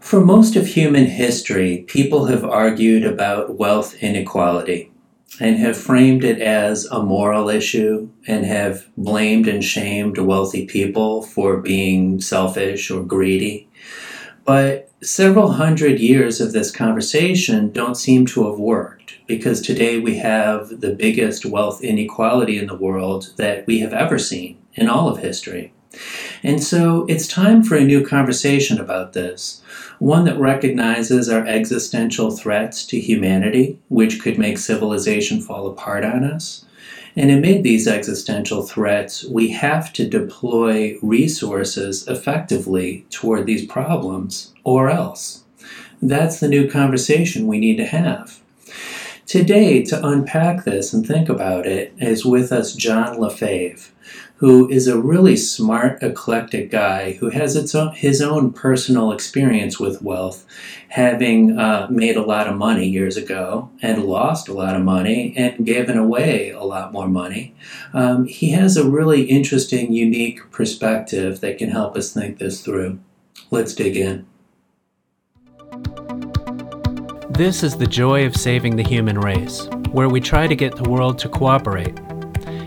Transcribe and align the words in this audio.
For 0.00 0.24
most 0.24 0.56
of 0.56 0.66
human 0.66 1.06
history, 1.06 1.84
people 1.86 2.24
have 2.24 2.42
argued 2.42 3.04
about 3.04 3.58
wealth 3.58 3.94
inequality 4.02 4.90
and 5.38 5.56
have 5.58 5.76
framed 5.76 6.24
it 6.24 6.40
as 6.40 6.86
a 6.86 7.02
moral 7.02 7.48
issue 7.48 8.08
and 8.26 8.44
have 8.44 8.86
blamed 8.96 9.46
and 9.46 9.62
shamed 9.62 10.18
wealthy 10.18 10.66
people 10.66 11.22
for 11.22 11.58
being 11.58 12.20
selfish 12.20 12.90
or 12.90 13.04
greedy. 13.04 13.68
But 14.44 14.90
several 15.02 15.52
hundred 15.52 16.00
years 16.00 16.40
of 16.40 16.52
this 16.52 16.72
conversation 16.72 17.70
don't 17.70 17.94
seem 17.94 18.26
to 18.26 18.50
have 18.50 18.58
worked 18.58 19.18
because 19.26 19.60
today 19.60 20.00
we 20.00 20.16
have 20.16 20.80
the 20.80 20.94
biggest 20.94 21.46
wealth 21.46 21.84
inequality 21.84 22.58
in 22.58 22.66
the 22.66 22.74
world 22.74 23.32
that 23.36 23.66
we 23.66 23.80
have 23.80 23.92
ever 23.92 24.18
seen 24.18 24.58
in 24.74 24.88
all 24.88 25.08
of 25.08 25.18
history. 25.18 25.72
And 26.42 26.62
so 26.62 27.04
it's 27.08 27.28
time 27.28 27.62
for 27.62 27.76
a 27.76 27.84
new 27.84 28.06
conversation 28.06 28.80
about 28.80 29.12
this, 29.12 29.60
one 29.98 30.24
that 30.24 30.38
recognizes 30.38 31.28
our 31.28 31.46
existential 31.46 32.30
threats 32.30 32.86
to 32.86 32.98
humanity, 32.98 33.78
which 33.88 34.20
could 34.20 34.38
make 34.38 34.58
civilization 34.58 35.40
fall 35.40 35.66
apart 35.68 36.04
on 36.04 36.24
us. 36.24 36.64
And 37.16 37.30
amid 37.30 37.62
these 37.62 37.88
existential 37.88 38.62
threats, 38.62 39.24
we 39.24 39.50
have 39.50 39.92
to 39.94 40.08
deploy 40.08 40.96
resources 41.02 42.06
effectively 42.08 43.04
toward 43.10 43.46
these 43.46 43.66
problems, 43.66 44.54
or 44.64 44.88
else. 44.88 45.44
That's 46.00 46.40
the 46.40 46.48
new 46.48 46.70
conversation 46.70 47.46
we 47.46 47.58
need 47.58 47.76
to 47.76 47.86
have. 47.86 48.40
Today, 49.26 49.82
to 49.84 50.06
unpack 50.06 50.64
this 50.64 50.92
and 50.92 51.06
think 51.06 51.28
about 51.28 51.66
it, 51.66 51.92
is 51.98 52.24
with 52.24 52.52
us 52.52 52.74
John 52.74 53.18
Lefebvre 53.20 53.90
who 54.40 54.66
is 54.70 54.88
a 54.88 54.98
really 54.98 55.36
smart, 55.36 56.02
eclectic 56.02 56.70
guy 56.70 57.12
who 57.20 57.28
has 57.28 57.54
its 57.56 57.74
own, 57.74 57.92
his 57.92 58.22
own 58.22 58.50
personal 58.50 59.12
experience 59.12 59.78
with 59.78 60.00
wealth, 60.00 60.46
having 60.88 61.58
uh, 61.58 61.86
made 61.90 62.16
a 62.16 62.22
lot 62.22 62.46
of 62.46 62.56
money 62.56 62.88
years 62.88 63.18
ago 63.18 63.70
and 63.82 64.02
lost 64.02 64.48
a 64.48 64.54
lot 64.54 64.74
of 64.74 64.80
money 64.80 65.34
and 65.36 65.66
given 65.66 65.98
away 65.98 66.48
a 66.48 66.62
lot 66.62 66.90
more 66.90 67.06
money. 67.06 67.54
Um, 67.92 68.24
he 68.24 68.52
has 68.52 68.78
a 68.78 68.88
really 68.88 69.24
interesting, 69.24 69.92
unique 69.92 70.50
perspective 70.50 71.40
that 71.40 71.58
can 71.58 71.68
help 71.68 71.94
us 71.94 72.14
think 72.14 72.38
this 72.38 72.62
through. 72.64 72.98
Let's 73.50 73.74
dig 73.74 73.94
in. 73.94 74.26
This 77.28 77.62
is 77.62 77.76
the 77.76 77.86
joy 77.86 78.24
of 78.24 78.34
saving 78.34 78.76
the 78.76 78.82
human 78.82 79.20
race, 79.20 79.68
where 79.92 80.08
we 80.08 80.18
try 80.18 80.46
to 80.46 80.56
get 80.56 80.76
the 80.76 80.88
world 80.88 81.18
to 81.18 81.28
cooperate 81.28 82.00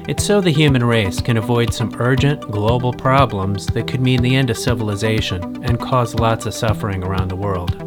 it's 0.08 0.26
so 0.26 0.42
the 0.42 0.52
human 0.52 0.84
race 0.84 1.22
can 1.22 1.38
avoid 1.38 1.74
some 1.74 1.96
urgent 1.98 2.42
global 2.42 2.92
problems 2.92 3.66
that 3.68 3.88
could 3.88 4.02
mean 4.02 4.22
the 4.22 4.36
end 4.36 4.50
of 4.50 4.58
civilization 4.58 5.42
and 5.64 5.80
cause 5.80 6.14
lots 6.16 6.46
of 6.46 6.54
suffering 6.54 7.04
around 7.06 7.30
the 7.30 7.36
world. 7.36 7.78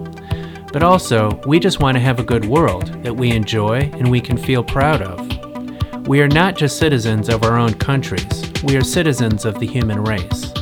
But 0.72 0.83
also, 0.83 1.39
we 1.47 1.59
just 1.59 1.81
want 1.81 1.94
to 1.97 2.03
have 2.03 2.19
a 2.19 2.25
good 2.25 2.47
world 2.47 3.03
that 3.03 3.14
we 3.14 3.33
enjoy 3.33 3.91
and 3.94 4.11
we 4.11 4.22
can 4.22 4.39
feel 4.39 4.64
proud 4.64 5.03
of. 5.03 6.06
We 6.06 6.22
are 6.22 6.28
not 6.28 6.56
just 6.56 6.78
citizens 6.78 7.28
of 7.28 7.44
our 7.44 7.59
own 7.59 7.75
countries, 7.75 8.50
we 8.64 8.77
are 8.77 8.84
citizens 8.84 9.44
of 9.44 9.61
the 9.61 9.67
human 9.67 10.03
race. 10.03 10.53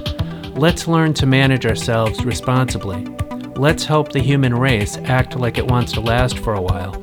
Let's 0.56 0.88
learn 0.88 1.14
to 1.14 1.27
manage 1.27 1.66
ourselves 1.66 2.25
responsibly. 2.25 3.05
Let's 3.56 3.84
help 3.84 4.10
the 4.10 4.20
human 4.20 4.55
race 4.55 4.97
act 5.05 5.36
like 5.36 5.58
it 5.58 5.66
wants 5.66 5.92
to 5.92 6.00
last 6.00 6.38
for 6.41 6.55
a 6.55 6.62
while. 6.62 7.00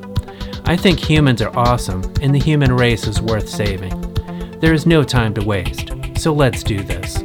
I 0.66 0.76
think 0.76 1.00
humans 1.00 1.42
are 1.42 1.58
awesome, 1.58 2.04
and 2.22 2.36
the 2.36 2.40
human 2.40 2.74
race 2.74 3.08
is 3.08 3.22
worth 3.22 3.48
saving. 3.48 4.11
There 4.62 4.76
is 4.76 4.86
no 4.86 5.04
time 5.04 5.34
to 5.34 5.44
waste, 5.44 5.90
so 6.16 6.32
let's 6.32 6.62
do 6.62 6.84
this. 6.84 7.16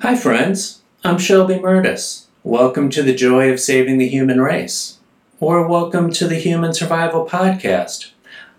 Hi, 0.00 0.16
friends. 0.16 0.80
I'm 1.04 1.18
Shelby 1.18 1.56
Murtis. 1.56 2.28
Welcome 2.44 2.88
to 2.88 3.02
the 3.02 3.14
joy 3.14 3.52
of 3.52 3.60
saving 3.60 3.98
the 3.98 4.08
human 4.08 4.40
race. 4.40 4.96
Or 5.38 5.68
welcome 5.68 6.10
to 6.12 6.26
the 6.26 6.36
Human 6.36 6.72
Survival 6.72 7.26
Podcast. 7.26 8.12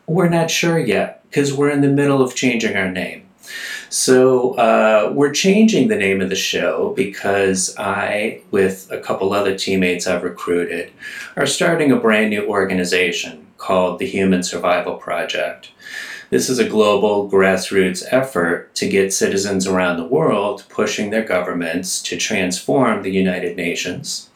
We're 0.06 0.30
not 0.30 0.52
sure 0.52 0.78
yet 0.78 1.24
because 1.24 1.52
we're 1.52 1.72
in 1.72 1.82
the 1.82 1.88
middle 1.88 2.22
of 2.22 2.36
changing 2.36 2.78
our 2.78 2.92
name. 2.92 3.24
So 3.92 4.54
uh, 4.54 5.12
we're 5.14 5.34
changing 5.34 5.90
the 5.90 5.98
name 5.98 6.22
of 6.22 6.30
the 6.30 6.36
show 6.36 6.94
because 6.96 7.76
I, 7.78 8.40
with 8.50 8.90
a 8.90 8.98
couple 8.98 9.34
other 9.34 9.54
teammates 9.58 10.08
I've 10.08 10.24
recruited, 10.24 10.94
are 11.36 11.46
starting 11.46 11.92
a 11.92 11.98
brand 11.98 12.30
new 12.30 12.48
organization 12.48 13.48
called 13.58 14.00
the 14.00 14.08
Human 14.08 14.44
Survival 14.44 14.96
Project. 14.96 15.72
This 16.30 16.48
is 16.48 16.58
a 16.58 16.70
global 16.70 17.30
grassroots 17.30 18.06
effort 18.12 18.74
to 18.76 18.88
get 18.88 19.12
citizens 19.12 19.68
around 19.68 19.98
the 19.98 20.08
world 20.08 20.64
pushing 20.70 21.10
their 21.10 21.26
governments 21.26 22.02
to 22.04 22.16
transform 22.16 23.04
the 23.04 23.12
United 23.12 23.58
Nations 23.58 24.30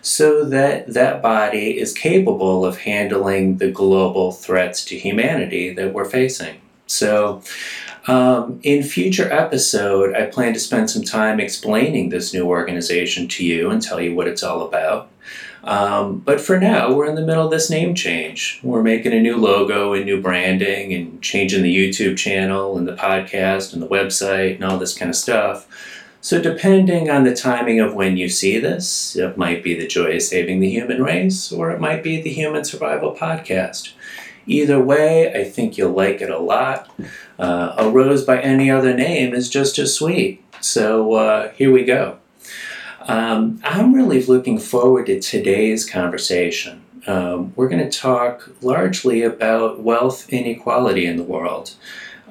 so 0.00 0.42
that 0.46 0.94
that 0.94 1.20
body 1.20 1.78
is 1.78 1.92
capable 1.92 2.64
of 2.64 2.78
handling 2.78 3.58
the 3.58 3.70
global 3.70 4.32
threats 4.32 4.82
to 4.86 4.98
humanity 4.98 5.70
that 5.74 5.92
we're 5.92 6.06
facing. 6.06 6.62
So 6.86 7.42
um, 8.06 8.58
in 8.62 8.82
future 8.82 9.30
episode, 9.32 10.14
I 10.14 10.26
plan 10.26 10.54
to 10.54 10.60
spend 10.60 10.90
some 10.90 11.02
time 11.02 11.38
explaining 11.38 12.08
this 12.08 12.34
new 12.34 12.46
organization 12.46 13.28
to 13.28 13.44
you 13.44 13.70
and 13.70 13.80
tell 13.80 14.00
you 14.00 14.14
what 14.14 14.28
it's 14.28 14.42
all 14.42 14.66
about. 14.66 15.08
Um, 15.64 16.18
but 16.18 16.40
for 16.40 16.58
now, 16.58 16.92
we're 16.92 17.06
in 17.06 17.14
the 17.14 17.24
middle 17.24 17.44
of 17.44 17.52
this 17.52 17.70
name 17.70 17.94
change. 17.94 18.58
We're 18.64 18.82
making 18.82 19.12
a 19.12 19.20
new 19.20 19.36
logo 19.36 19.92
and 19.92 20.04
new 20.04 20.20
branding 20.20 20.92
and 20.92 21.22
changing 21.22 21.62
the 21.62 21.74
YouTube 21.74 22.16
channel 22.16 22.76
and 22.76 22.88
the 22.88 22.96
podcast 22.96 23.72
and 23.72 23.80
the 23.80 23.86
website 23.86 24.56
and 24.56 24.64
all 24.64 24.78
this 24.78 24.96
kind 24.96 25.08
of 25.08 25.14
stuff. 25.14 25.68
So, 26.20 26.40
depending 26.40 27.10
on 27.10 27.24
the 27.24 27.34
timing 27.34 27.80
of 27.80 27.94
when 27.94 28.16
you 28.16 28.28
see 28.28 28.58
this, 28.58 29.16
it 29.16 29.36
might 29.36 29.62
be 29.64 29.74
the 29.74 29.88
joy 29.88 30.16
of 30.16 30.22
saving 30.22 30.60
the 30.60 30.70
human 30.70 31.02
race 31.02 31.50
or 31.50 31.70
it 31.70 31.80
might 31.80 32.02
be 32.02 32.20
the 32.20 32.30
human 32.30 32.64
survival 32.64 33.14
podcast. 33.14 33.92
Either 34.46 34.82
way, 34.82 35.32
I 35.32 35.44
think 35.44 35.76
you'll 35.76 35.92
like 35.92 36.20
it 36.20 36.30
a 36.30 36.38
lot. 36.38 36.90
Uh, 37.38 37.74
a 37.78 37.90
rose 37.90 38.24
by 38.24 38.40
any 38.40 38.70
other 38.70 38.94
name 38.94 39.34
is 39.34 39.48
just 39.48 39.78
as 39.78 39.94
sweet. 39.94 40.44
So 40.60 41.14
uh, 41.14 41.50
here 41.50 41.72
we 41.72 41.84
go. 41.84 42.18
Um, 43.08 43.60
I'm 43.64 43.92
really 43.92 44.22
looking 44.22 44.58
forward 44.58 45.06
to 45.06 45.20
today's 45.20 45.88
conversation. 45.88 46.82
Um, 47.06 47.52
we're 47.56 47.68
going 47.68 47.88
to 47.88 47.98
talk 47.98 48.48
largely 48.62 49.22
about 49.22 49.80
wealth 49.80 50.28
inequality 50.32 51.04
in 51.06 51.16
the 51.16 51.24
world. 51.24 51.74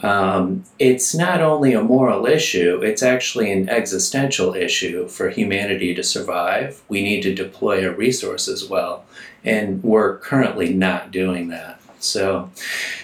Um, 0.02 0.64
it's 0.80 1.14
not 1.14 1.42
only 1.42 1.74
a 1.74 1.84
moral 1.84 2.26
issue, 2.26 2.82
it's 2.82 3.04
actually 3.04 3.52
an 3.52 3.70
existential 3.70 4.56
issue 4.56 5.08
for 5.08 5.30
humanity 5.30 5.94
to 5.94 6.04
survive. 6.04 6.82
We 6.88 7.04
need 7.04 7.22
to 7.24 7.36
deploy 7.36 7.86
our 7.86 7.94
resources 7.94 8.68
well, 8.68 9.06
and 9.44 9.84
we're 9.84 10.18
currently 10.18 10.74
not 10.74 11.12
doing 11.12 11.50
that. 11.50 11.81
So, 12.04 12.50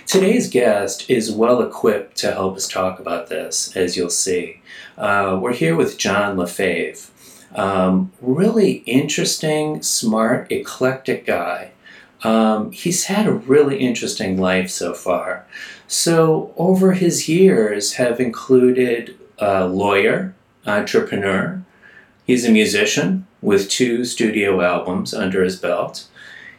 today's 0.08 0.50
guest 0.50 1.08
is 1.08 1.32
well 1.32 1.62
equipped 1.62 2.18
to 2.18 2.32
help 2.32 2.58
us 2.58 2.68
talk 2.68 3.00
about 3.00 3.28
this, 3.28 3.76
as 3.78 3.96
you'll 3.96 4.10
see. 4.10 4.62
Uh, 4.98 5.38
we're 5.40 5.54
here 5.54 5.76
with 5.76 6.00
John 6.00 6.36
Lefebvre. 6.36 7.12
Um, 7.54 8.12
really 8.20 8.78
interesting, 8.88 9.84
smart, 9.84 10.52
eclectic 10.52 11.28
guy. 11.28 11.74
Um, 12.24 12.72
he's 12.72 13.06
had 13.06 13.28
a 13.28 13.34
really 13.34 13.78
interesting 13.78 14.42
life 14.42 14.72
so 14.72 14.96
far. 14.96 15.46
So, 15.88 16.52
over 16.58 16.94
his 16.94 17.30
years, 17.30 17.94
have 17.94 18.20
included 18.20 19.16
a 19.38 19.68
lawyer, 19.68 20.34
entrepreneur. 20.66 21.62
He's 22.26 22.46
a 22.46 22.52
musician 22.52 23.28
with 23.44 23.70
two 23.70 24.06
studio 24.06 24.60
albums 24.62 25.14
under 25.14 25.44
his 25.44 25.56
belt. 25.56 26.08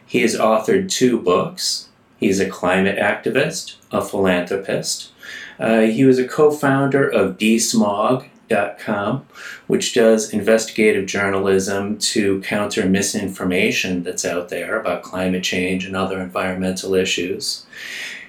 He 0.05 0.21
has 0.21 0.37
authored 0.37 0.89
two 0.89 1.19
books, 1.19 1.88
He's 2.19 2.39
a 2.39 2.49
climate 2.49 2.97
activist, 2.97 3.75
a 3.91 4.01
philanthropist. 4.01 5.11
Uh, 5.57 5.81
he 5.81 6.03
was 6.03 6.19
a 6.19 6.27
co 6.27 6.51
founder 6.51 7.07
of 7.07 7.37
DeSmog.com, 7.37 9.25
which 9.67 9.93
does 9.93 10.33
investigative 10.33 11.05
journalism 11.05 11.97
to 11.99 12.41
counter 12.41 12.85
misinformation 12.85 14.03
that's 14.03 14.25
out 14.25 14.49
there 14.49 14.79
about 14.79 15.03
climate 15.03 15.43
change 15.43 15.85
and 15.85 15.95
other 15.95 16.19
environmental 16.19 16.93
issues. 16.93 17.65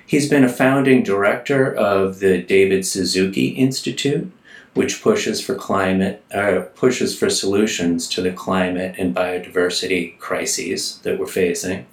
He's 0.06 0.28
been 0.28 0.44
a 0.44 0.48
founding 0.48 1.02
director 1.02 1.72
of 1.72 2.18
the 2.18 2.42
David 2.42 2.84
Suzuki 2.84 3.48
Institute, 3.48 4.30
which 4.74 5.02
pushes 5.02 5.40
for 5.40 5.54
climate 5.54 6.24
uh, 6.32 6.62
pushes 6.74 7.16
for 7.18 7.30
solutions 7.30 8.08
to 8.08 8.22
the 8.22 8.32
climate 8.32 8.94
and 8.98 9.14
biodiversity 9.14 10.18
crises 10.18 10.98
that 11.02 11.18
we're 11.18 11.26
facing. 11.26 11.86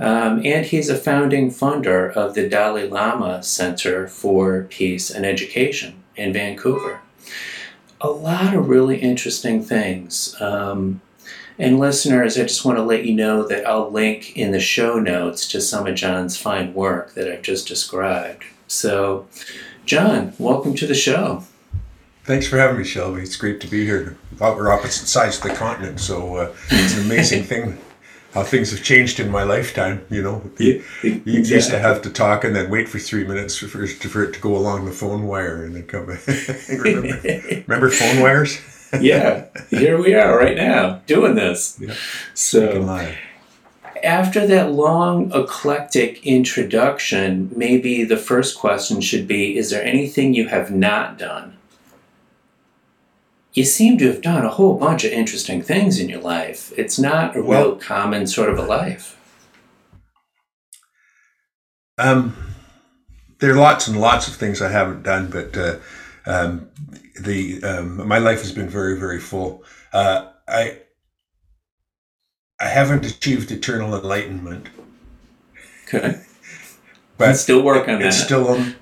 Um, 0.00 0.40
and 0.46 0.64
he's 0.64 0.88
a 0.88 0.96
founding 0.96 1.50
funder 1.50 2.10
of 2.10 2.34
the 2.34 2.48
Dalai 2.48 2.88
Lama 2.88 3.42
Center 3.42 4.08
for 4.08 4.62
Peace 4.70 5.10
and 5.10 5.26
Education 5.26 6.02
in 6.16 6.32
Vancouver. 6.32 7.00
A 8.00 8.08
lot 8.08 8.54
of 8.54 8.70
really 8.70 8.96
interesting 8.96 9.62
things. 9.62 10.34
Um, 10.40 11.02
And 11.58 11.78
listeners, 11.78 12.38
I 12.38 12.44
just 12.44 12.64
want 12.64 12.78
to 12.78 12.82
let 12.82 13.04
you 13.04 13.14
know 13.14 13.46
that 13.46 13.66
I'll 13.66 13.90
link 13.90 14.34
in 14.34 14.50
the 14.50 14.60
show 14.60 14.98
notes 14.98 15.46
to 15.48 15.60
some 15.60 15.86
of 15.86 15.94
John's 15.94 16.38
fine 16.38 16.72
work 16.72 17.12
that 17.12 17.30
I've 17.30 17.42
just 17.42 17.68
described. 17.68 18.44
So, 18.66 19.26
John, 19.84 20.32
welcome 20.38 20.74
to 20.76 20.86
the 20.86 20.94
show. 20.94 21.44
Thanks 22.24 22.46
for 22.46 22.56
having 22.56 22.78
me, 22.78 22.84
Shelby. 22.84 23.20
It's 23.20 23.36
great 23.36 23.60
to 23.60 23.66
be 23.66 23.84
here. 23.84 24.16
We're 24.38 24.72
opposite 24.72 25.06
sides 25.06 25.36
of 25.36 25.42
the 25.42 25.50
continent, 25.50 26.00
so 26.00 26.36
uh, 26.36 26.52
it's 26.70 26.96
an 26.96 27.04
amazing 27.04 27.44
thing 27.50 27.76
how 28.34 28.44
things 28.44 28.70
have 28.70 28.82
changed 28.82 29.18
in 29.18 29.30
my 29.30 29.42
lifetime. 29.42 30.04
You 30.10 30.22
know, 30.22 30.50
you, 30.58 30.84
used 31.02 31.70
to 31.70 31.78
have 31.78 32.02
to 32.02 32.10
talk 32.10 32.44
and 32.44 32.54
then 32.54 32.70
wait 32.70 32.88
for 32.88 32.98
three 32.98 33.24
minutes 33.24 33.56
for, 33.56 33.66
for 33.66 34.22
it 34.24 34.32
to 34.34 34.40
go 34.40 34.56
along 34.56 34.84
the 34.84 34.92
phone 34.92 35.26
wire 35.26 35.64
and 35.64 35.74
then 35.74 35.86
come. 35.86 36.06
remember, 36.68 37.20
remember 37.66 37.90
phone 37.90 38.20
wires? 38.22 38.60
yeah, 39.00 39.46
here 39.70 40.00
we 40.00 40.14
are 40.14 40.36
right 40.36 40.56
now 40.56 41.00
doing 41.06 41.34
this. 41.34 41.78
Yeah. 41.80 41.94
So 42.34 43.14
after 44.02 44.46
that 44.46 44.72
long 44.72 45.32
eclectic 45.32 46.24
introduction, 46.26 47.52
maybe 47.54 48.04
the 48.04 48.16
first 48.16 48.58
question 48.58 49.00
should 49.00 49.28
be: 49.28 49.56
Is 49.56 49.70
there 49.70 49.84
anything 49.84 50.34
you 50.34 50.48
have 50.48 50.70
not 50.70 51.18
done? 51.18 51.56
You 53.52 53.64
seem 53.64 53.98
to 53.98 54.06
have 54.06 54.22
done 54.22 54.44
a 54.44 54.50
whole 54.50 54.78
bunch 54.78 55.04
of 55.04 55.12
interesting 55.12 55.62
things 55.62 55.98
in 55.98 56.08
your 56.08 56.20
life. 56.20 56.72
It's 56.76 56.98
not 56.98 57.36
a 57.36 57.42
well, 57.42 57.70
real 57.70 57.76
common 57.76 58.26
sort 58.26 58.48
of 58.48 58.58
a 58.58 58.62
life. 58.62 59.16
Um, 61.98 62.36
there 63.40 63.52
are 63.52 63.56
lots 63.56 63.88
and 63.88 64.00
lots 64.00 64.28
of 64.28 64.34
things 64.34 64.62
I 64.62 64.70
haven't 64.70 65.02
done, 65.02 65.28
but 65.30 65.56
uh, 65.56 65.76
um, 66.26 66.68
the 67.20 67.62
um, 67.62 68.06
my 68.06 68.18
life 68.18 68.40
has 68.40 68.52
been 68.52 68.68
very 68.68 68.98
very 68.98 69.20
full. 69.20 69.64
Uh, 69.92 70.30
I 70.46 70.78
I 72.60 72.66
haven't 72.68 73.04
achieved 73.04 73.50
eternal 73.50 73.94
enlightenment. 73.94 74.68
Okay, 75.92 76.20
but 77.18 77.34
still 77.34 77.62
working. 77.62 78.00
it's 78.00 78.18
that. 78.18 78.24
Still 78.26 78.48
on, 78.48 78.76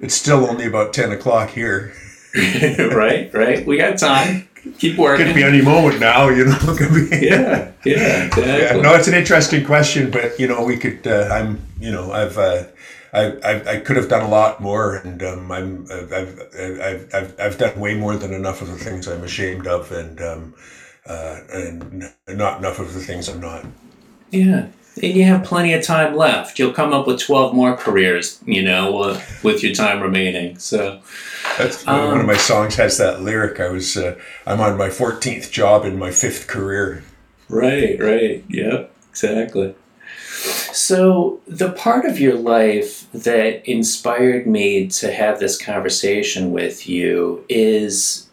it's 0.00 0.14
still 0.14 0.48
only 0.48 0.66
about 0.66 0.92
ten 0.92 1.12
o'clock 1.12 1.50
here. 1.50 1.92
right, 2.94 3.32
right. 3.32 3.66
We 3.66 3.78
got 3.78 3.98
time. 3.98 4.48
Keep 4.78 4.98
working. 4.98 5.26
Could 5.26 5.34
be 5.34 5.44
any 5.44 5.62
moment 5.62 6.00
now, 6.00 6.28
you 6.28 6.44
know. 6.46 6.58
Could 6.76 6.92
be. 6.92 7.16
Yeah, 7.24 7.72
yeah, 7.84 8.24
exactly. 8.24 8.44
Yeah, 8.44 8.80
no, 8.82 8.94
it's 8.94 9.08
an 9.08 9.14
interesting 9.14 9.64
question, 9.64 10.10
but 10.10 10.38
you 10.38 10.48
know, 10.48 10.64
we 10.64 10.76
could. 10.76 11.06
Uh, 11.06 11.28
I'm, 11.32 11.60
you 11.80 11.92
know, 11.92 12.12
I've. 12.12 12.36
Uh, 12.36 12.64
I, 13.12 13.32
I, 13.44 13.70
I, 13.70 13.80
could 13.80 13.96
have 13.96 14.10
done 14.10 14.22
a 14.22 14.28
lot 14.28 14.60
more, 14.60 14.96
and 14.96 15.22
um, 15.22 15.50
I'm 15.50 15.86
I've, 15.90 16.12
I've, 16.12 17.14
I've, 17.14 17.40
I've 17.40 17.58
done 17.58 17.80
way 17.80 17.94
more 17.94 18.16
than 18.16 18.34
enough 18.34 18.60
of 18.60 18.68
the 18.68 18.76
things 18.76 19.06
I'm 19.08 19.22
ashamed 19.24 19.66
of, 19.66 19.90
and 19.90 20.20
um, 20.20 20.54
uh, 21.06 21.40
and 21.50 22.12
not 22.28 22.58
enough 22.58 22.78
of 22.78 22.92
the 22.92 23.00
things 23.00 23.28
I'm 23.28 23.40
not. 23.40 23.64
Yeah, 24.30 24.66
and 25.02 25.14
you 25.14 25.24
have 25.24 25.44
plenty 25.44 25.72
of 25.72 25.84
time 25.84 26.16
left. 26.16 26.58
You'll 26.58 26.72
come 26.72 26.92
up 26.92 27.06
with 27.06 27.20
12 27.20 27.54
more 27.54 27.76
careers, 27.76 28.40
you 28.46 28.62
know, 28.62 28.98
uh, 29.02 29.20
with 29.42 29.62
your 29.62 29.74
time 29.74 30.00
remaining. 30.00 30.58
So, 30.58 31.00
That's, 31.58 31.86
um, 31.86 32.12
one 32.12 32.20
of 32.20 32.26
my 32.26 32.36
songs 32.36 32.76
has 32.76 32.96
that 32.98 33.22
lyric. 33.22 33.60
I 33.60 33.68
was, 33.68 33.96
uh, 33.96 34.18
I'm 34.46 34.60
on 34.60 34.78
my 34.78 34.88
14th 34.88 35.50
job 35.50 35.84
in 35.84 35.98
my 35.98 36.10
fifth 36.10 36.46
career. 36.46 37.04
Right, 37.48 38.00
right. 38.00 38.44
Yep, 38.48 38.90
exactly. 39.10 39.74
So, 40.72 41.40
the 41.46 41.72
part 41.72 42.04
of 42.04 42.18
your 42.18 42.34
life 42.34 43.10
that 43.12 43.68
inspired 43.68 44.46
me 44.46 44.88
to 44.88 45.12
have 45.12 45.40
this 45.40 45.60
conversation 45.60 46.52
with 46.52 46.88
you 46.88 47.44
is 47.48 48.28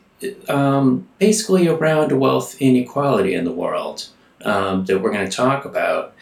um, 0.49 1.07
basically 1.19 1.67
around 1.67 2.11
wealth 2.19 2.55
inequality 2.61 3.33
in 3.33 3.45
the 3.45 3.51
world 3.51 4.07
um, 4.45 4.85
that 4.85 4.99
we're 4.99 5.11
going 5.11 5.29
to 5.29 5.35
talk 5.35 5.65
about. 5.65 6.13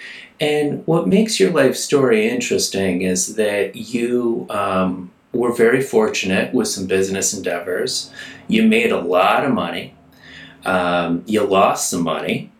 And 0.41 0.85
what 0.88 1.07
makes 1.07 1.39
your 1.39 1.51
life 1.51 1.75
story 1.75 2.27
interesting 2.27 3.03
is 3.03 3.35
that 3.35 3.75
you 3.75 4.47
um, 4.49 5.11
were 5.33 5.53
very 5.53 5.81
fortunate 5.83 6.51
with 6.51 6.67
some 6.67 6.88
business 6.88 7.31
endeavors. 7.31 8.11
You 8.47 8.63
made 8.63 8.91
a 8.91 8.99
lot 8.99 9.45
of 9.45 9.53
money. 9.53 9.93
Um, 10.65 11.23
you 11.27 11.43
lost 11.43 11.91
some 11.91 12.01
money. 12.01 12.51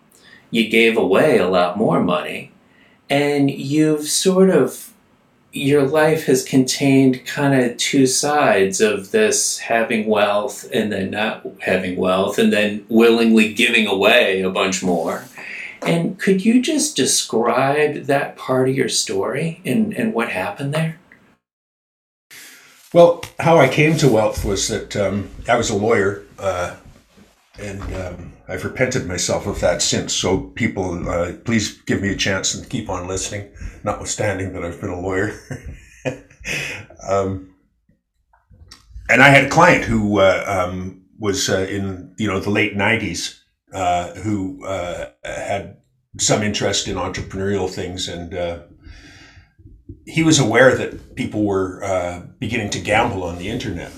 You 0.52 0.70
gave 0.70 0.96
away 0.96 1.40
a 1.40 1.50
lot 1.50 1.76
more 1.76 2.04
money. 2.04 2.52
And 3.10 3.50
you've 3.50 4.08
sort 4.08 4.52
of, 4.52 4.94
your 5.52 5.82
life 5.82 6.26
has 6.26 6.46
contained 6.46 7.26
kind 7.26 7.60
of 7.60 7.78
two 7.78 8.06
sides 8.06 8.80
of 8.80 9.10
this 9.10 9.58
having 9.58 10.06
wealth 10.06 10.70
and 10.72 10.92
then 10.92 11.10
not 11.10 11.48
having 11.62 11.98
wealth 11.98 12.38
and 12.38 12.54
then 12.54 12.86
willingly 12.90 13.56
giving 13.56 13.88
away 13.88 14.42
a 14.42 14.52
bunch 14.52 14.84
more. 14.84 15.26
And 15.84 16.20
could 16.20 16.46
you 16.46 16.62
just 16.62 16.96
describe 16.96 18.04
that 18.04 18.38
part 18.38 18.70
of 18.70 18.76
your 18.76 18.90
story 18.90 19.62
and, 19.66 19.94
and 19.94 20.14
what 20.14 20.30
happened 20.30 20.74
there? 20.74 21.00
Well, 22.94 23.24
how 23.40 23.58
I 23.58 23.70
came 23.70 23.96
to 23.98 24.10
wealth 24.10 24.44
was 24.44 24.68
that 24.68 24.96
um, 24.98 25.30
I 25.48 25.56
was 25.56 25.70
a 25.70 25.76
lawyer, 25.76 26.24
uh, 26.38 26.76
and 27.58 27.82
um, 27.96 28.34
I've 28.50 28.66
repented 28.66 29.08
myself 29.08 29.48
of 29.48 29.62
that 29.62 29.82
since. 29.82 30.14
So, 30.14 30.40
people, 30.42 31.08
uh, 31.08 31.34
please 31.46 31.82
give 31.84 32.02
me 32.02 32.10
a 32.10 32.18
chance 32.18 32.54
and 32.54 32.70
keep 32.70 32.90
on 32.90 33.08
listening, 33.08 33.50
notwithstanding 33.86 34.52
that 34.54 34.66
I've 34.66 34.82
been 34.82 34.90
a 34.90 35.00
lawyer. 35.00 35.40
um, 37.08 37.54
and 39.10 39.22
I 39.22 39.30
had 39.30 39.46
a 39.46 39.50
client 39.50 39.86
who 39.86 40.20
uh, 40.20 40.44
um, 40.46 41.04
was 41.18 41.50
uh, 41.50 41.68
in 41.70 42.14
you 42.18 42.28
know 42.28 42.40
the 42.40 42.50
late 42.50 42.76
'90s, 42.76 43.41
uh, 43.74 44.14
who 44.16 44.66
uh, 44.66 45.10
had 45.24 45.78
some 46.20 46.44
interest 46.44 46.90
in 46.90 46.98
entrepreneurial 46.98 47.70
things, 47.70 48.10
and 48.10 48.34
uh, 48.34 48.60
he 50.06 50.24
was 50.24 50.40
aware 50.40 50.76
that 50.76 51.16
people 51.16 51.46
were 51.46 51.82
uh, 51.82 52.22
beginning 52.38 52.70
to 52.72 52.82
gamble 52.82 53.24
on 53.24 53.38
the 53.38 53.48
internet, 53.48 53.94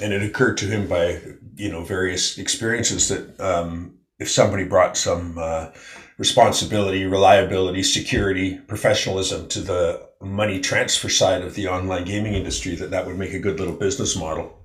and 0.00 0.12
it 0.12 0.22
occurred 0.22 0.56
to 0.58 0.66
him 0.66 0.86
by 0.86 1.20
you 1.56 1.70
know 1.70 1.82
various 1.82 2.38
experiences 2.38 3.08
that 3.08 3.40
um, 3.40 3.98
if 4.20 4.30
somebody 4.30 4.62
brought 4.62 4.96
some 4.96 5.36
uh, 5.36 5.70
responsibility, 6.16 7.04
reliability, 7.04 7.82
security, 7.82 8.56
professionalism 8.68 9.48
to 9.48 9.60
the 9.60 10.08
money 10.20 10.60
transfer 10.60 11.08
side 11.08 11.42
of 11.42 11.56
the 11.56 11.66
online 11.66 12.04
gaming 12.04 12.34
industry, 12.34 12.76
that 12.76 12.92
that 12.92 13.04
would 13.04 13.18
make 13.18 13.34
a 13.34 13.40
good 13.40 13.58
little 13.58 13.74
business 13.74 14.16
model. 14.16 14.60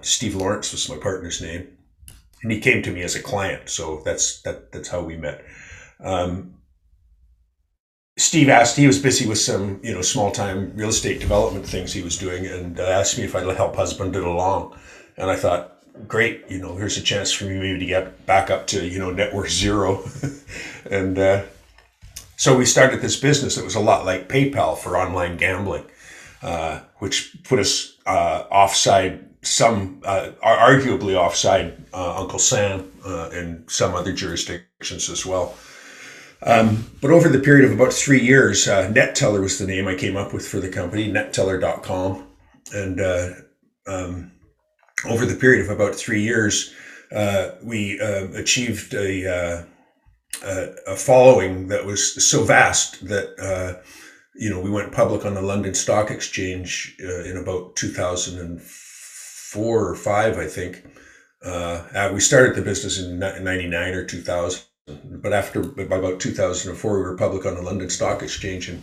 Steve 0.00 0.34
Lawrence 0.34 0.72
was 0.72 0.88
my 0.88 0.96
partner's 0.96 1.40
name 1.40 1.68
and 2.44 2.52
he 2.52 2.60
came 2.60 2.82
to 2.82 2.92
me 2.92 3.02
as 3.02 3.16
a 3.16 3.22
client. 3.22 3.68
So 3.70 4.02
that's 4.04 4.42
that 4.42 4.70
that's 4.70 4.88
how 4.88 5.02
we 5.02 5.16
met. 5.16 5.44
Um, 5.98 6.54
Steve 8.16 8.48
asked. 8.50 8.76
He 8.76 8.86
was 8.86 9.00
busy 9.00 9.26
with 9.26 9.38
some 9.38 9.80
you 9.82 9.92
know 9.92 10.02
small 10.02 10.30
time 10.30 10.72
real 10.76 10.90
estate 10.90 11.20
development 11.20 11.66
things 11.66 11.92
he 11.92 12.02
was 12.02 12.18
doing, 12.18 12.46
and 12.46 12.78
uh, 12.78 12.84
asked 12.84 13.18
me 13.18 13.24
if 13.24 13.34
I'd 13.34 13.56
help 13.56 13.74
husband 13.74 14.14
it 14.14 14.22
along. 14.22 14.78
And 15.16 15.30
I 15.30 15.36
thought, 15.36 15.78
great, 16.06 16.44
you 16.48 16.58
know, 16.58 16.76
here's 16.76 16.98
a 16.98 17.02
chance 17.02 17.32
for 17.32 17.44
me 17.44 17.58
maybe 17.58 17.78
to 17.78 17.86
get 17.86 18.26
back 18.26 18.50
up 18.50 18.66
to 18.68 18.86
you 18.86 18.98
know 18.98 19.10
net 19.10 19.34
worth 19.34 19.50
zero, 19.50 20.04
and. 20.90 21.18
Uh, 21.18 21.42
so 22.36 22.58
we 22.58 22.66
started 22.66 23.00
this 23.00 23.14
business 23.16 23.54
that 23.54 23.64
was 23.64 23.76
a 23.76 23.80
lot 23.80 24.04
like 24.04 24.28
PayPal 24.28 24.76
for 24.76 24.98
online 24.98 25.36
gambling, 25.36 25.84
uh, 26.42 26.80
which 26.98 27.36
put 27.44 27.60
us 27.60 27.96
uh, 28.06 28.44
offside 28.50 29.33
some 29.44 30.00
uh, 30.04 30.30
arguably 30.42 31.14
offside 31.14 31.84
uh, 31.92 32.20
Uncle 32.20 32.38
Sam 32.38 32.90
uh, 33.04 33.30
and 33.32 33.70
some 33.70 33.94
other 33.94 34.12
jurisdictions 34.12 35.10
as 35.10 35.24
well. 35.24 35.54
Um, 36.42 36.90
but 37.00 37.10
over 37.10 37.28
the 37.28 37.38
period 37.38 37.64
of 37.64 37.72
about 37.72 37.92
three 37.92 38.20
years, 38.20 38.68
uh, 38.68 38.90
Neteller 38.90 39.40
was 39.40 39.58
the 39.58 39.66
name 39.66 39.88
I 39.88 39.94
came 39.94 40.16
up 40.16 40.34
with 40.34 40.46
for 40.46 40.60
the 40.60 40.68
company, 40.68 41.10
neteller.com. 41.10 42.26
And 42.72 43.00
uh, 43.00 43.30
um, 43.86 44.32
over 45.08 45.24
the 45.24 45.36
period 45.36 45.64
of 45.64 45.70
about 45.70 45.94
three 45.94 46.22
years, 46.22 46.74
uh, 47.14 47.52
we 47.62 47.98
achieved 47.98 48.94
a, 48.94 49.64
a, 50.42 50.96
following 50.96 51.68
that 51.68 51.84
was 51.84 52.26
so 52.26 52.42
vast 52.42 53.06
that 53.06 53.82
you 54.34 54.50
know 54.50 54.60
we 54.60 54.70
went 54.70 54.92
public 54.92 55.24
on 55.24 55.34
the 55.34 55.42
London 55.42 55.74
Stock 55.74 56.10
Exchange 56.10 56.96
in 56.98 57.36
about 57.36 57.76
2004 57.76 58.83
four 59.54 59.88
or 59.88 59.94
five, 59.94 60.38
I 60.38 60.46
think. 60.46 60.84
Uh, 61.44 61.82
uh 61.94 62.10
we 62.12 62.20
started 62.20 62.56
the 62.56 62.62
business 62.62 62.98
in 62.98 63.18
'99 63.18 63.94
or 63.94 64.04
2000, 64.04 64.62
but 65.22 65.32
after 65.32 65.62
by 65.62 65.96
about 65.96 66.20
2004, 66.20 66.96
we 66.96 67.02
were 67.02 67.16
public 67.16 67.46
on 67.46 67.54
the 67.54 67.62
London 67.62 67.90
Stock 67.90 68.22
Exchange, 68.22 68.68
and 68.68 68.82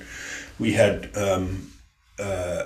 we 0.59 0.73
had 0.73 1.15
um, 1.17 1.71
uh, 2.19 2.63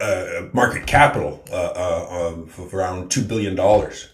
uh, 0.00 0.48
market 0.52 0.86
capital 0.86 1.44
uh, 1.50 1.72
uh, 1.76 2.06
of 2.10 2.74
around 2.74 3.10
two 3.10 3.22
billion 3.22 3.54
dollars, 3.54 4.08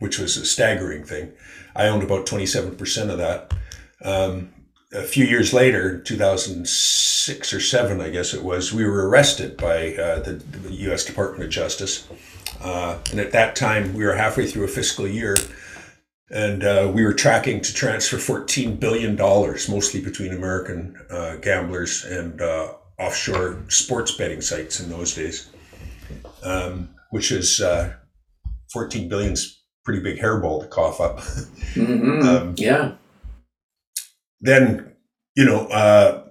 which 0.00 0.18
was 0.18 0.36
a 0.36 0.44
staggering 0.44 1.04
thing. 1.04 1.32
I 1.76 1.86
owned 1.86 2.02
about 2.02 2.26
27% 2.26 3.10
of 3.10 3.18
that. 3.18 3.54
Um, 4.02 4.52
a 4.92 5.02
few 5.02 5.24
years 5.24 5.52
later, 5.52 5.98
2006 6.00 7.52
or 7.52 7.60
seven, 7.60 8.00
I 8.00 8.10
guess 8.10 8.34
it 8.34 8.42
was, 8.42 8.72
we 8.72 8.84
were 8.84 9.08
arrested 9.08 9.56
by 9.56 9.94
uh, 9.94 10.20
the, 10.20 10.32
the, 10.32 10.74
U.S. 10.86 11.04
Department 11.04 11.44
of 11.44 11.50
Justice. 11.50 12.08
Uh, 12.60 12.98
and 13.10 13.20
at 13.20 13.32
that 13.32 13.54
time, 13.54 13.94
we 13.94 14.04
were 14.04 14.14
halfway 14.14 14.46
through 14.46 14.64
a 14.64 14.68
fiscal 14.68 15.06
year. 15.06 15.36
and 16.30 16.64
uh, 16.64 16.90
we 16.92 17.04
were 17.04 17.12
tracking 17.12 17.60
to 17.60 17.72
transfer 17.72 18.16
$14 18.16 18.80
billion, 18.80 19.16
mostly 19.16 20.00
between 20.00 20.32
American 20.32 20.96
uh, 21.10 21.36
gamblers 21.36 22.04
and 22.04 22.40
uh, 22.40 22.72
offshore 22.98 23.62
sports 23.68 24.12
betting 24.12 24.40
sites 24.40 24.80
in 24.80 24.90
those 24.90 25.14
days, 25.14 25.50
um, 26.42 26.88
which 27.10 27.30
is 27.30 27.60
uh, 27.60 27.92
14 28.72 29.08
billion's 29.08 29.62
pretty 29.84 30.00
big 30.02 30.18
hairball 30.18 30.60
to 30.62 30.68
cough 30.68 31.00
up. 31.00 31.20
Mm-hmm. 31.74 32.26
Um, 32.26 32.54
yeah. 32.56 32.94
Then, 34.40 34.94
you 35.36 35.44
know, 35.44 35.66
uh, 35.66 36.24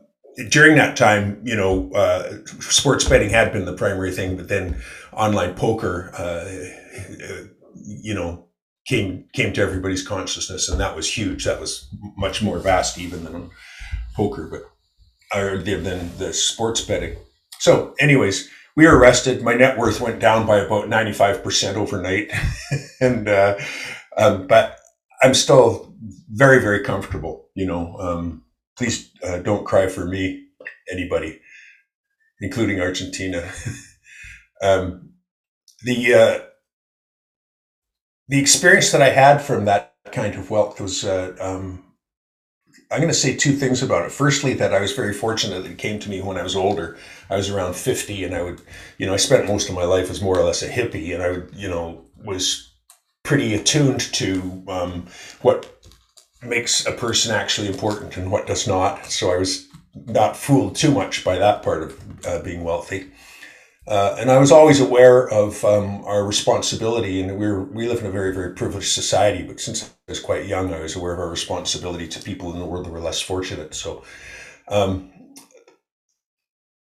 during 0.50 0.75
that 0.78 0.96
time, 0.96 1.42
you 1.44 1.56
know, 1.56 1.92
uh, 1.92 2.38
sports 2.46 3.08
betting 3.08 3.30
had 3.30 3.51
been 3.51 3.66
the 3.66 3.74
primary 3.74 4.12
thing, 4.12 4.38
but 4.38 4.48
then 4.48 4.82
online 5.13 5.54
poker, 5.56 6.12
you 7.75 8.13
know, 8.13 8.50
came 8.88 9.25
came 9.34 9.54
to 9.54 9.62
everybody's 9.62 10.06
consciousness, 10.06 10.70
and 10.70 10.80
that 10.80 10.96
was 10.96 11.18
huge. 11.18 11.46
That 11.46 11.60
was 11.60 11.88
much 12.18 12.42
more 12.42 12.60
vast 12.60 12.98
even 12.98 13.24
than 13.24 13.50
poker, 14.16 14.48
but 14.48 14.63
or 15.39 15.58
than 15.58 16.18
the 16.18 16.34
sports 16.34 16.82
betting. 16.82 17.16
So, 17.60 17.94
anyways, 18.00 18.50
we 18.75 18.88
were 18.88 18.98
arrested. 18.98 19.44
My 19.44 19.54
net 19.54 19.78
worth 19.78 20.01
went 20.01 20.20
down 20.20 20.48
by 20.48 20.58
about 20.58 20.89
ninety 20.89 21.13
five 21.13 21.44
percent 21.44 21.78
overnight, 21.78 22.32
and 23.01 23.28
uh, 23.28 23.58
um, 24.18 24.48
but 24.48 24.78
I'm 25.22 25.34
still 25.34 25.94
very 26.30 26.60
very 26.60 26.84
comfortable. 26.84 27.49
You 27.60 27.66
know, 27.66 27.98
um, 28.00 28.44
please 28.78 29.12
uh, 29.22 29.39
don't 29.39 29.66
cry 29.66 29.88
for 29.88 30.06
me, 30.06 30.46
anybody, 30.89 31.42
including 32.39 32.80
Argentina. 32.80 33.51
um, 34.62 35.10
the 35.84 36.13
uh, 36.13 36.39
the 38.30 38.39
experience 38.39 38.94
that 38.94 39.01
I 39.01 39.10
had 39.10 39.42
from 39.42 39.66
that 39.66 39.94
kind 40.13 40.36
of 40.36 40.50
wealth 40.50 40.80
was, 40.80 41.04
uh, 41.04 41.36
um, 41.42 41.84
I'm 42.89 43.00
going 43.00 43.10
to 43.10 43.13
say 43.13 43.36
two 43.36 43.51
things 43.51 43.84
about 43.84 44.06
it. 44.06 44.13
Firstly, 44.13 44.54
that 44.54 44.74
I 44.74 44.80
was 44.80 44.94
very 44.94 45.13
fortunate 45.13 45.63
that 45.63 45.72
it 45.72 45.78
came 45.78 46.00
to 46.00 46.10
me 46.10 46.22
when 46.22 46.38
I 46.38 46.44
was 46.44 46.56
older. 46.56 46.98
I 47.30 47.36
was 47.36 47.50
around 47.50 47.75
50 47.75 48.24
and 48.24 48.34
I 48.34 48.42
would, 48.42 48.62
you 48.98 49.06
know, 49.06 49.13
I 49.13 49.18
spent 49.18 49.48
most 49.48 49.68
of 49.68 49.75
my 49.75 49.84
life 49.84 50.10
as 50.10 50.22
more 50.22 50.39
or 50.39 50.46
less 50.46 50.63
a 50.63 50.70
hippie 50.70 51.13
and 51.13 51.22
I 51.22 51.32
would, 51.32 51.50
you 51.54 51.68
know, 51.68 52.06
was 52.24 52.72
pretty 53.24 53.54
attuned 53.54 54.01
to 54.13 54.63
um, 54.68 55.08
what 55.42 55.78
makes 56.41 56.86
a 56.86 56.91
person 56.91 57.34
actually 57.34 57.67
important 57.67 58.17
and 58.17 58.31
what 58.31 58.48
does 58.48 58.67
not. 58.67 59.05
So 59.05 59.31
I 59.31 59.38
was 59.38 59.67
not 60.05 60.38
fooled 60.38 60.75
too 60.75 60.91
much 60.91 61.24
by 61.24 61.38
that 61.38 61.63
part 61.63 61.84
of 61.84 62.25
uh, 62.25 62.41
being 62.41 62.63
wealthy. 62.63 63.12
Uh, 63.88 64.15
and 64.19 64.29
I 64.29 64.38
was 64.38 64.51
always 64.51 64.79
aware 64.79 65.27
of 65.29 65.65
um, 65.65 66.03
our 66.05 66.24
responsibility, 66.24 67.22
and 67.22 67.39
we 67.39 67.51
we 67.51 67.88
live 67.88 68.01
in 68.01 68.05
a 68.05 68.12
very 68.12 68.31
very 68.31 68.53
privileged 68.53 68.91
society. 68.91 69.41
But 69.41 69.60
since 69.60 69.84
I 69.84 69.88
was 70.08 70.19
quite 70.19 70.46
young, 70.46 70.72
I 70.72 70.81
was 70.81 70.96
aware 70.96 71.13
of 71.13 71.19
our 71.19 71.29
responsibility 71.29 72.08
to 72.10 72.22
people 72.22 72.53
in 72.53 72.60
the 72.60 72.65
world 72.65 72.86
that 72.86 72.91
were 72.91 73.00
less 73.00 73.19
fortunate. 73.19 73.74
So, 73.74 74.03
um, 74.67 75.12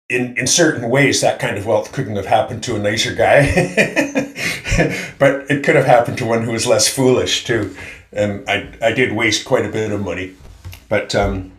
in 0.09 0.37
in 0.37 0.47
certain 0.47 0.89
ways, 0.89 1.21
that 1.21 1.39
kind 1.39 1.57
of 1.57 1.65
wealth 1.65 1.93
couldn't 1.93 2.17
have 2.17 2.25
happened 2.25 2.61
to 2.63 2.75
a 2.75 2.79
nicer 2.79 3.15
guy, 3.15 3.45
but 5.17 5.49
it 5.49 5.63
could 5.63 5.77
have 5.77 5.85
happened 5.85 6.17
to 6.17 6.25
one 6.25 6.43
who 6.43 6.51
was 6.51 6.67
less 6.67 6.89
foolish 6.89 7.45
too. 7.45 7.73
And 8.11 8.47
I 8.49 8.73
I 8.81 8.91
did 8.93 9.13
waste 9.13 9.45
quite 9.45 9.65
a 9.65 9.69
bit 9.69 9.91
of 9.91 10.01
money, 10.01 10.35
but. 10.89 11.13
Um, 11.15 11.53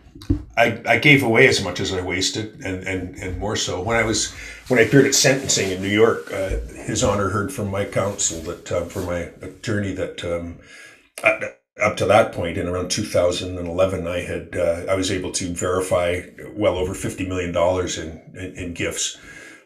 I, 0.57 0.81
I 0.85 0.97
gave 0.99 1.23
away 1.23 1.47
as 1.47 1.63
much 1.63 1.79
as 1.79 1.93
I 1.93 2.01
wasted, 2.01 2.59
and, 2.61 2.85
and, 2.85 3.15
and 3.15 3.39
more 3.39 3.55
so. 3.55 3.81
When 3.81 3.95
I 3.95 4.03
was 4.03 4.33
when 4.67 4.77
I 4.77 4.83
appeared 4.83 5.05
at 5.05 5.15
sentencing 5.15 5.71
in 5.71 5.81
New 5.81 5.87
York, 5.87 6.31
uh, 6.33 6.57
His 6.83 7.01
Honor 7.01 7.29
heard 7.29 7.53
from 7.53 7.71
my 7.71 7.85
counsel 7.85 8.41
that 8.41 8.69
uh, 8.69 8.83
for 8.83 9.01
my 9.01 9.31
attorney 9.41 9.93
that 9.93 10.23
um, 10.25 10.59
up 11.81 11.97
to 11.97 12.05
that 12.05 12.33
point 12.33 12.57
in 12.57 12.67
around 12.67 12.91
2011, 12.91 14.07
I 14.07 14.19
had 14.19 14.55
uh, 14.55 14.91
I 14.91 14.95
was 14.95 15.11
able 15.11 15.31
to 15.33 15.53
verify 15.53 16.21
well 16.53 16.77
over 16.77 16.93
50 16.93 17.27
million 17.27 17.51
dollars 17.51 17.97
in, 17.97 18.21
in, 18.35 18.53
in 18.55 18.73
gifts. 18.73 19.17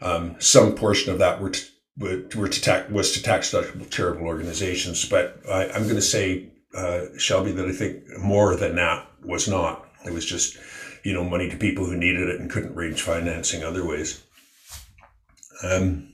Um, 0.02 0.36
some 0.40 0.76
portion 0.76 1.12
of 1.12 1.20
that 1.20 1.42
were 1.42 1.52
to, 1.52 2.28
were 2.36 2.48
to 2.48 2.62
tax, 2.62 2.92
was 2.92 3.14
to 3.14 3.24
tax 3.24 3.52
deductible 3.52 3.90
charitable 3.90 4.28
organizations, 4.28 5.06
but 5.06 5.42
I, 5.50 5.66
am 5.66 5.84
going 5.84 5.96
to 5.96 6.02
say 6.02 6.53
uh, 6.76 7.06
Shelby 7.18 7.52
that 7.52 7.68
I 7.68 7.72
think 7.72 8.04
more 8.20 8.56
than 8.56 8.76
that 8.76 9.08
was 9.24 9.48
not. 9.48 9.88
It 10.06 10.14
was 10.14 10.26
just 10.26 10.58
you 11.04 11.14
know 11.14 11.24
money 11.24 11.50
to 11.50 11.58
people 11.58 11.86
who 11.86 11.96
needed 11.96 12.30
it 12.30 12.40
and 12.40 12.50
couldn't 12.50 12.76
reach 12.76 13.02
financing 13.02 13.64
other 13.64 13.86
ways 13.86 14.24
um, 15.64 16.10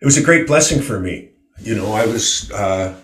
it 0.00 0.04
was 0.04 0.18
a 0.18 0.22
great 0.22 0.46
blessing 0.46 0.82
for 0.82 1.00
me. 1.00 1.30
You 1.60 1.74
know, 1.74 1.92
I 1.92 2.06
was 2.06 2.50
uh, 2.50 2.94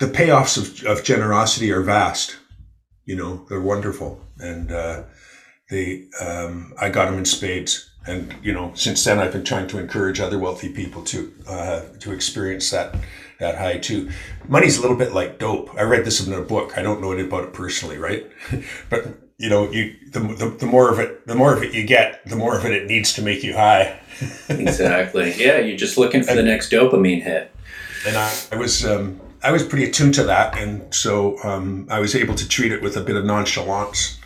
the 0.00 0.06
payoffs 0.06 0.56
of, 0.58 0.84
of 0.86 1.04
generosity 1.04 1.70
are 1.70 1.82
vast. 1.82 2.36
You 3.04 3.16
know, 3.16 3.46
they're 3.48 3.60
wonderful, 3.60 4.20
and 4.38 4.72
uh, 4.72 5.04
they 5.70 6.08
um, 6.20 6.72
I 6.80 6.88
got 6.88 7.06
them 7.06 7.18
in 7.18 7.24
spades. 7.24 7.88
And 8.06 8.34
you 8.42 8.52
know, 8.52 8.72
since 8.74 9.04
then, 9.04 9.18
I've 9.18 9.32
been 9.32 9.44
trying 9.44 9.68
to 9.68 9.78
encourage 9.78 10.20
other 10.20 10.38
wealthy 10.38 10.68
people 10.68 11.02
to 11.04 11.32
uh, 11.48 11.82
to 12.00 12.12
experience 12.12 12.70
that 12.70 12.96
that 13.38 13.58
high 13.58 13.78
too. 13.78 14.10
Money's 14.48 14.78
a 14.78 14.82
little 14.82 14.96
bit 14.96 15.12
like 15.12 15.38
dope. 15.38 15.74
I 15.76 15.82
read 15.82 16.04
this 16.04 16.24
in 16.26 16.32
a 16.32 16.40
book. 16.40 16.76
I 16.76 16.82
don't 16.82 17.00
know 17.00 17.12
anything 17.12 17.30
about 17.30 17.44
it 17.44 17.52
personally, 17.52 17.98
right? 17.98 18.26
but 18.90 19.06
you 19.38 19.48
know, 19.48 19.70
you 19.70 19.94
the, 20.10 20.20
the, 20.20 20.56
the 20.60 20.66
more 20.66 20.92
of 20.92 20.98
it, 20.98 21.26
the 21.26 21.34
more 21.34 21.54
of 21.54 21.62
it 21.62 21.74
you 21.74 21.84
get, 21.84 22.24
the 22.26 22.36
more 22.36 22.56
of 22.56 22.64
it 22.64 22.72
it 22.72 22.86
needs 22.86 23.12
to 23.14 23.22
make 23.22 23.42
you 23.42 23.54
high. 23.54 24.00
exactly. 24.48 25.34
Yeah, 25.36 25.58
you're 25.58 25.76
just 25.76 25.98
looking 25.98 26.22
for 26.22 26.30
and, 26.30 26.38
the 26.38 26.44
next 26.44 26.70
dopamine 26.70 27.22
hit. 27.22 27.54
And 28.06 28.16
I, 28.16 28.32
I 28.52 28.56
was 28.56 28.86
um, 28.86 29.20
I 29.42 29.50
was 29.50 29.64
pretty 29.64 29.84
attuned 29.84 30.14
to 30.14 30.24
that, 30.24 30.56
and 30.56 30.94
so 30.94 31.42
um, 31.42 31.88
I 31.90 31.98
was 31.98 32.14
able 32.14 32.34
to 32.36 32.48
treat 32.48 32.72
it 32.72 32.82
with 32.82 32.96
a 32.96 33.00
bit 33.00 33.16
of 33.16 33.24
nonchalance. 33.24 34.18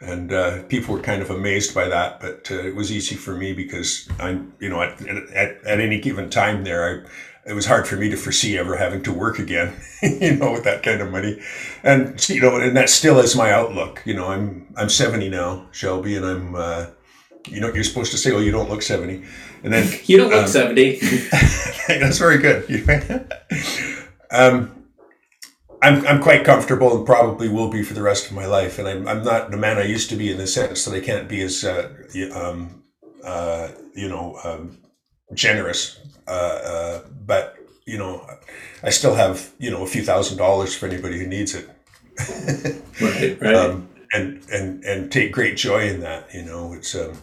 And 0.00 0.32
uh, 0.32 0.62
people 0.64 0.94
were 0.94 1.00
kind 1.00 1.22
of 1.22 1.30
amazed 1.30 1.74
by 1.74 1.88
that, 1.88 2.20
but 2.20 2.48
uh, 2.50 2.62
it 2.62 2.74
was 2.74 2.92
easy 2.92 3.14
for 3.14 3.34
me 3.34 3.52
because 3.52 4.08
I'm, 4.18 4.52
you 4.60 4.68
know, 4.68 4.82
at, 4.82 5.00
at, 5.06 5.64
at 5.64 5.80
any 5.80 6.00
given 6.00 6.28
time 6.28 6.64
there, 6.64 7.06
I, 7.06 7.50
it 7.50 7.54
was 7.54 7.66
hard 7.66 7.86
for 7.86 7.96
me 7.96 8.10
to 8.10 8.16
foresee 8.16 8.58
ever 8.58 8.76
having 8.76 9.02
to 9.04 9.12
work 9.12 9.38
again, 9.38 9.74
you 10.02 10.36
know, 10.36 10.52
with 10.52 10.64
that 10.64 10.82
kind 10.82 11.00
of 11.00 11.10
money. 11.10 11.40
And, 11.82 12.28
you 12.28 12.40
know, 12.40 12.56
and 12.56 12.76
that 12.76 12.90
still 12.90 13.18
is 13.18 13.36
my 13.36 13.52
outlook. 13.52 14.02
You 14.04 14.14
know, 14.14 14.28
I'm, 14.28 14.72
I'm 14.76 14.88
70 14.88 15.28
now, 15.28 15.68
Shelby, 15.70 16.16
and 16.16 16.24
I'm, 16.24 16.54
uh, 16.54 16.86
you 17.48 17.60
know, 17.60 17.72
you're 17.72 17.84
supposed 17.84 18.12
to 18.12 18.18
say, 18.18 18.32
oh, 18.32 18.40
you 18.40 18.50
don't 18.50 18.70
look 18.70 18.82
70. 18.82 19.22
And 19.62 19.72
then 19.72 20.00
you 20.04 20.18
don't 20.18 20.30
look 20.30 20.44
um, 20.44 20.48
70. 20.48 20.98
that's 21.88 22.18
very 22.18 22.38
good. 22.38 23.32
um, 24.30 24.83
I'm, 25.84 26.06
I'm 26.06 26.22
quite 26.22 26.44
comfortable 26.44 26.96
and 26.96 27.06
probably 27.06 27.48
will 27.48 27.68
be 27.68 27.82
for 27.82 27.94
the 27.94 28.02
rest 28.02 28.26
of 28.26 28.32
my 28.32 28.46
life. 28.46 28.78
And 28.78 28.88
I'm, 28.88 29.06
I'm 29.06 29.22
not 29.22 29.50
the 29.50 29.56
man 29.56 29.78
I 29.78 29.84
used 29.84 30.08
to 30.10 30.16
be 30.16 30.30
in 30.30 30.38
the 30.38 30.46
sense 30.46 30.84
that 30.84 30.94
I 30.94 31.00
can't 31.00 31.28
be 31.28 31.42
as, 31.42 31.64
uh, 31.64 31.90
um, 32.32 32.82
uh, 33.22 33.68
you 33.94 34.08
know, 34.08 34.38
um, 34.44 34.78
generous 35.34 36.00
uh, 36.26 36.30
uh, 36.30 37.00
but 37.26 37.56
you 37.86 37.98
know, 37.98 38.26
I 38.82 38.90
still 38.90 39.14
have 39.14 39.52
you 39.58 39.70
know 39.70 39.82
a 39.82 39.86
few 39.86 40.02
thousand 40.02 40.38
dollars 40.38 40.74
for 40.74 40.86
anybody 40.86 41.18
who 41.18 41.26
needs 41.26 41.54
it. 41.54 41.68
right, 43.00 43.40
right. 43.40 43.54
Um, 43.54 43.88
and 44.12 44.42
and 44.50 44.84
and 44.84 45.12
take 45.12 45.32
great 45.32 45.56
joy 45.56 45.88
in 45.88 46.00
that. 46.00 46.32
You 46.34 46.42
know, 46.42 46.72
it's 46.72 46.94
um, 46.94 47.18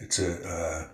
it's 0.00 0.18
a 0.18 0.48
uh, 0.48 0.88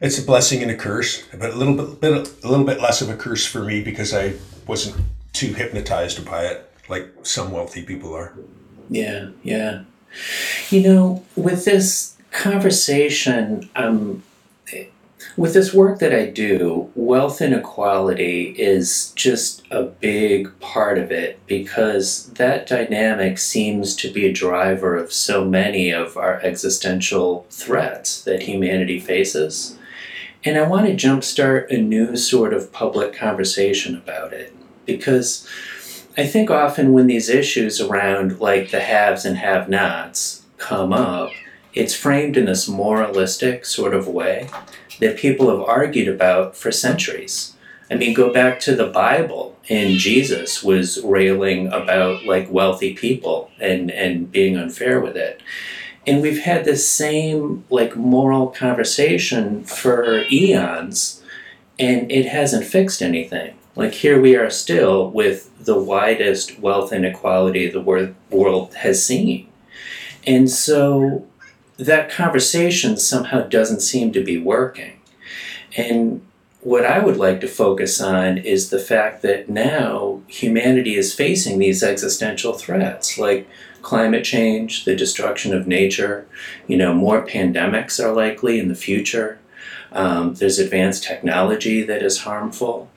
it's 0.00 0.18
a 0.18 0.22
blessing 0.22 0.62
and 0.62 0.70
a 0.70 0.76
curse, 0.76 1.24
but 1.38 1.50
a 1.50 1.54
little 1.54 1.74
bit, 1.74 2.00
bit 2.00 2.12
a 2.42 2.48
little 2.48 2.66
bit 2.66 2.80
less 2.80 3.00
of 3.00 3.10
a 3.10 3.16
curse 3.16 3.46
for 3.46 3.62
me 3.62 3.82
because 3.82 4.12
I 4.12 4.34
wasn't 4.66 4.96
too 5.34 5.52
hypnotized 5.52 6.24
by 6.24 6.46
it 6.46 6.70
like 6.88 7.10
some 7.22 7.52
wealthy 7.52 7.82
people 7.82 8.14
are. 8.14 8.32
Yeah, 8.88 9.30
yeah. 9.42 9.82
You 10.70 10.82
know, 10.82 11.24
with 11.36 11.64
this 11.64 12.16
conversation, 12.30 13.68
um, 13.76 14.22
with 15.36 15.54
this 15.54 15.74
work 15.74 15.98
that 15.98 16.14
I 16.14 16.26
do, 16.26 16.90
wealth 16.94 17.40
inequality 17.40 18.54
is 18.56 19.12
just 19.16 19.64
a 19.70 19.82
big 19.82 20.58
part 20.60 20.98
of 20.98 21.10
it 21.10 21.44
because 21.46 22.28
that 22.34 22.68
dynamic 22.68 23.38
seems 23.38 23.96
to 23.96 24.12
be 24.12 24.26
a 24.26 24.32
driver 24.32 24.96
of 24.96 25.12
so 25.12 25.44
many 25.44 25.90
of 25.90 26.16
our 26.16 26.40
existential 26.42 27.46
threats 27.50 28.22
that 28.22 28.42
humanity 28.42 29.00
faces. 29.00 29.76
And 30.44 30.56
I 30.58 30.68
want 30.68 30.86
to 30.86 30.94
jumpstart 30.94 31.72
a 31.72 31.78
new 31.78 32.16
sort 32.16 32.52
of 32.52 32.70
public 32.70 33.14
conversation 33.14 33.96
about 33.96 34.32
it 34.32 34.54
because 34.86 35.48
I 36.16 36.26
think 36.26 36.50
often 36.50 36.92
when 36.92 37.06
these 37.06 37.28
issues 37.28 37.80
around 37.80 38.40
like 38.40 38.70
the 38.70 38.80
haves 38.80 39.24
and 39.24 39.36
have 39.36 39.68
nots 39.68 40.44
come 40.58 40.92
up, 40.92 41.30
it's 41.72 41.94
framed 41.94 42.36
in 42.36 42.44
this 42.44 42.68
moralistic 42.68 43.66
sort 43.66 43.94
of 43.94 44.06
way 44.06 44.48
that 45.00 45.18
people 45.18 45.50
have 45.50 45.68
argued 45.68 46.08
about 46.08 46.56
for 46.56 46.70
centuries. 46.70 47.54
I 47.90 47.96
mean, 47.96 48.14
go 48.14 48.32
back 48.32 48.60
to 48.60 48.74
the 48.74 48.86
Bible, 48.86 49.58
and 49.68 49.98
Jesus 49.98 50.62
was 50.62 51.02
railing 51.02 51.66
about 51.68 52.24
like 52.24 52.50
wealthy 52.50 52.94
people 52.94 53.50
and, 53.60 53.90
and 53.90 54.30
being 54.30 54.56
unfair 54.56 55.00
with 55.00 55.16
it. 55.16 55.42
And 56.06 56.22
we've 56.22 56.42
had 56.42 56.64
this 56.64 56.88
same 56.88 57.64
like 57.70 57.96
moral 57.96 58.48
conversation 58.48 59.64
for 59.64 60.22
eons. 60.30 61.22
and 61.78 62.10
it 62.12 62.26
hasn't 62.26 62.64
fixed 62.64 63.02
anything. 63.02 63.56
Like 63.76 63.92
here 63.92 64.20
we 64.20 64.36
are 64.36 64.50
still 64.50 65.10
with 65.10 65.50
the 65.64 65.78
widest 65.78 66.58
wealth 66.58 66.92
inequality 66.92 67.68
the 67.68 67.80
wor- 67.80 68.14
world 68.30 68.74
has 68.74 69.04
seen. 69.04 69.48
And 70.26 70.48
so 70.50 71.26
that 71.76 72.10
conversation 72.10 72.96
somehow 72.96 73.42
doesn't 73.42 73.80
seem 73.80 74.12
to 74.12 74.22
be 74.22 74.38
working. 74.38 75.00
And 75.76 76.24
what 76.60 76.86
I 76.86 76.98
would 76.98 77.16
like 77.16 77.40
to 77.42 77.48
focus 77.48 78.00
on 78.00 78.38
is 78.38 78.70
the 78.70 78.78
fact 78.78 79.22
that 79.22 79.48
now 79.48 80.22
humanity 80.28 80.94
is 80.94 81.14
facing 81.14 81.58
these 81.58 81.82
existential 81.82 82.54
threats 82.54 83.18
like 83.18 83.46
climate 83.82 84.24
change, 84.24 84.84
the 84.84 84.96
destruction 84.96 85.54
of 85.54 85.66
nature, 85.66 86.26
you 86.66 86.76
know, 86.76 86.94
more 86.94 87.24
pandemics 87.26 88.02
are 88.02 88.12
likely 88.12 88.58
in 88.58 88.68
the 88.68 88.74
future. 88.74 89.38
Um, 89.92 90.34
there's 90.34 90.58
advanced 90.58 91.04
technology 91.04 91.82
that 91.82 92.02
is 92.02 92.20
harmful. 92.20 92.90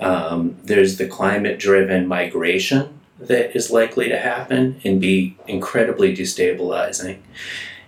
Um, 0.00 0.56
there's 0.64 0.96
the 0.96 1.06
climate 1.06 1.58
driven 1.58 2.06
migration 2.06 3.00
that 3.18 3.56
is 3.56 3.70
likely 3.70 4.08
to 4.08 4.18
happen 4.18 4.80
and 4.84 5.00
be 5.00 5.36
incredibly 5.46 6.14
destabilizing. 6.14 7.18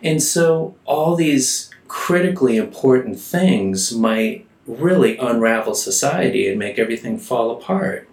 And 0.02 0.22
so, 0.22 0.76
all 0.84 1.16
these 1.16 1.70
critically 1.88 2.56
important 2.56 3.18
things 3.18 3.92
might 3.92 4.46
really 4.66 5.16
unravel 5.18 5.74
society 5.74 6.48
and 6.48 6.58
make 6.58 6.78
everything 6.78 7.18
fall 7.18 7.50
apart. 7.50 8.08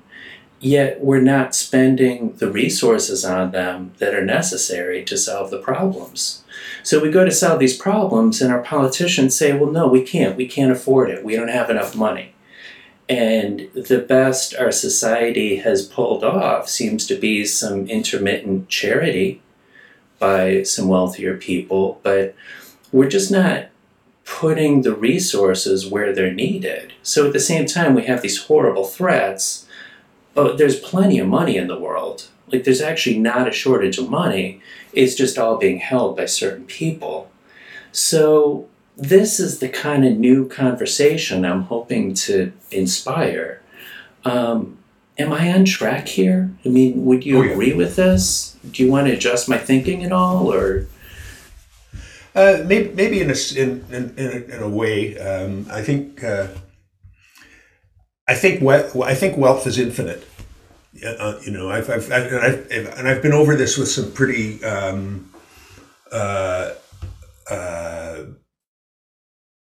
Yet, 0.60 1.04
we're 1.04 1.22
not 1.22 1.54
spending 1.54 2.34
the 2.38 2.50
resources 2.50 3.26
on 3.26 3.52
them 3.52 3.92
that 3.98 4.16
are 4.16 4.26
necessary 4.26 5.04
to 5.04 5.18
solve 5.18 5.52
the 5.52 5.60
problems. 5.60 6.44
So, 6.84 7.00
we 7.00 7.12
go 7.12 7.26
to 7.26 7.32
solve 7.32 7.60
these 7.60 7.78
problems, 7.78 8.42
and 8.42 8.52
our 8.52 8.64
politicians 8.64 9.36
say, 9.36 9.54
well, 9.54 9.72
no, 9.72 9.88
we 9.88 10.02
can't. 10.02 10.38
We 10.38 10.48
can't 10.48 10.72
afford 10.72 11.10
it. 11.10 11.24
We 11.24 11.36
don't 11.36 11.50
have 11.50 11.70
enough 11.70 11.96
money. 11.96 12.33
And 13.10 13.70
the 13.74 14.00
best 14.00 14.56
our 14.56 14.72
society 14.72 15.58
has 15.58 15.86
pulled 15.86 16.24
off 16.24 16.70
seems 16.70 17.06
to 17.08 17.16
be 17.16 17.46
some 17.46 17.88
intermittent 17.88 18.70
charity 18.70 19.42
by 20.20 20.64
some 20.64 20.88
wealthier 20.88 21.36
people, 21.36 22.00
but 22.02 22.34
we're 22.92 23.10
just 23.10 23.32
not 23.32 23.68
putting 24.26 24.82
the 24.82 24.96
resources 24.96 25.86
where 25.86 26.14
they're 26.14 26.34
needed. 26.34 26.94
So 27.04 27.28
at 27.28 27.34
the 27.34 27.40
same 27.40 27.66
time, 27.66 27.94
we 27.94 28.06
have 28.06 28.22
these 28.22 28.46
horrible 28.46 28.86
threats, 28.86 29.68
but 30.34 30.58
there's 30.58 30.80
plenty 30.80 31.20
of 31.20 31.28
money 31.28 31.58
in 31.58 31.68
the 31.68 31.80
world. 31.80 32.28
Like, 32.48 32.64
there's 32.64 32.82
actually 32.82 33.20
not 33.20 33.48
a 33.48 33.52
shortage 33.52 33.98
of 33.98 34.10
money, 34.10 34.62
it's 34.94 35.16
just 35.16 35.38
all 35.38 35.58
being 35.58 35.80
held 35.80 36.16
by 36.16 36.26
certain 36.26 36.66
people. 36.66 37.30
So 37.92 38.68
this 38.98 39.40
is 39.40 39.60
the 39.60 39.70
kind 39.70 40.06
of 40.06 40.18
new 40.18 40.48
conversation 40.48 41.46
I'm 41.46 41.64
hoping 41.64 42.14
to 42.16 42.52
inspire. 42.72 43.62
Um, 44.26 44.78
am 45.18 45.34
I 45.34 45.52
on 45.52 45.66
track 45.66 46.08
here? 46.08 46.52
I 46.66 46.70
mean, 46.70 47.04
would 47.06 47.26
you 47.26 47.40
Oh, 47.40 47.42
yeah. 47.42 47.52
agree 47.52 47.74
with 47.74 47.96
this? 47.96 48.56
Do 48.72 48.84
you 48.84 48.92
want 48.92 49.08
to 49.08 49.14
adjust 49.14 49.50
my 49.50 49.58
thinking 49.58 50.04
at 50.04 50.12
all, 50.12 50.52
or 50.54 50.88
Uh, 52.36 52.64
maybe, 52.66 52.90
maybe 52.96 53.22
in 53.22 53.30
a 53.30 53.36
in 53.56 53.86
in, 53.92 54.14
in, 54.18 54.28
a, 54.28 54.56
in 54.56 54.64
a 54.64 54.70
way, 54.70 55.16
um, 55.20 55.68
I 55.70 55.84
think 55.84 56.24
uh, 56.24 56.48
I 58.28 58.34
think 58.36 58.62
we- 58.62 59.04
I 59.04 59.14
think 59.16 59.38
wealth 59.38 59.68
is 59.68 59.78
infinite. 59.78 60.26
Uh, 61.06 61.40
you 61.46 61.52
know, 61.52 61.70
I've, 61.70 61.90
I've, 61.90 62.12
I've, 62.12 62.32
and 62.34 62.42
I've 62.46 62.72
and 62.98 63.08
I've 63.08 63.22
been 63.22 63.34
over 63.34 63.56
this 63.56 63.78
with 63.78 63.90
some 63.90 64.12
pretty 64.14 64.64
um, 64.64 65.30
uh, 66.12 66.72
uh, 67.52 68.18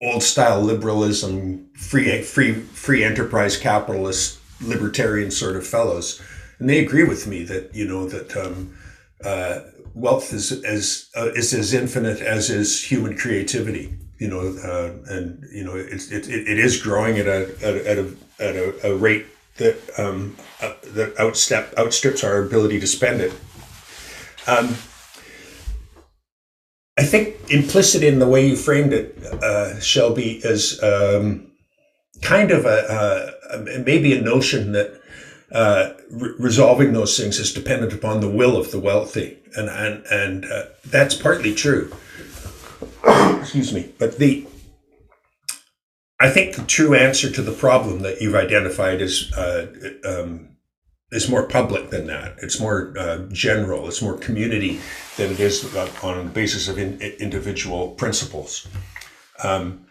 old 0.03 0.23
style 0.23 0.61
liberalism, 0.61 1.69
free 1.75 2.23
free 2.23 2.55
free 2.55 3.05
enterprise 3.05 3.57
capitalist 3.57 4.39
libertarian 4.61 5.31
sort 5.31 5.57
of 5.57 5.67
fellows, 5.67 6.21
and 6.59 6.69
they 6.69 6.85
agree 6.85 7.05
with 7.05 7.27
me 7.27 7.45
that 7.45 7.75
you 7.75 7.87
know 7.87 8.09
that. 8.09 8.37
Um, 8.37 8.77
uh, 9.25 9.61
wealth 9.95 10.33
is 10.33 10.53
as 10.65 11.11
uh, 11.17 11.31
is 11.35 11.53
as 11.53 11.75
infinite 11.75 12.21
as 12.21 12.51
is 12.51 12.83
human 12.83 13.17
creativity. 13.17 13.99
You 14.19 14.29
know, 14.29 14.41
uh, 14.41 15.15
and 15.15 15.45
you 15.53 15.65
know 15.65 15.75
it's 15.75 16.11
it, 16.11 16.29
it, 16.29 16.59
is 16.59 16.81
growing 16.81 17.19
at 17.19 17.27
a 17.27 17.55
at 17.63 17.75
a, 17.75 17.91
at 17.91 17.99
a, 17.99 18.17
at 18.39 18.57
a, 18.57 18.93
a 18.93 18.97
rate 18.97 19.27
that 19.57 19.79
um, 19.99 20.37
uh, 20.61 20.75
that 20.95 21.15
outstep 21.17 21.75
outstrips 21.79 22.23
our 22.23 22.43
ability 22.43 22.81
to 22.81 22.87
spend 22.87 23.21
it. 23.21 23.33
Um, 24.47 24.77
I 27.01 27.03
think 27.03 27.51
implicit 27.51 28.03
in 28.03 28.19
the 28.19 28.29
way 28.29 28.47
you 28.47 28.57
framed 28.57 28.93
it, 28.93 29.17
uh, 29.43 29.81
Shelby, 29.81 30.39
is 30.45 30.83
um, 30.83 31.51
kind 32.21 32.51
of 32.51 32.67
a, 32.67 33.33
a 33.55 33.79
maybe 33.79 34.13
a 34.13 34.21
notion 34.21 34.73
that 34.73 35.01
uh, 35.51 35.95
re- 36.11 36.35
resolving 36.39 36.93
those 36.93 37.19
things 37.19 37.39
is 37.39 37.55
dependent 37.55 37.95
upon 37.95 38.21
the 38.21 38.29
will 38.29 38.55
of 38.55 38.71
the 38.71 38.79
wealthy, 38.79 39.39
and 39.57 39.71
and 39.71 40.05
and 40.11 40.45
uh, 40.45 40.65
that's 40.85 41.15
partly 41.15 41.55
true. 41.55 41.91
Excuse 43.05 43.73
me, 43.73 43.95
but 43.99 44.19
the 44.19 44.47
I 46.21 46.29
think 46.29 46.55
the 46.55 46.65
true 46.65 46.95
answer 46.95 47.31
to 47.31 47.41
the 47.41 47.53
problem 47.53 48.01
that 48.01 48.21
you've 48.21 48.35
identified 48.35 49.01
is 49.01 49.33
uh, 49.33 49.69
um, 50.05 50.50
is 51.13 51.29
more 51.29 51.43
public 51.47 51.91
than 51.91 52.07
that. 52.07 52.37
It's 52.39 52.61
more 52.61 52.95
uh, 52.99 53.19
general. 53.33 53.89
It's 53.89 54.03
more 54.03 54.17
community 54.17 54.81
than 55.17 55.33
it 55.33 55.41
is 55.41 55.75
uh, 55.75 55.91
on 56.03 56.27
the 56.27 56.31
basis 56.31 56.69
of 56.69 56.79
in, 56.79 57.01
individual 57.01 57.91
principles. 57.91 58.69
Um, 59.43 59.87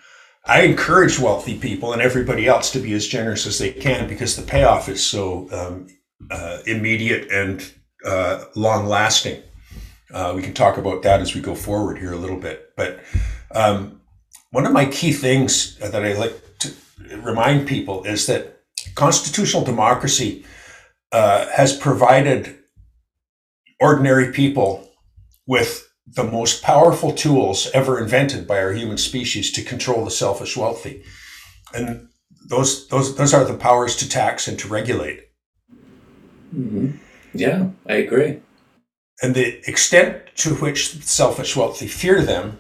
I 0.46 0.62
encourage 0.62 1.20
wealthy 1.20 1.58
people 1.58 1.94
and 1.94 2.02
everybody 2.02 2.48
else 2.48 2.72
to 2.72 2.80
be 2.80 2.94
as 2.94 3.08
generous 3.08 3.46
as 3.46 3.60
they 3.60 3.72
can 3.72 4.08
because 4.08 4.36
the 4.36 4.42
payoff 4.42 4.88
is 4.88 5.06
so 5.06 5.48
um, 5.52 5.88
uh, 6.32 6.60
immediate 6.66 7.30
and 7.32 7.70
uh, 8.06 8.46
long 8.56 8.86
lasting. 8.86 9.44
Uh, 10.12 10.34
we 10.36 10.42
can 10.42 10.54
talk 10.54 10.78
about 10.78 11.04
that 11.04 11.20
as 11.20 11.36
we 11.36 11.42
go 11.42 11.54
forward 11.54 11.98
here 11.98 12.14
a 12.14 12.18
little 12.18 12.40
bit. 12.40 12.72
But 12.78 13.02
um, 13.54 14.02
one 14.52 14.66
of 14.66 14.72
my 14.72 14.86
key 14.86 15.12
things 15.12 15.78
that 15.80 16.04
I 16.04 16.14
like 16.14 16.34
to 16.60 16.74
remind 17.18 17.68
people 17.68 18.04
is 18.06 18.26
that 18.28 18.62
constitutional 18.96 19.64
democracy 19.64 20.46
uh, 21.12 21.48
has 21.50 21.76
provided 21.76 22.58
ordinary 23.80 24.32
people 24.32 24.90
with 25.48 25.90
the 26.06 26.24
most 26.24 26.64
powerful 26.64 27.12
tools 27.12 27.70
ever 27.74 28.00
invented 28.00 28.48
by 28.48 28.60
our 28.60 28.74
human 28.74 28.98
species 28.98 29.52
to 29.52 29.64
control 29.64 30.04
the 30.04 30.12
selfish 30.12 30.58
wealthy. 30.58 31.04
And 31.74 32.08
those 32.48 32.88
those 32.88 33.16
those 33.16 33.34
are 33.34 33.46
the 33.46 33.54
powers 33.54 33.96
to 33.98 34.10
tax 34.10 34.48
and 34.48 34.58
to 34.60 34.68
regulate. 34.68 35.22
Mhm. 36.56 36.98
yeah, 37.34 37.68
I 37.88 37.96
agree. 37.96 38.40
And 39.22 39.36
the 39.36 39.60
extent 39.70 40.24
to 40.38 40.56
which 40.56 41.04
selfish 41.04 41.56
wealthy 41.56 41.88
fear 41.88 42.24
them 42.24 42.58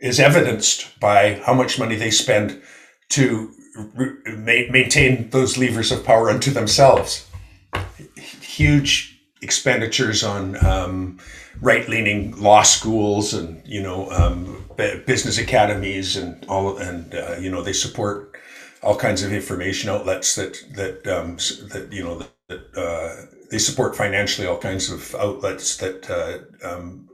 is 0.00 0.20
evidenced 0.20 0.98
by 1.00 1.40
how 1.44 1.54
much 1.54 1.78
money 1.78 1.96
they 1.96 2.10
spend 2.10 2.60
to 3.10 3.50
re- 3.94 4.68
maintain 4.70 5.30
those 5.30 5.58
levers 5.58 5.90
of 5.90 6.04
power 6.04 6.30
unto 6.30 6.50
themselves. 6.50 7.26
Huge 8.56 9.18
expenditures 9.40 10.22
on 10.22 10.62
um, 10.64 11.18
right-leaning 11.60 12.40
law 12.40 12.62
schools 12.62 13.34
and 13.34 13.66
you 13.66 13.82
know 13.82 14.10
um, 14.10 14.64
business 14.76 15.38
academies 15.38 16.16
and 16.16 16.44
all 16.48 16.76
and 16.76 17.14
uh, 17.14 17.36
you 17.40 17.50
know 17.50 17.62
they 17.62 17.72
support 17.72 18.36
all 18.82 18.96
kinds 18.96 19.22
of 19.22 19.32
information 19.32 19.88
outlets 19.88 20.34
that 20.34 20.62
that 20.74 21.06
um, 21.06 21.36
that 21.72 21.88
you 21.92 22.04
know 22.04 22.22
that 22.48 22.60
uh, 22.76 23.26
they 23.50 23.58
support 23.58 23.96
financially 23.96 24.46
all 24.46 24.58
kinds 24.58 24.90
of 24.90 25.14
outlets 25.14 25.76
that 25.78 26.10
uh, 26.10 26.68
um, 26.68 27.08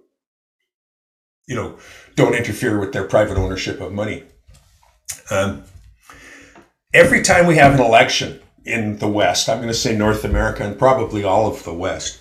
you 1.47 1.55
know 1.55 1.79
don't 2.17 2.35
interfere 2.35 2.81
with 2.81 2.93
their 2.93 3.05
private 3.05 3.39
ownership 3.39 3.81
of 3.81 3.93
money. 3.93 4.25
Um, 5.31 5.65
every 6.93 7.23
time 7.23 7.47
we 7.47 7.57
have 7.57 7.75
an 7.75 7.81
election 7.81 8.41
in 8.69 8.99
the 8.99 9.09
West, 9.09 9.49
I'm 9.49 9.59
going 9.59 9.69
to 9.69 9.75
say 9.75 9.97
North 9.97 10.25
America 10.25 10.63
and 10.65 10.79
probably 10.79 11.25
all 11.25 11.47
of 11.47 11.65
the 11.65 11.75
West, 11.75 12.21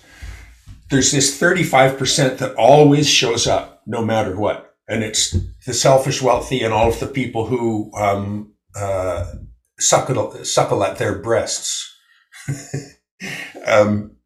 there's 0.90 1.12
this 1.12 1.38
35% 1.40 2.38
that 2.38 2.54
always 2.54 3.08
shows 3.08 3.46
up 3.46 3.82
no 3.86 4.04
matter 4.04 4.36
what. 4.36 4.74
And 4.88 5.04
it's 5.04 5.36
the 5.66 5.74
selfish 5.74 6.22
wealthy 6.22 6.62
and 6.62 6.72
all 6.72 6.88
of 6.88 6.98
the 6.98 7.06
people 7.06 7.46
who 7.46 7.92
um, 7.94 8.54
uh, 8.74 9.30
suckle, 9.78 10.32
suckle 10.44 10.82
at 10.82 10.96
their 10.96 11.18
breasts. 11.18 11.94
um, 13.66 14.16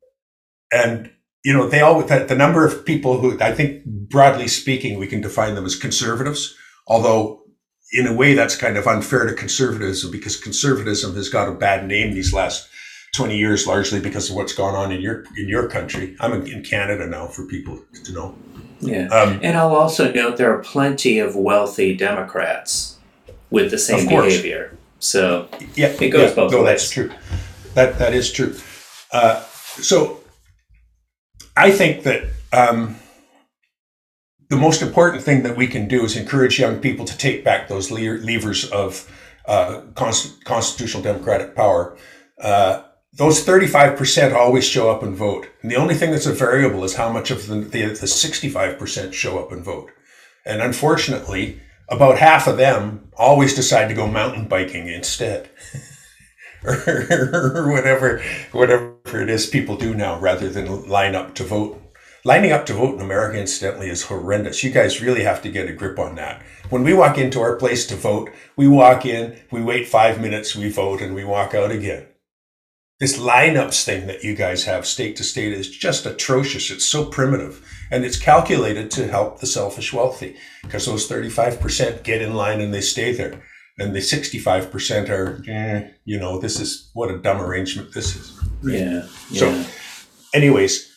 and, 0.73 1.11
you 1.45 1.53
know, 1.53 1.69
they 1.69 1.81
all, 1.81 2.01
the, 2.01 2.25
the 2.25 2.37
number 2.37 2.65
of 2.65 2.87
people 2.87 3.19
who 3.19 3.41
I 3.41 3.53
think, 3.53 3.85
broadly 3.85 4.47
speaking, 4.47 4.99
we 4.99 5.09
can 5.09 5.21
define 5.21 5.57
them 5.57 5.65
as 5.65 5.75
conservatives, 5.75 6.55
although 6.87 7.42
in 7.93 8.07
a 8.07 8.13
way 8.13 8.35
that's 8.35 8.57
kind 8.57 8.77
of 8.77 8.87
unfair 8.87 9.27
to 9.27 9.35
conservatism 9.35 10.11
because 10.11 10.37
conservatism 10.37 11.15
has 11.15 11.29
got 11.29 11.49
a 11.49 11.53
bad 11.53 11.87
name 11.87 12.15
these 12.15 12.33
last 12.33 12.69
20 13.15 13.37
years 13.37 13.67
largely 13.67 14.01
because 14.01 14.31
of 14.31 14.37
what's 14.37 14.55
gone 14.55 14.75
on 14.75 14.91
in 14.91 15.01
your 15.03 15.25
in 15.37 15.47
your 15.49 15.69
country 15.69 16.17
i'm 16.21 16.33
in 16.47 16.63
canada 16.63 17.07
now 17.07 17.27
for 17.27 17.47
people 17.47 17.79
to 18.05 18.13
know 18.13 18.35
Yeah. 18.81 19.07
um, 19.09 19.39
And 19.43 19.57
I'll 19.57 19.77
also 19.77 20.11
note 20.13 20.39
there 20.39 20.53
are 20.53 20.63
plenty 20.63 21.21
of 21.21 21.37
wealthy 21.37 21.95
Democrats 21.97 22.97
with 23.51 23.71
the 23.71 23.79
same 23.79 24.09
behavior. 24.09 24.77
So 24.99 25.47
yeah, 25.77 25.95
it 26.01 26.11
goes 26.11 26.31
yeah, 26.31 26.35
both 26.35 26.51
no, 26.53 26.59
ways. 26.63 26.67
That's 26.67 26.91
true. 26.91 27.11
That 27.75 27.99
that 27.99 28.13
is 28.15 28.33
true. 28.33 28.57
Uh, 29.13 29.41
so 29.81 30.21
I 31.57 31.71
think 31.71 32.03
that 32.05 32.23
um, 32.53 32.97
the 34.53 34.59
most 34.59 34.83
important 34.83 35.23
thing 35.23 35.45
that 35.45 35.57
we 35.57 35.67
can 35.67 35.89
do 35.89 36.05
is 36.05 36.15
encourage 36.15 36.59
young 36.59 36.79
people 36.79 37.07
to 37.07 37.17
take 37.17 37.43
back 37.43 37.69
those 37.69 37.91
le- 37.91 38.19
levers 38.19 38.69
of 38.71 39.11
uh, 39.47 39.81
const- 39.95 40.45
constitutional 40.45 41.03
democratic 41.03 41.57
power. 41.57 41.97
Uh, 42.39 42.83
those 43.15 43.47
35% 43.47 44.35
always 44.35 44.69
show 44.69 44.91
up 44.91 45.03
and 45.03 45.17
vote. 45.17 45.49
And 45.63 45.71
the 45.71 45.77
only 45.77 45.95
thing 45.95 46.11
that's 46.11 46.27
a 46.27 46.35
variable 46.35 46.85
is 46.85 46.97
how 46.97 47.11
much 47.11 47.31
of 47.31 47.47
the, 47.47 47.61
the, 47.61 47.87
the 47.87 48.07
65% 48.07 49.15
show 49.15 49.39
up 49.39 49.53
and 49.53 49.65
vote. 49.65 49.91
And 50.45 50.61
unfortunately, 50.61 51.63
about 51.89 52.19
half 52.19 52.47
of 52.47 52.59
them 52.59 53.11
always 53.17 53.55
decide 53.55 53.89
to 53.89 53.95
go 53.95 54.07
mountain 54.07 54.49
biking 54.49 54.87
instead. 54.87 55.49
or 56.65 57.73
whatever, 57.73 58.23
whatever 58.53 58.99
it 59.15 59.31
is 59.31 59.47
people 59.47 59.79
do 59.79 59.95
now 59.95 60.21
rather 60.21 60.51
than 60.51 60.87
line 60.87 61.15
up 61.15 61.35
to 61.37 61.45
vote. 61.45 61.82
Lining 62.25 62.53
up 62.53 62.67
to 62.67 62.75
vote 62.75 62.95
in 62.95 63.01
America, 63.01 63.37
incidentally, 63.37 63.89
is 63.89 64.05
horrendous. 64.05 64.63
You 64.63 64.71
guys 64.71 65.03
really 65.03 65.25
have 65.25 65.43
to 65.43 65.51
get 65.51 65.69
a 65.69 65.73
grip 65.73 65.99
on 65.99 66.15
that. 66.15 66.43
When 66.71 66.85
we 66.85 66.95
walk 66.95 67.19
into 67.19 67.41
our 67.41 67.57
place 67.57 67.85
to 67.89 67.97
vote, 67.97 68.31
we 68.57 68.69
walk 68.69 69.05
in, 69.05 69.41
we 69.51 69.61
wait 69.61 69.89
five 69.89 70.21
minutes, 70.21 70.55
we 70.55 70.71
vote, 70.71 71.01
and 71.01 71.17
we 71.17 71.25
walk 71.25 71.53
out 71.53 71.73
again. 71.73 72.07
This 73.01 73.19
lineups 73.19 73.85
thing 73.85 74.07
that 74.07 74.23
you 74.23 74.37
guys 74.37 74.65
have 74.65 74.87
state 74.87 75.17
to 75.17 75.25
state 75.25 75.53
is 75.53 75.69
just 75.69 76.07
atrocious. 76.07 76.71
It's 76.71 76.85
so 76.85 77.07
primitive. 77.07 77.67
And 77.91 78.05
it's 78.05 78.19
calculated 78.19 78.93
to 78.93 79.09
help 79.09 79.41
the 79.41 79.47
selfish 79.47 79.93
wealthy 79.93 80.37
because 80.63 80.87
those 80.87 81.09
35% 81.09 82.05
get 82.05 82.23
in 82.23 82.35
line 82.35 82.61
and 82.61 82.73
they 82.73 82.81
stay 82.81 83.13
there. 83.13 83.43
And 83.81 83.97
the 83.97 83.99
65% 83.99 85.09
are, 85.09 85.43
eh, 85.49 85.89
you 86.05 86.21
know, 86.21 86.39
this 86.39 86.61
is 86.61 86.89
what 86.95 87.11
a 87.11 87.19
dumb 87.19 87.41
arrangement 87.41 87.93
this 87.93 88.15
is. 88.15 88.41
Yeah. 88.63 89.09
yeah. 89.31 89.41
So, 89.41 89.65
anyways, 90.33 90.92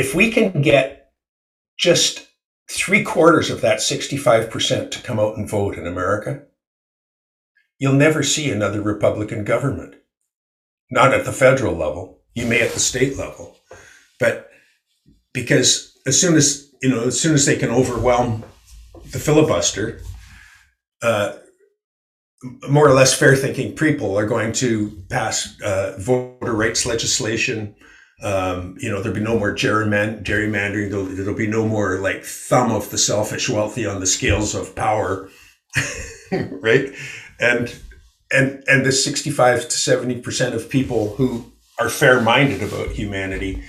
if 0.00 0.14
we 0.14 0.30
can 0.30 0.62
get 0.62 1.12
just 1.78 2.26
three 2.70 3.04
quarters 3.04 3.50
of 3.50 3.60
that 3.60 3.80
65% 3.80 4.90
to 4.90 5.02
come 5.02 5.20
out 5.20 5.36
and 5.36 5.48
vote 5.48 5.76
in 5.76 5.86
America, 5.86 6.44
you'll 7.78 7.92
never 7.92 8.22
see 8.22 8.50
another 8.50 8.80
Republican 8.80 9.44
government. 9.44 9.94
Not 10.90 11.12
at 11.12 11.26
the 11.26 11.32
federal 11.32 11.74
level. 11.74 12.22
You 12.34 12.46
may 12.46 12.62
at 12.62 12.72
the 12.72 12.80
state 12.80 13.18
level. 13.18 13.58
But 14.18 14.48
because 15.34 15.94
as 16.06 16.18
soon 16.18 16.34
as, 16.34 16.70
you 16.80 16.88
know, 16.88 17.04
as 17.04 17.20
soon 17.20 17.34
as 17.34 17.44
they 17.44 17.56
can 17.56 17.68
overwhelm 17.68 18.44
the 19.12 19.18
filibuster, 19.18 20.00
uh, 21.02 21.34
more 22.70 22.88
or 22.88 22.94
less 22.94 23.12
fair 23.12 23.36
thinking 23.36 23.76
people 23.76 24.18
are 24.18 24.26
going 24.26 24.52
to 24.54 25.02
pass 25.10 25.60
uh, 25.60 25.94
voter 25.98 26.54
rights 26.54 26.86
legislation. 26.86 27.74
Um, 28.22 28.76
you 28.78 28.90
know, 28.90 29.00
there'll 29.00 29.16
be 29.16 29.24
no 29.24 29.38
more 29.38 29.54
gerryman- 29.54 30.22
gerrymandering. 30.22 30.90
There'll, 30.90 31.06
there'll, 31.06 31.34
be 31.34 31.46
no 31.46 31.66
more 31.66 31.98
like 31.98 32.22
thumb 32.24 32.70
of 32.70 32.90
the 32.90 32.98
selfish 32.98 33.48
wealthy 33.48 33.86
on 33.86 34.00
the 34.00 34.06
scales 34.06 34.54
of 34.54 34.74
power, 34.74 35.30
right? 36.32 36.92
And 37.38 37.74
and 38.30 38.62
and 38.66 38.84
the 38.84 38.92
sixty-five 38.92 39.68
to 39.68 39.76
seventy 39.76 40.20
percent 40.20 40.54
of 40.54 40.68
people 40.68 41.14
who 41.16 41.50
are 41.78 41.88
fair-minded 41.88 42.62
about 42.62 42.90
humanity, 42.90 43.62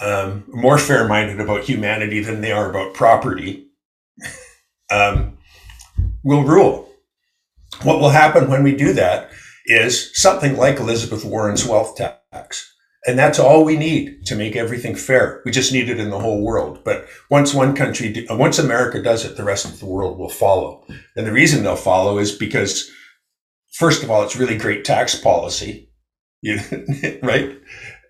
um, 0.00 0.44
more 0.46 0.78
fair-minded 0.78 1.40
about 1.40 1.64
humanity 1.64 2.20
than 2.20 2.42
they 2.42 2.52
are 2.52 2.70
about 2.70 2.94
property, 2.94 3.66
um, 4.90 5.36
will 6.22 6.44
rule 6.44 6.86
what 7.82 8.00
will 8.00 8.10
happen 8.10 8.48
when 8.48 8.62
we 8.62 8.74
do 8.74 8.92
that 8.94 9.30
is 9.66 10.10
something 10.18 10.56
like 10.56 10.78
Elizabeth 10.78 11.24
Warren's 11.24 11.66
wealth 11.66 11.96
tax. 11.96 12.74
And 13.06 13.16
that's 13.16 13.38
all 13.38 13.64
we 13.64 13.76
need 13.76 14.26
to 14.26 14.34
make 14.34 14.56
everything 14.56 14.96
fair. 14.96 15.40
We 15.44 15.52
just 15.52 15.72
need 15.72 15.88
it 15.88 16.00
in 16.00 16.10
the 16.10 16.18
whole 16.18 16.42
world. 16.42 16.82
But 16.84 17.06
once 17.30 17.54
one 17.54 17.74
country, 17.74 18.26
once 18.30 18.58
America 18.58 19.00
does 19.00 19.24
it, 19.24 19.36
the 19.36 19.44
rest 19.44 19.64
of 19.64 19.78
the 19.78 19.86
world 19.86 20.18
will 20.18 20.28
follow. 20.28 20.84
And 21.14 21.24
the 21.24 21.32
reason 21.32 21.62
they'll 21.62 21.76
follow 21.76 22.18
is 22.18 22.32
because, 22.32 22.90
first 23.74 24.02
of 24.02 24.10
all, 24.10 24.24
it's 24.24 24.36
really 24.36 24.58
great 24.58 24.84
tax 24.84 25.14
policy, 25.14 25.88
right? 27.22 27.56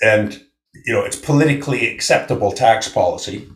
And, 0.02 0.42
you 0.86 0.94
know, 0.94 1.04
it's 1.04 1.16
politically 1.16 1.92
acceptable 1.92 2.50
tax 2.50 2.88
policy. 2.88 3.48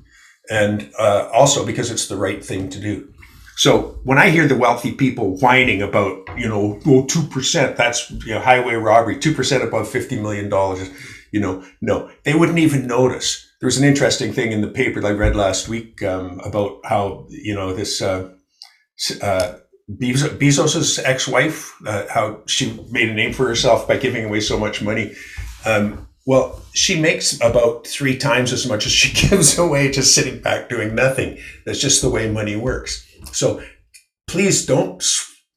And 0.51 0.91
uh, 0.99 1.31
also 1.33 1.65
because 1.65 1.91
it's 1.91 2.09
the 2.09 2.17
right 2.17 2.45
thing 2.45 2.69
to 2.71 2.81
do. 2.81 3.11
So 3.57 4.01
when 4.05 4.19
I 4.19 4.31
hear 4.31 4.49
the 4.49 4.57
wealthy 4.57 4.93
people 4.93 5.39
whining 5.39 5.83
about, 5.83 6.19
you 6.37 6.49
know, 6.49 6.81
well, 6.87 7.05
2%, 7.05 7.77
that's 7.77 8.11
you 8.11 8.35
know, 8.35 8.41
highway 8.41 8.75
robbery, 8.75 9.17
2% 9.17 9.63
above 9.63 9.87
$50 9.87 10.21
million, 10.21 10.49
you 11.33 11.41
know, 11.41 11.65
no, 11.81 12.11
they 12.25 12.35
wouldn't 12.35 12.59
even 12.59 12.87
notice. 12.87 13.47
There 13.61 13.67
was 13.67 13.79
an 13.79 13.85
interesting 13.85 14.33
thing 14.33 14.53
in 14.53 14.63
the 14.63 14.69
paper 14.69 15.01
that 15.01 15.09
I 15.09 15.13
read 15.13 15.37
last 15.37 15.69
week 15.69 16.03
um, 16.03 16.41
about 16.41 16.81
how, 16.85 17.27
you 17.29 17.55
know, 17.55 17.75
this 17.75 18.01
uh, 18.01 18.31
uh, 19.23 19.55
Bezos's 19.99 20.99
ex-wife, 20.99 21.75
uh, 21.87 22.07
how 22.09 22.43
she 22.47 22.81
made 22.91 23.09
a 23.09 23.15
name 23.15 23.33
for 23.33 23.47
herself 23.47 23.87
by 23.87 23.97
giving 23.97 24.25
away 24.25 24.41
so 24.41 24.59
much 24.59 24.83
money. 24.83 25.13
Um, 25.67 26.09
well, 26.27 26.63
she 26.75 27.01
makes 27.01 27.41
about 27.41 27.87
three 27.87 28.17
times 28.17 28.53
as 28.53 28.67
much 28.67 28.87
as 28.87 28.93
she 28.93 29.29
gives 29.29 29.59
away 29.59 29.91
just 29.91 30.15
sitting 30.15 30.41
back 30.41 30.69
doing 30.69 30.95
nothing. 30.95 31.39
That's 31.67 31.81
just 31.81 32.03
the 32.03 32.11
way 32.11 32.31
money 32.31 32.57
works. 32.57 33.07
So 33.33 33.63
please 34.27 34.65
don't 34.65 35.03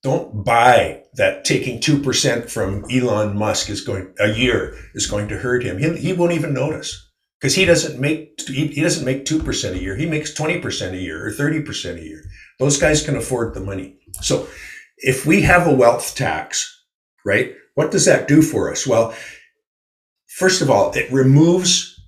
don't 0.03 0.43
buy 0.43 1.01
that 1.15 1.45
taking 1.45 1.79
2% 1.79 2.49
from 2.49 2.85
Elon 2.91 3.37
Musk 3.37 3.69
is 3.69 3.81
going 3.81 4.13
a 4.19 4.33
year 4.33 4.77
is 4.93 5.07
going 5.07 5.29
to 5.29 5.39
hurt 5.39 5.63
him. 5.63 5.79
He, 5.79 5.95
he 5.95 6.13
won't 6.13 6.33
even 6.33 6.53
notice 6.53 7.09
because 7.39 7.55
he 7.55 7.65
doesn't 7.65 7.99
make 7.99 8.41
he, 8.47 8.67
he 8.67 8.81
doesn't 8.81 9.05
make 9.05 9.25
2% 9.25 9.71
a 9.71 9.79
year. 9.79 9.95
He 9.95 10.05
makes 10.05 10.33
20% 10.33 10.91
a 10.91 10.97
year 10.97 11.25
or 11.25 11.31
30% 11.31 11.99
a 11.99 12.03
year. 12.03 12.23
Those 12.59 12.77
guys 12.77 13.03
can 13.03 13.15
afford 13.15 13.53
the 13.53 13.61
money. 13.61 13.97
So 14.21 14.47
if 14.97 15.25
we 15.25 15.41
have 15.41 15.67
a 15.67 15.73
wealth 15.73 16.15
tax, 16.15 16.83
right? 17.25 17.55
What 17.75 17.91
does 17.91 18.05
that 18.05 18.27
do 18.27 18.41
for 18.41 18.71
us? 18.71 18.85
Well, 18.85 19.15
first 20.27 20.61
of 20.61 20.69
all, 20.69 20.91
it 20.91 21.11
removes 21.11 21.99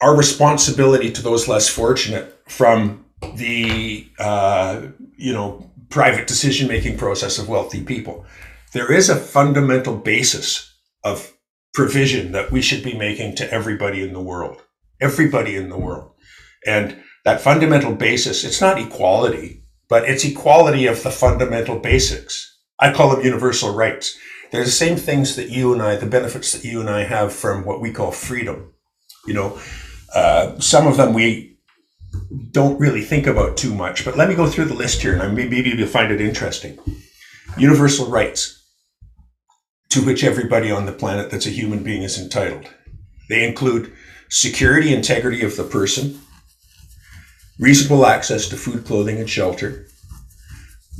our 0.00 0.16
responsibility 0.16 1.10
to 1.10 1.22
those 1.22 1.48
less 1.48 1.68
fortunate 1.68 2.38
from 2.48 3.04
the 3.34 4.08
uh, 4.18 4.82
you 5.16 5.32
know 5.32 5.70
private 5.96 6.26
decision 6.26 6.68
making 6.68 6.98
process 6.98 7.38
of 7.38 7.48
wealthy 7.48 7.82
people. 7.82 8.26
There 8.74 8.92
is 8.92 9.08
a 9.08 9.16
fundamental 9.16 9.96
basis 9.96 10.74
of 11.02 11.32
provision 11.72 12.32
that 12.32 12.52
we 12.52 12.60
should 12.60 12.82
be 12.82 12.92
making 12.92 13.36
to 13.36 13.50
everybody 13.50 14.02
in 14.02 14.12
the 14.12 14.20
world, 14.20 14.60
everybody 15.00 15.56
in 15.56 15.70
the 15.70 15.78
world, 15.78 16.10
and 16.66 16.98
that 17.24 17.40
fundamental 17.40 17.94
basis. 17.94 18.44
It's 18.44 18.60
not 18.60 18.78
equality, 18.78 19.64
but 19.88 20.06
it's 20.06 20.22
equality 20.22 20.86
of 20.86 21.02
the 21.02 21.10
fundamental 21.10 21.78
basics. 21.78 22.58
I 22.78 22.92
call 22.92 23.16
them 23.16 23.24
universal 23.24 23.74
rights. 23.74 24.18
They're 24.52 24.64
the 24.64 24.70
same 24.70 24.98
things 24.98 25.34
that 25.36 25.48
you 25.48 25.72
and 25.72 25.80
I, 25.80 25.96
the 25.96 26.04
benefits 26.04 26.52
that 26.52 26.62
you 26.62 26.80
and 26.80 26.90
I 26.90 27.04
have 27.04 27.32
from 27.32 27.64
what 27.64 27.80
we 27.80 27.90
call 27.90 28.12
freedom. 28.12 28.74
You 29.26 29.32
know, 29.32 29.58
uh, 30.14 30.58
some 30.58 30.86
of 30.86 30.98
them 30.98 31.14
we 31.14 31.55
don't 32.50 32.78
really 32.78 33.02
think 33.02 33.26
about 33.26 33.56
too 33.56 33.74
much. 33.74 34.04
But 34.04 34.16
let 34.16 34.28
me 34.28 34.34
go 34.34 34.46
through 34.46 34.66
the 34.66 34.74
list 34.74 35.02
here, 35.02 35.20
and 35.20 35.34
maybe 35.34 35.56
you'll 35.56 35.88
find 35.88 36.12
it 36.12 36.20
interesting. 36.20 36.78
Universal 37.56 38.10
rights 38.10 38.56
to 39.90 40.04
which 40.04 40.24
everybody 40.24 40.70
on 40.70 40.86
the 40.86 40.92
planet 40.92 41.30
that's 41.30 41.46
a 41.46 41.50
human 41.50 41.82
being 41.82 42.02
is 42.02 42.18
entitled. 42.18 42.68
They 43.28 43.46
include 43.46 43.92
security, 44.28 44.94
integrity 44.94 45.42
of 45.42 45.56
the 45.56 45.64
person, 45.64 46.20
reasonable 47.58 48.04
access 48.06 48.48
to 48.48 48.56
food, 48.56 48.84
clothing, 48.84 49.18
and 49.18 49.30
shelter, 49.30 49.86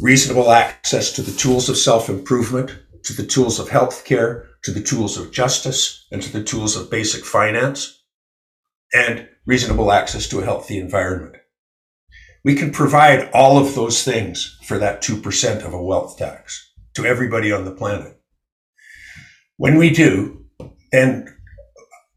reasonable 0.01 0.51
access 0.51 1.13
to 1.13 1.23
the 1.23 1.37
tools 1.37 1.69
of 1.69 1.77
self 1.77 2.09
improvement, 2.09 2.79
to 3.05 3.13
the 3.13 3.27
tools 3.27 3.59
of 3.59 3.69
health 3.69 4.05
care, 4.05 4.49
to 4.65 4.71
the 4.71 4.83
tools 4.83 5.19
of 5.19 5.33
justice, 5.33 6.07
and 6.11 6.23
to 6.23 6.33
the 6.33 6.43
tools 6.43 6.77
of 6.77 6.91
basic 6.91 7.25
finance, 7.25 8.03
and 8.93 9.29
reasonable 9.47 9.93
access 9.93 10.29
to 10.29 10.41
a 10.41 10.45
healthy 10.45 10.79
environment. 10.79 11.37
We 12.45 12.55
can 12.55 12.71
provide 12.71 13.31
all 13.33 13.59
of 13.59 13.75
those 13.75 14.03
things 14.05 14.59
for 14.65 14.79
that 14.79 15.03
2% 15.03 15.65
of 15.65 15.73
a 15.73 15.83
wealth 15.83 16.19
tax 16.19 16.73
to 16.95 17.05
everybody 17.05 17.53
on 17.53 17.65
the 17.65 17.71
planet. 17.71 18.21
When 19.57 19.79
we 19.79 19.91
do, 19.91 20.45
then 20.93 21.35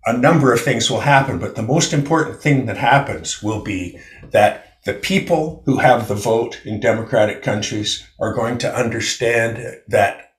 a 0.05 0.17
number 0.17 0.53
of 0.53 0.61
things 0.61 0.89
will 0.89 1.01
happen, 1.01 1.39
but 1.39 1.55
the 1.55 1.61
most 1.61 1.93
important 1.93 2.41
thing 2.41 2.65
that 2.65 2.77
happens 2.77 3.41
will 3.41 3.61
be 3.61 3.99
that 4.31 4.65
the 4.85 4.93
people 4.93 5.61
who 5.65 5.77
have 5.77 6.07
the 6.07 6.15
vote 6.15 6.61
in 6.65 6.79
democratic 6.79 7.43
countries 7.43 8.07
are 8.19 8.33
going 8.33 8.57
to 8.59 8.75
understand 8.75 9.81
that 9.87 10.33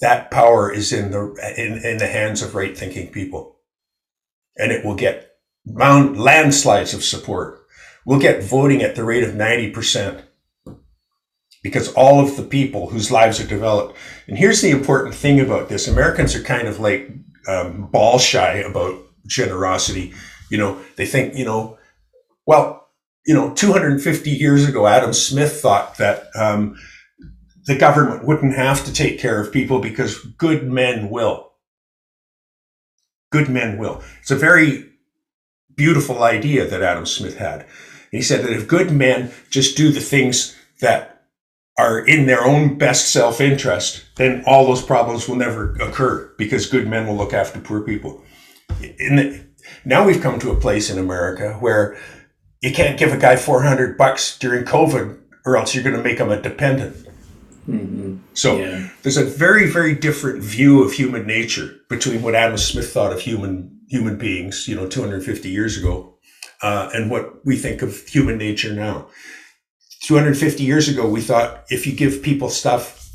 that 0.00 0.30
power 0.30 0.72
is 0.72 0.92
in 0.92 1.10
the 1.10 1.54
in, 1.56 1.84
in 1.84 1.98
the 1.98 2.06
hands 2.06 2.42
of 2.42 2.54
right 2.54 2.76
thinking 2.76 3.10
people 3.10 3.56
and 4.56 4.72
it 4.72 4.84
will 4.84 4.94
get 4.94 5.25
mound, 5.66 6.18
landslides 6.18 6.94
of 6.94 7.04
support 7.04 7.66
we'll 8.06 8.20
get 8.20 8.42
voting 8.42 8.80
at 8.80 8.94
the 8.94 9.04
rate 9.04 9.24
of 9.24 9.34
90% 9.34 10.22
because 11.62 11.92
all 11.94 12.20
of 12.20 12.36
the 12.36 12.42
people 12.44 12.88
whose 12.88 13.10
lives 13.10 13.40
are 13.40 13.46
developed. 13.46 13.98
And 14.28 14.38
here's 14.38 14.62
the 14.62 14.70
important 14.70 15.14
thing 15.14 15.40
about 15.40 15.68
this 15.68 15.88
Americans 15.88 16.34
are 16.34 16.42
kind 16.42 16.68
of 16.68 16.80
like 16.80 17.10
um, 17.48 17.88
ball 17.88 18.18
shy 18.18 18.54
about 18.58 19.02
generosity. 19.26 20.14
You 20.50 20.58
know, 20.58 20.80
they 20.94 21.04
think, 21.04 21.34
you 21.34 21.44
know, 21.44 21.76
well, 22.46 22.88
you 23.26 23.34
know, 23.34 23.52
250 23.52 24.30
years 24.30 24.68
ago, 24.68 24.86
Adam 24.86 25.12
Smith 25.12 25.60
thought 25.60 25.96
that 25.96 26.28
um, 26.36 26.76
the 27.64 27.76
government 27.76 28.24
wouldn't 28.24 28.54
have 28.54 28.84
to 28.84 28.92
take 28.92 29.18
care 29.18 29.40
of 29.40 29.52
people 29.52 29.80
because 29.80 30.24
good 30.38 30.68
men 30.68 31.10
will. 31.10 31.50
Good 33.32 33.48
men 33.48 33.78
will. 33.78 34.04
It's 34.20 34.30
a 34.30 34.36
very 34.36 34.84
beautiful 35.76 36.22
idea 36.22 36.66
that 36.66 36.82
Adam 36.82 37.06
Smith 37.06 37.36
had. 37.38 37.66
He 38.10 38.22
said 38.22 38.44
that 38.44 38.52
if 38.52 38.66
good 38.66 38.90
men 38.90 39.30
just 39.50 39.76
do 39.76 39.92
the 39.92 40.00
things 40.00 40.56
that 40.80 41.16
are 41.78 41.98
in 41.98 42.26
their 42.26 42.42
own 42.44 42.78
best 42.78 43.12
self 43.12 43.40
interest, 43.40 44.04
then 44.16 44.42
all 44.46 44.66
those 44.66 44.82
problems 44.82 45.28
will 45.28 45.36
never 45.36 45.74
occur 45.76 46.32
because 46.38 46.66
good 46.66 46.88
men 46.88 47.06
will 47.06 47.16
look 47.16 47.34
after 47.34 47.60
poor 47.60 47.82
people. 47.82 48.22
The, 48.80 49.44
now 49.84 50.06
we've 50.06 50.22
come 50.22 50.38
to 50.40 50.50
a 50.50 50.60
place 50.60 50.90
in 50.90 50.98
America 50.98 51.54
where 51.60 51.98
you 52.62 52.72
can't 52.72 52.98
give 52.98 53.12
a 53.12 53.18
guy 53.18 53.36
400 53.36 53.98
bucks 53.98 54.38
during 54.38 54.64
COVID 54.64 55.18
or 55.44 55.56
else 55.56 55.74
you're 55.74 55.84
going 55.84 55.96
to 55.96 56.02
make 56.02 56.18
him 56.18 56.30
a 56.30 56.40
dependent. 56.40 57.06
Mm-hmm. 57.68 58.16
So 58.34 58.58
yeah. 58.58 58.88
there's 59.02 59.16
a 59.16 59.24
very, 59.24 59.68
very 59.68 59.94
different 59.94 60.42
view 60.42 60.82
of 60.82 60.92
human 60.92 61.26
nature 61.26 61.76
between 61.88 62.22
what 62.22 62.34
Adam 62.34 62.58
Smith 62.58 62.92
thought 62.92 63.12
of 63.12 63.20
human 63.20 63.75
human 63.88 64.16
beings, 64.16 64.66
you 64.68 64.74
know, 64.74 64.86
250 64.88 65.48
years 65.48 65.76
ago, 65.78 66.18
uh, 66.62 66.90
and 66.92 67.10
what 67.10 67.44
we 67.44 67.56
think 67.56 67.82
of 67.82 68.06
human 68.06 68.38
nature 68.38 68.72
now. 68.72 69.08
250 70.02 70.62
years 70.62 70.88
ago, 70.88 71.08
we 71.08 71.20
thought 71.20 71.64
if 71.68 71.86
you 71.86 71.92
give 71.92 72.22
people 72.22 72.48
stuff, 72.48 73.10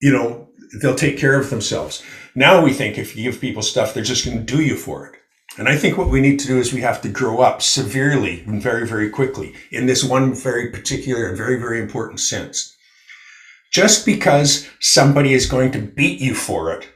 you 0.00 0.12
know, 0.12 0.48
they'll 0.80 0.94
take 0.94 1.18
care 1.18 1.38
of 1.38 1.50
themselves. 1.50 2.02
Now 2.34 2.62
we 2.62 2.72
think 2.72 2.98
if 2.98 3.16
you 3.16 3.30
give 3.30 3.40
people 3.40 3.62
stuff, 3.62 3.94
they're 3.94 4.02
just 4.02 4.24
going 4.24 4.38
to 4.38 4.44
do 4.44 4.62
you 4.62 4.76
for 4.76 5.06
it. 5.06 5.14
And 5.56 5.68
I 5.68 5.76
think 5.76 5.98
what 5.98 6.10
we 6.10 6.20
need 6.20 6.38
to 6.40 6.46
do 6.46 6.58
is 6.58 6.72
we 6.72 6.82
have 6.82 7.00
to 7.02 7.08
grow 7.08 7.40
up 7.40 7.62
severely 7.62 8.44
and 8.46 8.62
very, 8.62 8.86
very 8.86 9.10
quickly 9.10 9.54
in 9.72 9.86
this 9.86 10.04
one 10.04 10.34
very 10.34 10.70
particular 10.70 11.26
and 11.26 11.36
very, 11.36 11.58
very 11.58 11.80
important 11.80 12.20
sense. 12.20 12.76
Just 13.72 14.06
because 14.06 14.68
somebody 14.80 15.32
is 15.32 15.46
going 15.46 15.72
to 15.72 15.80
beat 15.80 16.20
you 16.20 16.34
for 16.34 16.72
it 16.72 16.88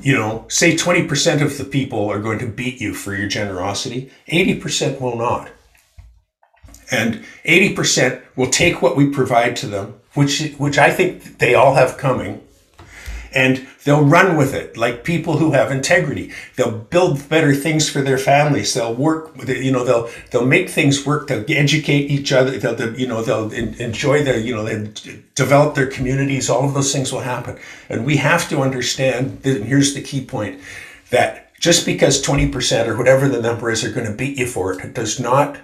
you 0.00 0.14
know, 0.14 0.44
say 0.48 0.74
20% 0.74 1.42
of 1.42 1.58
the 1.58 1.64
people 1.64 2.08
are 2.08 2.20
going 2.20 2.38
to 2.38 2.46
beat 2.46 2.80
you 2.80 2.94
for 2.94 3.14
your 3.14 3.28
generosity, 3.28 4.10
80% 4.28 5.00
will 5.00 5.16
not. 5.16 5.50
And 6.90 7.24
80% 7.44 8.22
will 8.36 8.50
take 8.50 8.82
what 8.82 8.96
we 8.96 9.10
provide 9.10 9.56
to 9.56 9.66
them, 9.66 10.00
which, 10.14 10.54
which 10.58 10.78
I 10.78 10.90
think 10.90 11.38
they 11.38 11.54
all 11.54 11.74
have 11.74 11.96
coming, 11.96 12.42
and 13.34 13.66
they'll 13.84 14.04
run 14.04 14.36
with 14.36 14.54
it 14.54 14.76
like 14.76 15.04
people 15.04 15.38
who 15.38 15.52
have 15.52 15.70
integrity. 15.70 16.32
They'll 16.56 16.78
build 16.78 17.28
better 17.28 17.54
things 17.54 17.88
for 17.88 18.00
their 18.00 18.18
families. 18.18 18.74
They'll 18.74 18.94
work. 18.94 19.32
You 19.46 19.72
know, 19.72 19.84
they'll, 19.84 20.10
they'll 20.30 20.46
make 20.46 20.68
things 20.68 21.04
work. 21.04 21.28
They'll 21.28 21.44
educate 21.48 22.10
each 22.10 22.32
other. 22.32 22.58
They'll, 22.58 22.74
they'll 22.74 22.98
you 22.98 23.06
know, 23.06 23.22
they'll 23.22 23.50
enjoy 23.52 24.22
their, 24.22 24.38
you 24.38 24.54
know, 24.54 24.64
they 24.64 25.22
develop 25.34 25.74
their 25.74 25.86
communities. 25.88 26.48
All 26.48 26.64
of 26.64 26.74
those 26.74 26.92
things 26.92 27.12
will 27.12 27.20
happen. 27.20 27.58
And 27.88 28.06
we 28.06 28.16
have 28.18 28.48
to 28.50 28.60
understand 28.60 29.42
that, 29.42 29.62
here's 29.62 29.94
the 29.94 30.02
key 30.02 30.24
point, 30.24 30.60
that 31.10 31.58
just 31.60 31.86
because 31.86 32.22
20% 32.22 32.88
or 32.88 32.96
whatever 32.96 33.28
the 33.28 33.40
number 33.40 33.70
is 33.70 33.84
are 33.84 33.92
going 33.92 34.06
to 34.06 34.16
beat 34.16 34.38
you 34.38 34.46
for 34.46 34.72
it, 34.72 34.84
it 34.84 34.94
does 34.94 35.20
not 35.20 35.58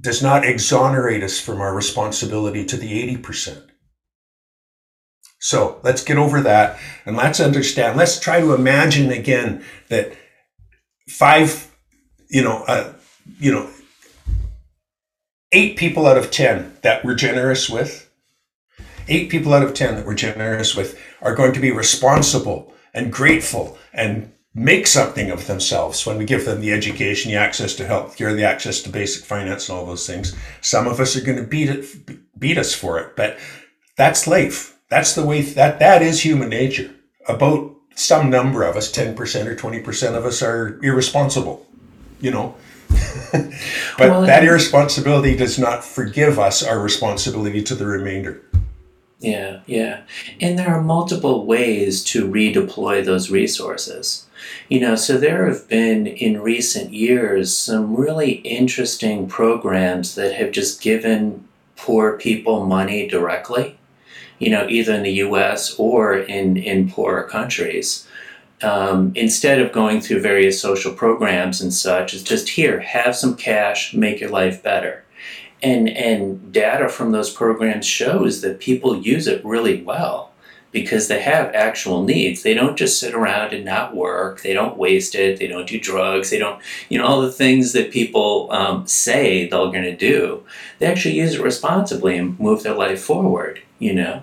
does 0.00 0.20
not 0.20 0.44
exonerate 0.44 1.22
us 1.22 1.38
from 1.38 1.60
our 1.60 1.72
responsibility 1.72 2.64
to 2.64 2.76
the 2.76 3.16
80%. 3.16 3.71
So 5.42 5.80
let's 5.82 6.04
get 6.04 6.18
over 6.18 6.40
that 6.42 6.78
and 7.04 7.16
let's 7.16 7.40
understand. 7.40 7.96
Let's 7.96 8.20
try 8.20 8.38
to 8.38 8.54
imagine 8.54 9.10
again 9.10 9.64
that 9.88 10.12
five, 11.08 11.68
you 12.30 12.44
know, 12.44 12.62
uh, 12.68 12.92
you 13.40 13.50
know, 13.50 13.68
eight 15.50 15.76
people 15.76 16.06
out 16.06 16.16
of 16.16 16.30
10 16.30 16.76
that 16.82 17.04
we're 17.04 17.16
generous 17.16 17.68
with, 17.68 18.08
eight 19.08 19.30
people 19.30 19.52
out 19.52 19.64
of 19.64 19.74
10 19.74 19.96
that 19.96 20.06
we're 20.06 20.14
generous 20.14 20.76
with 20.76 20.96
are 21.20 21.34
going 21.34 21.52
to 21.54 21.60
be 21.60 21.72
responsible 21.72 22.72
and 22.94 23.12
grateful 23.12 23.76
and 23.92 24.32
make 24.54 24.86
something 24.86 25.28
of 25.28 25.48
themselves 25.48 26.06
when 26.06 26.18
we 26.18 26.24
give 26.24 26.44
them 26.44 26.60
the 26.60 26.72
education, 26.72 27.32
the 27.32 27.36
access 27.36 27.74
to 27.74 27.84
health 27.84 28.16
care, 28.16 28.32
the 28.32 28.44
access 28.44 28.80
to 28.80 28.90
basic 28.90 29.24
finance 29.24 29.68
and 29.68 29.76
all 29.76 29.86
those 29.86 30.06
things. 30.06 30.36
Some 30.60 30.86
of 30.86 31.00
us 31.00 31.16
are 31.16 31.24
going 31.24 31.38
to 31.38 31.44
beat 31.44 31.68
it, 31.68 32.38
beat 32.38 32.58
us 32.58 32.72
for 32.72 33.00
it, 33.00 33.16
but 33.16 33.40
that's 33.96 34.28
life. 34.28 34.71
That's 34.92 35.14
the 35.14 35.24
way 35.24 35.40
that 35.40 35.78
that 35.78 36.02
is 36.02 36.22
human 36.22 36.50
nature. 36.50 36.90
About 37.26 37.74
some 37.94 38.28
number 38.28 38.62
of 38.62 38.76
us, 38.76 38.92
10% 38.92 39.16
or 39.46 39.56
20% 39.56 40.14
of 40.14 40.26
us 40.26 40.42
are 40.42 40.78
irresponsible, 40.82 41.66
you 42.20 42.30
know. 42.30 42.54
but 43.32 43.50
well, 43.98 44.20
that 44.20 44.44
irresponsibility 44.44 45.34
does 45.34 45.58
not 45.58 45.82
forgive 45.82 46.38
us 46.38 46.62
our 46.62 46.78
responsibility 46.78 47.62
to 47.62 47.74
the 47.74 47.86
remainder. 47.86 48.42
Yeah, 49.18 49.60
yeah. 49.64 50.02
And 50.42 50.58
there 50.58 50.68
are 50.68 50.82
multiple 50.82 51.46
ways 51.46 52.04
to 52.12 52.30
redeploy 52.30 53.02
those 53.02 53.30
resources. 53.30 54.26
You 54.68 54.80
know, 54.80 54.94
so 54.94 55.16
there 55.16 55.46
have 55.46 55.68
been 55.68 56.06
in 56.06 56.42
recent 56.42 56.92
years 56.92 57.56
some 57.56 57.96
really 57.96 58.32
interesting 58.44 59.26
programs 59.26 60.16
that 60.16 60.34
have 60.34 60.52
just 60.52 60.82
given 60.82 61.48
poor 61.76 62.18
people 62.18 62.66
money 62.66 63.08
directly 63.08 63.78
you 64.42 64.50
know, 64.50 64.66
either 64.68 64.92
in 64.92 65.04
the 65.04 65.12
US 65.26 65.74
or 65.78 66.16
in, 66.18 66.56
in 66.56 66.90
poorer 66.90 67.22
countries. 67.22 68.06
Um, 68.62 69.12
instead 69.14 69.60
of 69.60 69.72
going 69.72 70.00
through 70.00 70.20
various 70.20 70.60
social 70.60 70.92
programs 70.92 71.60
and 71.60 71.72
such, 71.72 72.12
it's 72.12 72.22
just 72.22 72.50
here, 72.50 72.80
have 72.80 73.14
some 73.14 73.36
cash, 73.36 73.94
make 73.94 74.20
your 74.20 74.30
life 74.30 74.62
better. 74.62 75.04
And, 75.62 75.88
and 75.88 76.52
data 76.52 76.88
from 76.88 77.12
those 77.12 77.30
programs 77.30 77.86
shows 77.86 78.40
that 78.40 78.58
people 78.58 78.96
use 78.96 79.28
it 79.28 79.44
really 79.44 79.80
well 79.82 80.32
because 80.72 81.06
they 81.06 81.20
have 81.20 81.54
actual 81.54 82.02
needs. 82.02 82.42
They 82.42 82.54
don't 82.54 82.76
just 82.76 82.98
sit 82.98 83.14
around 83.14 83.52
and 83.52 83.64
not 83.64 83.94
work. 83.94 84.42
They 84.42 84.54
don't 84.54 84.78
waste 84.78 85.14
it. 85.14 85.38
They 85.38 85.46
don't 85.46 85.68
do 85.68 85.78
drugs. 85.78 86.30
They 86.30 86.38
don't, 86.38 86.60
you 86.88 86.98
know, 86.98 87.06
all 87.06 87.20
the 87.20 87.30
things 87.30 87.74
that 87.74 87.92
people 87.92 88.50
um, 88.50 88.86
say 88.86 89.46
they're 89.48 89.66
going 89.66 89.82
to 89.82 89.96
do. 89.96 90.42
They 90.78 90.86
actually 90.86 91.16
use 91.16 91.34
it 91.34 91.42
responsibly 91.42 92.16
and 92.16 92.40
move 92.40 92.62
their 92.62 92.74
life 92.74 93.02
forward, 93.02 93.61
you 93.82 93.94
know. 93.94 94.22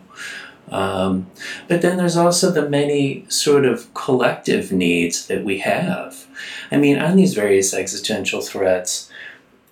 Um, 0.72 1.28
but 1.68 1.82
then 1.82 1.98
there's 1.98 2.18
also 2.18 2.52
the 2.52 2.70
many 2.70 3.26
sort 3.28 3.66
of 3.66 3.92
collective 3.94 4.72
needs 4.72 5.26
that 5.28 5.44
we 5.44 5.60
have. 5.60 6.28
I 6.72 6.78
mean, 6.78 7.00
on 7.00 7.16
these 7.16 7.34
various 7.34 7.74
existential 7.74 8.42
threats, 8.42 9.10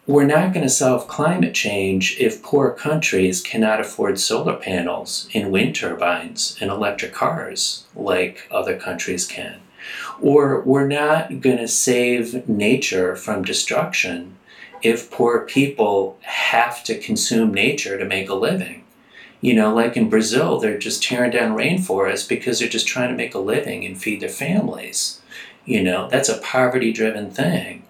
we're 0.08 0.26
not 0.26 0.54
going 0.54 0.64
to 0.64 0.70
solve 0.70 1.08
climate 1.08 1.54
change 1.54 2.18
if 2.20 2.42
poor 2.42 2.72
countries 2.72 3.42
cannot 3.42 3.82
afford 3.82 4.20
solar 4.20 4.56
panels 4.56 5.30
and 5.34 5.52
wind 5.52 5.76
turbines 5.76 6.58
and 6.62 6.72
electric 6.72 7.14
cars 7.14 7.86
like 7.96 8.48
other 8.50 8.78
countries 8.78 9.28
can. 9.28 9.60
Or 10.22 10.62
we're 10.62 10.88
not 10.88 11.42
going 11.42 11.58
to 11.58 11.68
save 11.68 12.48
nature 12.50 13.16
from 13.16 13.44
destruction 13.44 14.38
if 14.82 15.12
poor 15.12 15.42
people 15.42 16.18
have 16.22 16.84
to 16.86 16.98
consume 16.98 17.54
nature 17.54 17.98
to 17.98 18.06
make 18.06 18.30
a 18.30 18.36
living. 18.36 18.84
You 19.40 19.54
know, 19.54 19.74
like 19.74 19.96
in 19.96 20.10
Brazil, 20.10 20.60
they're 20.60 20.80
just 20.80 21.04
tearing 21.04 21.32
down 21.32 21.56
rainforests 21.56 22.28
because 22.28 22.60
they're 22.60 22.68
just 22.68 22.88
trying 22.88 23.10
to 23.10 23.16
make 23.16 23.36
a 23.36 23.40
living 23.40 23.86
and 23.86 24.00
feed 24.02 24.20
their 24.20 24.30
families. 24.30 25.22
You 25.66 25.84
know, 25.84 26.10
that's 26.10 26.30
a 26.30 26.40
poverty 26.40 26.92
driven 26.92 27.30
thing 27.30 27.84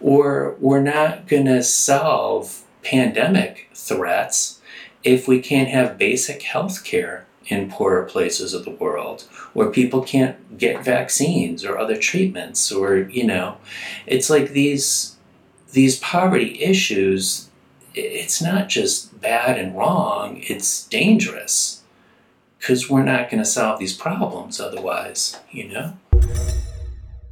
or 0.00 0.56
we're 0.60 0.82
not 0.82 1.26
going 1.26 1.46
to 1.46 1.62
solve 1.62 2.62
pandemic 2.82 3.68
threats 3.74 4.60
if 5.02 5.26
we 5.26 5.40
can't 5.40 5.68
have 5.68 5.98
basic 5.98 6.42
health 6.42 6.84
care 6.84 7.26
in 7.46 7.70
poorer 7.70 8.04
places 8.04 8.52
of 8.52 8.64
the 8.64 8.70
world 8.70 9.22
where 9.54 9.70
people 9.70 10.02
can't 10.02 10.58
get 10.58 10.84
vaccines 10.84 11.64
or 11.64 11.78
other 11.78 11.96
treatments 11.96 12.70
or 12.70 12.98
you 12.98 13.24
know 13.24 13.56
it's 14.06 14.28
like 14.28 14.50
these 14.50 15.16
these 15.72 15.98
poverty 16.00 16.62
issues 16.62 17.48
it's 17.94 18.42
not 18.42 18.68
just 18.68 19.07
bad 19.20 19.58
and 19.58 19.76
wrong 19.76 20.40
it's 20.42 20.86
dangerous 20.88 21.82
because 22.58 22.90
we're 22.90 23.04
not 23.04 23.30
going 23.30 23.42
to 23.42 23.48
solve 23.48 23.78
these 23.78 23.96
problems 23.96 24.60
otherwise 24.60 25.38
you 25.50 25.68
know 25.68 25.96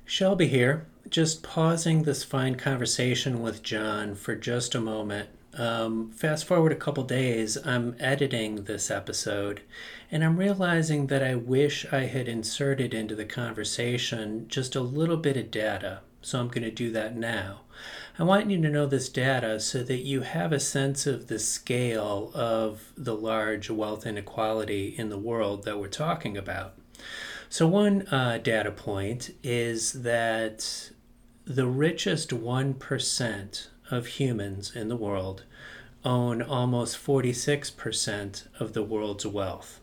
shelby 0.04 0.48
here 0.48 0.86
just 1.08 1.42
pausing 1.42 2.02
this 2.02 2.24
fine 2.24 2.56
conversation 2.56 3.40
with 3.40 3.62
John 3.62 4.14
for 4.14 4.34
just 4.34 4.74
a 4.74 4.80
moment. 4.80 5.28
Um, 5.54 6.10
fast 6.10 6.44
forward 6.44 6.72
a 6.72 6.76
couple 6.76 7.04
days, 7.04 7.56
I'm 7.64 7.96
editing 7.98 8.64
this 8.64 8.90
episode, 8.90 9.62
and 10.10 10.22
I'm 10.22 10.36
realizing 10.36 11.06
that 11.06 11.22
I 11.22 11.34
wish 11.34 11.86
I 11.90 12.00
had 12.00 12.28
inserted 12.28 12.92
into 12.92 13.14
the 13.14 13.24
conversation 13.24 14.46
just 14.48 14.76
a 14.76 14.80
little 14.80 15.16
bit 15.16 15.36
of 15.36 15.50
data, 15.50 16.00
so 16.20 16.40
I'm 16.40 16.48
going 16.48 16.64
to 16.64 16.70
do 16.70 16.90
that 16.92 17.16
now. 17.16 17.60
I 18.18 18.22
want 18.22 18.50
you 18.50 18.62
to 18.62 18.70
know 18.70 18.86
this 18.86 19.10
data 19.10 19.60
so 19.60 19.82
that 19.82 19.98
you 19.98 20.22
have 20.22 20.50
a 20.50 20.58
sense 20.58 21.06
of 21.06 21.26
the 21.26 21.38
scale 21.38 22.30
of 22.34 22.90
the 22.96 23.14
large 23.14 23.68
wealth 23.68 24.06
inequality 24.06 24.94
in 24.96 25.10
the 25.10 25.18
world 25.18 25.64
that 25.64 25.78
we're 25.78 25.88
talking 25.88 26.34
about. 26.34 26.78
So, 27.50 27.66
one 27.66 28.08
uh, 28.08 28.38
data 28.38 28.70
point 28.70 29.34
is 29.42 29.92
that 30.02 30.92
the 31.44 31.66
richest 31.66 32.30
1% 32.30 33.66
of 33.90 34.06
humans 34.06 34.74
in 34.74 34.88
the 34.88 34.96
world 34.96 35.44
own 36.02 36.40
almost 36.40 36.96
46% 36.96 38.48
of 38.58 38.72
the 38.72 38.82
world's 38.82 39.26
wealth. 39.26 39.80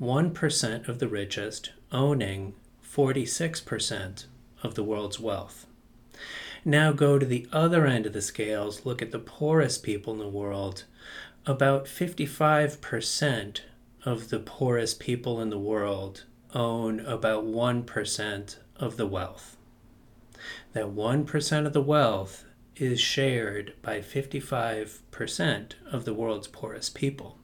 1% 0.00 0.88
of 0.88 0.98
the 1.00 1.08
richest 1.08 1.72
owning 1.90 2.54
46% 2.88 4.26
of 4.62 4.76
the 4.76 4.84
world's 4.84 5.18
wealth. 5.18 5.66
Now 6.64 6.92
go 6.92 7.18
to 7.18 7.26
the 7.26 7.48
other 7.52 7.86
end 7.86 8.06
of 8.06 8.12
the 8.12 8.22
scales, 8.22 8.86
look 8.86 9.02
at 9.02 9.10
the 9.10 9.18
poorest 9.18 9.82
people 9.82 10.12
in 10.12 10.20
the 10.20 10.28
world. 10.28 10.84
About 11.44 11.86
55% 11.86 13.60
of 14.04 14.28
the 14.28 14.38
poorest 14.38 15.00
people 15.00 15.40
in 15.40 15.50
the 15.50 15.58
world 15.58 16.24
own 16.54 17.00
about 17.00 17.44
1% 17.44 18.56
of 18.76 18.96
the 18.96 19.06
wealth. 19.06 19.56
That 20.72 20.86
1% 20.86 21.66
of 21.66 21.72
the 21.72 21.82
wealth 21.82 22.44
is 22.76 23.00
shared 23.00 23.74
by 23.82 24.00
55% 24.00 25.72
of 25.90 26.04
the 26.04 26.14
world's 26.14 26.48
poorest 26.48 26.94
people. 26.94 27.38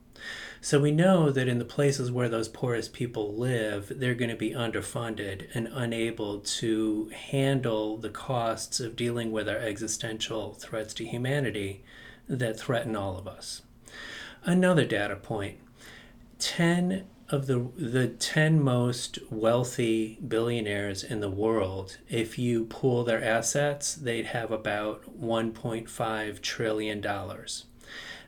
So 0.60 0.80
we 0.80 0.90
know 0.90 1.30
that 1.30 1.48
in 1.48 1.58
the 1.58 1.64
places 1.64 2.10
where 2.10 2.28
those 2.28 2.48
poorest 2.48 2.92
people 2.92 3.34
live, 3.34 3.92
they're 3.94 4.14
going 4.14 4.30
to 4.30 4.36
be 4.36 4.50
underfunded 4.50 5.46
and 5.54 5.68
unable 5.72 6.40
to 6.40 7.10
handle 7.14 7.96
the 7.96 8.10
costs 8.10 8.80
of 8.80 8.96
dealing 8.96 9.30
with 9.30 9.48
our 9.48 9.56
existential 9.56 10.54
threats 10.54 10.92
to 10.94 11.06
humanity 11.06 11.84
that 12.28 12.58
threaten 12.58 12.96
all 12.96 13.16
of 13.16 13.28
us. 13.28 13.62
Another 14.44 14.84
data 14.84 15.16
point 15.16 15.58
10 16.38 17.04
of 17.30 17.46
the 17.46 17.70
the 17.76 18.08
10 18.08 18.60
most 18.62 19.18
wealthy 19.30 20.18
billionaires 20.26 21.02
in 21.04 21.20
the 21.20 21.30
world 21.30 21.98
if 22.08 22.38
you 22.38 22.64
pool 22.64 23.04
their 23.04 23.22
assets 23.22 23.94
they'd 23.94 24.26
have 24.26 24.50
about 24.50 25.20
1.5 25.20 26.40
trillion 26.40 27.00
dollars 27.00 27.66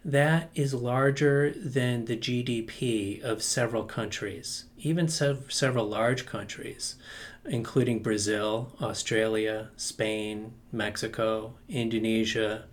that 0.04 0.50
is 0.54 0.72
larger 0.72 1.52
than 1.52 2.06
the 2.06 2.16
GDP 2.16 3.22
of 3.22 3.42
several 3.42 3.84
countries, 3.84 4.64
even 4.78 5.08
sev- 5.08 5.52
several 5.52 5.86
large 5.86 6.26
countries, 6.26 6.96
including 7.44 8.02
Brazil, 8.02 8.76
Australia, 8.80 9.70
Spain, 9.76 10.52
Mexico, 10.72 11.54
Indonesia. 11.68 12.64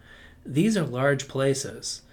These 0.45 0.77
are 0.77 0.85
large 0.85 1.27
places. 1.27 2.03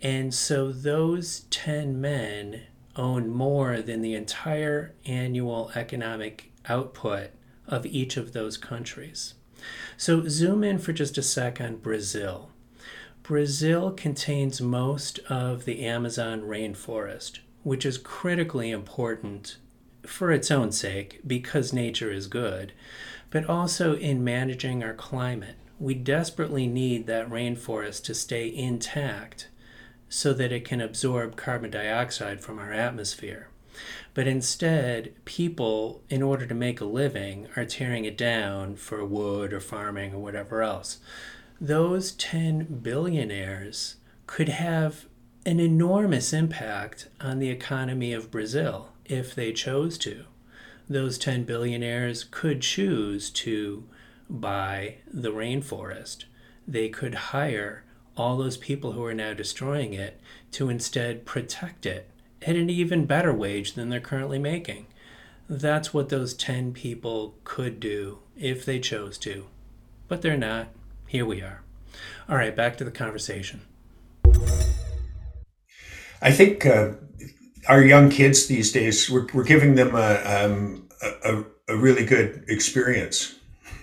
And 0.00 0.32
so 0.32 0.70
those 0.70 1.40
10 1.50 2.00
men 2.00 2.62
own 2.94 3.28
more 3.28 3.80
than 3.80 4.02
the 4.02 4.14
entire 4.14 4.94
annual 5.06 5.72
economic 5.74 6.52
output 6.68 7.30
of 7.66 7.86
each 7.86 8.16
of 8.16 8.32
those 8.32 8.56
countries. 8.56 9.34
So 9.96 10.28
zoom 10.28 10.62
in 10.62 10.78
for 10.78 10.92
just 10.92 11.18
a 11.18 11.22
sec 11.22 11.60
on 11.60 11.76
Brazil. 11.76 12.50
Brazil 13.28 13.90
contains 13.90 14.58
most 14.58 15.18
of 15.28 15.66
the 15.66 15.84
Amazon 15.84 16.40
rainforest, 16.40 17.40
which 17.62 17.84
is 17.84 17.98
critically 17.98 18.70
important 18.70 19.58
for 20.06 20.32
its 20.32 20.50
own 20.50 20.72
sake 20.72 21.20
because 21.26 21.70
nature 21.70 22.10
is 22.10 22.26
good, 22.26 22.72
but 23.28 23.44
also 23.44 23.94
in 23.94 24.24
managing 24.24 24.82
our 24.82 24.94
climate. 24.94 25.56
We 25.78 25.92
desperately 25.92 26.66
need 26.66 27.06
that 27.06 27.28
rainforest 27.28 28.04
to 28.04 28.14
stay 28.14 28.48
intact 28.48 29.48
so 30.08 30.32
that 30.32 30.50
it 30.50 30.64
can 30.64 30.80
absorb 30.80 31.36
carbon 31.36 31.70
dioxide 31.70 32.40
from 32.40 32.58
our 32.58 32.72
atmosphere. 32.72 33.50
But 34.14 34.26
instead, 34.26 35.12
people, 35.26 36.02
in 36.08 36.22
order 36.22 36.46
to 36.46 36.54
make 36.54 36.80
a 36.80 36.86
living, 36.86 37.48
are 37.56 37.66
tearing 37.66 38.06
it 38.06 38.16
down 38.16 38.76
for 38.76 39.04
wood 39.04 39.52
or 39.52 39.60
farming 39.60 40.14
or 40.14 40.18
whatever 40.18 40.62
else 40.62 40.98
those 41.60 42.12
10 42.12 42.80
billionaires 42.82 43.96
could 44.26 44.48
have 44.48 45.06
an 45.44 45.58
enormous 45.58 46.32
impact 46.32 47.08
on 47.20 47.38
the 47.38 47.50
economy 47.50 48.12
of 48.12 48.30
Brazil 48.30 48.90
if 49.06 49.34
they 49.34 49.52
chose 49.52 49.98
to. 49.98 50.24
Those 50.88 51.18
10 51.18 51.44
billionaires 51.44 52.24
could 52.24 52.62
choose 52.62 53.30
to 53.30 53.84
buy 54.30 54.98
the 55.12 55.32
rainforest. 55.32 56.24
They 56.66 56.88
could 56.88 57.14
hire 57.14 57.84
all 58.16 58.36
those 58.36 58.56
people 58.56 58.92
who 58.92 59.04
are 59.04 59.14
now 59.14 59.32
destroying 59.32 59.94
it 59.94 60.20
to 60.52 60.68
instead 60.68 61.24
protect 61.24 61.86
it 61.86 62.10
at 62.42 62.56
an 62.56 62.70
even 62.70 63.06
better 63.06 63.32
wage 63.32 63.72
than 63.72 63.88
they're 63.88 64.00
currently 64.00 64.38
making. 64.38 64.86
That's 65.48 65.94
what 65.94 66.08
those 66.08 66.34
10 66.34 66.72
people 66.72 67.34
could 67.44 67.80
do 67.80 68.18
if 68.36 68.64
they 68.64 68.80
chose 68.80 69.18
to. 69.18 69.46
But 70.08 70.22
they're 70.22 70.36
not 70.36 70.68
here 71.08 71.24
we 71.24 71.40
are. 71.40 71.62
All 72.28 72.36
right, 72.36 72.54
back 72.54 72.76
to 72.76 72.84
the 72.84 72.90
conversation. 72.90 73.62
I 76.20 76.30
think 76.30 76.66
uh, 76.66 76.92
our 77.66 77.82
young 77.82 78.10
kids 78.10 78.46
these 78.46 78.70
days, 78.70 79.10
we're, 79.10 79.26
we're 79.32 79.44
giving 79.44 79.74
them 79.74 79.94
a, 79.94 80.20
um, 80.24 80.88
a, 81.24 81.44
a 81.68 81.76
really 81.76 82.04
good 82.04 82.44
experience 82.48 83.34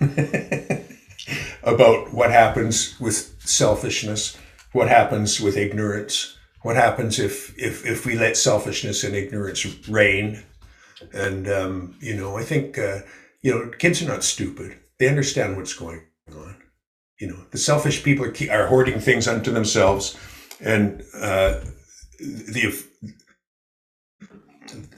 about 1.62 2.12
what 2.14 2.30
happens 2.30 2.98
with 3.00 3.34
selfishness, 3.40 4.36
what 4.72 4.88
happens 4.88 5.40
with 5.40 5.56
ignorance, 5.56 6.36
what 6.62 6.76
happens 6.76 7.18
if, 7.18 7.58
if, 7.58 7.84
if 7.84 8.06
we 8.06 8.16
let 8.16 8.36
selfishness 8.36 9.02
and 9.02 9.16
ignorance 9.16 9.88
reign. 9.88 10.44
And, 11.12 11.48
um, 11.48 11.96
you 12.00 12.16
know, 12.16 12.36
I 12.36 12.44
think, 12.44 12.78
uh, 12.78 13.00
you 13.42 13.52
know, 13.52 13.70
kids 13.78 14.00
are 14.02 14.08
not 14.08 14.22
stupid. 14.22 14.76
They 14.98 15.08
understand 15.08 15.56
what's 15.56 15.74
going 15.74 16.02
you 17.18 17.26
know, 17.26 17.36
the 17.50 17.58
selfish 17.58 18.02
people 18.02 18.26
are, 18.26 18.34
are 18.50 18.66
hoarding 18.66 19.00
things 19.00 19.26
unto 19.26 19.50
themselves, 19.50 20.16
and 20.60 21.02
uh, 21.14 21.60
the 22.18 22.82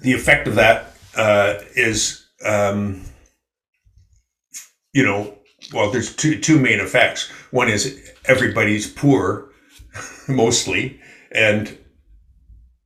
the 0.00 0.12
effect 0.12 0.48
of 0.48 0.54
that 0.57 0.94
uh, 1.16 1.54
is, 1.74 2.26
um, 2.44 3.04
you 4.92 5.04
know, 5.04 5.35
well, 5.72 5.90
there's 5.90 6.14
two 6.14 6.40
two 6.40 6.59
main 6.59 6.81
effects. 6.81 7.31
One 7.50 7.68
is 7.68 8.12
everybody's 8.24 8.90
poor, 8.90 9.50
mostly, 10.28 11.00
and 11.31 11.78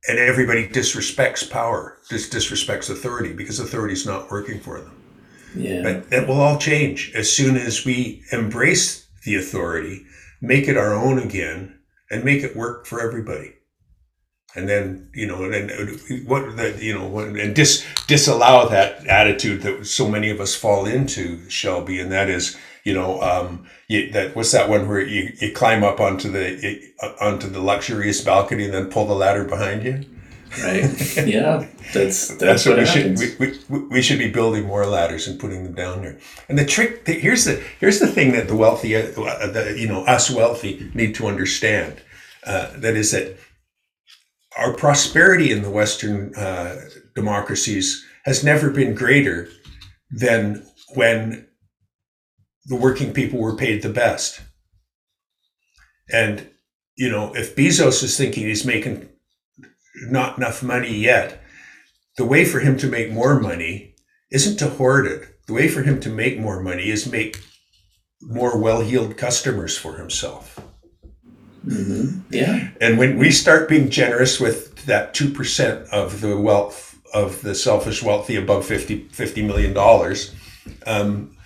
and 0.07 0.19
everybody 0.19 0.67
disrespects 0.67 1.49
power, 1.49 1.97
dis- 2.09 2.29
disrespects 2.29 2.89
authority 2.89 3.33
because 3.33 3.59
authority 3.59 3.93
is 3.93 4.05
not 4.05 4.29
working 4.29 4.59
for 4.59 4.79
them. 4.79 5.01
Yeah. 5.55 5.81
But 5.83 6.09
that 6.09 6.27
will 6.27 6.41
all 6.41 6.57
change 6.57 7.11
as 7.15 7.31
soon 7.31 7.55
as 7.55 7.85
we 7.85 8.23
embrace 8.31 9.02
the 9.25 9.35
authority, 9.35 10.05
make 10.41 10.67
it 10.67 10.77
our 10.77 10.93
own 10.93 11.19
again, 11.19 11.79
and 12.09 12.23
make 12.23 12.43
it 12.43 12.55
work 12.55 12.85
for 12.85 13.01
everybody. 13.01 13.53
And 14.55 14.69
then 14.69 15.09
you 15.15 15.25
know, 15.25 15.43
and, 15.43 15.71
and 15.71 16.27
what 16.27 16.55
the 16.55 16.77
you 16.79 16.93
know, 16.93 17.17
and 17.19 17.55
dis 17.55 17.85
disallow 18.07 18.69
that 18.69 19.05
attitude 19.07 19.61
that 19.63 19.87
so 19.87 20.07
many 20.07 20.29
of 20.29 20.39
us 20.39 20.53
fall 20.55 20.85
into, 20.85 21.49
Shelby, 21.49 21.99
and 21.99 22.11
that 22.11 22.29
is 22.29 22.55
you 22.83 22.93
know, 22.93 23.21
um, 23.21 23.65
you, 23.87 24.11
that 24.11 24.35
what's 24.35 24.51
that 24.51 24.69
one 24.69 24.87
where 24.87 25.01
you, 25.01 25.31
you 25.39 25.53
climb 25.53 25.83
up 25.83 25.99
onto 25.99 26.29
the 26.29 26.93
onto 27.19 27.49
the 27.49 27.61
luxurious 27.61 28.21
balcony 28.21 28.65
and 28.65 28.73
then 28.73 28.89
pull 28.91 29.07
the 29.07 29.15
ladder 29.15 29.45
behind 29.45 29.83
you 29.83 30.05
right? 30.61 30.83
Yeah, 31.27 31.67
that's 31.93 32.27
that's, 32.27 32.35
that's 32.35 32.65
what, 32.65 32.77
what, 32.77 32.83
we 32.83 32.89
happens. 32.89 33.21
should 33.21 33.39
we, 33.39 33.59
we, 33.69 33.79
we 33.87 34.01
should 34.01 34.19
be 34.19 34.29
building 34.29 34.65
more 34.65 34.85
ladders 34.85 35.27
and 35.27 35.39
putting 35.39 35.63
them 35.63 35.73
down 35.73 36.01
there. 36.01 36.19
And 36.49 36.57
the 36.57 36.65
trick 36.65 37.05
the, 37.05 37.13
here's 37.13 37.45
the 37.45 37.63
here's 37.79 37.99
the 37.99 38.07
thing 38.07 38.33
that 38.33 38.47
the 38.47 38.55
wealthy, 38.55 38.95
uh, 38.95 39.01
the, 39.11 39.75
you 39.77 39.87
know, 39.87 40.03
us 40.05 40.29
wealthy 40.29 40.91
need 40.93 41.15
to 41.15 41.27
understand. 41.27 42.01
Uh, 42.45 42.71
that 42.75 42.95
is 42.95 43.11
that 43.11 43.37
our 44.57 44.73
prosperity 44.73 45.51
in 45.51 45.61
the 45.61 45.69
Western 45.69 46.35
uh, 46.35 46.75
democracies 47.15 48.05
has 48.25 48.43
never 48.43 48.69
been 48.69 48.93
greater 48.93 49.49
than 50.11 50.65
when 50.95 51.47
the 52.65 52.75
working 52.75 53.13
people 53.13 53.39
were 53.39 53.55
paid 53.55 53.81
the 53.81 53.89
best. 53.89 54.41
And 56.11 56.49
you 56.95 57.09
know, 57.09 57.33
if 57.35 57.55
Bezos 57.55 58.03
is 58.03 58.17
thinking 58.17 58.45
he's 58.45 58.65
making 58.65 59.09
not 59.95 60.37
enough 60.37 60.63
money 60.63 60.95
yet. 60.95 61.41
The 62.17 62.25
way 62.25 62.45
for 62.45 62.59
him 62.59 62.77
to 62.77 62.87
make 62.87 63.11
more 63.11 63.39
money 63.39 63.95
isn't 64.31 64.57
to 64.57 64.69
hoard 64.69 65.05
it. 65.05 65.27
The 65.47 65.53
way 65.53 65.67
for 65.67 65.83
him 65.83 65.99
to 66.01 66.09
make 66.09 66.39
more 66.39 66.61
money 66.61 66.89
is 66.89 67.11
make 67.11 67.43
more 68.21 68.57
well-heeled 68.57 69.17
customers 69.17 69.77
for 69.77 69.97
himself. 69.97 70.59
Mm-hmm. 71.65 72.21
Yeah. 72.33 72.69
And 72.81 72.97
when 72.97 73.17
we 73.17 73.31
start 73.31 73.69
being 73.69 73.89
generous 73.89 74.39
with 74.39 74.85
that 74.85 75.13
2% 75.13 75.87
of 75.89 76.21
the 76.21 76.37
wealth 76.37 76.99
of 77.13 77.41
the 77.41 77.53
selfish 77.53 78.01
wealthy 78.01 78.35
above 78.35 78.65
50, 78.65 79.05
$50 79.09 79.45
million, 79.45 79.77
um, 80.85 81.37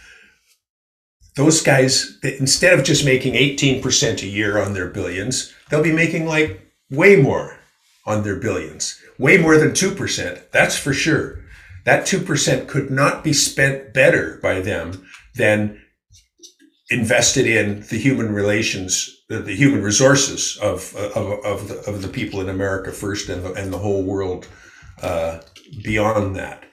those 1.35 1.61
guys, 1.61 2.17
instead 2.23 2.77
of 2.77 2.85
just 2.85 3.05
making 3.05 3.33
18% 3.33 4.23
a 4.23 4.27
year 4.27 4.57
on 4.61 4.73
their 4.73 4.87
billions, 4.87 5.53
they'll 5.69 5.83
be 5.83 5.91
making 5.91 6.25
like 6.25 6.71
way 6.89 7.15
more 7.15 7.56
on 8.07 8.23
their 8.23 8.37
billions, 8.37 8.99
way 9.19 9.37
more 9.37 9.57
than 9.57 9.71
2%. 9.71 10.51
That's 10.51 10.77
for 10.77 10.93
sure. 10.93 11.43
That 11.85 12.05
2% 12.07 12.67
could 12.67 12.89
not 12.89 13.23
be 13.23 13.33
spent 13.33 13.93
better 13.93 14.39
by 14.41 14.61
them 14.61 15.05
than 15.35 15.81
invested 16.89 17.45
in 17.45 17.81
the 17.89 17.97
human 17.97 18.33
relations, 18.33 19.23
the, 19.29 19.39
the 19.39 19.55
human 19.55 19.83
resources 19.83 20.57
of, 20.57 20.95
of, 20.95 21.45
of, 21.45 21.67
the, 21.67 21.77
of 21.87 22.01
the 22.01 22.07
people 22.07 22.41
in 22.41 22.49
America 22.49 22.91
first 22.91 23.29
and 23.29 23.43
the, 23.43 23.53
and 23.53 23.71
the 23.71 23.77
whole 23.77 24.03
world 24.03 24.47
uh, 25.03 25.41
beyond 25.83 26.35
that. 26.35 26.63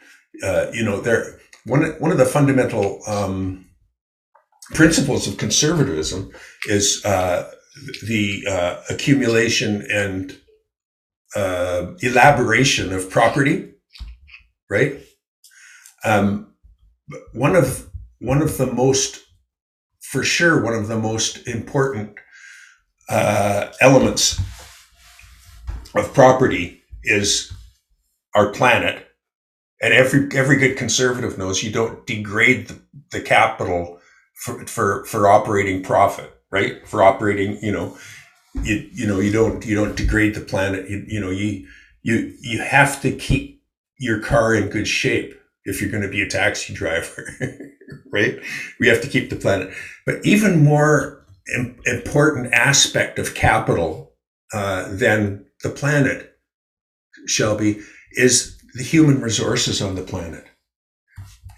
Uh, 0.43 0.67
you 0.73 0.85
know, 0.85 1.01
there 1.01 1.39
one 1.67 1.83
one 1.99 2.11
of 2.11 2.19
the 2.19 2.25
fundamental 2.25 3.01
um, 3.07 3.67
principles 4.75 5.27
of 5.27 5.37
conservatism 5.37 6.31
is 6.67 7.05
uh, 7.05 7.51
the 8.07 8.45
uh, 8.49 8.81
accumulation 8.91 9.87
and 9.91 10.39
uh, 11.35 11.93
elaboration 12.01 12.93
of 12.93 13.11
property, 13.11 13.73
right? 14.71 15.01
Um, 16.05 16.53
one 17.33 17.57
of 17.57 17.91
one 18.21 18.43
of 18.43 18.57
the 18.57 18.67
most, 18.67 19.21
for 20.01 20.23
sure, 20.23 20.63
one 20.63 20.75
of 20.75 20.89
the 20.89 20.99
most 20.99 21.47
important 21.47 22.17
uh, 23.09 23.69
elements 23.81 24.41
of 25.95 26.13
property 26.15 26.83
is 27.03 27.53
our 28.35 28.51
planet. 28.51 29.07
And 29.83 29.93
every 29.93 30.29
every 30.35 30.57
good 30.57 30.79
conservative 30.79 31.37
knows 31.37 31.63
you 31.63 31.71
don't 31.71 32.07
degrade 32.07 32.69
the, 32.69 32.81
the 33.11 33.21
capital 33.21 34.01
for, 34.35 34.65
for 34.67 35.05
for 35.05 35.29
operating 35.29 35.83
profit, 35.83 36.33
right? 36.51 36.87
For 36.89 37.03
operating, 37.03 37.59
you 37.61 37.73
know, 37.73 37.99
you 38.63 38.89
you 38.93 39.07
know 39.07 39.21
you 39.21 39.33
don't 39.33 39.65
you 39.67 39.75
don't 39.75 39.97
degrade 39.97 40.35
the 40.35 40.41
planet. 40.41 40.89
You 40.89 41.05
you 41.07 41.21
know 41.21 41.31
you 41.31 41.67
you 42.03 42.35
you 42.41 42.61
have 42.63 43.01
to 43.03 43.11
keep 43.13 43.63
your 43.99 44.21
car 44.21 44.55
in 44.55 44.69
good 44.69 44.89
shape 44.89 45.35
if 45.65 45.81
you're 45.81 45.91
going 45.91 46.03
to 46.03 46.09
be 46.09 46.23
a 46.23 46.29
taxi 46.29 46.75
driver, 46.75 47.27
right? 48.13 48.39
We 48.79 48.89
have 48.89 49.01
to 49.01 49.09
keep 49.09 49.31
the 49.31 49.37
planet. 49.37 49.73
But 50.05 50.25
even 50.25 50.63
more 50.63 51.25
Im- 51.57 51.79
important 51.87 52.53
aspect 52.53 53.19
of 53.19 53.35
capital 53.35 54.13
uh, 54.53 54.95
than 54.95 55.47
the 55.63 55.71
planet, 55.71 56.37
Shelby, 57.27 57.81
is 58.13 58.59
the 58.75 58.83
human 58.83 59.21
resources 59.21 59.81
on 59.81 59.95
the 59.95 60.03
planet. 60.03 60.45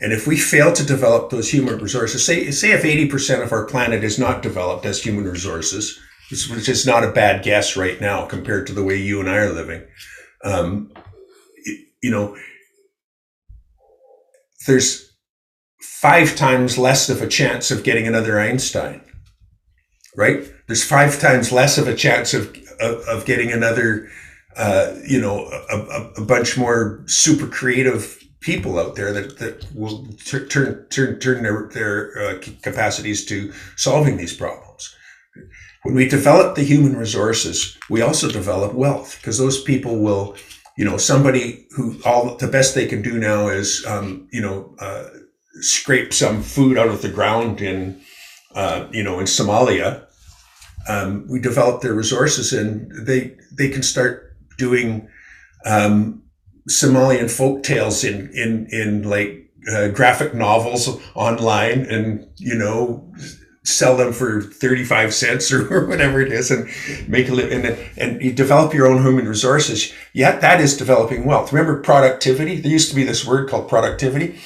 And 0.00 0.12
if 0.12 0.26
we 0.26 0.36
fail 0.36 0.72
to 0.72 0.84
develop 0.84 1.30
those 1.30 1.50
human 1.50 1.78
resources, 1.78 2.24
say, 2.24 2.50
say 2.50 2.72
if 2.72 2.82
80% 2.82 3.42
of 3.42 3.52
our 3.52 3.64
planet 3.64 4.04
is 4.04 4.18
not 4.18 4.42
developed 4.42 4.84
as 4.84 5.02
human 5.02 5.24
resources, 5.24 5.98
which 6.30 6.68
is 6.68 6.86
not 6.86 7.04
a 7.04 7.12
bad 7.12 7.44
guess 7.44 7.76
right 7.76 8.00
now 8.00 8.26
compared 8.26 8.66
to 8.66 8.72
the 8.72 8.82
way 8.82 8.96
you 8.96 9.20
and 9.20 9.28
I 9.28 9.36
are 9.36 9.52
living, 9.52 9.82
um, 10.44 10.92
you 12.02 12.10
know, 12.10 12.36
there's 14.66 15.12
five 15.80 16.34
times 16.36 16.78
less 16.78 17.08
of 17.08 17.22
a 17.22 17.28
chance 17.28 17.70
of 17.70 17.84
getting 17.84 18.06
another 18.06 18.40
Einstein, 18.40 19.00
right? 20.16 20.42
There's 20.66 20.84
five 20.84 21.20
times 21.20 21.52
less 21.52 21.78
of 21.78 21.86
a 21.86 21.94
chance 21.94 22.34
of, 22.34 22.56
of, 22.80 23.00
of 23.08 23.24
getting 23.24 23.52
another 23.52 24.08
uh, 24.56 24.94
you 25.06 25.20
know, 25.20 25.50
a, 25.70 26.10
a, 26.16 26.24
bunch 26.24 26.56
more 26.56 27.02
super 27.06 27.46
creative 27.46 28.22
people 28.40 28.78
out 28.78 28.94
there 28.96 29.12
that, 29.12 29.38
that 29.38 29.66
will 29.74 30.06
t- 30.24 30.46
turn 30.46 30.86
turn 30.88 31.20
turn 31.20 31.42
their 31.42 31.68
their 31.74 32.18
uh, 32.18 32.38
capacities 32.62 33.26
to 33.26 33.52
solving 33.76 34.16
these 34.16 34.34
problems. 34.34 34.95
When 35.86 35.94
we 35.94 36.08
develop 36.08 36.56
the 36.56 36.64
human 36.64 36.96
resources, 36.96 37.78
we 37.88 38.02
also 38.02 38.28
develop 38.28 38.74
wealth 38.74 39.18
because 39.20 39.38
those 39.38 39.62
people 39.62 40.00
will, 40.00 40.34
you 40.76 40.84
know, 40.84 40.96
somebody 40.96 41.68
who 41.76 41.96
all 42.04 42.34
the 42.36 42.48
best 42.48 42.74
they 42.74 42.88
can 42.88 43.02
do 43.02 43.20
now 43.20 43.46
is, 43.46 43.86
um, 43.86 44.26
you 44.32 44.40
know, 44.40 44.74
uh, 44.80 45.04
scrape 45.60 46.12
some 46.12 46.42
food 46.42 46.76
out 46.76 46.88
of 46.88 47.02
the 47.02 47.08
ground 47.08 47.60
in, 47.60 48.02
uh, 48.56 48.88
you 48.90 49.04
know, 49.04 49.20
in 49.20 49.26
Somalia. 49.26 50.06
Um, 50.88 51.24
we 51.28 51.38
develop 51.38 51.82
their 51.82 51.94
resources 51.94 52.52
and 52.52 52.90
they 53.06 53.36
they 53.56 53.68
can 53.68 53.84
start 53.84 54.36
doing 54.58 55.08
um, 55.64 56.24
Somalian 56.68 57.30
folk 57.30 57.62
tales 57.62 58.02
in 58.02 58.28
in 58.34 58.66
in 58.72 59.02
like 59.04 59.52
uh, 59.70 59.86
graphic 59.88 60.34
novels 60.34 61.00
online, 61.14 61.86
and 61.86 62.26
you 62.38 62.56
know 62.56 63.12
sell 63.66 63.96
them 63.96 64.12
for 64.12 64.40
35 64.42 65.12
cents 65.12 65.52
or 65.52 65.86
whatever 65.86 66.20
it 66.20 66.32
is 66.32 66.50
and 66.50 66.68
make 67.08 67.28
a 67.28 67.32
living 67.32 67.64
and, 67.64 67.78
and 67.96 68.22
you 68.22 68.32
develop 68.32 68.72
your 68.72 68.86
own 68.86 69.02
human 69.02 69.28
resources. 69.28 69.92
Yet 70.12 70.40
that 70.40 70.60
is 70.60 70.76
developing 70.76 71.24
wealth. 71.24 71.52
Remember 71.52 71.80
productivity? 71.80 72.60
There 72.60 72.72
used 72.72 72.90
to 72.90 72.96
be 72.96 73.04
this 73.04 73.26
word 73.26 73.48
called 73.48 73.68
productivity. 73.68 74.38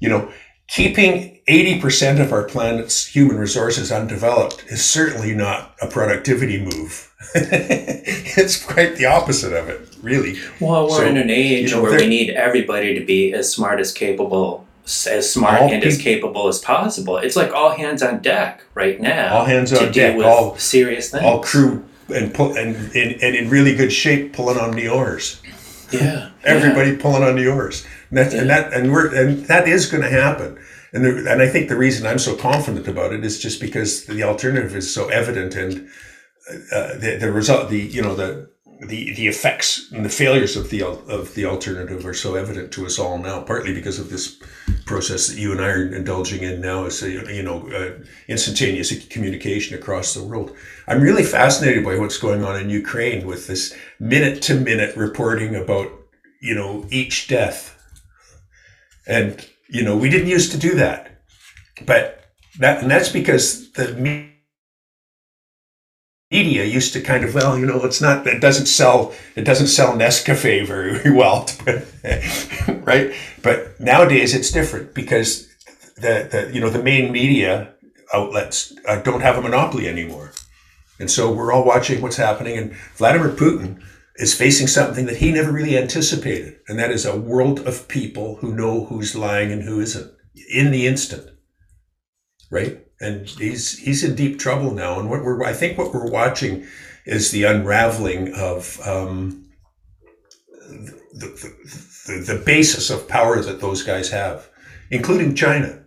You 0.00 0.08
know 0.08 0.32
keeping 0.68 1.40
80% 1.48 2.20
of 2.20 2.32
our 2.32 2.44
planet's 2.44 3.06
human 3.06 3.38
resources 3.38 3.90
undeveloped 3.90 4.64
is 4.68 4.84
certainly 4.84 5.34
not 5.34 5.74
a 5.80 5.88
productivity 5.88 6.62
move. 6.62 7.12
it's 7.34 8.62
quite 8.62 8.96
the 8.96 9.06
opposite 9.06 9.52
of 9.52 9.68
it, 9.68 9.96
really. 10.02 10.38
Well, 10.60 10.84
we're 10.84 10.98
so, 10.98 11.06
in 11.06 11.16
an 11.16 11.30
age 11.30 11.70
you 11.70 11.76
know, 11.76 11.82
where 11.82 11.98
we 11.98 12.06
need 12.06 12.30
everybody 12.30 12.98
to 12.98 13.04
be 13.04 13.32
as 13.32 13.52
smart 13.52 13.80
as 13.80 13.92
capable 13.92 14.67
as 15.06 15.32
smart 15.32 15.70
and 15.70 15.84
as 15.84 15.98
capable 15.98 16.48
as 16.48 16.58
possible. 16.58 17.18
It's 17.18 17.36
like 17.36 17.52
all 17.52 17.70
hands 17.70 18.02
on 18.02 18.20
deck 18.20 18.64
right 18.74 19.00
now. 19.00 19.38
All 19.38 19.44
hands 19.44 19.72
on 19.72 19.92
deck. 19.92 20.18
all 20.24 20.56
serious 20.56 21.10
things. 21.10 21.24
All 21.24 21.42
crew 21.42 21.84
and 22.08 22.32
pull, 22.32 22.56
and, 22.56 22.74
and 22.94 23.22
and 23.22 23.36
in 23.36 23.50
really 23.50 23.74
good 23.74 23.92
shape, 23.92 24.32
pulling 24.32 24.58
on 24.58 24.72
the 24.72 24.88
oars. 24.88 25.42
Yeah. 25.90 26.30
Everybody 26.44 26.92
yeah. 26.92 26.98
pulling 27.00 27.22
on 27.22 27.36
the 27.36 27.48
oars. 27.48 27.86
And, 28.10 28.18
that's, 28.18 28.34
yeah. 28.34 28.40
and 28.40 28.50
that 28.50 28.72
and 28.72 28.92
we're 28.92 29.14
and 29.14 29.44
that 29.46 29.68
is 29.68 29.86
going 29.86 30.02
to 30.02 30.10
happen. 30.10 30.58
And 30.92 31.04
and 31.04 31.42
I 31.42 31.48
think 31.48 31.68
the 31.68 31.76
reason 31.76 32.06
I'm 32.06 32.18
so 32.18 32.34
confident 32.34 32.88
about 32.88 33.12
it 33.12 33.24
is 33.24 33.38
just 33.38 33.60
because 33.60 34.06
the 34.06 34.22
alternative 34.22 34.74
is 34.74 34.92
so 34.92 35.08
evident 35.08 35.54
and 35.54 35.88
uh, 36.72 36.94
the 36.94 37.18
the 37.20 37.32
result 37.32 37.68
the 37.68 37.78
you 37.78 38.00
know 38.00 38.14
the 38.14 38.50
the 38.80 39.14
the 39.14 39.26
effects 39.26 39.90
and 39.92 40.04
the 40.04 40.10
failures 40.10 40.56
of 40.56 40.70
the 40.70 40.82
of 40.82 41.34
the 41.34 41.44
alternative 41.44 42.06
are 42.06 42.14
so 42.14 42.34
evident 42.34 42.72
to 42.72 42.86
us 42.86 42.98
all 42.98 43.18
now. 43.18 43.42
Partly 43.42 43.74
because 43.74 43.98
of 43.98 44.10
this 44.10 44.36
process 44.86 45.26
that 45.26 45.38
you 45.38 45.52
and 45.52 45.60
I 45.60 45.68
are 45.68 45.92
indulging 45.94 46.42
in 46.42 46.60
now, 46.60 46.84
is 46.84 47.02
you 47.02 47.42
know 47.42 47.68
uh, 47.70 48.04
instantaneous 48.28 49.06
communication 49.08 49.76
across 49.76 50.14
the 50.14 50.24
world. 50.24 50.56
I'm 50.86 51.00
really 51.00 51.24
fascinated 51.24 51.84
by 51.84 51.98
what's 51.98 52.18
going 52.18 52.44
on 52.44 52.60
in 52.60 52.70
Ukraine 52.70 53.26
with 53.26 53.46
this 53.46 53.76
minute 53.98 54.42
to 54.42 54.54
minute 54.54 54.96
reporting 54.96 55.54
about 55.56 55.90
you 56.40 56.54
know 56.54 56.86
each 56.90 57.28
death 57.28 57.74
and, 59.08 59.44
you 59.68 59.82
know, 59.82 59.96
we 59.96 60.10
didn't 60.10 60.28
used 60.28 60.52
to 60.52 60.58
do 60.58 60.74
that. 60.74 61.22
But 61.86 62.26
that, 62.58 62.82
and 62.82 62.90
that's 62.90 63.08
because 63.08 63.72
the 63.72 63.94
media 66.30 66.64
used 66.64 66.92
to 66.92 67.00
kind 67.00 67.24
of, 67.24 67.34
well, 67.34 67.58
you 67.58 67.66
know, 67.66 67.82
it's 67.84 68.00
not, 68.00 68.26
it 68.26 68.40
doesn't 68.40 68.66
sell, 68.66 69.14
it 69.34 69.42
doesn't 69.42 69.68
sell 69.68 69.96
Nescafe 69.96 70.66
very 70.66 71.10
well, 71.10 71.48
right? 72.84 73.14
But 73.42 73.80
nowadays 73.80 74.34
it's 74.34 74.50
different 74.50 74.94
because 74.94 75.48
the, 75.96 76.28
the, 76.30 76.50
you 76.52 76.60
know, 76.60 76.70
the 76.70 76.82
main 76.82 77.12
media 77.12 77.72
outlets 78.12 78.74
uh, 78.86 79.00
don't 79.00 79.22
have 79.22 79.36
a 79.36 79.42
monopoly 79.42 79.88
anymore. 79.88 80.32
And 80.98 81.10
so 81.10 81.32
we're 81.32 81.52
all 81.52 81.64
watching 81.64 82.02
what's 82.02 82.16
happening. 82.16 82.58
And 82.58 82.72
Vladimir 82.96 83.30
Putin 83.30 83.82
is 84.16 84.34
facing 84.34 84.66
something 84.66 85.06
that 85.06 85.18
he 85.18 85.30
never 85.30 85.52
really 85.52 85.78
anticipated, 85.78 86.58
and 86.66 86.78
that 86.78 86.90
is 86.90 87.06
a 87.06 87.16
world 87.16 87.60
of 87.60 87.86
people 87.86 88.36
who 88.36 88.54
know 88.54 88.86
who's 88.86 89.14
lying 89.14 89.52
and 89.52 89.62
who 89.62 89.80
isn't 89.80 90.12
in 90.52 90.72
the 90.72 90.88
instant, 90.88 91.30
right? 92.50 92.84
And 93.00 93.28
he's 93.28 93.78
he's 93.78 94.02
in 94.02 94.14
deep 94.14 94.38
trouble 94.38 94.72
now. 94.72 94.98
And 94.98 95.08
what 95.08 95.22
we're 95.22 95.44
I 95.44 95.52
think 95.52 95.78
what 95.78 95.94
we're 95.94 96.10
watching 96.10 96.66
is 97.06 97.30
the 97.30 97.44
unraveling 97.44 98.34
of 98.34 98.80
um, 98.86 99.48
the, 101.14 101.26
the, 102.06 102.34
the 102.34 102.42
basis 102.44 102.90
of 102.90 103.08
power 103.08 103.40
that 103.40 103.60
those 103.60 103.82
guys 103.82 104.10
have, 104.10 104.48
including 104.90 105.34
China. 105.34 105.82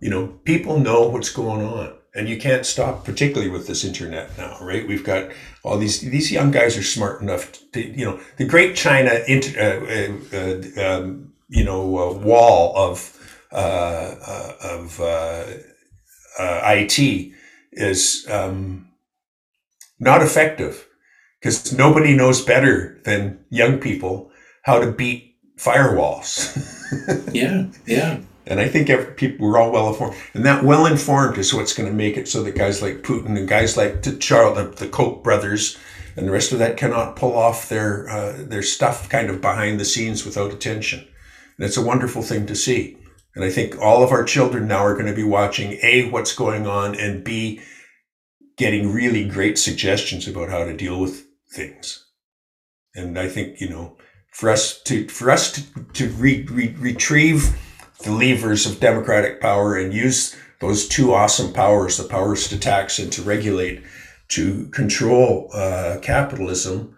You 0.00 0.10
know, 0.10 0.26
people 0.44 0.78
know 0.78 1.08
what's 1.08 1.30
going 1.30 1.62
on 1.62 1.94
and 2.14 2.28
you 2.28 2.36
can't 2.38 2.66
stop, 2.66 3.04
particularly 3.04 3.50
with 3.50 3.66
this 3.66 3.84
internet 3.84 4.36
now, 4.36 4.58
right? 4.60 4.86
We've 4.86 5.04
got 5.04 5.30
all 5.62 5.78
these 5.78 6.00
these 6.00 6.30
young 6.30 6.50
guys 6.50 6.76
are 6.76 6.82
smart 6.82 7.22
enough 7.22 7.52
to, 7.72 7.80
you 7.80 8.04
know, 8.04 8.20
the 8.36 8.44
Great 8.44 8.76
China, 8.76 9.20
inter, 9.26 9.58
uh, 9.60 10.36
uh, 10.36 10.82
uh, 10.82 10.98
um, 10.98 11.32
you 11.48 11.64
know, 11.64 11.86
wall 11.86 12.76
of 12.76 13.18
uh, 13.52 14.14
uh, 14.26 14.52
of 14.62 15.00
uh, 16.38 16.60
IT 16.64 17.32
is 17.72 18.26
um, 18.30 18.88
not 19.98 20.22
effective 20.22 20.88
because 21.40 21.72
nobody 21.72 22.14
knows 22.14 22.44
better 22.44 23.00
than 23.04 23.44
young 23.50 23.78
people 23.78 24.30
how 24.62 24.78
to 24.78 24.92
beat 24.92 25.36
firewalls. 25.56 26.56
yeah, 27.34 27.66
yeah. 27.86 28.20
And 28.46 28.60
I 28.60 28.68
think 28.68 28.90
every, 28.90 29.14
people 29.14 29.46
we're 29.46 29.58
all 29.58 29.70
well 29.70 29.88
informed, 29.88 30.16
and 30.34 30.44
that 30.44 30.64
well 30.64 30.86
informed 30.86 31.38
is 31.38 31.54
what's 31.54 31.74
going 31.74 31.88
to 31.88 31.94
make 31.94 32.16
it 32.16 32.28
so 32.28 32.42
that 32.42 32.56
guys 32.56 32.82
like 32.82 33.02
Putin 33.02 33.38
and 33.38 33.48
guys 33.48 33.76
like 33.76 34.02
Charles, 34.20 34.56
the, 34.56 34.64
the 34.84 34.88
Koch 34.88 35.22
brothers, 35.22 35.78
and 36.16 36.26
the 36.26 36.32
rest 36.32 36.52
of 36.52 36.58
that 36.58 36.76
cannot 36.76 37.16
pull 37.16 37.36
off 37.36 37.68
their 37.68 38.08
uh, 38.08 38.34
their 38.38 38.62
stuff 38.62 39.08
kind 39.08 39.30
of 39.30 39.40
behind 39.40 39.78
the 39.78 39.84
scenes 39.84 40.24
without 40.24 40.52
attention. 40.52 41.06
And 41.56 41.66
it's 41.66 41.76
a 41.76 41.84
wonderful 41.84 42.22
thing 42.22 42.46
to 42.46 42.56
see. 42.56 42.96
And 43.34 43.44
I 43.44 43.50
think 43.50 43.78
all 43.78 44.02
of 44.02 44.10
our 44.10 44.24
children 44.24 44.68
now 44.68 44.84
are 44.84 44.94
going 44.94 45.06
to 45.06 45.14
be 45.14 45.24
watching 45.24 45.78
a 45.82 46.10
what's 46.10 46.34
going 46.34 46.66
on, 46.66 46.94
and 46.94 47.24
b 47.24 47.60
getting 48.56 48.92
really 48.92 49.26
great 49.26 49.58
suggestions 49.58 50.28
about 50.28 50.50
how 50.50 50.64
to 50.64 50.76
deal 50.76 51.00
with 51.00 51.26
things. 51.54 52.06
And 52.94 53.18
I 53.18 53.28
think 53.28 53.60
you 53.60 53.68
know, 53.68 53.96
for 54.32 54.50
us 54.50 54.80
to 54.82 55.08
for 55.08 55.30
us 55.30 55.52
to 55.52 55.84
to 55.94 56.08
re, 56.10 56.46
re, 56.50 56.74
retrieve 56.78 57.56
the 58.02 58.12
levers 58.12 58.66
of 58.66 58.80
democratic 58.80 59.40
power 59.40 59.76
and 59.76 59.94
use 59.94 60.36
those 60.60 60.86
two 60.88 61.12
awesome 61.12 61.52
powers, 61.52 61.96
the 61.96 62.04
powers 62.04 62.48
to 62.48 62.58
tax 62.58 62.98
and 62.98 63.12
to 63.12 63.22
regulate, 63.22 63.82
to 64.28 64.66
control 64.68 65.50
uh, 65.52 65.98
capitalism, 66.02 66.96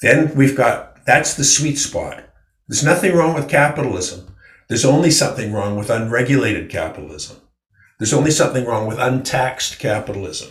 then 0.00 0.34
we've 0.34 0.56
got 0.56 1.04
that's 1.04 1.34
the 1.34 1.44
sweet 1.44 1.76
spot. 1.76 2.24
There's 2.68 2.84
nothing 2.84 3.14
wrong 3.14 3.34
with 3.34 3.48
capitalism. 3.48 4.31
There's 4.72 4.86
only 4.86 5.10
something 5.10 5.52
wrong 5.52 5.76
with 5.76 5.90
unregulated 5.90 6.70
capitalism. 6.70 7.36
There's 7.98 8.14
only 8.14 8.30
something 8.30 8.64
wrong 8.64 8.86
with 8.86 8.98
untaxed 8.98 9.78
capitalism. 9.78 10.50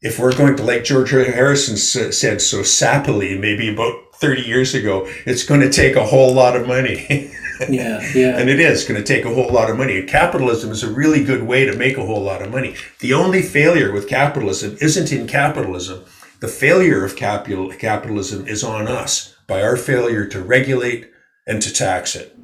If 0.00 0.18
we're 0.18 0.34
going 0.34 0.56
to, 0.56 0.62
like 0.62 0.84
George 0.84 1.10
Harrison 1.10 1.76
said 1.76 2.40
so 2.40 2.60
sappily, 2.60 3.38
maybe 3.38 3.68
about 3.68 3.92
30 4.14 4.40
years 4.40 4.74
ago, 4.74 5.02
it's 5.26 5.44
going 5.44 5.60
to 5.60 5.70
take 5.70 5.96
a 5.96 6.06
whole 6.06 6.32
lot 6.32 6.56
of 6.56 6.66
money. 6.66 7.04
yeah, 7.68 8.00
yeah. 8.14 8.38
And 8.38 8.48
it 8.48 8.58
is 8.58 8.84
going 8.84 8.98
to 8.98 9.06
take 9.06 9.26
a 9.26 9.34
whole 9.34 9.52
lot 9.52 9.68
of 9.68 9.76
money. 9.76 10.02
Capitalism 10.04 10.70
is 10.70 10.82
a 10.82 10.90
really 10.90 11.22
good 11.22 11.42
way 11.42 11.66
to 11.66 11.76
make 11.76 11.98
a 11.98 12.06
whole 12.06 12.22
lot 12.22 12.40
of 12.40 12.50
money. 12.50 12.74
The 13.00 13.12
only 13.12 13.42
failure 13.42 13.92
with 13.92 14.08
capitalism 14.08 14.78
isn't 14.80 15.12
in 15.12 15.26
capitalism. 15.26 16.06
The 16.40 16.48
failure 16.48 17.04
of 17.04 17.16
capital, 17.16 17.70
capitalism 17.72 18.48
is 18.48 18.64
on 18.64 18.88
us 18.88 19.36
by 19.46 19.62
our 19.62 19.76
failure 19.76 20.24
to 20.24 20.40
regulate 20.40 21.10
and 21.46 21.60
to 21.60 21.70
tax 21.70 22.16
it. 22.16 22.35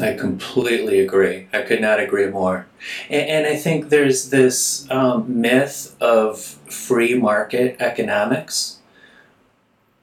I 0.00 0.14
completely 0.14 1.00
agree. 1.00 1.46
I 1.52 1.62
could 1.62 1.80
not 1.80 2.00
agree 2.00 2.26
more. 2.26 2.66
And, 3.08 3.28
and 3.28 3.46
I 3.46 3.56
think 3.56 3.88
there's 3.88 4.30
this 4.30 4.90
um, 4.90 5.40
myth 5.40 5.94
of 6.00 6.40
free 6.40 7.14
market 7.14 7.76
economics 7.80 8.78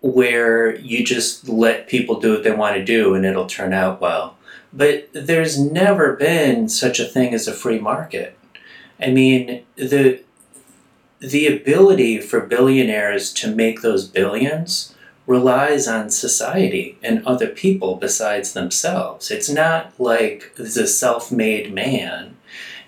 where 0.01 0.75
you 0.77 1.05
just 1.05 1.47
let 1.47 1.87
people 1.87 2.19
do 2.19 2.31
what 2.33 2.43
they 2.43 2.51
want 2.51 2.75
to 2.75 2.83
do 2.83 3.13
and 3.13 3.25
it'll 3.25 3.47
turn 3.47 3.73
out 3.73 4.01
well. 4.01 4.37
But 4.73 5.09
there's 5.13 5.59
never 5.59 6.15
been 6.15 6.69
such 6.69 6.99
a 6.99 7.05
thing 7.05 7.33
as 7.33 7.47
a 7.47 7.53
free 7.53 7.79
market. 7.79 8.37
I 8.99 9.11
mean, 9.11 9.63
the 9.75 10.21
the 11.19 11.45
ability 11.45 12.19
for 12.19 12.39
billionaires 12.39 13.31
to 13.31 13.53
make 13.53 13.81
those 13.81 14.07
billions 14.07 14.90
relies 15.27 15.87
on 15.87 16.09
society 16.09 16.97
and 17.03 17.25
other 17.25 17.47
people 17.47 17.95
besides 17.95 18.53
themselves. 18.53 19.31
It's 19.31 19.49
not 19.49 19.93
like 19.99 20.53
the 20.55 20.87
self-made 20.87 21.73
man. 21.73 22.37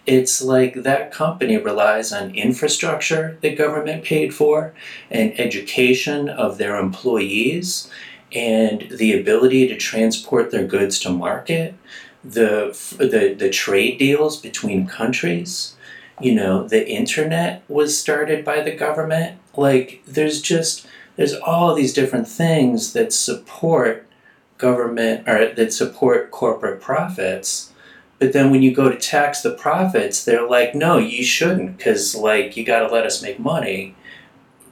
It's 0.05 0.41
like 0.41 0.84
that 0.84 1.11
company 1.11 1.57
relies 1.57 2.11
on 2.11 2.36
infrastructure 2.36 3.38
the 3.41 3.55
government 3.55 4.03
paid 4.03 4.34
for 4.34 4.73
and 5.09 5.39
education 5.39 6.27
of 6.27 6.57
their 6.57 6.77
employees 6.77 7.89
and 8.34 8.89
the 8.89 9.17
ability 9.17 9.67
to 9.67 9.77
transport 9.77 10.51
their 10.51 10.65
goods 10.65 10.99
to 10.99 11.09
market 11.09 11.75
the 12.23 12.77
the, 12.97 13.36
the 13.38 13.49
trade 13.49 13.97
deals 13.97 14.39
between 14.39 14.88
countries. 14.88 15.75
You 16.19 16.36
know 16.36 16.67
the 16.67 16.88
internet 16.89 17.63
was 17.67 17.97
started 17.97 18.43
by 18.43 18.61
the 18.61 18.75
government. 18.75 19.39
Like 19.55 20.01
there's 20.05 20.41
just 20.41 20.88
there's 21.16 21.36
all 21.36 21.76
these 21.76 21.93
different 21.93 22.28
things 22.28 22.93
that 22.93 23.14
support 23.14 24.07
government 24.57 25.28
or 25.28 25.53
that 25.53 25.74
support 25.74 26.32
corporate 26.32 26.82
profits 26.82 27.74
but 28.24 28.32
then 28.32 28.51
when 28.51 28.61
you 28.61 28.74
go 28.74 28.89
to 28.89 28.95
tax 28.95 29.41
the 29.41 29.51
profits, 29.51 30.24
they're 30.24 30.47
like, 30.47 30.74
no, 30.74 30.97
you 30.97 31.26
shouldn't, 31.26 31.76
because 31.76 32.16
like 32.16 32.55
you 32.55 32.64
got 32.64 32.88
to 32.88 32.88
let 32.88 33.05
us 33.05 33.22
make 33.22 33.38
money, 33.38 33.95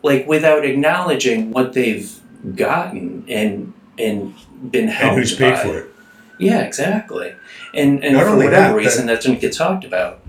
like 0.03 0.25
without 0.25 0.63
acknowledging 0.63 1.51
what 1.51 1.73
they've 1.73 2.17
gotten 2.55 3.25
and 3.27 3.73
and 3.97 4.33
been 4.71 4.87
helped. 4.87 5.11
And 5.11 5.19
who's 5.19 5.35
paid 5.35 5.55
by. 5.55 5.63
for 5.63 5.79
it? 5.79 5.91
Yeah, 6.39 6.61
exactly. 6.61 7.35
And 7.73 8.01
and 8.05 8.13
Not 8.13 8.27
for 8.27 8.37
whatever 8.37 8.53
that, 8.53 8.75
reason, 8.75 9.07
that 9.07 9.15
doesn't 9.15 9.41
get 9.41 9.51
talked 9.51 9.83
about. 9.83 10.21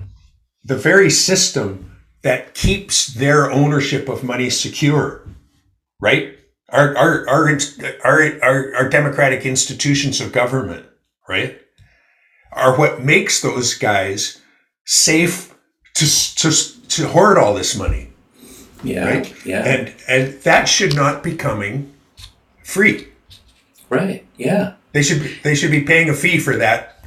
The 0.65 0.77
very 0.77 1.09
system 1.09 1.93
that 2.23 2.55
keeps 2.55 3.07
their 3.07 3.53
ownership 3.53 4.09
of 4.09 4.25
money 4.25 4.51
secure, 4.51 5.23
right? 6.03 6.39
Our 6.69 6.95
our 6.97 7.29
our 7.31 7.59
our, 8.05 8.43
our, 8.43 8.75
our 8.75 8.89
democratic 8.91 9.47
institutions 9.47 10.21
of 10.21 10.33
government, 10.33 10.85
right? 11.27 11.63
are 12.53 12.77
what 12.77 13.03
makes 13.03 13.41
those 13.41 13.75
guys 13.75 14.41
safe 14.85 15.55
to, 15.95 16.07
to, 16.37 16.51
to 16.89 17.09
hoard 17.09 17.39
all 17.39 17.55
this 17.55 17.77
money. 17.77 18.11
Yeah. 18.85 19.09
Right? 19.09 19.47
Yeah. 19.47 19.65
And 19.65 19.95
and 20.09 20.35
that 20.43 20.69
should 20.69 20.95
not 20.95 21.23
be 21.23 21.37
coming 21.37 21.93
free. 22.65 23.09
Right. 23.89 24.27
Yeah. 24.37 24.75
They 24.93 25.03
should 25.03 25.23
be, 25.23 25.39
they 25.43 25.55
should 25.55 25.71
be 25.71 25.83
paying 25.83 26.09
a 26.09 26.15
fee 26.15 26.39
for 26.39 26.57
that 26.57 27.05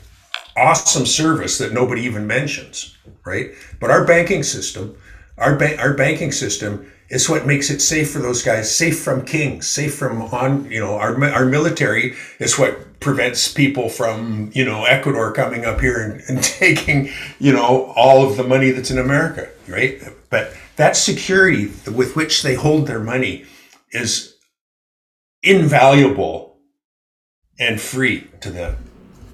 awesome 0.58 1.06
service 1.06 1.58
that 1.58 1.74
nobody 1.74 2.04
even 2.04 2.26
mentions, 2.26 2.96
right? 3.26 3.52
But 3.80 3.92
our 3.92 4.06
banking 4.06 4.42
system, 4.44 4.98
our 5.38 5.56
ba- 5.56 5.78
our 5.78 5.94
banking 5.94 6.32
system 6.32 6.90
is 7.10 7.30
what 7.30 7.46
makes 7.46 7.70
it 7.70 7.82
safe 7.82 8.12
for 8.12 8.20
those 8.20 8.42
guys, 8.42 8.76
safe 8.76 9.00
from 9.00 9.26
kings, 9.26 9.68
safe 9.68 9.96
from 9.96 10.22
on, 10.24 10.70
you 10.72 10.80
know, 10.80 10.96
our 10.96 11.24
our 11.26 11.46
military 11.46 12.16
is 12.40 12.58
what 12.58 13.00
prevents 13.00 13.52
people 13.52 13.90
from, 13.90 14.50
you 14.54 14.66
know, 14.66 14.86
Ecuador 14.86 15.32
coming 15.32 15.66
up 15.66 15.80
here 15.80 16.02
and, 16.02 16.22
and 16.28 16.44
taking, 16.44 17.10
you 17.40 17.54
know, 17.54 17.94
all 17.96 18.28
of 18.28 18.38
the 18.38 18.44
money 18.44 18.72
that's 18.72 18.90
in 18.90 18.98
America, 18.98 19.50
right? 19.68 20.02
But 20.30 20.54
that 20.76 20.96
security 20.96 21.72
with 21.92 22.16
which 22.16 22.42
they 22.42 22.56
hold 22.56 22.88
their 22.88 23.00
money 23.00 23.46
is 23.92 24.36
invaluable 25.44 26.58
and 27.60 27.80
free 27.80 28.28
to 28.42 28.50
them. 28.50 28.76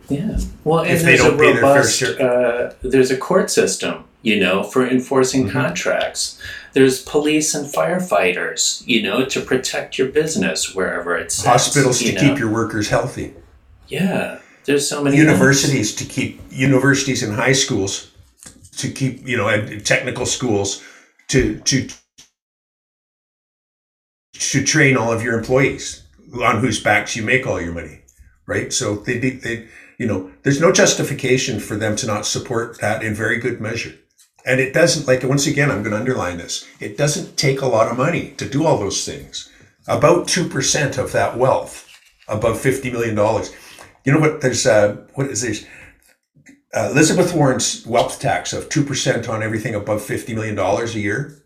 Yeah. 0.09 0.37
Well, 0.63 0.83
and 0.83 0.99
there's 0.99 1.21
a 1.21 1.35
robust, 1.35 2.03
uh, 2.03 2.73
there's 2.81 3.11
a 3.11 3.17
court 3.17 3.49
system, 3.49 4.03
you 4.21 4.39
know, 4.39 4.63
for 4.63 4.85
enforcing 4.85 5.45
mm-hmm. 5.45 5.53
contracts. 5.53 6.39
There's 6.73 7.03
police 7.03 7.53
and 7.53 7.67
firefighters, 7.67 8.85
you 8.87 9.01
know, 9.01 9.25
to 9.25 9.41
protect 9.41 9.97
your 9.97 10.07
business 10.07 10.73
wherever 10.73 11.17
it's 11.17 11.43
hospitals 11.43 11.99
to 11.99 12.13
know. 12.13 12.21
keep 12.21 12.39
your 12.39 12.51
workers 12.51 12.89
healthy. 12.89 13.33
Yeah, 13.87 14.39
there's 14.65 14.87
so 14.87 15.03
many 15.03 15.17
universities 15.17 15.93
to 15.95 16.05
keep 16.05 16.39
universities 16.49 17.23
and 17.23 17.33
high 17.33 17.51
schools 17.51 18.11
to 18.77 18.89
keep 18.89 19.27
you 19.27 19.37
know 19.37 19.79
technical 19.79 20.25
schools 20.25 20.81
to 21.27 21.59
to 21.59 21.89
to 24.33 24.63
train 24.63 24.97
all 24.97 25.11
of 25.11 25.23
your 25.23 25.37
employees 25.37 26.03
on 26.41 26.59
whose 26.59 26.81
backs 26.81 27.15
you 27.15 27.23
make 27.23 27.45
all 27.45 27.61
your 27.61 27.73
money, 27.73 28.01
right? 28.47 28.71
So 28.71 28.95
they 28.95 29.17
they 29.17 29.67
you 29.97 30.07
know 30.07 30.31
there's 30.43 30.61
no 30.61 30.71
justification 30.71 31.59
for 31.59 31.75
them 31.75 31.95
to 31.97 32.07
not 32.07 32.25
support 32.25 32.79
that 32.79 33.03
in 33.03 33.13
very 33.13 33.37
good 33.37 33.61
measure. 33.61 33.93
And 34.45 34.59
it 34.59 34.73
doesn't 34.73 35.07
like 35.07 35.23
once 35.23 35.47
again 35.47 35.69
I'm 35.69 35.83
going 35.83 35.91
to 35.91 35.99
underline 35.99 36.37
this. 36.37 36.67
It 36.79 36.97
doesn't 36.97 37.37
take 37.37 37.61
a 37.61 37.67
lot 37.67 37.91
of 37.91 37.97
money 37.97 38.31
to 38.37 38.49
do 38.49 38.65
all 38.65 38.77
those 38.77 39.05
things. 39.05 39.51
About 39.87 40.27
2% 40.27 40.97
of 40.97 41.11
that 41.11 41.37
wealth 41.37 41.87
above 42.27 42.59
50 42.59 42.91
million 42.91 43.15
dollars 43.15 43.53
you 44.03 44.11
know 44.11 44.19
what? 44.19 44.41
There's 44.41 44.65
uh, 44.65 45.05
what 45.13 45.27
is 45.27 45.41
this? 45.41 45.65
Uh, 46.73 46.89
Elizabeth 46.91 47.33
Warren's 47.33 47.85
wealth 47.85 48.19
tax 48.19 48.53
of 48.53 48.69
two 48.69 48.83
percent 48.83 49.29
on 49.29 49.43
everything 49.43 49.75
above 49.75 50.01
fifty 50.01 50.33
million 50.33 50.55
dollars 50.55 50.95
a 50.95 50.99
year 50.99 51.43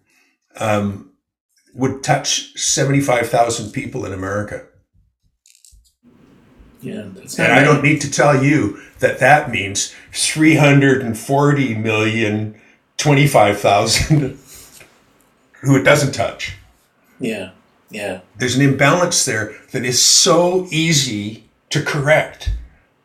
um, 0.58 1.12
would 1.74 2.04
touch 2.04 2.58
seventy-five 2.58 3.30
thousand 3.30 3.72
people 3.72 4.06
in 4.06 4.14
America. 4.14 4.66
Yeah, 6.82 7.08
and 7.40 7.52
I 7.52 7.64
don't 7.64 7.84
need 7.84 8.00
to 8.02 8.12
tell 8.12 8.44
you 8.44 8.80
that 9.00 9.18
that 9.18 9.50
means 9.50 9.96
340 10.12 11.76
million 11.76 12.62
25,000 12.98 14.40
who 15.62 15.76
it 15.76 15.84
doesn't 15.84 16.14
touch. 16.14 16.58
Yeah. 17.20 17.52
Yeah. 17.90 18.22
There's 18.38 18.56
an 18.56 18.62
imbalance 18.62 19.26
there 19.26 19.56
that 19.72 19.86
is 19.86 20.02
so 20.02 20.68
easy 20.72 21.46
to 21.70 21.82
correct. 21.82 22.52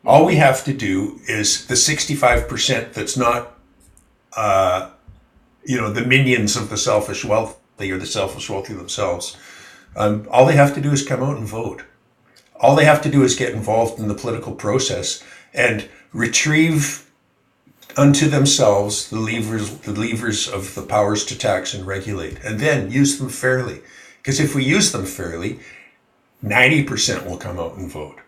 All 0.05 0.25
we 0.25 0.35
have 0.35 0.63
to 0.65 0.73
do 0.73 1.19
is 1.27 1.67
the 1.67 1.75
65% 1.75 2.93
that's 2.93 3.17
not, 3.17 3.57
uh, 4.35 4.91
you 5.63 5.77
know, 5.77 5.91
the 5.91 6.05
minions 6.05 6.55
of 6.55 6.69
the 6.69 6.77
selfish 6.77 7.23
wealthy 7.23 7.91
or 7.91 7.97
the 7.97 8.05
selfish 8.05 8.49
wealthy 8.49 8.73
themselves. 8.73 9.37
Um, 9.95 10.27
all 10.31 10.45
they 10.45 10.55
have 10.55 10.73
to 10.75 10.81
do 10.81 10.91
is 10.91 11.05
come 11.05 11.21
out 11.21 11.37
and 11.37 11.47
vote. 11.47 11.83
All 12.59 12.75
they 12.75 12.85
have 12.85 13.01
to 13.03 13.09
do 13.09 13.23
is 13.23 13.35
get 13.35 13.53
involved 13.53 13.99
in 13.99 14.07
the 14.07 14.15
political 14.15 14.53
process 14.53 15.23
and 15.53 15.87
retrieve 16.13 17.10
unto 17.97 18.27
themselves 18.27 19.09
the 19.09 19.19
levers, 19.19 19.71
the 19.79 19.91
levers 19.93 20.47
of 20.47 20.75
the 20.75 20.81
powers 20.81 21.25
to 21.25 21.37
tax 21.37 21.73
and 21.73 21.85
regulate, 21.85 22.39
and 22.43 22.59
then 22.59 22.91
use 22.91 23.17
them 23.17 23.29
fairly. 23.29 23.81
Because 24.17 24.39
if 24.39 24.53
we 24.53 24.63
use 24.63 24.91
them 24.91 25.05
fairly, 25.05 25.59
90% 26.43 27.25
will 27.25 27.37
come 27.37 27.59
out 27.59 27.77
and 27.77 27.91
vote. 27.91 28.19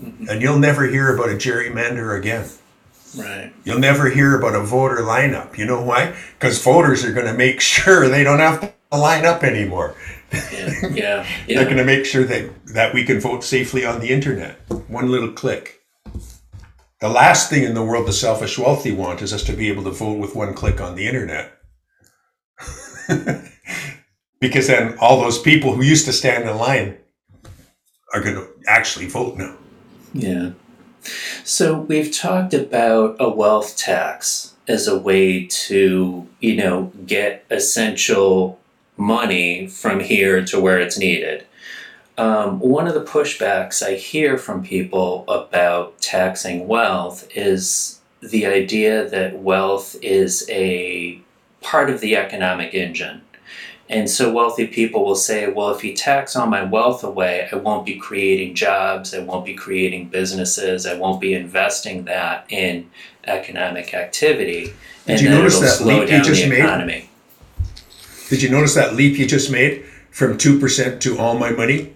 Mm-hmm. 0.00 0.28
And 0.28 0.42
you'll 0.42 0.58
never 0.58 0.86
hear 0.86 1.14
about 1.14 1.30
a 1.30 1.34
gerrymander 1.34 2.18
again. 2.18 2.48
Right. 3.16 3.52
You'll 3.64 3.78
never 3.78 4.10
hear 4.10 4.38
about 4.38 4.54
a 4.54 4.60
voter 4.60 4.98
lineup. 4.98 5.56
You 5.56 5.64
know 5.64 5.82
why? 5.82 6.14
Because 6.38 6.62
voters 6.62 7.04
are 7.04 7.12
going 7.12 7.26
to 7.26 7.34
make 7.34 7.60
sure 7.60 8.08
they 8.08 8.24
don't 8.24 8.38
have 8.38 8.60
to 8.60 8.96
line 8.96 9.24
up 9.24 9.42
anymore. 9.42 9.94
Yeah, 10.32 10.40
yeah. 10.52 10.90
yeah. 10.92 11.26
They're 11.46 11.64
going 11.64 11.78
to 11.78 11.84
make 11.84 12.04
sure 12.04 12.24
that, 12.24 12.66
that 12.66 12.92
we 12.92 13.04
can 13.04 13.18
vote 13.20 13.44
safely 13.44 13.84
on 13.84 14.00
the 14.00 14.08
internet. 14.08 14.60
One 14.88 15.10
little 15.10 15.32
click. 15.32 15.80
The 17.00 17.08
last 17.08 17.48
thing 17.48 17.62
in 17.62 17.74
the 17.74 17.84
world 17.84 18.08
the 18.08 18.12
selfish 18.12 18.58
wealthy 18.58 18.92
want 18.92 19.22
is 19.22 19.32
us 19.32 19.44
to 19.44 19.52
be 19.52 19.68
able 19.68 19.84
to 19.84 19.90
vote 19.90 20.18
with 20.18 20.34
one 20.34 20.52
click 20.52 20.80
on 20.80 20.96
the 20.96 21.06
internet. 21.06 21.52
because 24.40 24.66
then 24.66 24.96
all 24.98 25.20
those 25.20 25.40
people 25.40 25.74
who 25.74 25.82
used 25.82 26.06
to 26.06 26.12
stand 26.12 26.48
in 26.48 26.56
line 26.56 26.96
are 28.12 28.20
going 28.20 28.34
to 28.34 28.48
actually 28.66 29.06
vote 29.06 29.36
now. 29.36 29.56
Yeah. 30.12 30.50
So 31.44 31.80
we've 31.82 32.14
talked 32.14 32.52
about 32.52 33.16
a 33.20 33.28
wealth 33.30 33.76
tax 33.76 34.54
as 34.66 34.88
a 34.88 34.98
way 34.98 35.46
to, 35.46 36.26
you 36.40 36.56
know, 36.56 36.92
get 37.06 37.44
essential 37.48 38.58
money 38.96 39.68
from 39.68 40.00
here 40.00 40.44
to 40.46 40.60
where 40.60 40.80
it's 40.80 40.98
needed. 40.98 41.46
Um, 42.18 42.58
one 42.58 42.88
of 42.88 42.94
the 42.94 43.04
pushbacks 43.04 43.80
I 43.80 43.94
hear 43.94 44.36
from 44.36 44.64
people 44.64 45.24
about 45.28 46.00
taxing 46.00 46.66
wealth 46.66 47.28
is 47.36 48.00
the 48.20 48.44
idea 48.44 49.08
that 49.08 49.38
wealth 49.38 49.96
is 50.02 50.44
a 50.50 51.20
part 51.60 51.90
of 51.90 52.00
the 52.00 52.16
economic 52.16 52.74
engine. 52.74 53.22
And 53.88 54.10
so 54.10 54.32
wealthy 54.32 54.66
people 54.66 55.04
will 55.04 55.14
say, 55.14 55.48
well, 55.48 55.70
if 55.70 55.84
you 55.84 55.94
tax 55.94 56.34
all 56.34 56.48
my 56.48 56.64
wealth 56.64 57.04
away, 57.04 57.48
I 57.52 57.56
won't 57.56 57.86
be 57.86 57.94
creating 57.94 58.56
jobs, 58.56 59.14
I 59.14 59.20
won't 59.20 59.46
be 59.46 59.54
creating 59.54 60.08
businesses, 60.08 60.86
I 60.86 60.94
won't 60.94 61.20
be 61.20 61.34
investing 61.34 62.04
that 62.06 62.46
in 62.50 62.90
economic 63.24 63.94
activity. 63.94 64.74
Did 65.06 65.20
you 65.20 65.30
notice 65.30 65.60
that 65.60 65.86
leap 65.86 66.10
you 66.10 66.22
just 66.22 66.48
made? 66.48 67.08
Did 68.28 68.42
you 68.42 68.50
notice 68.50 68.74
that 68.74 68.94
leap 68.96 69.16
you 69.16 69.26
just 69.26 69.52
made 69.52 69.84
from 70.10 70.36
2% 70.36 71.00
to 71.00 71.18
all 71.18 71.38
my 71.38 71.50
money? 71.50 71.94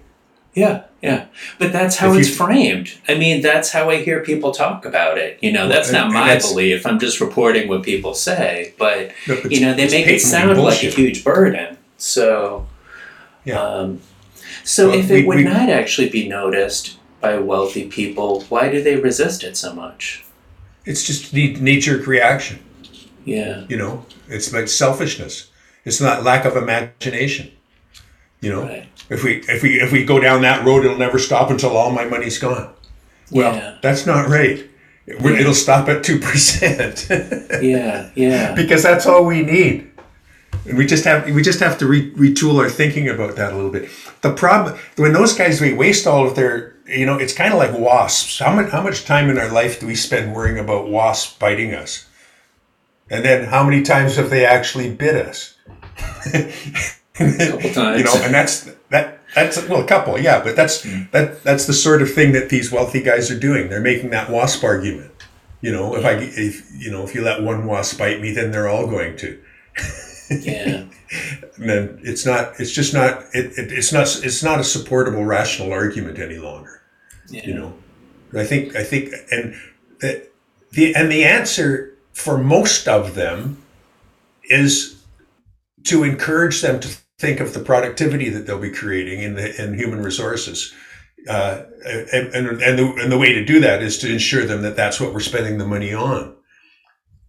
Yeah, 0.55 0.85
yeah. 1.01 1.27
But 1.59 1.73
that's 1.73 1.97
how 1.97 2.13
if 2.13 2.21
it's 2.21 2.29
you, 2.29 2.35
framed. 2.35 2.95
I 3.09 3.15
mean, 3.15 3.41
that's 3.41 3.73
how 3.73 3.89
I 3.89 4.03
hear 4.03 4.21
people 4.21 4.53
talk 4.53 4.85
about 4.85 5.17
it. 5.17 5.39
You 5.41 5.51
know, 5.51 5.67
that's 5.67 5.91
not 5.91 6.13
my 6.13 6.29
that's, 6.29 6.51
belief. 6.51 6.87
I'm 6.87 6.99
just 6.99 7.21
reporting 7.21 7.69
what 7.69 7.83
people 7.83 8.15
say. 8.15 8.75
But, 8.79 9.13
you 9.27 9.61
know, 9.61 9.73
they 9.75 9.89
make 9.89 10.07
it 10.07 10.21
sound 10.21 10.55
bullshit. 10.55 10.91
like 10.91 10.93
a 10.93 10.97
huge 10.97 11.25
burden. 11.25 11.79
So, 11.97 12.67
yeah. 13.45 13.63
Um, 13.63 14.01
so 14.63 14.91
well, 14.91 14.99
if 14.99 15.11
it 15.11 15.15
we, 15.15 15.25
would 15.25 15.37
we, 15.39 15.45
not 15.45 15.71
actually 15.71 16.11
be 16.11 16.29
noticed 16.29 16.99
by 17.21 17.39
wealthy 17.39 17.89
people, 17.89 18.43
why 18.51 18.69
do 18.69 18.83
they 18.83 18.97
resist 18.97 19.43
it 19.43 19.57
so 19.57 19.73
much? 19.73 20.25
It's 20.85 21.07
just 21.07 21.33
knee-jerk 21.33 22.07
reaction. 22.07 22.59
Yeah. 23.25 23.65
You 23.69 23.77
know, 23.77 24.05
it's 24.29 24.53
like 24.53 24.69
selfishness. 24.69 25.51
It's 25.85 26.01
not 26.01 26.25
lack 26.25 26.45
of 26.45 26.57
imagination. 26.57 27.53
You 28.43 28.51
know, 28.51 28.63
right. 28.65 28.89
if 29.09 29.23
we 29.23 29.37
if 29.49 29.63
we 29.63 29.81
if 29.81 29.93
we 29.93 30.05
go 30.05 30.19
down 30.19 30.43
that 30.43 30.67
road, 30.67 30.85
it'll 30.85 30.99
never 30.99 31.19
stop 31.19 31.49
until 31.49 31.77
all 31.77 31.93
my 31.93 32.05
money's 32.05 32.39
gone. 32.39 32.75
Well, 33.31 33.55
yeah. 33.55 33.79
that's 33.81 34.05
not 34.05 34.29
right. 34.29 34.69
Yeah. 35.07 35.31
It'll 35.31 35.55
stop 35.55 35.89
at 35.89 36.03
two 36.03 36.19
percent. 36.19 37.07
yeah, 37.63 38.11
yeah. 38.17 38.53
Because 38.55 38.83
that's 38.83 39.07
all 39.07 39.25
we 39.25 39.43
need. 39.43 39.93
And 40.67 40.77
we 40.77 40.87
just 40.87 41.05
have 41.05 41.25
we 41.31 41.41
just 41.41 41.61
have 41.61 41.79
to 41.79 41.87
re- 41.87 42.11
retool 42.15 42.61
our 42.61 42.69
thinking 42.69 43.09
about 43.09 43.37
that 43.37 43.53
a 43.53 43.57
little 43.57 43.71
bit. 43.71 43.89
The 44.23 44.33
problem 44.33 44.77
when 44.97 45.13
those 45.13 45.35
guys 45.35 45.61
we 45.61 45.73
waste 45.73 46.09
all 46.09 46.27
of 46.27 46.35
their 46.35 46.77
you 46.89 47.07
know 47.07 47.19
it's 47.19 47.33
kind 47.33 47.53
of 47.53 47.61
like 47.61 47.79
wasps. 47.79 48.41
How 48.41 48.55
much 48.55 48.71
how 48.71 48.83
much 48.83 49.05
time 49.05 49.31
in 49.31 49.39
our 49.39 49.51
life 49.51 49.79
do 49.79 49.87
we 49.87 49.95
spend 49.95 50.35
worrying 50.35 50.59
about 50.59 50.89
wasps 50.89 51.37
biting 51.39 51.75
us? 51.75 52.09
And 53.09 53.25
then 53.25 53.45
how 53.45 53.63
many 53.63 53.83
times 53.83 54.17
have 54.17 54.31
they 54.31 54.45
actually 54.45 54.93
bit 54.93 55.15
us? 55.15 55.57
a 57.19 57.37
couple 57.51 57.71
times. 57.71 57.99
you 57.99 58.05
know, 58.05 58.15
and 58.23 58.35
that's 58.35 58.71
that 58.91 59.21
that's 59.35 59.69
well 59.69 59.83
a 59.83 59.87
couple, 59.87 60.19
yeah, 60.19 60.43
but 60.43 60.57
that's 60.57 60.85
mm. 60.85 61.11
that 61.11 61.43
that's 61.43 61.67
the 61.67 61.73
sort 61.73 62.03
of 62.03 62.13
thing 62.13 62.33
that 62.33 62.49
these 62.49 62.71
wealthy 62.71 63.03
guys 63.03 63.31
are 63.31 63.39
doing. 63.39 63.69
They're 63.69 63.81
making 63.81 64.11
that 64.11 64.31
wasp 64.31 64.63
argument. 64.65 65.11
You 65.61 65.73
know, 65.73 65.97
if 65.97 66.05
I 66.05 66.13
if 66.15 66.71
you 66.75 66.91
know 66.91 67.05
if 67.05 67.15
you 67.15 67.23
let 67.23 67.43
one 67.43 67.67
wasp 67.67 67.99
bite 67.99 68.21
me, 68.21 68.33
then 68.33 68.51
they're 68.51 68.69
all 68.69 68.87
going 68.87 69.17
to. 69.19 69.41
Yeah. 70.31 70.85
and 71.57 71.69
then 71.69 72.01
it's 72.03 72.25
not. 72.25 72.59
It's 72.59 72.73
just 72.73 72.95
not. 72.95 73.25
It, 73.35 73.59
it, 73.59 73.71
it's 73.71 73.93
not. 73.93 74.07
It's 74.25 74.43
not 74.43 74.61
a 74.61 74.65
supportable, 74.65 75.27
rational 75.27 75.73
argument 75.73 76.19
any 76.19 76.39
longer. 76.39 76.81
Yeah. 77.29 77.45
You 77.45 77.55
know, 77.55 77.75
I 78.33 78.45
think. 78.45 78.75
I 78.75 78.83
think, 78.83 79.13
and 79.31 79.55
the, 80.01 80.27
the 80.71 80.95
and 80.95 81.13
the 81.13 81.25
answer 81.25 81.95
for 82.15 82.39
most 82.39 82.89
of 82.89 83.15
them 83.15 83.63
is 84.45 85.03
to 85.85 86.03
encourage 86.03 86.63
them 86.63 86.81
to 86.81 87.02
think 87.23 87.39
of 87.39 87.55
the 87.55 87.61
productivity 87.61 88.29
that 88.29 88.47
they'll 88.47 88.59
be 88.59 88.73
creating 88.73 89.23
in 89.23 89.35
the 89.35 89.63
in 89.63 89.75
human 89.75 90.03
resources. 90.03 90.75
Uh, 91.29 91.63
and, 91.87 92.35
and, 92.35 92.47
and, 92.61 92.79
the, 92.79 92.95
and 93.01 93.13
the 93.13 93.19
way 93.19 93.33
to 93.33 93.45
do 93.45 93.61
that 93.61 93.81
is 93.81 93.97
to 93.97 94.13
ensure 94.13 94.45
them 94.45 94.63
that 94.63 94.75
that's 94.75 95.01
what 95.01 95.15
we're 95.15 95.21
spending 95.21 95.57
the 95.57 95.65
money 95.65 95.95
on. 95.95 96.35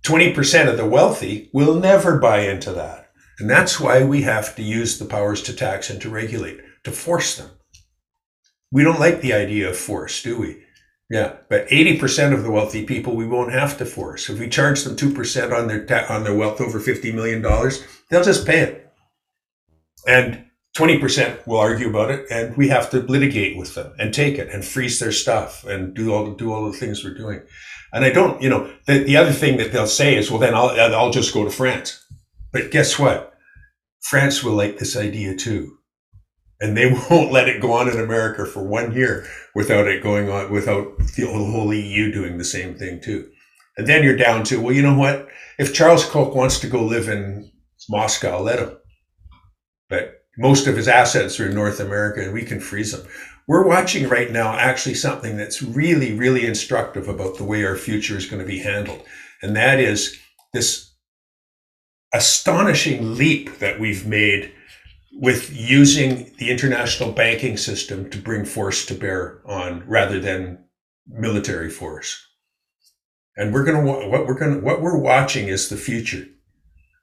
20% 0.03 0.67
of 0.67 0.77
the 0.77 0.85
wealthy 0.85 1.51
will 1.53 1.75
never 1.75 2.17
buy 2.17 2.39
into 2.39 2.71
that. 2.71 3.11
And 3.37 3.47
that's 3.47 3.79
why 3.79 4.03
we 4.03 4.23
have 4.23 4.55
to 4.55 4.63
use 4.63 4.97
the 4.97 5.05
powers 5.05 5.43
to 5.43 5.55
tax 5.55 5.91
and 5.91 6.01
to 6.01 6.09
regulate, 6.09 6.59
to 6.85 6.91
force 6.91 7.37
them. 7.37 7.51
We 8.71 8.83
don't 8.83 8.99
like 8.99 9.21
the 9.21 9.33
idea 9.33 9.69
of 9.69 9.77
force, 9.77 10.23
do 10.23 10.39
we? 10.39 10.63
Yeah, 11.11 11.35
but 11.49 11.67
80% 11.67 12.33
of 12.33 12.41
the 12.41 12.49
wealthy 12.49 12.83
people 12.83 13.15
we 13.15 13.27
won't 13.27 13.53
have 13.53 13.77
to 13.77 13.85
force. 13.85 14.27
If 14.27 14.39
we 14.39 14.49
charge 14.49 14.83
them 14.83 14.95
2% 14.95 15.55
on 15.55 15.67
their 15.67 15.85
ta- 15.85 16.07
on 16.09 16.23
their 16.23 16.35
wealth 16.35 16.59
over 16.59 16.79
$50 16.79 17.13
million, 17.13 17.43
they'll 18.09 18.23
just 18.23 18.47
pay 18.47 18.61
it. 18.61 18.82
And 20.07 20.45
20% 20.75 21.45
will 21.45 21.57
argue 21.57 21.89
about 21.89 22.09
it 22.09 22.25
and 22.31 22.57
we 22.57 22.67
have 22.67 22.89
to 22.89 22.99
litigate 22.99 23.57
with 23.57 23.75
them 23.75 23.93
and 23.99 24.13
take 24.13 24.39
it 24.39 24.49
and 24.49 24.65
freeze 24.65 24.99
their 24.99 25.11
stuff 25.11 25.63
and 25.65 25.93
do 25.93 26.11
all 26.11 26.31
do 26.31 26.51
all 26.51 26.65
the 26.65 26.77
things 26.77 27.03
we're 27.03 27.13
doing. 27.13 27.41
And 27.93 28.03
I 28.03 28.09
don't, 28.09 28.41
you 28.41 28.49
know, 28.49 28.73
the, 28.87 29.03
the 29.03 29.17
other 29.17 29.31
thing 29.31 29.57
that 29.57 29.71
they'll 29.71 29.85
say 29.85 30.15
is, 30.17 30.31
well, 30.31 30.39
then 30.39 30.55
I'll, 30.55 30.71
I'll 30.95 31.11
just 31.11 31.33
go 31.33 31.43
to 31.43 31.51
France. 31.51 32.03
But 32.51 32.71
guess 32.71 32.97
what? 32.97 33.33
France 34.01 34.43
will 34.43 34.53
like 34.53 34.79
this 34.79 34.97
idea 34.97 35.35
too. 35.35 35.77
And 36.59 36.75
they 36.75 36.91
won't 37.09 37.31
let 37.31 37.47
it 37.47 37.61
go 37.61 37.73
on 37.73 37.87
in 37.87 37.99
America 37.99 38.47
for 38.47 38.63
one 38.63 38.95
year 38.95 39.27
without 39.53 39.87
it 39.87 40.01
going 40.01 40.29
on, 40.29 40.51
without 40.51 40.97
the 41.15 41.27
whole 41.27 41.71
EU 41.71 42.11
doing 42.11 42.39
the 42.39 42.43
same 42.43 42.75
thing 42.75 42.99
too. 42.99 43.29
And 43.77 43.85
then 43.85 44.03
you're 44.03 44.17
down 44.17 44.43
to, 44.45 44.59
well, 44.59 44.73
you 44.73 44.81
know 44.81 44.97
what? 44.97 45.27
If 45.59 45.73
Charles 45.73 46.05
Koch 46.05 46.33
wants 46.35 46.59
to 46.59 46.67
go 46.67 46.83
live 46.83 47.09
in 47.09 47.51
Moscow, 47.89 48.41
let 48.41 48.59
him. 48.59 48.77
But 49.93 50.23
most 50.37 50.65
of 50.67 50.75
his 50.75 50.87
assets 50.87 51.39
are 51.39 51.47
in 51.47 51.55
North 51.55 51.79
America 51.79 52.21
and 52.21 52.33
we 52.33 52.43
can 52.43 52.59
freeze 52.59 52.91
them 52.91 53.07
we're 53.47 53.67
watching 53.67 54.07
right 54.07 54.31
now 54.31 54.57
actually 54.57 54.95
something 54.95 55.35
that's 55.37 55.61
really, 55.61 56.13
really 56.13 56.45
instructive 56.45 57.07
about 57.07 57.37
the 57.37 57.43
way 57.43 57.65
our 57.65 57.75
future 57.75 58.17
is 58.17 58.25
going 58.25 58.41
to 58.41 58.47
be 58.47 58.59
handled. 58.59 59.03
And 59.41 59.55
that 59.55 59.79
is 59.79 60.17
this 60.53 60.93
astonishing 62.13 63.15
leap 63.15 63.59
that 63.59 63.79
we've 63.79 64.05
made 64.05 64.53
with 65.11 65.51
using 65.53 66.33
the 66.37 66.49
international 66.49 67.11
banking 67.11 67.57
system 67.57 68.09
to 68.09 68.17
bring 68.17 68.45
force 68.45 68.85
to 68.85 68.95
bear 68.95 69.41
on 69.45 69.83
rather 69.87 70.19
than 70.19 70.63
military 71.05 71.69
force. 71.69 72.25
And 73.35 73.53
we're 73.53 73.65
going 73.65 73.85
to, 73.85 74.09
what 74.09 74.25
we're 74.25 74.39
going 74.39 74.59
to, 74.59 74.65
what 74.65 74.81
we're 74.81 74.97
watching 74.97 75.47
is 75.47 75.67
the 75.67 75.77
future. 75.77 76.25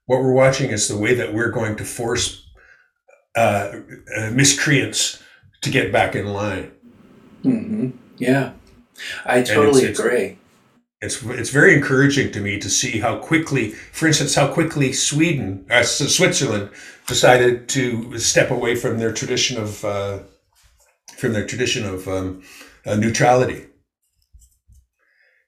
What 0.07 0.23
we're 0.23 0.33
watching 0.33 0.71
is 0.71 0.89
the 0.89 0.97
way 0.97 1.15
that 1.15 1.35
we're 1.35 1.51
going 1.51 1.77
to 1.77 1.85
force 1.85 2.50
uh, 3.37 3.73
uh, 4.17 4.31
miscreants 4.33 5.23
to 5.63 5.71
get 5.71 5.93
back 5.93 6.15
in 6.15 6.27
line. 6.27 6.73
Mm-hmm. 7.45 7.91
Yeah, 8.19 8.53
I 9.25 9.43
totally 9.43 9.85
it's, 9.85 9.99
agree. 9.99 10.39
It's, 11.01 11.23
it's 11.23 11.25
it's 11.25 11.51
very 11.51 11.75
encouraging 11.75 12.33
to 12.33 12.41
me 12.41 12.59
to 12.59 12.69
see 12.69 13.01
how 13.01 13.19
quickly, 13.19 13.71
for 13.71 14.07
instance, 14.07 14.35
how 14.35 14.53
quickly 14.53 14.93
Sweden, 14.93 15.67
uh, 15.71 15.83
Switzerland, 15.83 16.71
decided 17.07 17.69
to 17.71 18.19
step 18.19 18.51
away 18.51 18.75
from 18.75 18.99
their 18.99 19.13
tradition 19.13 19.61
of 19.61 19.85
uh, 19.85 20.19
from 21.17 21.33
their 21.33 21.47
tradition 21.47 21.87
of 21.87 22.09
um, 22.09 22.43
uh, 22.87 22.95
neutrality. 22.97 23.67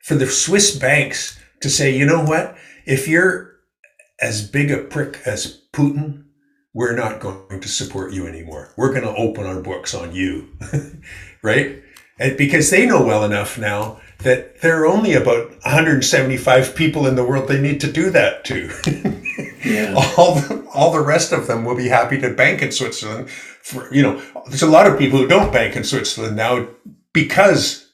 For 0.05 0.15
the 0.15 0.27
Swiss 0.27 0.77
banks 0.77 1.39
to 1.61 1.71
say, 1.71 1.97
you 1.97 2.05
know 2.05 2.25
what, 2.25 2.57
if 2.87 3.07
you're 3.07 3.53
as 4.21 4.49
big 4.49 4.71
a 4.71 4.79
prick 4.79 5.21
as 5.27 5.63
Putin, 5.73 6.25
we're 6.75 6.97
not 6.97 7.21
going 7.21 7.61
to 7.61 7.69
support 7.69 8.13
you 8.13 8.27
anymore. 8.27 8.73
We're 8.77 8.93
going 8.93 9.03
to 9.03 9.15
open 9.15 9.47
our 9.47 9.61
books 9.61 9.95
on 9.95 10.15
you, 10.15 10.49
right? 11.43 11.83
And 12.19 12.37
because 12.37 12.71
they 12.71 12.87
know 12.87 13.05
well 13.05 13.25
enough 13.25 13.59
now 13.59 14.01
that 14.19 14.61
there 14.61 14.81
are 14.81 14.87
only 14.87 15.15
about 15.15 15.51
175 15.65 16.75
people 16.75 17.07
in 17.07 17.17
the 17.17 17.25
world 17.25 17.49
they 17.49 17.61
need 17.61 17.81
to 17.81 17.91
do 17.91 18.11
that 18.11 18.45
to. 18.45 18.71
yeah. 19.65 19.95
all 20.17 20.37
the, 20.37 20.67
all 20.73 20.93
the 20.93 21.05
rest 21.05 21.33
of 21.33 21.47
them 21.47 21.65
will 21.65 21.77
be 21.77 21.89
happy 21.89 22.19
to 22.21 22.33
bank 22.33 22.63
in 22.63 22.73
Switzerland. 22.73 23.29
For 23.31 23.93
you 23.93 24.03
know, 24.03 24.23
there's 24.47 24.63
a 24.63 24.67
lot 24.67 24.87
of 24.87 24.99
people 24.99 25.19
who 25.19 25.27
don't 25.27 25.53
bank 25.53 25.77
in 25.77 25.85
Switzerland 25.85 26.37
now 26.37 26.69
because 27.13 27.91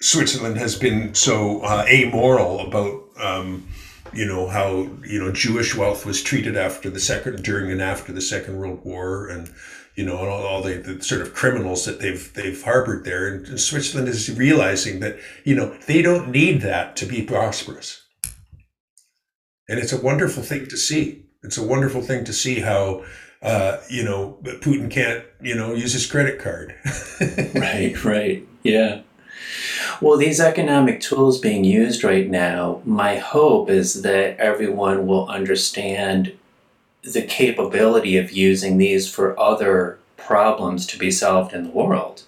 Switzerland 0.00 0.58
has 0.58 0.76
been 0.76 1.14
so 1.14 1.60
uh, 1.62 1.84
amoral 1.88 2.60
about. 2.60 3.02
Um, 3.18 3.68
you 4.12 4.26
know 4.26 4.48
how 4.48 4.88
you 5.06 5.18
know 5.18 5.32
Jewish 5.32 5.74
wealth 5.74 6.04
was 6.04 6.22
treated 6.22 6.56
after 6.56 6.90
the 6.90 7.00
second, 7.00 7.42
during, 7.42 7.70
and 7.70 7.80
after 7.80 8.12
the 8.12 8.20
Second 8.20 8.58
World 8.58 8.84
War, 8.84 9.28
and 9.28 9.50
you 9.94 10.04
know, 10.04 10.18
and 10.18 10.28
all, 10.28 10.46
all 10.46 10.62
the, 10.62 10.74
the, 10.74 11.02
sort 11.02 11.20
of 11.20 11.34
criminals 11.34 11.84
that 11.84 12.00
they've 12.00 12.32
they've 12.34 12.62
harbored 12.62 13.04
there. 13.04 13.28
And 13.28 13.60
Switzerland 13.60 14.08
is 14.08 14.36
realizing 14.36 15.00
that 15.00 15.18
you 15.44 15.54
know 15.54 15.76
they 15.86 16.02
don't 16.02 16.30
need 16.30 16.62
that 16.62 16.96
to 16.96 17.06
be 17.06 17.22
prosperous, 17.22 18.02
and 19.68 19.78
it's 19.78 19.92
a 19.92 20.00
wonderful 20.00 20.42
thing 20.42 20.66
to 20.66 20.76
see. 20.76 21.26
It's 21.42 21.58
a 21.58 21.66
wonderful 21.66 22.02
thing 22.02 22.24
to 22.24 22.32
see 22.32 22.60
how 22.60 23.04
uh, 23.42 23.78
you 23.88 24.04
know 24.04 24.38
Putin 24.42 24.90
can't 24.90 25.24
you 25.40 25.54
know 25.54 25.74
use 25.74 25.92
his 25.92 26.06
credit 26.06 26.38
card. 26.38 26.74
right. 27.54 28.02
Right. 28.04 28.46
Yeah. 28.62 29.02
Well, 30.00 30.16
these 30.16 30.40
economic 30.40 31.00
tools 31.00 31.38
being 31.38 31.64
used 31.64 32.04
right 32.04 32.28
now, 32.28 32.82
my 32.84 33.16
hope 33.16 33.70
is 33.70 34.02
that 34.02 34.36
everyone 34.38 35.06
will 35.06 35.28
understand 35.28 36.32
the 37.02 37.22
capability 37.22 38.16
of 38.16 38.32
using 38.32 38.78
these 38.78 39.08
for 39.12 39.38
other 39.38 39.98
problems 40.16 40.86
to 40.86 40.98
be 40.98 41.10
solved 41.10 41.52
in 41.52 41.64
the 41.64 41.70
world. 41.70 42.22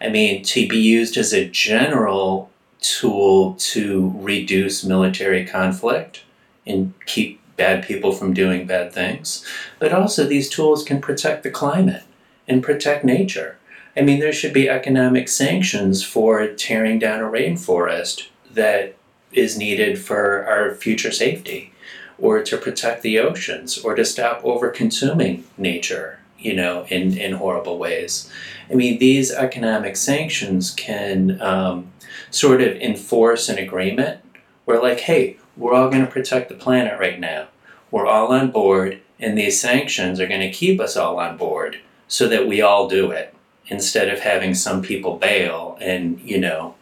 I 0.00 0.08
mean, 0.08 0.42
to 0.44 0.68
be 0.68 0.78
used 0.78 1.16
as 1.16 1.32
a 1.32 1.48
general 1.48 2.50
tool 2.80 3.54
to 3.58 4.12
reduce 4.16 4.84
military 4.84 5.44
conflict 5.44 6.24
and 6.66 6.94
keep 7.06 7.40
bad 7.56 7.84
people 7.84 8.12
from 8.12 8.32
doing 8.32 8.66
bad 8.66 8.92
things, 8.92 9.44
but 9.78 9.92
also 9.92 10.24
these 10.24 10.48
tools 10.48 10.82
can 10.82 11.00
protect 11.00 11.42
the 11.42 11.50
climate 11.50 12.04
and 12.48 12.62
protect 12.62 13.04
nature. 13.04 13.58
I 14.00 14.02
mean, 14.02 14.18
there 14.18 14.32
should 14.32 14.54
be 14.54 14.66
economic 14.66 15.28
sanctions 15.28 16.02
for 16.02 16.46
tearing 16.46 16.98
down 16.98 17.20
a 17.20 17.24
rainforest 17.24 18.28
that 18.50 18.96
is 19.30 19.58
needed 19.58 19.98
for 19.98 20.46
our 20.46 20.74
future 20.74 21.12
safety 21.12 21.74
or 22.18 22.42
to 22.42 22.56
protect 22.56 23.02
the 23.02 23.18
oceans 23.18 23.76
or 23.76 23.94
to 23.94 24.06
stop 24.06 24.42
over 24.42 24.70
consuming 24.70 25.44
nature 25.58 26.18
you 26.38 26.54
know 26.54 26.86
in, 26.88 27.18
in 27.18 27.32
horrible 27.32 27.76
ways. 27.76 28.30
I 28.70 28.74
mean 28.74 28.98
these 28.98 29.30
economic 29.30 29.96
sanctions 29.96 30.70
can 30.70 31.38
um, 31.42 31.92
sort 32.30 32.62
of 32.62 32.76
enforce 32.76 33.50
an 33.50 33.58
agreement 33.58 34.22
where 34.64 34.80
like 34.80 35.00
hey 35.00 35.36
we're 35.58 35.74
all 35.74 35.90
going 35.90 36.06
to 36.06 36.10
protect 36.10 36.48
the 36.48 36.54
planet 36.54 36.98
right 36.98 37.20
now. 37.20 37.48
We're 37.90 38.06
all 38.06 38.32
on 38.32 38.50
board 38.50 39.02
and 39.18 39.36
these 39.36 39.60
sanctions 39.60 40.18
are 40.20 40.26
going 40.26 40.40
to 40.40 40.50
keep 40.50 40.80
us 40.80 40.96
all 40.96 41.20
on 41.20 41.36
board 41.36 41.80
so 42.08 42.26
that 42.28 42.48
we 42.48 42.62
all 42.62 42.88
do 42.88 43.10
it 43.10 43.34
instead 43.68 44.08
of 44.08 44.20
having 44.20 44.54
some 44.54 44.82
people 44.82 45.16
bail 45.16 45.78
and 45.80 46.20
you 46.20 46.38
know 46.38 46.74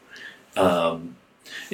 um, 0.57 1.17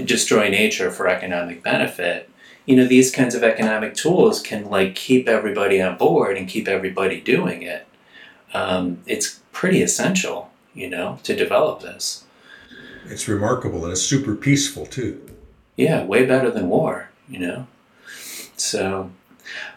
destroy 0.05 0.49
nature 0.49 0.91
for 0.91 1.09
economic 1.09 1.63
benefit 1.63 2.29
you 2.67 2.77
know 2.77 2.87
these 2.87 3.11
kinds 3.11 3.35
of 3.35 3.43
economic 3.43 3.95
tools 3.95 4.41
can 4.41 4.69
like 4.71 4.95
keep 4.95 5.29
everybody 5.29 5.81
on 5.83 5.97
board 5.97 6.37
and 6.37 6.49
keep 6.49 6.67
everybody 6.67 7.21
doing 7.21 7.63
it. 7.63 7.87
Um, 8.53 9.03
it's 9.07 9.41
pretty 9.53 9.83
essential 9.83 10.51
you 10.73 10.89
know 10.89 11.19
to 11.25 11.37
develop 11.37 11.81
this. 11.81 12.25
It's 13.07 13.29
remarkable 13.29 13.83
and 13.85 13.93
it's 13.93 14.03
super 14.03 14.35
peaceful 14.35 14.87
too. 14.87 15.21
Yeah 15.77 16.05
way 16.05 16.25
better 16.25 16.51
than 16.51 16.69
war 16.69 17.11
you 17.29 17.39
know? 17.39 17.67
So 18.57 19.11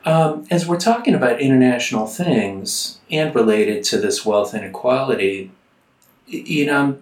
um, 0.06 0.46
as 0.50 0.68
we're 0.68 0.80
talking 0.80 1.14
about 1.14 1.40
international 1.40 2.08
things 2.08 3.00
and 3.10 3.34
related 3.36 3.84
to 3.84 3.98
this 3.98 4.26
wealth 4.26 4.54
inequality 4.54 5.52
you 6.26 6.66
know 6.66 6.98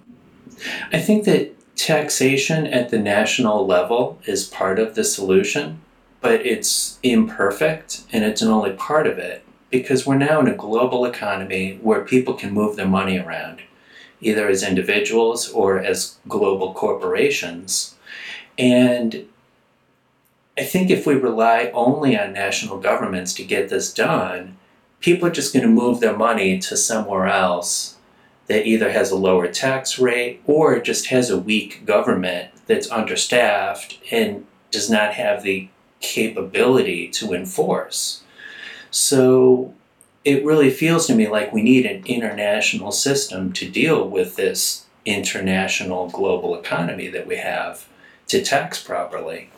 i 0.92 1.00
think 1.00 1.26
that 1.26 1.56
taxation 1.76 2.66
at 2.68 2.90
the 2.90 3.00
national 3.00 3.66
level 3.66 4.20
is 4.26 4.46
part 4.46 4.80
of 4.80 4.96
the 4.96 5.04
solution, 5.04 5.82
but 6.22 6.46
it's 6.46 6.98
imperfect 7.04 8.02
and 8.12 8.24
it's 8.24 8.42
only 8.42 8.72
part 8.72 9.08
of 9.08 9.18
it 9.18 9.44
because 9.70 10.06
we're 10.06 10.18
now 10.18 10.40
in 10.40 10.48
a 10.48 10.56
global 10.56 11.06
economy 11.06 11.78
where 11.82 12.04
people 12.04 12.34
can 12.34 12.54
move 12.54 12.76
their 12.76 12.88
money 12.88 13.18
around, 13.18 13.62
either 14.22 14.48
as 14.48 14.64
individuals 14.64 15.50
or 15.50 15.80
as 15.80 16.18
global 16.28 16.74
corporations. 16.74 17.96
And 18.58 19.28
I 20.58 20.64
think 20.64 20.90
if 20.90 21.06
we 21.06 21.16
rely 21.16 21.70
only 21.74 22.18
on 22.18 22.32
national 22.32 22.80
governments 22.80 23.34
to 23.34 23.44
get 23.44 23.70
this 23.70 23.94
done, 23.94 24.58
people 25.02 25.28
are 25.28 25.32
just 25.32 25.54
going 25.54 25.66
to 25.66 25.72
move 25.72 26.00
their 26.00 26.16
money 26.16 26.60
to 26.60 26.78
somewhere 26.78 27.28
else 27.28 27.98
that 28.48 28.66
either 28.66 28.92
has 28.92 29.12
a 29.12 29.18
lower 29.18 29.48
tax 29.48 30.00
rate 30.00 30.42
or 30.46 30.80
just 30.80 31.08
has 31.08 31.30
a 31.30 31.38
weak 31.38 31.86
government 31.86 32.52
that's 32.68 32.90
understaffed 32.90 34.00
and 34.12 34.46
does 34.72 34.90
not 34.90 35.14
have 35.14 35.44
the 35.44 35.68
capability 36.00 37.08
to 37.10 37.34
enforce. 37.34 38.24
So 38.92 39.74
it 40.24 40.46
really 40.46 40.70
feels 40.70 41.06
to 41.08 41.16
me 41.16 41.28
like 41.28 41.52
we 41.52 41.64
need 41.64 41.86
an 41.86 42.06
international 42.06 42.92
system 42.92 43.52
to 43.54 43.70
deal 43.70 44.08
with 44.08 44.36
this 44.36 44.86
international 45.06 46.10
global 46.10 46.58
economy 46.58 47.10
that 47.10 47.28
we 47.28 47.38
have 47.38 47.88
to 48.28 48.42
tax 48.42 48.82
properly. 48.82 49.50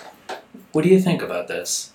What 0.71 0.83
do 0.83 0.89
you 0.89 0.99
think 0.99 1.21
about 1.21 1.47
this? 1.47 1.91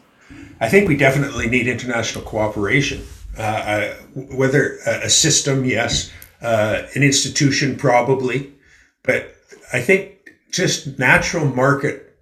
I 0.61 0.69
think 0.69 0.89
we 0.89 0.97
definitely 0.97 1.49
need 1.49 1.67
international 1.67 2.25
cooperation. 2.25 3.03
Uh, 3.39 3.43
uh, 3.43 3.95
whether 4.15 4.77
a 4.87 5.09
system, 5.09 5.65
yes, 5.65 6.13
uh, 6.43 6.83
an 6.95 7.03
institution 7.03 7.77
probably, 7.77 8.53
but 9.03 9.35
I 9.73 9.81
think 9.81 10.31
just 10.51 10.99
natural 10.99 11.47
market 11.47 12.13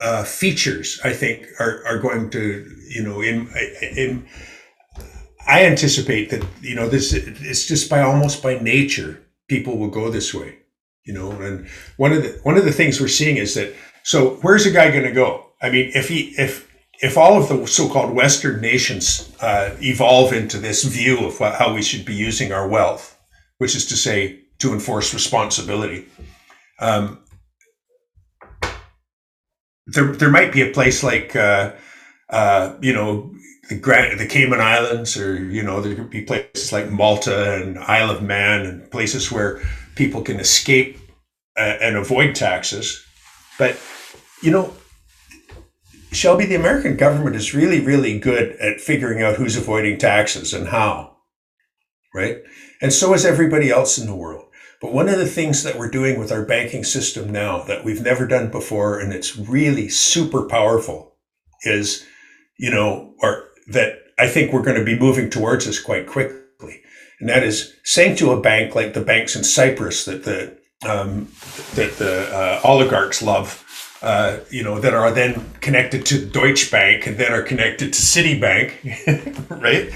uh, 0.00 0.24
features 0.24 1.00
I 1.02 1.12
think 1.12 1.46
are, 1.58 1.82
are 1.86 1.98
going 1.98 2.30
to 2.30 2.70
you 2.88 3.02
know 3.02 3.22
in 3.22 3.48
in 3.80 4.28
I 5.46 5.64
anticipate 5.64 6.30
that 6.30 6.44
you 6.60 6.74
know 6.74 6.88
this 6.88 7.12
it's 7.14 7.66
just 7.66 7.88
by 7.88 8.02
almost 8.02 8.42
by 8.42 8.58
nature 8.58 9.22
people 9.48 9.78
will 9.78 9.88
go 9.88 10.10
this 10.10 10.34
way 10.34 10.58
you 11.04 11.14
know 11.14 11.30
and 11.30 11.66
one 11.96 12.12
of 12.12 12.22
the 12.22 12.38
one 12.42 12.58
of 12.58 12.64
the 12.64 12.72
things 12.72 13.00
we're 13.00 13.08
seeing 13.08 13.38
is 13.38 13.54
that 13.54 13.72
so 14.06 14.36
where's 14.42 14.66
a 14.66 14.70
guy 14.70 14.90
going 14.90 15.02
to 15.02 15.12
go? 15.12 15.46
I 15.60 15.70
mean 15.70 15.90
if 15.94 16.08
he 16.08 16.34
if 16.38 16.66
if 17.02 17.18
all 17.18 17.40
of 17.40 17.48
the 17.48 17.66
so-called 17.66 18.14
Western 18.14 18.60
nations 18.60 19.34
uh, 19.40 19.76
evolve 19.80 20.32
into 20.32 20.58
this 20.58 20.84
view 20.84 21.26
of 21.26 21.38
what, 21.40 21.54
how 21.56 21.74
we 21.74 21.82
should 21.82 22.04
be 22.04 22.14
using 22.14 22.52
our 22.52 22.66
wealth, 22.66 23.18
which 23.58 23.74
is 23.74 23.84
to 23.86 23.96
say, 23.96 24.40
to 24.58 24.72
enforce 24.72 25.12
responsibility, 25.12 26.06
um, 26.80 27.18
there 29.86 30.12
there 30.12 30.30
might 30.30 30.52
be 30.52 30.62
a 30.62 30.72
place 30.72 31.02
like 31.02 31.36
uh, 31.36 31.72
uh, 32.30 32.74
you 32.80 32.92
know 32.92 33.34
the 33.68 33.76
the 33.76 34.26
Cayman 34.26 34.60
Islands, 34.60 35.16
or 35.16 35.34
you 35.36 35.62
know 35.62 35.80
there 35.80 35.94
could 35.94 36.10
be 36.10 36.22
places 36.22 36.72
like 36.72 36.90
Malta 36.90 37.54
and 37.60 37.78
Isle 37.78 38.10
of 38.10 38.22
Man, 38.22 38.64
and 38.64 38.90
places 38.90 39.30
where 39.30 39.60
people 39.96 40.22
can 40.22 40.40
escape 40.40 40.98
uh, 41.58 41.76
and 41.80 41.96
avoid 41.96 42.34
taxes, 42.34 43.04
but 43.58 43.78
you 44.42 44.50
know 44.50 44.72
Shelby, 46.16 46.46
the 46.46 46.54
American 46.54 46.96
government 46.96 47.36
is 47.36 47.54
really, 47.54 47.80
really 47.80 48.18
good 48.18 48.56
at 48.56 48.80
figuring 48.80 49.22
out 49.22 49.36
who's 49.36 49.56
avoiding 49.56 49.98
taxes 49.98 50.54
and 50.54 50.68
how, 50.68 51.18
right? 52.14 52.38
And 52.80 52.90
so 52.92 53.12
is 53.12 53.26
everybody 53.26 53.70
else 53.70 53.98
in 53.98 54.06
the 54.06 54.14
world. 54.14 54.46
But 54.80 54.92
one 54.92 55.08
of 55.08 55.18
the 55.18 55.26
things 55.26 55.62
that 55.62 55.78
we're 55.78 55.90
doing 55.90 56.18
with 56.18 56.32
our 56.32 56.44
banking 56.44 56.84
system 56.84 57.30
now 57.30 57.62
that 57.64 57.84
we've 57.84 58.02
never 58.02 58.26
done 58.26 58.50
before, 58.50 58.98
and 58.98 59.12
it's 59.12 59.36
really 59.36 59.88
super 59.88 60.46
powerful, 60.46 61.16
is, 61.64 62.06
you 62.58 62.70
know, 62.70 63.14
or 63.20 63.48
that 63.68 63.98
I 64.18 64.28
think 64.28 64.52
we're 64.52 64.62
going 64.62 64.78
to 64.78 64.84
be 64.84 64.98
moving 64.98 65.28
towards 65.28 65.66
this 65.66 65.80
quite 65.80 66.06
quickly. 66.06 66.82
And 67.20 67.28
that 67.28 67.42
is 67.42 67.74
saying 67.84 68.16
to 68.16 68.32
a 68.32 68.40
bank 68.40 68.74
like 68.74 68.94
the 68.94 69.00
banks 69.00 69.36
in 69.36 69.44
Cyprus 69.44 70.04
that 70.04 70.24
the 70.24 70.56
um, 70.86 71.28
that 71.74 71.96
the 71.98 72.28
uh, 72.34 72.60
oligarchs 72.62 73.22
love, 73.22 73.64
uh, 74.02 74.38
you 74.50 74.62
know, 74.62 74.78
that 74.78 74.94
are 74.94 75.10
then 75.10 75.52
connected 75.60 76.04
to 76.06 76.24
Deutsche 76.24 76.70
Bank 76.70 77.06
and 77.06 77.16
then 77.16 77.32
are 77.32 77.42
connected 77.42 77.92
to 77.92 78.00
Citibank, 78.02 78.72
right? 79.62 79.92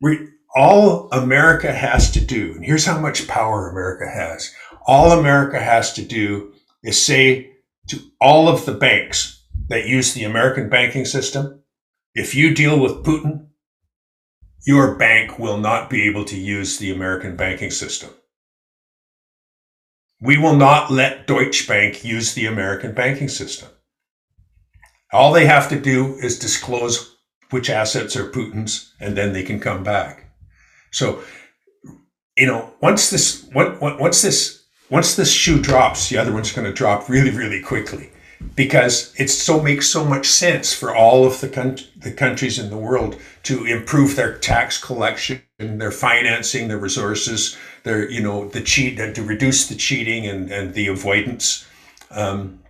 We 0.00 0.28
all 0.54 1.08
America 1.10 1.72
has 1.72 2.10
to 2.12 2.20
do, 2.20 2.52
and 2.52 2.64
here's 2.64 2.86
how 2.86 2.98
much 2.98 3.28
power 3.28 3.68
America 3.68 4.08
has. 4.08 4.54
All 4.86 5.18
America 5.18 5.60
has 5.60 5.92
to 5.94 6.02
do 6.02 6.52
is 6.82 7.04
say 7.04 7.52
to 7.88 8.00
all 8.20 8.48
of 8.48 8.64
the 8.64 8.74
banks 8.74 9.44
that 9.68 9.86
use 9.86 10.14
the 10.14 10.24
American 10.24 10.68
banking 10.68 11.04
system, 11.04 11.62
if 12.14 12.34
you 12.34 12.54
deal 12.54 12.78
with 12.78 13.04
Putin, 13.04 13.48
your 14.66 14.94
bank 14.96 15.38
will 15.38 15.58
not 15.58 15.90
be 15.90 16.08
able 16.08 16.24
to 16.24 16.38
use 16.38 16.78
the 16.78 16.92
American 16.92 17.36
banking 17.36 17.70
system. 17.70 18.10
We 20.20 20.36
will 20.38 20.56
not 20.56 20.90
let 20.90 21.26
Deutsche 21.26 21.68
Bank 21.68 22.04
use 22.04 22.34
the 22.34 22.46
American 22.46 22.92
banking 22.92 23.28
system. 23.28 23.68
All 25.12 25.32
they 25.32 25.46
have 25.46 25.68
to 25.68 25.80
do 25.80 26.16
is 26.16 26.38
disclose 26.38 27.16
which 27.50 27.70
assets 27.70 28.16
are 28.16 28.30
Putin's, 28.30 28.92
and 29.00 29.16
then 29.16 29.32
they 29.32 29.42
can 29.42 29.60
come 29.60 29.84
back. 29.84 30.32
So, 30.90 31.20
you 32.36 32.46
know, 32.46 32.72
once 32.80 33.10
this, 33.10 33.48
once 33.54 34.22
this, 34.22 34.64
once 34.90 35.14
this 35.14 35.32
shoe 35.32 35.60
drops, 35.60 36.08
the 36.08 36.18
other 36.18 36.32
one's 36.32 36.52
going 36.52 36.66
to 36.66 36.72
drop 36.72 37.08
really, 37.08 37.30
really 37.30 37.62
quickly, 37.62 38.10
because 38.54 39.14
it 39.16 39.28
so 39.28 39.62
makes 39.62 39.88
so 39.88 40.04
much 40.04 40.26
sense 40.26 40.72
for 40.72 40.94
all 40.94 41.24
of 41.24 41.40
the 41.40 41.48
con- 41.48 41.78
the 41.96 42.12
countries 42.12 42.58
in 42.58 42.70
the 42.70 42.76
world 42.76 43.16
to 43.44 43.64
improve 43.64 44.16
their 44.16 44.38
tax 44.38 44.82
collection, 44.82 45.42
their 45.58 45.92
financing, 45.92 46.68
their 46.68 46.78
resources, 46.78 47.56
their 47.86 48.10
you 48.10 48.20
know 48.20 48.48
the 48.48 48.60
cheat 48.60 48.98
to 48.98 49.22
reduce 49.22 49.68
the 49.68 49.74
cheating 49.74 50.26
and 50.26 50.50
and 50.50 50.74
the 50.74 50.88
avoidance, 50.88 51.66
um, 52.10 52.60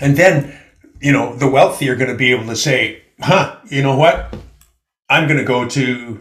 and 0.00 0.16
then 0.16 0.58
you 1.00 1.12
know 1.12 1.36
the 1.36 1.48
wealthy 1.48 1.88
are 1.88 1.96
going 1.96 2.10
to 2.10 2.16
be 2.16 2.32
able 2.32 2.46
to 2.46 2.56
say 2.56 3.04
huh, 3.20 3.56
you 3.68 3.82
know 3.82 3.96
what? 3.96 4.34
I'm 5.08 5.26
going 5.26 5.38
to 5.38 5.44
go 5.44 5.68
to, 5.68 6.18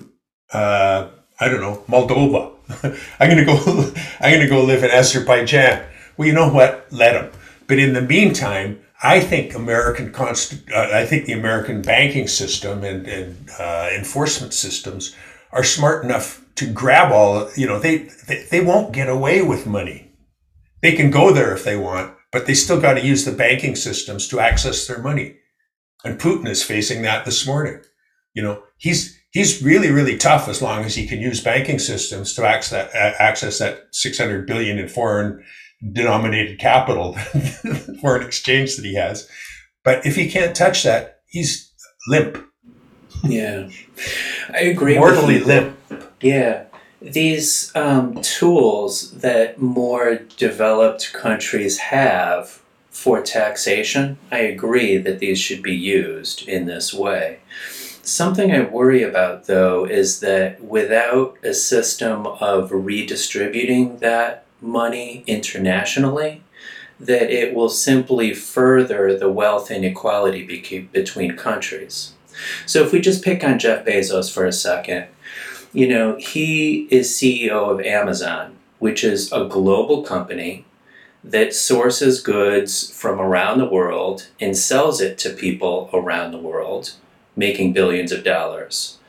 uh, 0.51 1.10
I 1.39 1.49
don't 1.49 1.62
know, 1.62 1.84
Moldova. 1.88 2.51
I'm 3.20 3.30
going 3.30 3.38
to 3.38 3.45
go, 3.45 3.56
I'm 4.20 4.32
going 4.32 4.41
to 4.41 4.47
go 4.47 4.64
live 4.64 4.84
in 4.84 4.91
Azerbaijan. 4.91 5.84
Well, 6.18 6.28
you 6.28 6.34
know 6.34 6.49
what? 6.49 6.88
Let 6.91 7.14
them. 7.14 7.32
But 7.68 7.80
in 7.80 7.93
the 7.93 8.01
meantime, 8.01 8.82
I 9.01 9.20
think 9.20 9.54
American 9.54 10.12
const- 10.12 10.70
uh, 10.74 10.89
I 10.93 11.06
think 11.06 11.26
the 11.26 11.34
American 11.34 11.82
banking 11.82 12.28
system 12.28 12.84
and, 12.84 13.08
and 13.08 13.49
uh, 13.60 13.89
enforcement 13.93 14.54
systems 14.54 15.16
are 15.51 15.64
smart 15.64 16.06
enough 16.06 16.42
to 16.56 16.72
grab 16.72 17.12
all. 17.12 17.49
You 17.56 17.68
know, 17.68 17.80
they, 17.80 18.10
they 18.28 18.43
they 18.49 18.62
won't 18.62 18.93
get 18.93 19.10
away 19.10 19.41
with 19.41 19.68
money. 19.68 20.12
They 20.82 20.93
can 20.93 21.12
go 21.12 21.32
there 21.32 21.54
if 21.54 21.64
they 21.64 21.78
want, 21.78 22.14
but 22.32 22.45
they 22.45 22.54
still 22.54 22.80
got 22.80 22.95
to 22.95 23.06
use 23.06 23.26
the 23.26 23.32
banking 23.32 23.76
systems 23.76 24.28
to 24.28 24.39
access 24.39 24.86
their 24.86 24.99
money. 24.99 25.38
And 26.04 26.20
Putin 26.20 26.47
is 26.47 26.64
facing 26.64 27.01
that 27.04 27.26
this 27.26 27.47
morning. 27.47 27.82
You 28.34 28.43
know, 28.43 28.64
he's 28.78 29.18
he's 29.32 29.64
really 29.64 29.91
really 29.91 30.18
tough 30.18 30.47
as 30.47 30.62
long 30.62 30.84
as 30.84 30.95
he 30.95 31.08
can 31.08 31.20
use 31.20 31.41
banking 31.41 31.80
systems 31.80 32.34
to 32.34 32.43
uh, 32.43 32.47
access 32.47 32.91
that, 32.91 33.16
access 33.20 33.60
that 33.60 33.84
600 33.91 34.45
billion 34.45 34.78
in 34.78 34.88
foreign 34.88 35.43
denominated 35.91 36.60
capital, 36.60 37.14
foreign 38.01 38.26
exchange 38.26 38.76
that 38.76 38.86
he 38.86 38.95
has. 38.95 39.30
But 39.84 40.06
if 40.06 40.16
he 40.16 40.30
can't 40.30 40.56
touch 40.56 40.84
that, 40.84 41.20
he's 41.28 41.74
limp. 42.08 42.38
Yeah, 43.24 43.70
I 44.49 44.60
agree. 44.60 44.97
Mortally 44.97 45.39
limp. 45.39 45.78
Yeah, 46.24 46.63
these 47.01 47.76
um, 47.76 48.21
tools 48.21 49.11
that 49.11 49.59
more 49.59 50.15
developed 50.38 51.11
countries 51.11 51.78
have 51.80 52.61
for 52.89 53.21
taxation, 53.21 54.17
I 54.32 54.39
agree 54.39 54.95
that 54.99 55.19
these 55.19 55.38
should 55.38 55.61
be 55.61 55.76
used 55.76 56.47
in 56.47 56.65
this 56.65 56.93
way. 56.93 57.39
Something 58.03 58.53
I 58.53 58.61
worry 58.61 59.03
about, 59.03 59.47
though, 59.47 59.84
is 59.84 60.21
that 60.21 60.63
without 60.63 61.38
a 61.43 61.53
system 61.53 62.26
of 62.26 62.71
redistributing 62.71 63.97
that 63.97 64.45
money 64.61 65.26
internationally, 65.28 66.41
that 67.01 67.32
it 67.32 67.53
will 67.53 67.67
simply 67.67 68.34
further 68.34 69.17
the 69.17 69.30
wealth 69.30 69.69
inequality 69.69 70.45
between 70.93 71.36
countries. 71.36 72.13
So 72.65 72.82
if 72.82 72.93
we 72.93 73.01
just 73.01 73.26
pick 73.26 73.43
on 73.43 73.59
Jeff 73.59 73.86
Bezos 73.86 74.34
for 74.34 74.45
a 74.45 74.53
second, 74.53 75.07
you 75.74 75.88
know, 75.88 76.15
he 76.17 76.88
is 76.91 77.09
CEO 77.09 77.69
of 77.69 77.82
Amazon, 77.82 78.57
which 78.80 79.03
is 79.03 79.32
a 79.32 79.45
global 79.45 80.03
company 80.03 80.65
that 81.24 81.53
sources 81.53 82.21
goods 82.21 82.91
from 82.95 83.19
around 83.19 83.57
the 83.57 83.69
world 83.69 84.28
and 84.39 84.55
sells 84.55 85.01
it 85.01 85.17
to 85.17 85.30
people 85.32 85.89
around 85.93 86.32
the 86.32 86.38
world, 86.38 86.93
making 87.36 87.74
billions 87.74 88.11
of 88.11 88.24
dollars. 88.24 88.99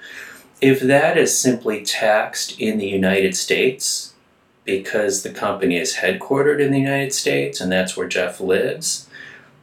If 0.60 0.80
that 0.80 1.18
is 1.18 1.38
simply 1.38 1.84
taxed 1.84 2.58
in 2.58 2.78
the 2.78 2.88
United 2.88 3.36
States, 3.36 4.14
because 4.64 5.22
the 5.22 5.30
company 5.30 5.76
is 5.76 5.96
headquartered 5.96 6.60
in 6.60 6.72
the 6.72 6.80
United 6.80 7.12
States 7.12 7.60
and 7.60 7.70
that's 7.70 7.96
where 7.96 8.08
Jeff 8.08 8.40
lives, 8.40 9.06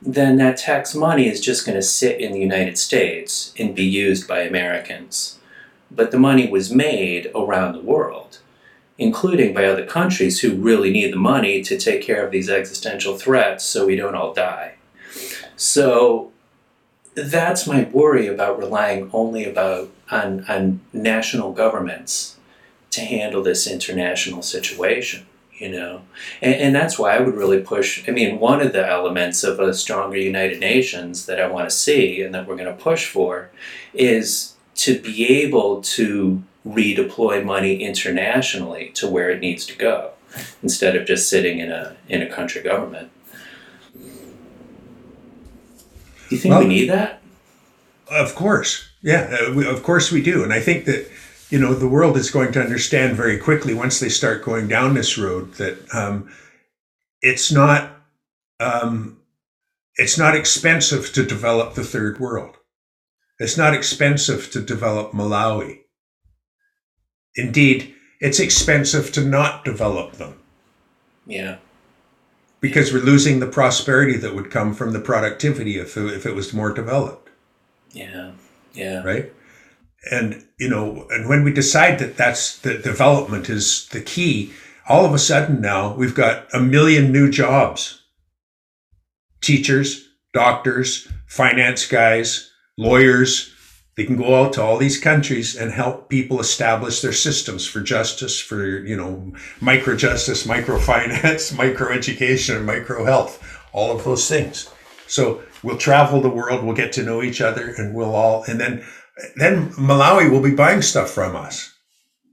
then 0.02 0.38
that 0.38 0.58
tax 0.58 0.94
money 0.94 1.28
is 1.28 1.40
just 1.40 1.66
going 1.66 1.76
to 1.76 1.82
sit 1.82 2.20
in 2.20 2.32
the 2.32 2.40
United 2.40 2.78
States 2.78 3.54
and 3.58 3.74
be 3.74 3.84
used 3.84 4.28
by 4.28 4.42
Americans. 4.42 5.40
But 5.94 6.12
the 6.12 6.20
money 6.20 6.50
was 6.50 6.74
made 6.74 7.30
around 7.36 7.74
the 7.74 7.82
world 7.82 8.40
including 9.02 9.52
by 9.52 9.66
other 9.66 9.86
countries 9.86 10.42
who 10.42 10.54
really 10.54 10.92
need 10.92 11.12
the 11.12 11.18
money 11.18 11.64
to 11.64 11.76
take 11.76 12.04
care 12.04 12.24
of 12.24 12.32
these 12.32 12.50
existential 12.50 13.18
threats 13.18 13.66
so 13.66 13.88
we 13.88 13.96
don't 13.96 14.14
all 14.14 14.32
die. 14.32 14.76
So 15.56 16.32
that's 17.16 17.66
my 17.66 17.86
worry 17.86 18.28
about 18.28 18.60
relying 18.60 19.10
only 19.12 19.44
about 19.44 19.90
on, 20.12 20.46
on 20.48 20.82
national 20.94 21.52
governments 21.52 22.38
to 22.92 23.02
handle 23.02 23.42
this 23.42 23.66
international 23.66 24.44
situation 24.44 25.26
you 25.54 25.70
know 25.70 26.02
and, 26.42 26.56
and, 26.56 26.76
that's 26.76 26.98
why 27.00 27.16
i 27.16 27.20
would 27.20 27.36
really 27.36 27.62
push 27.62 28.08
i 28.08 28.12
mean 28.12 28.40
one 28.40 28.62
of 28.62 28.74
the 28.74 28.86
elements 28.86 29.44
of 29.44 29.60
a 29.60 29.74
stronger 29.74 30.18
united 30.18 30.60
nations 30.60 31.26
that 31.26 31.40
i 31.40 31.48
want 31.48 31.70
to 31.70 31.76
see 31.76 32.22
and 32.22 32.34
that 32.34 32.48
we're 32.48 32.56
going 32.56 32.68
to 32.68 32.84
push 32.84 33.06
for 33.06 33.50
is 33.94 34.51
to 34.82 35.00
be 35.00 35.28
able 35.44 35.82
to 35.82 36.44
redeploy 36.66 37.44
money 37.44 37.84
internationally 37.84 38.90
to 38.96 39.08
where 39.08 39.30
it 39.30 39.40
needs 39.40 39.66
to 39.66 39.78
go 39.78 40.12
instead 40.64 40.96
of 40.96 41.06
just 41.06 41.30
sitting 41.30 41.60
in 41.60 41.72
a 41.72 41.96
in 42.08 42.22
a 42.22 42.30
country 42.30 42.62
government. 42.62 43.12
Do 46.30 46.36
you 46.36 46.38
think 46.38 46.54
well, 46.54 46.62
we 46.62 46.68
need 46.68 46.90
that? 46.90 47.22
Of 48.10 48.34
course, 48.36 48.90
yeah, 49.02 49.38
uh, 49.48 49.70
of 49.70 49.84
course 49.84 50.12
we 50.12 50.22
do, 50.22 50.44
and 50.44 50.52
I 50.52 50.60
think 50.60 50.86
that 50.86 51.08
you 51.50 51.60
know 51.60 51.76
the 51.76 51.88
world 51.88 52.18
is 52.18 52.32
going 52.32 52.52
to 52.54 52.62
understand 52.62 53.16
very 53.16 53.38
quickly 53.38 53.76
once 53.76 54.00
they 54.00 54.10
start 54.10 54.44
going 54.44 54.68
down 54.68 54.96
this 54.96 55.18
road 55.18 55.54
that 55.56 55.78
um, 55.94 56.32
it's 57.22 57.52
not 57.52 57.92
um, 58.60 59.20
it's 59.96 60.18
not 60.18 60.36
expensive 60.36 61.14
to 61.14 61.24
develop 61.24 61.76
the 61.76 61.84
third 61.84 62.20
world. 62.20 62.58
It's 63.42 63.58
not 63.58 63.74
expensive 63.74 64.52
to 64.52 64.62
develop 64.62 65.14
Malawi. 65.14 65.80
Indeed, 67.36 67.96
it's 68.20 68.40
expensive 68.40 69.12
to 69.14 69.26
not 69.26 69.66
develop 69.66 70.14
them. 70.14 70.40
Yeah. 71.26 71.58
Because 72.60 72.94
we're 72.94 73.00
losing 73.02 73.40
the 73.40 73.48
prosperity 73.48 74.16
that 74.18 74.36
would 74.36 74.52
come 74.52 74.76
from 74.76 74.94
the 74.94 75.00
productivity 75.00 75.80
if, 75.80 75.98
if 75.98 76.28
it 76.28 76.36
was 76.36 76.54
more 76.54 76.72
developed. 76.72 77.32
Yeah. 77.94 78.34
Yeah. 78.76 79.02
Right? 79.02 79.34
And, 80.12 80.46
you 80.60 80.70
know, 80.70 81.08
and 81.10 81.28
when 81.28 81.44
we 81.44 81.52
decide 81.52 81.98
that 81.98 82.18
that's 82.18 82.60
the 82.60 82.78
development 82.78 83.50
is 83.50 83.88
the 83.88 84.02
key, 84.02 84.54
all 84.88 85.04
of 85.04 85.16
a 85.16 85.20
sudden 85.20 85.60
now 85.60 85.96
we've 85.96 86.14
got 86.14 86.46
a 86.54 86.60
million 86.60 87.12
new 87.12 87.32
jobs 87.32 88.04
teachers, 89.42 90.08
doctors, 90.32 91.08
finance 91.26 91.88
guys, 91.88 92.51
lawyers, 92.78 93.54
they 93.98 94.06
can 94.06 94.16
go 94.16 94.36
out 94.36 94.54
to 94.54 94.64
all 94.64 94.78
these 94.78 95.00
countries 95.00 95.56
and 95.56 95.72
help 95.72 96.10
people 96.10 96.40
establish 96.40 97.02
their 97.02 97.14
systems 97.14 97.68
for 97.68 97.82
justice, 97.82 98.40
for 98.40 98.66
you 98.66 98.96
know, 98.96 99.34
micro 99.60 99.96
justice, 99.96 100.48
microfinance, 100.48 101.56
micro 101.58 101.92
education, 101.92 102.66
micro 102.66 103.06
health, 103.06 103.44
all 103.74 103.96
of 103.96 104.04
those 104.04 104.28
things. 104.28 104.70
So 105.08 105.44
we'll 105.62 105.78
travel 105.78 106.22
the 106.22 106.30
world, 106.30 106.64
we'll 106.64 106.76
get 106.76 106.94
to 106.94 107.04
know 107.04 107.22
each 107.22 107.42
other, 107.42 107.74
and 107.78 107.94
we'll 107.94 108.16
all 108.16 108.44
and 108.46 108.60
then 108.60 108.84
then 109.36 109.72
Malawi 109.74 110.32
will 110.32 110.42
be 110.42 110.56
buying 110.56 110.82
stuff 110.82 111.12
from 111.12 111.36
us. 111.36 111.74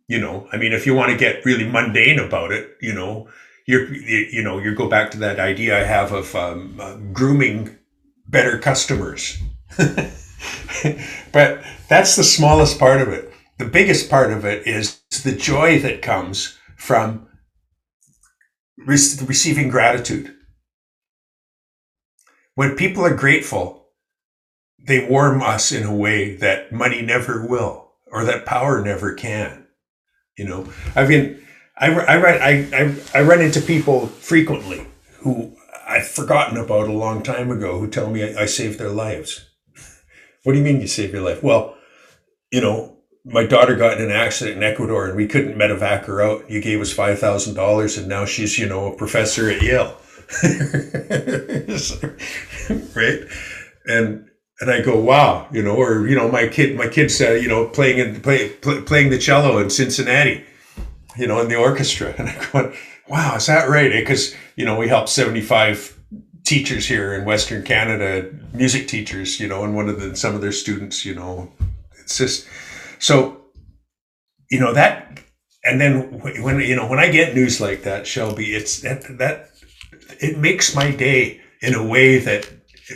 You 0.06 0.20
know, 0.20 0.48
I 0.52 0.56
mean, 0.56 0.72
if 0.72 0.86
you 0.86 0.94
want 0.94 1.10
to 1.10 1.18
get 1.18 1.44
really 1.44 1.68
mundane 1.68 2.18
about 2.18 2.52
it, 2.52 2.76
you 2.80 2.94
know, 2.94 3.28
you're 3.66 3.92
you 3.92 4.42
know 4.42 4.58
you 4.58 4.74
go 4.74 4.88
back 4.88 5.10
to 5.10 5.18
that 5.18 5.40
idea 5.40 5.78
I 5.78 5.84
have 5.84 6.12
of 6.12 6.34
um, 6.34 6.78
uh, 6.80 6.96
grooming 7.12 7.76
better 8.26 8.58
customers. 8.58 9.38
but 11.32 11.62
that's 11.88 12.16
the 12.16 12.24
smallest 12.24 12.78
part 12.78 13.00
of 13.00 13.08
it. 13.08 13.32
The 13.58 13.64
biggest 13.64 14.08
part 14.08 14.32
of 14.32 14.44
it 14.44 14.66
is 14.66 15.00
the 15.24 15.32
joy 15.32 15.80
that 15.80 16.02
comes 16.02 16.56
from 16.76 17.28
re- 18.76 18.96
receiving 19.26 19.68
gratitude. 19.68 20.34
When 22.54 22.76
people 22.76 23.04
are 23.04 23.14
grateful, 23.14 23.88
they 24.78 25.04
warm 25.04 25.42
us 25.42 25.72
in 25.72 25.84
a 25.84 25.94
way 25.94 26.36
that 26.36 26.72
money 26.72 27.02
never 27.02 27.44
will 27.46 27.92
or 28.10 28.24
that 28.24 28.46
power 28.46 28.80
never 28.80 29.12
can. 29.14 29.66
You 30.36 30.44
know, 30.46 30.72
I 30.94 31.06
mean, 31.06 31.44
I, 31.76 31.86
I, 31.88 32.16
run, 32.16 32.40
I, 32.40 32.68
I, 32.72 32.94
I 33.14 33.22
run 33.22 33.40
into 33.40 33.60
people 33.60 34.06
frequently 34.06 34.86
who 35.18 35.56
I've 35.86 36.06
forgotten 36.06 36.56
about 36.56 36.88
a 36.88 36.92
long 36.92 37.22
time 37.22 37.50
ago 37.50 37.78
who 37.80 37.88
tell 37.88 38.10
me 38.10 38.22
I, 38.22 38.42
I 38.42 38.46
saved 38.46 38.78
their 38.78 38.90
lives 38.90 39.47
what 40.44 40.52
do 40.52 40.58
you 40.58 40.64
mean 40.64 40.80
you 40.80 40.86
save 40.86 41.12
your 41.12 41.22
life? 41.22 41.42
Well, 41.42 41.76
you 42.50 42.60
know, 42.60 42.96
my 43.24 43.44
daughter 43.44 43.76
got 43.76 43.98
in 43.98 44.04
an 44.04 44.10
accident 44.10 44.56
in 44.56 44.62
Ecuador 44.62 45.06
and 45.06 45.16
we 45.16 45.26
couldn't 45.26 45.58
medevac 45.58 46.04
her 46.04 46.22
out. 46.22 46.50
You 46.50 46.60
gave 46.60 46.80
us 46.80 46.92
five 46.92 47.18
thousand 47.18 47.54
dollars, 47.54 47.98
and 47.98 48.08
now 48.08 48.24
she's 48.24 48.58
you 48.58 48.68
know 48.68 48.92
a 48.92 48.96
professor 48.96 49.50
at 49.50 49.62
Yale, 49.62 49.96
right? 52.94 53.20
And 53.86 54.28
and 54.60 54.70
I 54.70 54.80
go, 54.80 54.98
wow, 54.98 55.48
you 55.52 55.62
know, 55.62 55.76
or 55.76 56.08
you 56.08 56.16
know, 56.16 56.30
my 56.30 56.48
kid, 56.48 56.76
my 56.76 56.88
kid's 56.88 57.20
uh, 57.20 57.32
you 57.32 57.48
know 57.48 57.66
playing 57.66 57.98
in 57.98 58.20
play, 58.20 58.50
play, 58.50 58.80
playing 58.80 59.10
the 59.10 59.18
cello 59.18 59.58
in 59.58 59.70
Cincinnati, 59.70 60.44
you 61.16 61.26
know, 61.26 61.40
in 61.40 61.48
the 61.48 61.56
orchestra, 61.56 62.14
and 62.18 62.28
I 62.28 62.50
go, 62.52 62.72
wow, 63.08 63.36
is 63.36 63.46
that 63.46 63.68
right? 63.68 63.92
Because 63.92 64.34
you 64.56 64.64
know, 64.64 64.78
we 64.78 64.88
helped 64.88 65.08
seventy 65.08 65.42
five 65.42 65.97
teachers 66.48 66.88
here 66.88 67.12
in 67.12 67.26
Western 67.26 67.62
Canada, 67.62 68.30
music 68.54 68.88
teachers, 68.88 69.38
you 69.38 69.46
know, 69.46 69.64
and 69.64 69.76
one 69.76 69.88
of 69.88 70.00
the 70.00 70.16
some 70.16 70.34
of 70.34 70.40
their 70.40 70.52
students, 70.52 71.04
you 71.04 71.14
know, 71.14 71.52
it's 72.00 72.16
just 72.16 72.48
so, 72.98 73.42
you 74.50 74.58
know 74.58 74.72
that, 74.72 75.20
and 75.62 75.78
then 75.78 76.20
when 76.42 76.58
you 76.60 76.74
know 76.74 76.88
when 76.88 76.98
I 76.98 77.10
get 77.10 77.34
news 77.34 77.60
like 77.60 77.82
that, 77.82 78.06
Shelby, 78.06 78.54
it's 78.54 78.80
that 78.80 79.18
that 79.18 79.50
it 80.20 80.38
makes 80.38 80.74
my 80.74 80.90
day 80.90 81.42
in 81.60 81.74
a 81.74 81.86
way 81.86 82.18
that 82.18 82.50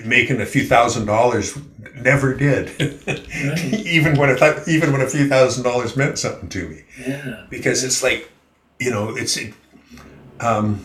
making 0.06 0.40
a 0.40 0.46
few 0.46 0.64
thousand 0.64 1.04
dollars 1.04 1.58
never 1.96 2.34
did. 2.34 2.70
Right. 3.06 3.74
even 3.86 4.16
when 4.16 4.30
a 4.30 4.62
even 4.66 4.92
when 4.92 5.02
a 5.02 5.08
few 5.08 5.28
thousand 5.28 5.64
dollars 5.64 5.94
meant 5.94 6.18
something 6.18 6.48
to 6.48 6.68
me. 6.68 6.84
Yeah. 7.06 7.46
Because 7.50 7.84
it's 7.84 8.02
like, 8.02 8.30
you 8.80 8.90
know, 8.90 9.14
it's 9.14 9.38
um, 10.40 10.82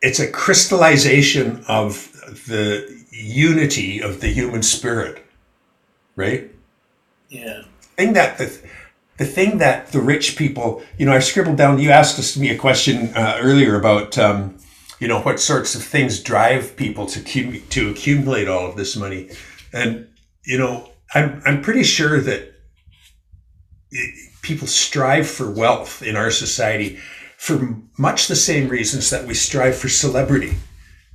it's 0.00 0.20
a 0.20 0.30
crystallization 0.30 1.64
of 1.68 2.12
the 2.46 3.04
unity 3.10 4.00
of 4.00 4.20
the 4.20 4.28
human 4.28 4.62
spirit, 4.62 5.24
right? 6.16 6.50
Yeah. 7.28 7.62
Thing 7.96 8.12
that 8.12 8.38
the, 8.38 8.60
the 9.18 9.24
thing 9.24 9.58
that 9.58 9.88
the 9.92 10.00
rich 10.00 10.36
people, 10.36 10.82
you 10.98 11.06
know, 11.06 11.12
I 11.12 11.18
scribbled 11.18 11.56
down. 11.56 11.78
You 11.78 11.90
asked 11.90 12.18
us 12.18 12.36
me 12.36 12.50
a 12.50 12.58
question 12.58 13.08
uh, 13.16 13.38
earlier 13.40 13.78
about, 13.78 14.16
um, 14.16 14.56
you 15.00 15.08
know, 15.08 15.20
what 15.20 15.40
sorts 15.40 15.74
of 15.74 15.82
things 15.82 16.22
drive 16.22 16.76
people 16.76 17.06
to 17.06 17.20
cum- 17.20 17.62
to 17.70 17.90
accumulate 17.90 18.48
all 18.48 18.68
of 18.68 18.76
this 18.76 18.96
money, 18.96 19.30
and 19.72 20.08
you 20.44 20.58
know, 20.58 20.90
I'm 21.14 21.40
I'm 21.44 21.62
pretty 21.62 21.84
sure 21.84 22.20
that 22.20 22.54
people 24.42 24.66
strive 24.66 25.28
for 25.28 25.50
wealth 25.50 26.02
in 26.02 26.16
our 26.16 26.30
society 26.30 26.98
for 27.38 27.78
much 27.96 28.26
the 28.26 28.36
same 28.36 28.68
reasons 28.68 29.10
that 29.10 29.24
we 29.24 29.32
strive 29.32 29.76
for 29.76 29.88
celebrity, 29.88 30.56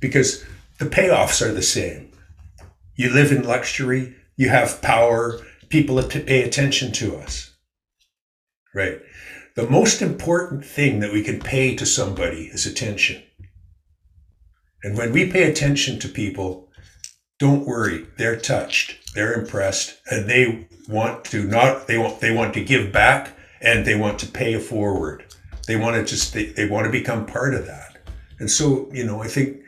because 0.00 0.42
the 0.78 0.86
payoffs 0.86 1.40
are 1.40 1.52
the 1.52 1.62
same. 1.62 2.10
You 2.96 3.10
live 3.10 3.30
in 3.30 3.44
luxury, 3.44 4.16
you 4.34 4.48
have 4.48 4.80
power, 4.80 5.40
people 5.68 6.02
pay 6.02 6.42
attention 6.42 6.92
to 6.92 7.16
us. 7.16 7.54
Right. 8.74 9.00
The 9.54 9.68
most 9.68 10.00
important 10.02 10.64
thing 10.64 11.00
that 11.00 11.12
we 11.12 11.22
can 11.22 11.38
pay 11.38 11.76
to 11.76 11.86
somebody 11.86 12.46
is 12.46 12.66
attention. 12.66 13.22
And 14.82 14.96
when 14.96 15.12
we 15.12 15.30
pay 15.30 15.44
attention 15.44 15.98
to 16.00 16.08
people, 16.08 16.68
don't 17.38 17.66
worry, 17.66 18.06
they're 18.16 18.40
touched, 18.40 19.14
they're 19.14 19.34
impressed, 19.34 20.00
and 20.10 20.28
they 20.28 20.68
want 20.88 21.24
to 21.26 21.44
not 21.44 21.86
they 21.86 21.98
want 21.98 22.20
they 22.20 22.34
want 22.34 22.54
to 22.54 22.64
give 22.64 22.92
back 22.92 23.36
and 23.60 23.84
they 23.84 23.94
want 23.94 24.18
to 24.20 24.26
pay 24.26 24.58
forward. 24.58 25.24
They 25.66 25.76
want 25.76 25.96
to 25.96 26.04
just 26.04 26.32
they, 26.32 26.46
they 26.46 26.68
want 26.68 26.86
to 26.86 26.92
become 26.92 27.26
part 27.26 27.54
of 27.54 27.66
that. 27.66 27.98
And 28.38 28.50
so, 28.50 28.88
you 28.92 29.04
know, 29.04 29.22
I 29.22 29.28
think 29.28 29.58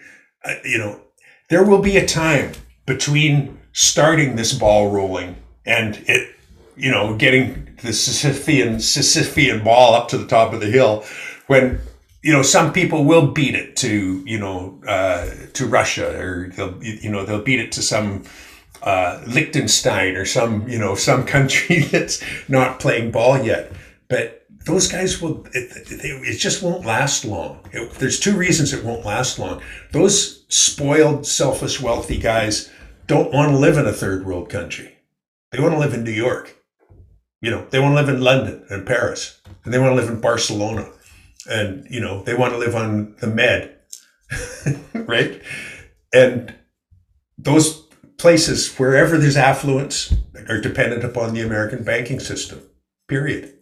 uh, 0.45 0.55
you 0.65 0.79
know, 0.79 1.01
there 1.49 1.65
will 1.65 1.83
be 1.83 1.97
a 1.97 2.07
time 2.07 2.53
between 2.87 3.59
starting 3.73 4.37
this 4.37 4.53
ball 4.53 4.91
rolling 4.91 5.37
and 5.65 6.03
it, 6.07 6.35
you 6.77 6.91
know, 6.91 7.17
getting 7.17 7.67
the 7.83 7.89
Sisyphean 7.89 8.77
Sisyphean 8.77 9.65
ball 9.65 9.95
up 9.95 10.09
to 10.09 10.19
the 10.19 10.27
top 10.27 10.53
of 10.53 10.61
the 10.61 10.67
hill, 10.67 11.05
when 11.47 11.81
you 12.23 12.33
know 12.33 12.43
some 12.43 12.73
people 12.73 13.05
will 13.05 13.29
beat 13.29 13.55
it 13.55 13.77
to 13.77 14.23
you 14.27 14.39
know 14.39 14.81
uh, 14.87 15.29
to 15.55 15.67
Russia 15.67 16.19
or 16.19 16.49
they'll 16.57 16.83
you 16.83 17.11
know 17.11 17.25
they'll 17.25 17.43
beat 17.43 17.61
it 17.61 17.73
to 17.73 17.83
some 17.83 18.25
uh, 18.83 19.23
Liechtenstein 19.27 20.17
or 20.17 20.25
some 20.25 20.69
you 20.69 20.79
know 20.79 20.95
some 20.95 21.25
country 21.25 21.81
that's 21.93 22.23
not 22.49 22.81
playing 22.81 23.11
ball 23.11 23.43
yet, 23.43 23.73
but 24.09 24.46
those 24.67 24.89
guys 24.89 25.23
will 25.23 25.47
it, 25.55 25.71
it, 25.91 26.37
just 26.37 26.63
won't 26.63 26.85
last 26.85 27.25
long 27.25 27.61
it, 27.73 27.91
there's 27.95 28.21
two 28.21 28.37
reasons 28.37 28.73
it 28.73 28.85
won't 28.85 29.05
last 29.05 29.39
long 29.39 29.63
those 29.93 30.45
spoiled 30.49 31.27
selfish 31.27 31.81
wealthy 31.81 32.19
guys 32.19 32.71
don't 33.07 33.33
want 33.33 33.51
to 33.51 33.57
live 33.57 33.79
in 33.79 33.87
a 33.87 33.93
third 33.93 34.27
world 34.27 34.51
country 34.51 34.97
they 35.57 35.63
want 35.63 35.75
to 35.75 35.79
live 35.79 35.95
in 35.95 36.05
New 36.05 36.13
York. 36.13 36.57
You 37.41 37.51
know, 37.51 37.67
they 37.71 37.81
want 37.81 37.93
to 37.93 37.97
live 37.97 38.09
in 38.09 38.21
London 38.21 38.65
and 38.69 38.87
Paris, 38.87 39.41
and 39.65 39.73
they 39.73 39.79
want 39.79 39.93
to 39.93 40.01
live 40.01 40.11
in 40.11 40.21
Barcelona, 40.21 40.91
and 41.49 41.87
you 41.89 42.01
know, 42.01 42.23
they 42.23 42.35
want 42.35 42.53
to 42.53 42.59
live 42.59 42.75
on 42.75 43.15
the 43.21 43.27
Med, 43.27 43.75
right? 44.95 45.41
And 46.13 46.55
those 47.39 47.83
places, 48.19 48.75
wherever 48.77 49.19
there's 49.19 49.37
affluence, 49.37 50.15
are 50.49 50.61
dependent 50.61 51.05
upon 51.05 51.35
the 51.35 51.41
American 51.43 51.85
banking 51.85 52.21
system. 52.21 52.63
Period. 53.09 53.56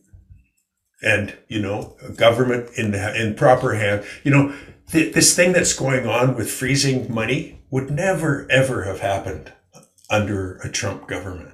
And 1.04 1.36
you 1.48 1.60
know, 1.60 1.96
government 2.16 2.70
in 2.76 2.94
in 2.94 3.34
proper 3.34 3.74
hand. 3.74 4.04
You 4.22 4.30
know, 4.30 4.54
th- 4.90 5.14
this 5.14 5.36
thing 5.36 5.52
that's 5.52 5.74
going 5.74 6.06
on 6.06 6.34
with 6.34 6.50
freezing 6.50 7.12
money 7.12 7.60
would 7.70 7.90
never 7.90 8.46
ever 8.50 8.84
have 8.84 9.00
happened 9.00 9.52
under 10.08 10.56
a 10.64 10.68
Trump 10.68 11.06
government. 11.06 11.50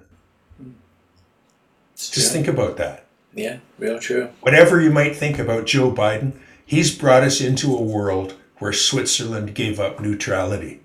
Just 1.97 2.33
think 2.33 2.49
about 2.49 2.77
that. 2.77 3.07
Yeah, 3.35 3.59
real 3.79 3.99
true. 3.99 4.31
Whatever 4.41 4.81
you 4.81 4.91
might 4.91 5.17
think 5.17 5.39
about 5.39 5.67
Joe 5.67 5.93
Biden, 5.93 6.33
he's 6.65 6.97
brought 6.97 7.23
us 7.23 7.41
into 7.41 7.77
a 7.77 7.83
world 7.83 8.37
where 8.59 8.73
Switzerland 8.73 9.55
gave 9.55 9.79
up 9.79 10.01
neutrality. 10.01 10.81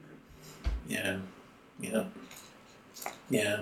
Yeah, 0.88 1.18
yeah, 1.80 2.06
yeah. 3.30 3.62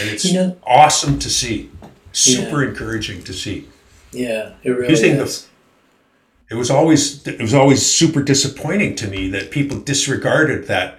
And 0.00 0.10
it's 0.10 0.24
you 0.24 0.34
know, 0.34 0.56
awesome 0.64 1.18
to 1.20 1.30
see. 1.30 1.70
Super 2.12 2.62
yeah. 2.62 2.70
encouraging 2.70 3.24
to 3.24 3.32
see. 3.32 3.68
Yeah, 4.14 4.54
it 4.62 4.70
really 4.70 4.92
is. 5.10 5.42
The, 5.42 6.54
it 6.54 6.58
was 6.58 6.70
always 6.70 7.26
it 7.26 7.40
was 7.40 7.54
always 7.54 7.84
super 7.84 8.22
disappointing 8.22 8.96
to 8.96 9.08
me 9.08 9.28
that 9.30 9.50
people 9.50 9.78
disregarded 9.80 10.66
that 10.68 10.98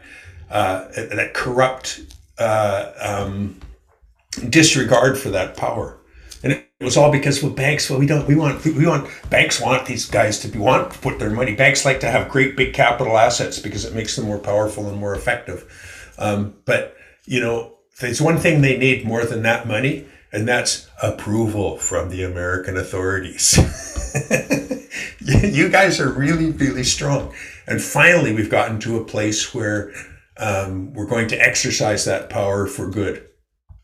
uh, 0.50 0.88
that 0.96 1.32
corrupt 1.34 2.02
uh, 2.38 2.92
um, 3.00 3.60
disregard 4.50 5.18
for 5.18 5.30
that 5.30 5.56
power. 5.56 5.98
And 6.44 6.54
it 6.54 6.68
was 6.82 6.98
all 6.98 7.12
because 7.12 7.42
well 7.42 7.52
banks 7.54 7.90
well 7.90 8.00
we 8.00 8.06
don't 8.06 8.28
we 8.28 8.36
want 8.36 8.64
we 8.66 8.86
want 8.86 9.10
banks 9.30 9.62
want 9.62 9.86
these 9.86 10.06
guys 10.06 10.40
to 10.40 10.48
be 10.50 10.60
want 10.60 10.92
to 10.92 11.00
put 11.00 11.20
their 11.20 11.30
money 11.30 11.56
banks 11.56 11.86
like 11.86 12.02
to 12.02 12.12
have 12.12 12.30
great 12.30 12.58
big 12.58 12.74
capital 12.74 13.18
assets 13.18 13.60
because 13.60 13.86
it 13.86 13.96
makes 13.96 14.16
them 14.16 14.26
more 14.26 14.38
powerful 14.38 14.90
and 14.90 15.00
more 15.00 15.16
effective 15.16 16.14
um, 16.20 16.54
but 16.66 16.96
you 17.26 17.40
know 17.40 17.78
there's 18.02 18.22
one 18.22 18.38
thing 18.38 18.62
they 18.62 18.78
need 18.78 19.06
more 19.06 19.26
than 19.26 19.42
that 19.44 19.66
money 19.66 20.06
and 20.36 20.48
that's 20.48 20.90
approval 21.02 21.78
from 21.78 22.10
the 22.10 22.24
American 22.24 22.78
authorities. 22.78 23.58
you 25.20 25.70
guys 25.70 26.00
are 26.00 26.12
really, 26.12 26.52
really 26.52 26.84
strong. 26.84 27.34
And 27.68 27.82
finally, 27.82 28.34
we've 28.34 28.50
gotten 28.50 28.80
to 28.82 28.98
a 28.98 29.06
place 29.06 29.54
where 29.54 29.92
um, 30.38 30.94
we're 30.94 31.08
going 31.08 31.28
to 31.30 31.42
exercise 31.42 32.06
that 32.06 32.30
power 32.30 32.68
for 32.68 32.90
good 32.90 33.26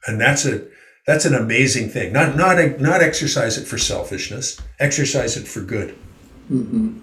and 0.08 0.20
that's 0.20 0.46
a 0.46 0.68
that's 1.08 1.26
an 1.26 1.34
amazing 1.34 1.90
thing. 1.90 2.14
Not 2.14 2.36
not 2.36 2.80
not 2.80 3.02
exercise 3.02 3.58
it 3.58 3.66
for 3.66 3.78
selfishness. 3.78 4.60
Exercise 4.80 5.38
it 5.38 5.48
for 5.48 5.62
good. 5.62 5.96
Mm-hmm. 6.52 7.00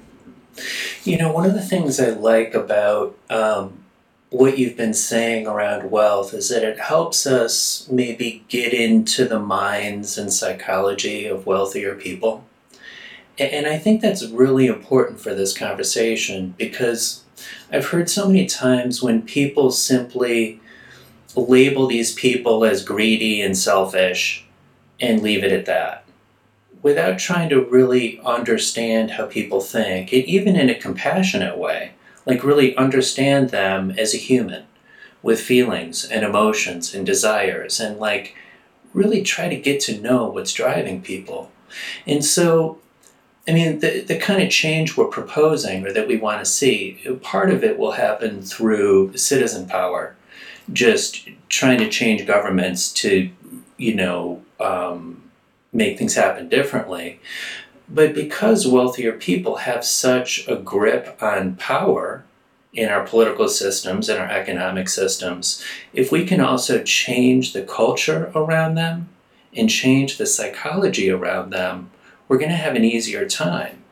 You 1.05 1.18
know, 1.18 1.32
one 1.32 1.46
of 1.46 1.55
the 1.55 1.62
things 1.62 2.01
I 2.01 2.11
like 2.11 2.55
about 2.55 3.16
um, 3.30 3.84
what 4.30 4.58
you've 4.58 4.76
been 4.76 4.94
saying 4.94 5.46
around 5.46 5.90
wealth 5.90 6.34
is 6.34 6.50
that 6.50 6.62
it 6.62 6.78
helps 6.78 7.26
us 7.26 7.88
maybe 7.90 8.44
get 8.48 8.74
into 8.74 9.24
the 9.24 9.38
minds 9.38 10.18
and 10.18 10.32
psychology 10.32 11.26
of 11.26 11.46
wealthier 11.46 11.94
people. 11.94 12.44
And 13.38 13.66
I 13.66 13.78
think 13.78 14.00
that's 14.00 14.26
really 14.26 14.66
important 14.66 15.20
for 15.20 15.32
this 15.32 15.56
conversation 15.56 16.54
because 16.58 17.22
I've 17.72 17.86
heard 17.86 18.10
so 18.10 18.26
many 18.26 18.46
times 18.46 19.02
when 19.02 19.22
people 19.22 19.70
simply 19.70 20.60
label 21.36 21.86
these 21.86 22.12
people 22.14 22.64
as 22.64 22.84
greedy 22.84 23.40
and 23.40 23.56
selfish 23.56 24.44
and 25.00 25.22
leave 25.22 25.44
it 25.44 25.52
at 25.52 25.66
that 25.66 26.04
without 26.82 27.18
trying 27.18 27.48
to 27.48 27.64
really 27.64 28.20
understand 28.24 29.12
how 29.12 29.26
people 29.26 29.60
think, 29.60 30.12
and 30.12 30.24
even 30.24 30.56
in 30.56 30.70
a 30.70 30.74
compassionate 30.74 31.58
way, 31.58 31.92
like 32.28 32.44
really 32.44 32.76
understand 32.76 33.50
them 33.50 33.90
as 33.98 34.14
a 34.14 34.18
human 34.18 34.64
with 35.22 35.40
feelings 35.40 36.04
and 36.04 36.24
emotions 36.24 36.94
and 36.94 37.04
desires, 37.04 37.80
and 37.80 37.98
like 37.98 38.36
really 38.94 39.22
try 39.22 39.48
to 39.48 39.56
get 39.56 39.80
to 39.80 40.00
know 40.00 40.28
what's 40.28 40.52
driving 40.52 41.02
people. 41.02 41.50
And 42.06 42.24
so, 42.24 42.78
I 43.48 43.52
mean, 43.52 43.80
the, 43.80 44.00
the 44.00 44.18
kind 44.18 44.42
of 44.42 44.50
change 44.50 44.96
we're 44.96 45.06
proposing 45.06 45.84
or 45.84 45.92
that 45.92 46.06
we 46.06 46.16
want 46.16 46.38
to 46.40 46.50
see, 46.50 47.00
part 47.22 47.50
of 47.50 47.64
it 47.64 47.78
will 47.78 47.92
happen 47.92 48.42
through 48.42 49.16
citizen 49.16 49.66
power 49.66 50.14
just 50.72 51.28
trying 51.48 51.78
to 51.78 51.88
change 51.88 52.26
governments 52.26 52.92
to 52.92 53.30
you 53.78 53.94
know, 53.94 54.42
um, 54.60 55.22
make 55.72 55.96
things 55.96 56.14
happen 56.14 56.48
differently. 56.48 57.20
But 57.91 58.14
because 58.14 58.66
wealthier 58.66 59.12
people 59.12 59.57
have 59.57 59.84
such 59.84 60.47
a 60.47 60.57
grip 60.57 61.16
on 61.22 61.57
power 61.57 62.24
in 62.72 62.89
our 62.91 63.05
political 63.05 63.49
systems 63.49 64.09
and 64.09 64.18
our 64.18 64.28
economic 64.28 64.89
systems, 64.89 65.64
if 65.95 66.12
we 66.12 66.26
can 66.26 66.41
also 66.41 66.82
change 66.82 67.53
the 67.53 67.62
culture 67.62 68.30
around 68.34 68.74
them 68.74 69.09
and 69.57 69.70
change 69.70 70.18
the 70.18 70.26
psychology 70.26 71.11
around 71.11 71.51
them, 71.51 71.91
we're 72.28 72.39
going 72.39 72.51
to 72.51 72.57
have 72.57 72.76
an 72.76 72.84
easier 72.84 73.26
time. 73.26 73.82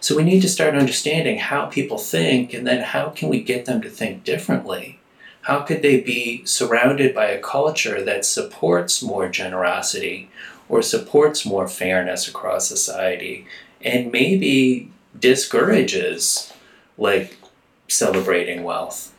So 0.00 0.16
we 0.16 0.24
need 0.24 0.40
to 0.40 0.48
start 0.48 0.74
understanding 0.74 1.38
how 1.38 1.66
people 1.66 1.98
think 1.98 2.54
and 2.54 2.66
then 2.66 2.82
how 2.82 3.10
can 3.10 3.28
we 3.28 3.42
get 3.42 3.66
them 3.66 3.82
to 3.82 3.90
think 3.90 4.24
differently? 4.24 5.00
How 5.42 5.60
could 5.60 5.82
they 5.82 6.00
be 6.00 6.42
surrounded 6.46 7.14
by 7.14 7.26
a 7.26 7.40
culture 7.40 8.02
that 8.02 8.24
supports 8.24 9.02
more 9.02 9.28
generosity 9.28 10.30
or 10.68 10.82
supports 10.82 11.44
more 11.44 11.68
fairness 11.68 12.28
across 12.28 12.68
society 12.68 13.46
and 13.82 14.10
maybe 14.10 14.90
discourages 15.18 16.52
like 16.96 17.36
celebrating 17.88 18.62
wealth? 18.62 19.14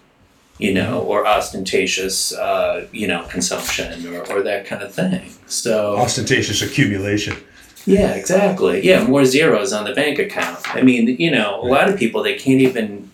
you 0.58 0.74
know, 0.74 1.02
or 1.02 1.28
ostentatious, 1.28 2.34
uh, 2.34 2.88
you 2.92 3.08
know, 3.08 3.26
consumption 3.30 4.08
or, 4.08 4.26
or 4.32 4.42
that 4.44 4.66
kind 4.66 4.82
of 4.82 4.94
thing. 4.94 5.30
So 5.48 5.98
ostentatious 5.98 6.62
accumulation. 6.62 7.36
Yeah, 7.86 8.14
exactly. 8.14 8.86
Yeah, 8.86 9.06
more 9.06 9.26
zeros 9.26 9.72
on 9.74 9.84
the 9.84 9.94
bank 9.94 10.18
account. 10.18 10.76
I 10.76 10.82
mean, 10.82 11.08
you 11.20 11.30
know, 11.30 11.62
a 11.62 11.68
lot 11.68 11.90
of 11.90 12.00
people 12.00 12.24
they 12.24 12.36
can't 12.36 12.62
even 12.62 13.12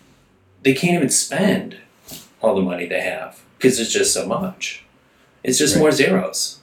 they 0.62 0.72
can't 0.72 0.94
even 0.94 1.10
spend 1.10 1.76
all 2.40 2.54
the 2.54 2.62
money 2.62 2.86
they 2.86 3.00
have 3.00 3.40
because 3.58 3.78
it's 3.78 3.92
just 3.92 4.14
so 4.14 4.26
much. 4.26 4.84
It's 5.44 5.58
just 5.58 5.74
right. 5.74 5.80
more 5.80 5.92
zeros. 5.92 6.60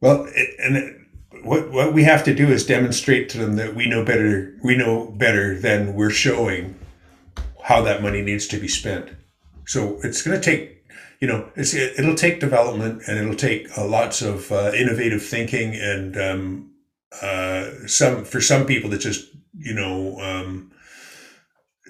Well, 0.00 0.28
and 0.58 1.06
what 1.42 1.70
what 1.70 1.92
we 1.92 2.04
have 2.04 2.24
to 2.24 2.34
do 2.34 2.48
is 2.48 2.66
demonstrate 2.66 3.28
to 3.30 3.38
them 3.38 3.56
that 3.56 3.74
we 3.74 3.88
know 3.88 4.04
better. 4.04 4.54
We 4.62 4.76
know 4.76 5.06
better 5.06 5.58
than 5.58 5.94
we're 5.94 6.10
showing 6.10 6.76
how 7.66 7.82
that 7.82 8.02
money 8.02 8.22
needs 8.22 8.46
to 8.46 8.58
be 8.58 8.68
spent. 8.68 9.10
So 9.66 9.98
it's 10.04 10.22
going 10.22 10.40
to 10.40 10.44
take, 10.44 10.84
you 11.20 11.26
know, 11.26 11.50
it's, 11.56 11.74
it, 11.74 11.98
will 11.98 12.14
take 12.14 12.38
development 12.38 13.02
and 13.08 13.18
it'll 13.18 13.34
take 13.34 13.76
uh, 13.76 13.84
lots 13.84 14.22
of 14.22 14.52
uh, 14.52 14.70
innovative 14.72 15.22
thinking 15.22 15.74
and 15.74 16.16
um, 16.16 16.70
uh, 17.20 17.70
some 17.86 18.24
for 18.24 18.40
some 18.40 18.66
people 18.66 18.88
that 18.90 19.00
just, 19.00 19.34
you 19.58 19.74
know, 19.74 20.20
um, 20.20 20.70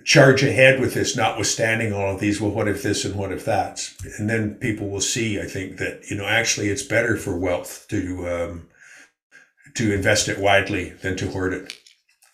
charge 0.07 0.45
ahead 0.45 0.81
with 0.81 0.95
this, 0.95 1.17
notwithstanding 1.17 1.93
all 1.93 2.15
of 2.15 2.21
these. 2.21 2.41
Well, 2.41 2.53
what 2.53 2.69
if 2.69 2.83
this 2.83 3.05
and 3.05 3.17
what 3.17 3.33
if 3.33 3.45
that? 3.45 3.91
And 4.19 4.31
then 4.31 4.55
people 4.55 4.89
will 4.89 5.01
see, 5.01 5.41
I 5.41 5.45
think, 5.45 5.77
that 5.79 6.09
you 6.09 6.17
know 6.17 6.25
actually 6.25 6.69
it's 6.69 6.83
better 6.83 7.17
for 7.17 7.37
wealth 7.37 7.87
to 7.91 8.29
um, 8.29 8.69
to 9.75 9.93
invest 9.93 10.29
it 10.29 10.39
widely 10.39 10.91
than 10.91 11.17
to 11.17 11.31
hoard 11.31 11.53
it. 11.53 11.75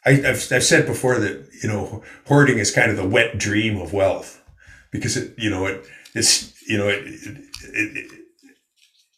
I, 0.04 0.12
have 0.12 0.52
I've 0.52 0.64
said 0.64 0.86
before 0.86 1.18
that 1.18 1.48
you 1.62 1.68
know 1.68 2.02
hoarding 2.26 2.58
is 2.58 2.70
kind 2.70 2.90
of 2.90 2.96
the 2.96 3.08
wet 3.08 3.38
dream 3.38 3.80
of 3.80 3.92
wealth 3.92 4.42
because 4.90 5.16
it 5.16 5.34
you 5.38 5.50
know 5.50 5.66
it 5.66 5.84
it's 6.14 6.52
you 6.68 6.76
know 6.76 6.88
it 6.88 7.04
it, 7.06 8.12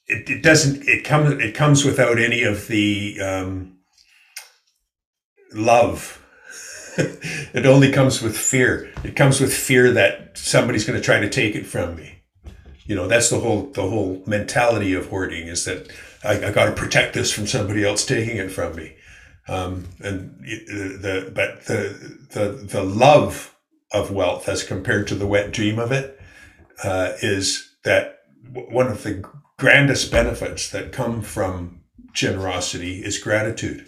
it, 0.07 0.31
it 0.31 0.43
doesn't 0.43 0.87
it 0.87 1.05
comes 1.05 1.43
it 1.43 1.55
comes 1.57 1.85
without 1.85 2.19
any 2.19 2.45
of 2.45 2.69
the 2.69 3.21
um, 3.21 3.79
love. 5.53 6.24
it 7.55 7.67
only 7.67 7.91
comes 7.91 8.23
with 8.23 8.37
fear. 8.37 8.93
It 9.05 9.17
comes 9.17 9.41
with 9.41 9.53
fear 9.53 9.93
that 9.93 10.37
somebody's 10.37 10.85
going 10.85 10.99
to 10.99 11.05
try 11.05 11.21
to 11.21 11.29
take 11.29 11.55
it 11.55 11.67
from 11.67 11.97
me. 11.97 12.23
You 12.87 12.95
know 12.95 13.09
that's 13.09 13.31
the 13.31 13.41
whole 13.41 13.71
the 13.71 13.89
whole 13.89 14.23
mentality 14.27 14.93
of 14.93 15.09
hoarding 15.09 15.49
is 15.49 15.65
that 15.65 15.91
I, 16.23 16.49
I 16.49 16.53
got 16.53 16.67
to 16.67 16.73
protect 16.73 17.15
this 17.15 17.33
from 17.33 17.47
somebody 17.47 17.83
else 17.83 18.05
taking 18.05 18.37
it 18.37 18.51
from 18.51 18.77
me 18.77 18.97
um, 19.49 19.89
and 20.01 20.39
the 20.41 21.31
but 21.35 21.67
the 21.67 22.19
the 22.31 22.67
the 22.67 22.83
love 22.83 23.55
of 23.93 24.11
wealth 24.11 24.49
as 24.49 24.63
compared 24.63 25.07
to 25.09 25.15
the 25.15 25.27
wet 25.27 25.53
dream 25.53 25.79
of 25.79 25.93
it 25.93 26.19
uh, 26.83 27.13
is 27.21 27.77
that 27.85 28.21
one 28.53 28.89
of 28.89 29.03
the 29.03 29.25
grandest 29.59 30.11
benefits 30.11 30.71
that 30.71 30.93
come 30.93 31.23
from 31.23 31.81
generosity 32.13 33.05
is 33.05 33.19
gratitude. 33.19 33.87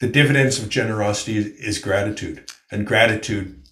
The 0.00 0.08
dividends 0.08 0.62
of 0.62 0.68
generosity 0.68 1.38
is 1.38 1.78
gratitude, 1.78 2.44
and 2.70 2.86
gratitude 2.86 3.62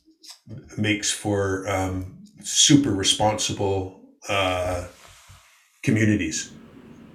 makes 0.77 1.13
for 1.13 1.69
um, 1.69 2.19
super 2.43 2.91
responsible 2.91 4.01
uh, 4.29 4.87
communities. 5.83 6.53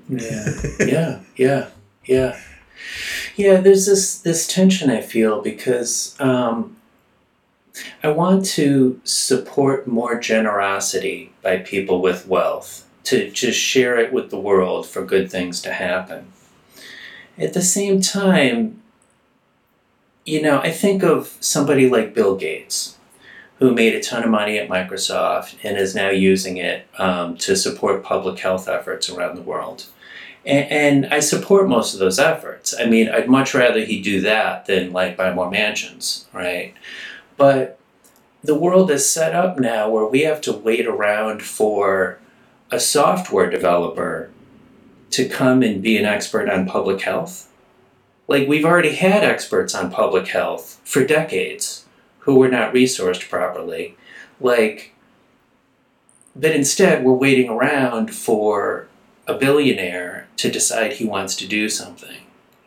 Yeah, 0.08 0.46
yeah, 0.80 1.20
yeah, 1.36 1.70
yeah. 2.06 2.40
Yeah, 3.36 3.58
there's 3.58 3.86
this 3.86 4.20
this 4.20 4.48
tension 4.48 4.90
I 4.90 5.02
feel 5.02 5.42
because 5.42 6.16
um, 6.20 6.78
I 8.04 8.10
want 8.10 8.46
to 8.48 9.00
support 9.04 9.88
more 9.88 10.20
generosity 10.20 11.34
by 11.42 11.58
people 11.58 12.02
with 12.02 12.28
wealth 12.28 12.88
to 13.06 13.30
just 13.32 13.60
share 13.60 14.00
it 14.00 14.14
with 14.14 14.30
the 14.30 14.40
world 14.40 14.88
for 14.88 15.06
good 15.06 15.30
things 15.30 15.62
to 15.64 15.74
happen. 15.74 16.32
At 17.38 17.54
the 17.54 17.62
same 17.62 18.02
time, 18.02 18.82
you 20.26 20.42
know, 20.42 20.60
I 20.60 20.72
think 20.72 21.04
of 21.04 21.38
somebody 21.40 21.90
like 21.90 22.14
Bill 22.14 22.36
Gates, 22.36 22.98
who 23.60 23.74
made 23.74 23.94
a 23.94 24.02
ton 24.02 24.24
of 24.24 24.30
money 24.30 24.58
at 24.58 24.70
Microsoft 24.70 25.56
and 25.64 25.78
is 25.78 25.96
now 25.96 26.10
using 26.10 26.58
it 26.58 26.88
um, 26.98 27.38
to 27.38 27.56
support 27.56 28.04
public 28.04 28.40
health 28.40 28.68
efforts 28.68 29.10
around 29.10 29.36
the 29.36 29.42
world. 29.42 29.86
And, 30.46 30.72
and 30.72 31.14
I 31.14 31.20
support 31.20 31.70
most 31.70 31.94
of 31.94 32.00
those 32.00 32.20
efforts. 32.20 32.74
I 32.80 32.86
mean, 32.86 33.10
I'd 33.10 33.30
much 33.30 33.54
rather 33.54 33.82
he 33.82 34.02
do 34.02 34.22
that 34.22 34.66
than 34.66 34.92
like 34.92 35.18
buy 35.18 35.34
more 35.34 35.50
mansions, 35.50 36.28
right? 36.34 36.74
But 37.38 37.80
the 38.44 38.56
world 38.56 38.90
is 38.90 39.08
set 39.08 39.36
up 39.36 39.60
now 39.60 39.90
where 39.90 40.06
we 40.06 40.22
have 40.22 40.42
to 40.42 40.54
wait 40.54 40.88
around 40.88 41.44
for 41.44 42.20
a 42.72 42.80
software 42.80 43.50
developer 43.50 44.32
to 45.12 45.28
come 45.28 45.62
and 45.62 45.82
be 45.82 45.98
an 45.98 46.06
expert 46.06 46.50
on 46.50 46.66
public 46.66 47.02
health. 47.02 47.51
Like, 48.32 48.48
we've 48.48 48.64
already 48.64 48.96
had 48.96 49.26
experts 49.26 49.76
on 49.76 49.92
public 49.92 50.30
health 50.30 50.80
for 50.86 51.04
decades 51.04 51.84
who 52.20 52.36
were 52.36 52.48
not 52.48 52.74
resourced 52.74 53.30
properly. 53.30 53.98
Like, 54.40 54.94
but 56.34 56.52
instead, 56.52 57.04
we're 57.04 57.12
waiting 57.12 57.50
around 57.50 58.16
for 58.16 58.88
a 59.28 59.34
billionaire 59.34 60.30
to 60.38 60.50
decide 60.50 60.94
he 60.94 61.04
wants 61.04 61.36
to 61.36 61.46
do 61.46 61.68
something, 61.68 62.20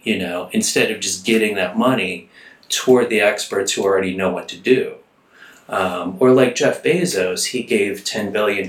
you 0.02 0.18
know, 0.18 0.50
instead 0.52 0.90
of 0.90 1.00
just 1.00 1.24
getting 1.24 1.54
that 1.54 1.78
money 1.78 2.28
toward 2.68 3.08
the 3.08 3.22
experts 3.22 3.72
who 3.72 3.84
already 3.84 4.14
know 4.14 4.30
what 4.30 4.50
to 4.50 4.58
do. 4.58 4.96
Um, 5.70 6.18
or 6.20 6.32
like 6.32 6.56
Jeff 6.56 6.82
Bezos, 6.82 7.46
he 7.52 7.62
gave 7.62 8.04
$10 8.04 8.34
billion 8.34 8.68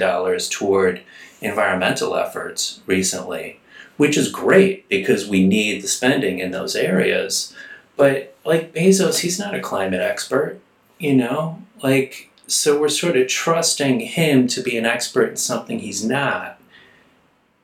toward 0.49 1.01
environmental 1.41 2.15
efforts 2.15 2.79
recently, 2.85 3.59
which 3.97 4.17
is 4.17 4.31
great 4.31 4.87
because 4.89 5.27
we 5.27 5.45
need 5.45 5.81
the 5.81 5.87
spending 5.87 6.39
in 6.39 6.51
those 6.51 6.75
areas. 6.75 7.53
But 7.95 8.35
like 8.45 8.73
Bezos, 8.73 9.19
he's 9.19 9.39
not 9.39 9.55
a 9.55 9.61
climate 9.61 10.01
expert, 10.01 10.59
you 10.99 11.15
know? 11.15 11.61
Like, 11.81 12.29
so 12.47 12.79
we're 12.79 12.89
sort 12.89 13.17
of 13.17 13.27
trusting 13.27 14.01
him 14.01 14.47
to 14.47 14.61
be 14.61 14.77
an 14.77 14.85
expert 14.85 15.29
in 15.29 15.37
something 15.37 15.79
he's 15.79 16.05
not 16.05 16.59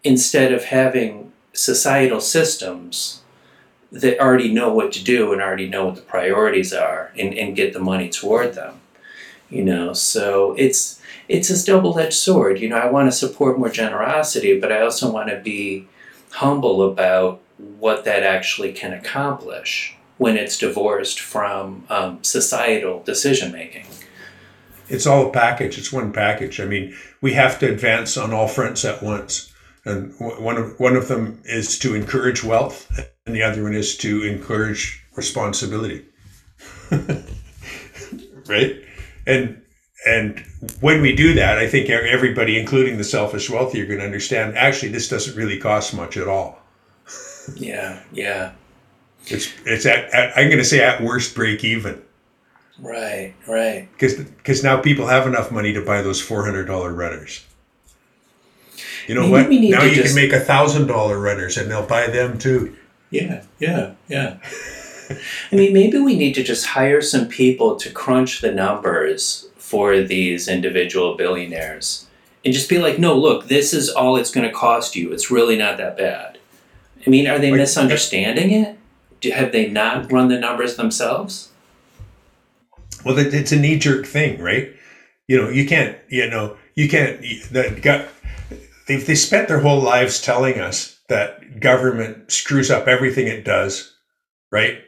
instead 0.04 0.52
of 0.52 0.66
having 0.66 1.32
societal 1.54 2.22
systems 2.22 3.22
that 3.92 4.20
already 4.20 4.52
know 4.52 4.74
what 4.74 4.92
to 4.94 5.04
do 5.04 5.34
and 5.34 5.42
already 5.42 5.68
know 5.68 5.86
what 5.86 5.96
the 5.96 6.02
priorities 6.02 6.74
are 6.74 7.12
and, 7.20 7.34
and 7.34 7.56
get 7.56 7.74
the 7.74 7.80
money 7.80 8.10
toward 8.10 8.54
them 8.54 8.80
you 9.50 9.64
know 9.64 9.94
so 9.94 10.56
it's 10.58 11.02
it's 11.28 11.50
this 11.50 11.66
double-edged 11.66 12.14
sword 12.14 12.60
you 12.60 12.70
know 12.70 12.78
i 12.78 12.90
want 12.90 13.08
to 13.08 13.16
support 13.16 13.60
more 13.60 13.70
generosity 13.70 14.58
but 14.60 14.72
i 14.72 14.82
also 14.82 15.12
want 15.12 15.30
to 15.30 15.38
be 15.42 15.86
humble 16.32 16.90
about 16.90 17.42
what 17.58 18.06
that 18.06 18.24
actually 18.24 18.74
can 18.74 18.94
accomplish 18.94 19.96
when 20.18 20.38
it's 20.38 20.58
divorced 20.58 21.20
from 21.20 21.86
um, 21.90 22.24
societal 22.24 23.02
decision 23.04 23.52
making 23.52 23.86
it's 24.92 25.08
all 25.08 25.28
a 25.28 25.32
package. 25.32 25.78
It's 25.78 25.92
one 25.92 26.12
package. 26.12 26.60
I 26.60 26.66
mean 26.66 26.94
we 27.22 27.34
have 27.34 27.60
to 27.60 27.72
advance 27.72 28.18
on 28.18 28.34
all 28.34 28.48
fronts 28.48 28.84
at 28.86 29.02
once. 29.02 29.52
And 29.86 30.14
one 30.20 30.58
of 30.58 30.80
one 30.80 30.96
of 30.96 31.08
them 31.08 31.42
is 31.46 31.80
to 31.80 31.96
encourage 31.96 32.44
wealth, 32.44 32.92
and 33.26 33.36
the 33.36 33.42
other 33.42 33.64
one 33.64 33.74
is 33.74 33.98
to 33.98 34.24
encourage 34.24 35.04
responsibility. 35.16 36.06
right, 38.48 38.76
and 39.26 39.61
and 40.06 40.40
when 40.80 41.02
we 41.02 41.16
do 41.16 41.34
that, 41.36 41.58
I 41.58 41.68
think 41.68 41.90
everybody, 41.90 42.60
including 42.60 42.98
the 42.98 43.04
selfish 43.04 43.50
wealthy, 43.50 43.82
are 43.82 43.86
going 43.86 44.00
to 44.00 44.06
understand. 44.06 44.58
Actually, 44.58 44.92
this 44.92 45.08
doesn't 45.08 45.36
really 45.36 45.60
cost 45.60 45.94
much 45.94 46.18
at 46.18 46.28
all. 46.28 46.60
yeah, 47.56 48.02
yeah. 48.12 48.52
It's 49.28 49.54
it's 49.66 49.86
at, 49.86 50.06
at 50.14 50.36
I'm 50.38 50.48
going 50.48 50.58
to 50.58 50.66
say 50.66 50.84
at 50.84 51.02
worst 51.02 51.36
break 51.36 51.64
even. 51.64 52.02
Right, 52.80 53.36
right. 53.48 53.88
Because 53.94 54.16
because 54.16 54.64
now 54.64 54.82
people 54.82 55.06
have 55.08 55.28
enough 55.28 55.52
money 55.52 55.74
to 55.74 55.82
buy 55.82 56.02
those 56.02 56.20
four 56.20 56.44
hundred 56.46 56.66
dollar 56.66 56.92
runners. 56.94 57.46
You 59.08 59.16
know 59.16 59.28
Maybe 59.28 59.70
what? 59.70 59.80
Now 59.80 59.84
you 59.84 59.96
just- 59.96 60.08
can 60.08 60.16
make 60.16 60.34
a 60.34 60.40
thousand 60.40 60.88
dollar 60.88 61.20
runners, 61.20 61.58
and 61.58 61.70
they'll 61.70 61.86
buy 61.86 62.08
them 62.08 62.40
too. 62.40 62.76
Yeah, 63.12 63.44
yeah, 63.60 63.94
yeah. 64.08 64.38
I 65.52 65.56
mean, 65.56 65.74
maybe 65.74 66.00
we 66.00 66.18
need 66.18 66.34
to 66.36 66.44
just 66.44 66.66
hire 66.66 67.02
some 67.02 67.28
people 67.28 67.76
to 67.76 67.92
crunch 67.92 68.40
the 68.40 68.52
numbers 68.54 69.50
for 69.72 70.02
these 70.02 70.50
individual 70.50 71.16
billionaires 71.16 72.08
and 72.44 72.54
just 72.54 72.70
be 72.70 72.78
like, 72.78 73.00
no, 73.00 73.18
look, 73.18 73.48
this 73.48 73.74
is 73.74 73.90
all 73.90 74.18
it's 74.18 74.32
going 74.32 74.46
to 74.46 74.54
cost 74.54 74.98
you. 74.98 75.14
It's 75.14 75.32
really 75.32 75.56
not 75.56 75.78
that 75.78 75.98
bad. 75.98 76.40
I 77.06 77.10
mean, 77.10 77.26
are 77.28 77.40
they 77.40 77.52
misunderstanding 77.52 78.52
it? 78.52 78.78
Do, 79.22 79.32
have 79.32 79.54
they 79.54 79.70
not 79.70 80.12
run 80.12 80.28
the 80.28 80.38
numbers 80.38 80.76
themselves? 80.76 81.50
Well, 83.06 83.18
it's 83.18 83.52
a 83.52 83.56
knee 83.56 83.80
jerk 83.80 84.06
thing, 84.06 84.42
right? 84.42 84.74
You 85.28 85.42
know, 85.42 85.50
you 85.50 85.66
can't, 85.66 85.98
you 86.10 86.30
know, 86.30 86.58
you 86.76 86.90
can't. 86.90 87.22
The 87.22 87.80
got 87.82 88.10
they 88.88 88.98
they 88.98 89.16
spent 89.16 89.48
their 89.48 89.62
whole 89.62 89.80
lives 89.80 90.22
telling 90.22 90.60
us 90.60 91.00
that 91.08 91.60
government 91.60 92.32
screws 92.32 92.70
up 92.70 92.88
everything 92.88 93.28
it 93.28 93.46
does, 93.46 93.96
right? 94.52 94.80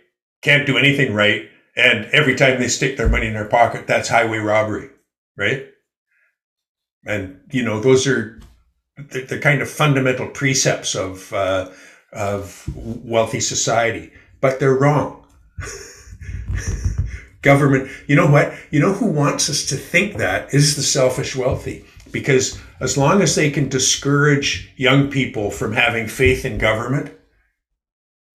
Can't 0.42 0.68
do 0.68 0.78
anything 0.78 1.14
right, 1.14 1.50
and 1.76 2.06
every 2.06 2.36
time 2.36 2.60
they 2.60 2.68
stick 2.68 2.98
their 2.98 3.10
money 3.10 3.28
in 3.28 3.34
their 3.34 3.48
pocket, 3.48 3.88
that's 3.88 4.10
highway 4.10 4.38
robbery, 4.38 4.90
right? 5.38 5.68
And 7.06 7.40
you 7.52 7.64
know, 7.64 7.80
those 7.80 8.08
are 8.08 8.40
the, 8.98 9.22
the 9.22 9.40
kind 9.40 9.62
of 9.62 9.70
fundamental 9.70 10.28
precepts 10.28 10.96
of 10.96 11.34
uh, 11.34 11.70
of 12.12 12.70
wealthy 12.76 13.40
society, 13.40 14.12
but 14.40 14.60
they're 14.60 14.78
wrong 14.78 15.26
government. 17.42 17.90
You 18.08 18.16
know 18.16 18.28
what? 18.28 18.54
You 18.72 18.80
know 18.80 18.94
who 18.94 19.08
wants 19.08 19.50
us 19.50 19.66
to 19.68 19.76
think 19.76 20.18
that 20.18 20.54
is 20.54 20.76
the 20.76 20.84
selfish 20.84 21.36
wealthy. 21.36 21.86
Because 22.12 22.60
as 22.80 22.96
long 22.96 23.22
as 23.24 23.34
they 23.36 23.50
can 23.50 23.70
discourage 23.70 24.72
young 24.78 25.10
people 25.10 25.50
from 25.50 25.74
having 25.74 26.08
faith 26.08 26.46
in 26.46 26.60
government, 26.60 27.12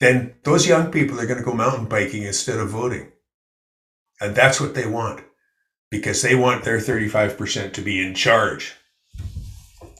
then 0.00 0.34
those 0.42 0.66
young 0.66 0.90
people 0.90 1.20
are 1.20 1.26
going 1.26 1.38
to 1.38 1.44
go 1.44 1.54
mountain 1.54 1.86
biking 1.86 2.24
instead 2.24 2.58
of 2.58 2.70
voting. 2.70 3.12
And 4.20 4.34
that's 4.34 4.60
what 4.60 4.74
they 4.74 4.86
want 4.86 5.22
because 5.90 6.22
they 6.22 6.34
want 6.34 6.64
their 6.64 6.78
35% 6.78 7.72
to 7.72 7.80
be 7.80 8.04
in 8.04 8.14
charge. 8.14 8.74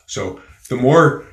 So 0.07 0.41
the 0.69 0.77
more 0.77 1.27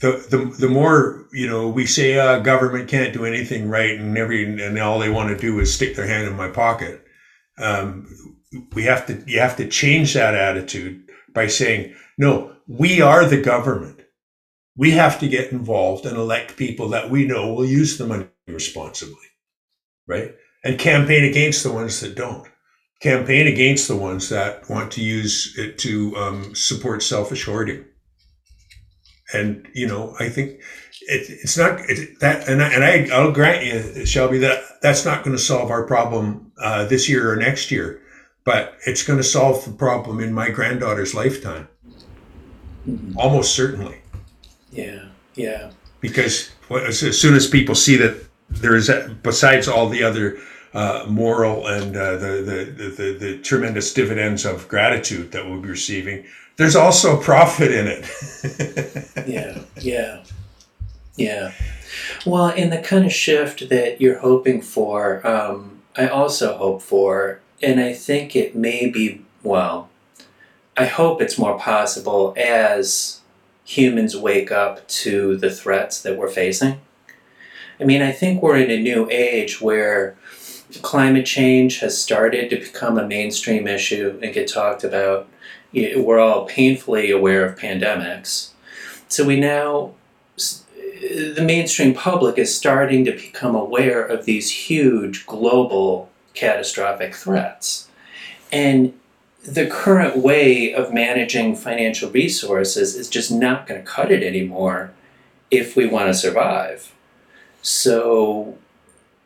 the, 0.00 0.24
the, 0.28 0.54
the 0.58 0.68
more 0.68 1.26
you 1.32 1.48
know 1.48 1.68
we 1.68 1.86
say 1.86 2.18
uh, 2.18 2.40
government 2.40 2.90
can't 2.90 3.14
do 3.14 3.24
anything 3.24 3.70
right 3.70 3.98
and 3.98 4.18
every 4.18 4.44
and 4.44 4.78
all 4.78 4.98
they 4.98 5.08
want 5.08 5.30
to 5.30 5.36
do 5.36 5.58
is 5.60 5.72
stick 5.72 5.96
their 5.96 6.06
hand 6.06 6.28
in 6.28 6.36
my 6.36 6.48
pocket 6.48 7.02
um, 7.58 8.06
we 8.74 8.82
have 8.82 9.06
to 9.06 9.24
you 9.26 9.40
have 9.40 9.56
to 9.56 9.66
change 9.66 10.12
that 10.12 10.34
attitude 10.34 11.02
by 11.32 11.46
saying 11.46 11.94
no 12.18 12.52
we 12.66 13.00
are 13.00 13.24
the 13.24 13.40
government. 13.40 14.00
We 14.76 14.92
have 14.92 15.18
to 15.20 15.28
get 15.28 15.52
involved 15.52 16.06
and 16.06 16.16
elect 16.16 16.56
people 16.56 16.88
that 16.90 17.10
we 17.10 17.26
know 17.26 17.52
will 17.52 17.66
use 17.66 17.98
the 17.98 18.06
money 18.06 18.28
responsibly. 18.46 19.16
Right 20.06 20.34
and 20.64 20.78
campaign 20.78 21.24
against 21.24 21.62
the 21.62 21.72
ones 21.72 22.00
that 22.00 22.14
don't. 22.14 22.48
Campaign 23.00 23.46
against 23.46 23.88
the 23.88 23.96
ones 23.96 24.28
that 24.28 24.68
want 24.70 24.92
to 24.92 25.02
use 25.02 25.54
it 25.58 25.78
to 25.78 26.16
um, 26.16 26.54
support 26.54 27.02
selfish 27.02 27.44
hoarding. 27.44 27.84
And 29.34 29.66
you 29.72 29.86
know 29.86 30.14
i 30.20 30.28
think 30.28 30.60
it, 31.00 31.30
it's 31.30 31.56
not 31.56 31.80
it, 31.88 32.20
that 32.20 32.46
and, 32.50 32.62
I, 32.62 32.68
and 32.74 32.84
I, 32.84 33.16
i'll 33.16 33.32
grant 33.32 33.64
you 33.64 34.04
shelby 34.04 34.36
that 34.40 34.62
that's 34.82 35.06
not 35.06 35.24
going 35.24 35.34
to 35.34 35.42
solve 35.42 35.70
our 35.70 35.86
problem 35.86 36.52
uh, 36.62 36.84
this 36.84 37.08
year 37.08 37.32
or 37.32 37.36
next 37.36 37.70
year 37.70 38.02
but 38.44 38.76
it's 38.86 39.02
going 39.02 39.18
to 39.18 39.24
solve 39.24 39.64
the 39.64 39.72
problem 39.72 40.20
in 40.20 40.32
my 40.32 40.50
granddaughter's 40.50 41.14
lifetime. 41.14 41.68
Almost 43.16 43.54
certainly. 43.54 44.00
Yeah, 44.70 45.06
yeah. 45.34 45.70
because 46.00 46.50
as 46.70 47.20
soon 47.20 47.34
as 47.34 47.46
people 47.46 47.74
see 47.74 47.96
that 47.96 48.24
there 48.48 48.74
is 48.74 48.90
besides 49.22 49.68
all 49.68 49.88
the 49.88 50.02
other 50.02 50.38
uh, 50.74 51.04
moral 51.08 51.66
and 51.66 51.96
uh, 51.96 52.12
the, 52.16 52.66
the, 52.76 52.84
the, 52.84 53.12
the 53.18 53.38
tremendous 53.38 53.92
dividends 53.92 54.44
of 54.44 54.66
gratitude 54.68 55.32
that 55.32 55.46
we'll 55.46 55.60
be 55.60 55.68
receiving 55.68 56.24
there's 56.56 56.76
also 56.76 57.20
profit 57.20 57.70
in 57.70 57.86
it 57.86 59.26
yeah, 59.26 59.58
yeah, 59.80 60.22
yeah. 61.16 61.52
Well, 62.24 62.50
in 62.50 62.70
the 62.70 62.78
kind 62.78 63.04
of 63.04 63.12
shift 63.12 63.68
that 63.68 64.00
you're 64.00 64.18
hoping 64.18 64.62
for, 64.62 65.26
um, 65.26 65.82
I 65.96 66.08
also 66.08 66.56
hope 66.56 66.82
for, 66.82 67.40
and 67.62 67.80
I 67.80 67.92
think 67.92 68.34
it 68.34 68.54
may 68.54 68.88
be, 68.88 69.24
well, 69.42 69.90
I 70.76 70.86
hope 70.86 71.20
it's 71.20 71.38
more 71.38 71.58
possible 71.58 72.34
as 72.36 73.20
humans 73.64 74.16
wake 74.16 74.50
up 74.50 74.86
to 74.88 75.36
the 75.36 75.50
threats 75.50 76.00
that 76.02 76.16
we're 76.16 76.30
facing. 76.30 76.80
I 77.78 77.84
mean, 77.84 78.02
I 78.02 78.12
think 78.12 78.42
we're 78.42 78.56
in 78.56 78.70
a 78.70 78.80
new 78.80 79.08
age 79.10 79.60
where 79.60 80.16
climate 80.80 81.26
change 81.26 81.80
has 81.80 82.00
started 82.00 82.50
to 82.50 82.56
become 82.56 82.98
a 82.98 83.06
mainstream 83.06 83.66
issue 83.66 84.18
and 84.22 84.32
get 84.32 84.48
talked 84.48 84.84
about. 84.84 85.28
We're 85.74 86.20
all 86.20 86.46
painfully 86.46 87.10
aware 87.10 87.44
of 87.44 87.58
pandemics. 87.58 88.50
So 89.08 89.24
we 89.24 89.38
now, 89.38 89.92
the 90.36 91.42
mainstream 91.44 91.94
public 91.94 92.38
is 92.38 92.56
starting 92.56 93.04
to 93.04 93.12
become 93.12 93.54
aware 93.54 94.02
of 94.04 94.24
these 94.24 94.50
huge 94.50 95.26
global 95.26 96.10
catastrophic 96.34 97.14
threats. 97.14 97.88
And 98.50 98.94
the 99.44 99.66
current 99.66 100.16
way 100.16 100.72
of 100.72 100.94
managing 100.94 101.56
financial 101.56 102.10
resources 102.10 102.94
is 102.94 103.08
just 103.08 103.30
not 103.30 103.66
going 103.66 103.80
to 103.80 103.86
cut 103.86 104.12
it 104.12 104.22
anymore 104.22 104.92
if 105.50 105.74
we 105.74 105.86
want 105.86 106.06
to 106.06 106.14
survive. 106.14 106.94
So 107.60 108.56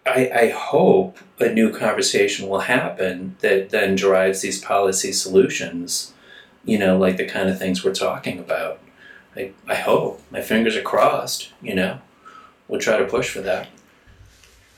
I, 0.07 0.31
I 0.35 0.49
hope 0.51 1.19
a 1.39 1.49
new 1.49 1.73
conversation 1.73 2.49
will 2.49 2.61
happen 2.61 3.37
that 3.41 3.71
then 3.71 3.97
drives 3.97 4.41
these 4.41 4.61
policy 4.61 5.13
solutions, 5.13 6.15
you 6.65 6.79
know, 6.79 6.97
like 6.97 7.17
the 7.17 7.27
kind 7.27 7.49
of 7.49 7.59
things 7.59 7.85
we're 7.85 7.95
talking 7.95 8.39
about. 8.39 8.81
I, 9.35 9.53
I 9.69 9.75
hope. 9.75 10.23
My 10.31 10.41
fingers 10.41 10.77
are 10.77 10.83
crossed, 10.83 11.53
you 11.61 11.75
know. 11.75 12.01
We'll 12.69 12.81
try 12.81 12.99
to 12.99 13.05
push 13.05 13.29
for 13.29 13.41
that. 13.43 13.69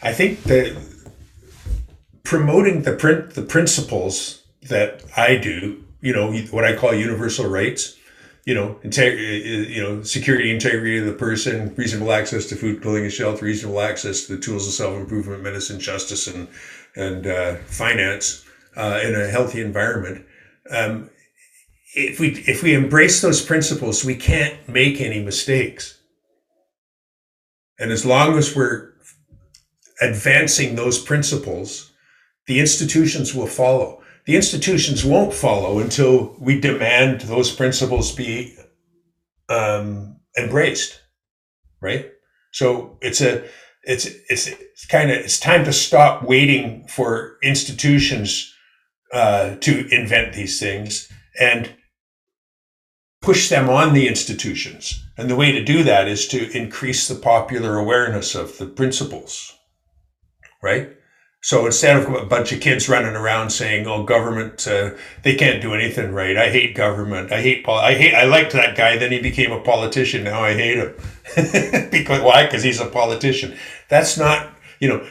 I 0.02 0.12
think 0.12 0.42
that 0.44 0.76
promoting 2.22 2.82
the 2.82 2.92
print 2.92 3.34
the 3.34 3.42
principles 3.42 4.42
that 4.62 5.02
I 5.16 5.36
do, 5.36 5.84
you 6.00 6.12
know, 6.12 6.32
what 6.50 6.64
I 6.64 6.76
call 6.76 6.94
universal 6.94 7.46
rights, 7.46 7.97
you 8.48 8.54
know, 8.54 8.80
integrity, 8.82 9.66
you 9.68 9.82
know, 9.82 10.02
security, 10.02 10.50
integrity 10.50 10.96
of 10.96 11.04
the 11.04 11.12
person, 11.12 11.74
reasonable 11.76 12.10
access 12.10 12.46
to 12.46 12.56
food, 12.56 12.80
clothing, 12.80 13.04
and 13.04 13.12
shelter, 13.12 13.44
reasonable 13.44 13.82
access 13.82 14.24
to 14.24 14.36
the 14.36 14.40
tools 14.40 14.66
of 14.66 14.72
self 14.72 14.96
improvement, 14.96 15.42
medicine, 15.42 15.78
justice, 15.78 16.26
and 16.26 16.48
and 16.96 17.26
uh, 17.26 17.56
finance 17.66 18.46
uh, 18.74 19.00
in 19.04 19.14
a 19.14 19.28
healthy 19.28 19.60
environment. 19.60 20.24
Um, 20.70 21.10
if 21.94 22.18
we 22.18 22.42
if 22.46 22.62
we 22.62 22.72
embrace 22.72 23.20
those 23.20 23.44
principles, 23.44 24.02
we 24.02 24.14
can't 24.14 24.66
make 24.66 24.98
any 24.98 25.22
mistakes. 25.22 25.98
And 27.78 27.92
as 27.92 28.06
long 28.06 28.38
as 28.38 28.56
we're 28.56 28.92
advancing 30.00 30.74
those 30.74 30.98
principles, 30.98 31.92
the 32.46 32.60
institutions 32.60 33.34
will 33.34 33.46
follow. 33.46 34.02
The 34.28 34.36
institutions 34.36 35.06
won't 35.06 35.32
follow 35.32 35.78
until 35.78 36.36
we 36.38 36.60
demand 36.60 37.22
those 37.22 37.50
principles 37.50 38.14
be 38.14 38.58
um, 39.48 40.20
embraced, 40.36 41.00
right? 41.80 42.10
So 42.52 42.98
it's 43.00 43.22
a 43.22 43.48
it's 43.84 44.04
it's, 44.28 44.46
it's 44.46 44.84
kind 44.84 45.10
of 45.10 45.16
it's 45.16 45.40
time 45.40 45.64
to 45.64 45.72
stop 45.72 46.24
waiting 46.24 46.86
for 46.88 47.38
institutions 47.42 48.54
uh, 49.14 49.54
to 49.60 49.88
invent 49.88 50.34
these 50.34 50.60
things 50.60 51.10
and 51.40 51.74
push 53.22 53.48
them 53.48 53.70
on 53.70 53.94
the 53.94 54.06
institutions. 54.06 55.02
And 55.16 55.30
the 55.30 55.36
way 55.36 55.52
to 55.52 55.64
do 55.64 55.82
that 55.84 56.06
is 56.06 56.28
to 56.28 56.54
increase 56.54 57.08
the 57.08 57.14
popular 57.14 57.78
awareness 57.78 58.34
of 58.34 58.58
the 58.58 58.66
principles, 58.66 59.56
right? 60.62 60.97
So 61.40 61.66
instead 61.66 61.96
of 61.96 62.12
a 62.12 62.26
bunch 62.26 62.50
of 62.52 62.60
kids 62.60 62.88
running 62.88 63.14
around 63.14 63.50
saying, 63.50 63.86
"Oh, 63.86 64.02
government, 64.02 64.66
uh, 64.66 64.90
they 65.22 65.34
can't 65.34 65.62
do 65.62 65.72
anything 65.72 66.12
right. 66.12 66.36
I 66.36 66.50
hate 66.50 66.74
government. 66.74 67.32
I 67.32 67.40
hate 67.40 67.64
pol- 67.64 67.78
I 67.78 67.94
hate. 67.94 68.14
I 68.14 68.24
liked 68.24 68.52
that 68.52 68.76
guy. 68.76 68.96
Then 68.96 69.12
he 69.12 69.20
became 69.20 69.52
a 69.52 69.60
politician. 69.60 70.24
Now 70.24 70.42
I 70.42 70.54
hate 70.54 70.78
him. 70.78 70.94
because 71.90 72.22
why? 72.22 72.44
Because 72.44 72.64
he's 72.64 72.80
a 72.80 72.86
politician. 72.86 73.56
That's 73.88 74.18
not. 74.18 74.50
You 74.80 74.88
know, 74.88 75.06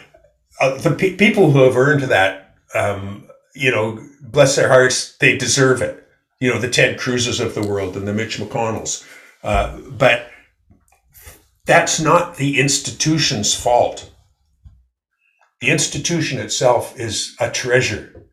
uh, 0.59 0.77
the 0.77 0.91
pe- 0.91 1.15
people 1.15 1.51
who 1.51 1.63
have 1.63 1.77
earned 1.77 2.03
that. 2.03 2.55
Um, 2.75 3.27
you 3.57 3.71
know, 3.71 3.99
bless 4.21 4.55
their 4.55 4.69
hearts, 4.69 5.17
they 5.17 5.37
deserve 5.37 5.81
it. 5.81 6.07
You 6.39 6.53
know, 6.53 6.59
the 6.59 6.69
Ted 6.69 6.99
Cruzes 6.99 7.43
of 7.43 7.55
the 7.55 7.67
world 7.67 7.97
and 7.97 8.07
the 8.07 8.13
Mitch 8.13 8.37
McConnells. 8.37 9.05
Uh, 9.43 9.79
but 9.89 10.29
that's 11.65 11.99
not 11.99 12.35
the 12.35 12.59
institution's 12.59 13.55
fault. 13.55 14.11
The 15.59 15.69
institution 15.69 16.39
itself 16.39 16.99
is 16.99 17.35
a 17.39 17.49
treasure. 17.49 18.25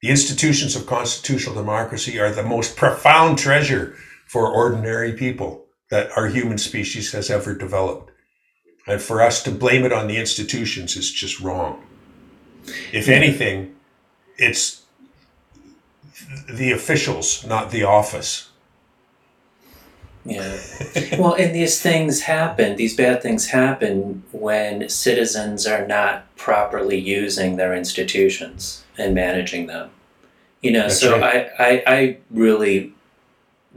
The 0.00 0.08
institutions 0.08 0.74
of 0.74 0.86
constitutional 0.86 1.54
democracy 1.54 2.18
are 2.18 2.30
the 2.30 2.42
most 2.42 2.76
profound 2.76 3.38
treasure 3.38 3.94
for 4.26 4.50
ordinary 4.50 5.12
people 5.12 5.66
that 5.90 6.10
our 6.16 6.28
human 6.28 6.56
species 6.58 7.12
has 7.12 7.30
ever 7.30 7.54
developed. 7.54 8.10
And 8.86 9.00
for 9.00 9.20
us 9.20 9.42
to 9.42 9.50
blame 9.50 9.84
it 9.84 9.92
on 9.92 10.08
the 10.08 10.16
institutions 10.16 10.96
is 10.96 11.12
just 11.12 11.40
wrong. 11.40 11.84
If 12.92 13.08
anything, 13.08 13.76
it's 14.38 14.82
the 16.48 16.72
officials, 16.72 17.44
not 17.46 17.70
the 17.70 17.84
office. 17.84 18.48
Yeah. 20.24 20.58
well, 21.18 21.34
and 21.34 21.54
these 21.54 21.80
things 21.80 22.22
happen, 22.22 22.76
these 22.76 22.96
bad 22.96 23.22
things 23.22 23.48
happen 23.48 24.22
when 24.32 24.88
citizens 24.88 25.66
are 25.66 25.86
not 25.86 26.34
properly 26.36 26.98
using 26.98 27.56
their 27.56 27.74
institutions 27.74 28.84
and 28.96 29.14
managing 29.14 29.66
them. 29.66 29.90
You 30.60 30.72
know, 30.72 30.82
That's 30.82 31.00
so 31.00 31.18
right. 31.18 31.48
I, 31.58 31.64
I, 31.64 31.82
I 31.86 32.16
really 32.30 32.94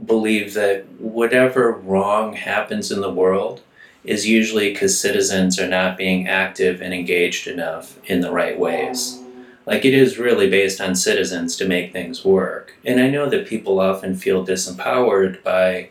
believe 0.04 0.54
that 0.54 0.86
whatever 1.00 1.72
wrong 1.72 2.34
happens 2.34 2.92
in 2.92 3.00
the 3.00 3.10
world 3.10 3.62
is 4.04 4.28
usually 4.28 4.72
because 4.72 4.98
citizens 4.98 5.58
are 5.58 5.68
not 5.68 5.96
being 5.96 6.28
active 6.28 6.80
and 6.80 6.94
engaged 6.94 7.48
enough 7.48 7.98
in 8.08 8.20
the 8.20 8.30
right 8.30 8.58
ways. 8.58 9.20
Like 9.66 9.84
it 9.84 9.94
is 9.94 10.16
really 10.16 10.48
based 10.48 10.80
on 10.80 10.94
citizens 10.94 11.56
to 11.56 11.66
make 11.66 11.92
things 11.92 12.24
work. 12.24 12.74
And 12.84 13.00
I 13.00 13.10
know 13.10 13.28
that 13.28 13.48
people 13.48 13.80
often 13.80 14.14
feel 14.14 14.46
disempowered 14.46 15.42
by, 15.42 15.88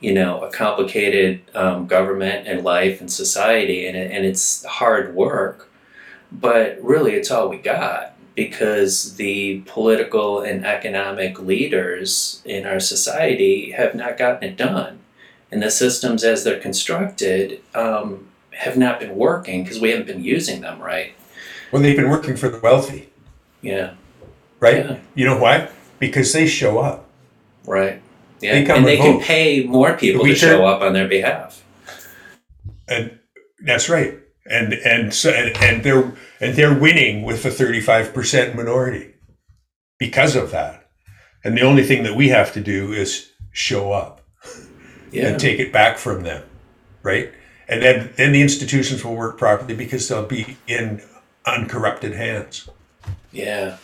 you 0.00 0.12
know, 0.14 0.40
a 0.42 0.50
complicated 0.50 1.42
um, 1.54 1.86
government 1.86 2.46
and 2.46 2.64
life 2.64 3.00
and 3.00 3.12
society, 3.12 3.86
and, 3.86 3.96
it, 3.96 4.10
and 4.10 4.24
it's 4.24 4.64
hard 4.64 5.14
work. 5.14 5.68
But 6.32 6.78
really, 6.82 7.12
it's 7.12 7.30
all 7.30 7.48
we 7.48 7.58
got 7.58 8.14
because 8.34 9.16
the 9.16 9.62
political 9.66 10.40
and 10.40 10.64
economic 10.64 11.40
leaders 11.40 12.40
in 12.44 12.64
our 12.64 12.80
society 12.80 13.72
have 13.72 13.94
not 13.94 14.16
gotten 14.16 14.48
it 14.48 14.56
done. 14.56 15.00
And 15.52 15.62
the 15.62 15.70
systems 15.70 16.22
as 16.24 16.44
they're 16.44 16.60
constructed 16.60 17.60
um, 17.74 18.28
have 18.52 18.76
not 18.76 19.00
been 19.00 19.16
working 19.16 19.64
because 19.64 19.80
we 19.80 19.90
haven't 19.90 20.06
been 20.06 20.22
using 20.22 20.60
them 20.60 20.80
right. 20.80 21.12
Well, 21.72 21.82
they've 21.82 21.96
been 21.96 22.08
working 22.08 22.36
for 22.36 22.48
the 22.48 22.58
wealthy. 22.60 23.10
Yeah. 23.60 23.94
Right? 24.60 24.86
Yeah. 24.86 24.98
You 25.14 25.26
know 25.26 25.38
why? 25.38 25.68
Because 25.98 26.32
they 26.32 26.46
show 26.46 26.78
up. 26.78 27.08
Right. 27.66 28.00
Yeah. 28.40 28.52
They 28.52 28.70
and 28.70 28.86
they 28.86 28.96
can 28.96 29.20
pay 29.20 29.64
more 29.64 29.96
people 29.96 30.24
to 30.24 30.34
show 30.34 30.64
up 30.66 30.82
on 30.82 30.92
their 30.92 31.08
behalf. 31.08 31.64
And 32.88 33.18
that's 33.64 33.88
right. 33.88 34.18
And 34.46 34.72
and 34.72 35.14
so 35.14 35.30
and, 35.30 35.56
and 35.62 35.84
they're 35.84 36.12
and 36.40 36.56
they're 36.56 36.78
winning 36.78 37.22
with 37.22 37.42
the 37.42 37.50
35% 37.50 38.54
minority 38.54 39.14
because 39.98 40.34
of 40.34 40.50
that. 40.50 40.88
And 41.44 41.56
the 41.56 41.62
only 41.62 41.84
thing 41.84 42.02
that 42.04 42.16
we 42.16 42.28
have 42.28 42.52
to 42.54 42.60
do 42.60 42.92
is 42.92 43.30
show 43.52 43.92
up 43.92 44.20
yeah. 45.10 45.28
and 45.28 45.40
take 45.40 45.58
it 45.58 45.72
back 45.72 45.98
from 45.98 46.22
them 46.22 46.42
right? 47.02 47.32
And 47.68 47.82
then 47.82 48.12
then 48.16 48.32
the 48.32 48.42
institutions 48.42 49.04
will 49.04 49.14
work 49.14 49.38
properly 49.38 49.74
because 49.74 50.08
they'll 50.08 50.26
be 50.26 50.56
in 50.66 51.02
uncorrupted 51.46 52.14
hands. 52.14 52.68
Yeah. 53.32 53.76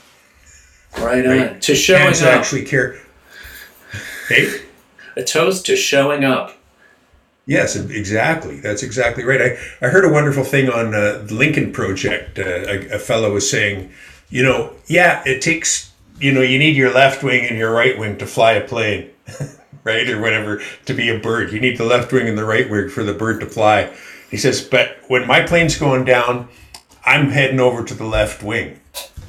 Right, 0.99 1.25
right? 1.25 1.51
on 1.53 1.61
to 1.61 1.75
show 1.75 1.97
hands 1.97 2.23
up. 2.23 2.35
actually 2.35 2.65
care 2.65 2.99
hey 4.29 4.63
a 5.17 5.23
toast 5.23 5.67
to 5.67 5.77
showing 5.77 6.25
up 6.25 6.57
Yes, 7.47 7.77
exactly. 7.77 8.59
That's 8.59 8.83
exactly 8.83 9.23
right. 9.23 9.41
I, 9.41 9.87
I 9.87 9.89
heard 9.89 10.05
a 10.05 10.13
wonderful 10.13 10.43
thing 10.43 10.69
on 10.69 10.93
uh, 10.95 11.23
the 11.25 11.35
Lincoln 11.35 11.73
Project. 11.73 12.41
Uh, 12.41 12.43
a, 12.43 12.97
a 12.97 12.99
fellow 12.99 13.33
was 13.33 13.49
saying, 13.49 13.93
you 14.29 14.43
know, 14.43 14.73
yeah, 14.89 15.23
it 15.25 15.43
takes, 15.43 15.93
you 16.19 16.33
know, 16.33 16.43
you 16.43 16.59
need 16.59 16.77
your 16.77 16.93
left 16.93 17.23
wing 17.23 17.47
and 17.49 17.57
your 17.57 17.71
right 17.71 17.97
wing 17.97 18.19
to 18.19 18.27
fly 18.27 18.53
a 18.55 18.67
plane, 18.67 19.11
right? 19.85 20.11
Or 20.11 20.21
whatever, 20.21 20.61
to 20.87 20.93
be 20.95 21.09
a 21.09 21.21
bird. 21.21 21.53
You 21.53 21.61
need 21.61 21.79
the 21.79 21.85
left 21.85 22.13
wing 22.13 22.29
and 22.29 22.37
the 22.37 22.45
right 22.45 22.69
wing 22.69 22.89
for 22.89 23.05
the 23.05 23.15
bird 23.15 23.39
to 23.41 23.47
fly. 23.47 23.97
He 24.29 24.37
says, 24.37 24.61
but 24.61 24.99
when 25.07 25.25
my 25.29 25.43
plane's 25.43 25.79
going 25.79 26.05
down, 26.05 26.49
I'm 27.05 27.31
heading 27.31 27.61
over 27.61 27.85
to 27.85 27.95
the 27.95 28.05
left 28.05 28.43
wing. 28.43 28.81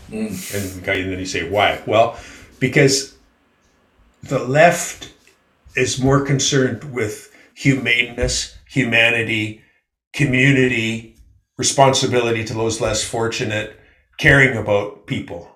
Mm. 0.09 0.55
And, 0.55 0.87
and 0.87 1.11
then 1.11 1.19
you 1.19 1.25
say, 1.27 1.47
why? 1.47 1.83
Well, 1.85 2.17
because 2.59 3.15
the 4.27 4.39
left 4.39 5.13
is 5.75 6.01
more 6.01 6.25
concerned 6.25 6.93
with 6.93 7.33
humaneness, 7.55 8.57
humanity, 8.69 9.61
community, 10.13 11.15
responsibility 11.57 12.43
to 12.43 12.53
those 12.53 12.81
less 12.81 13.03
fortunate, 13.03 13.79
caring 14.17 14.57
about 14.57 15.07
people. 15.07 15.49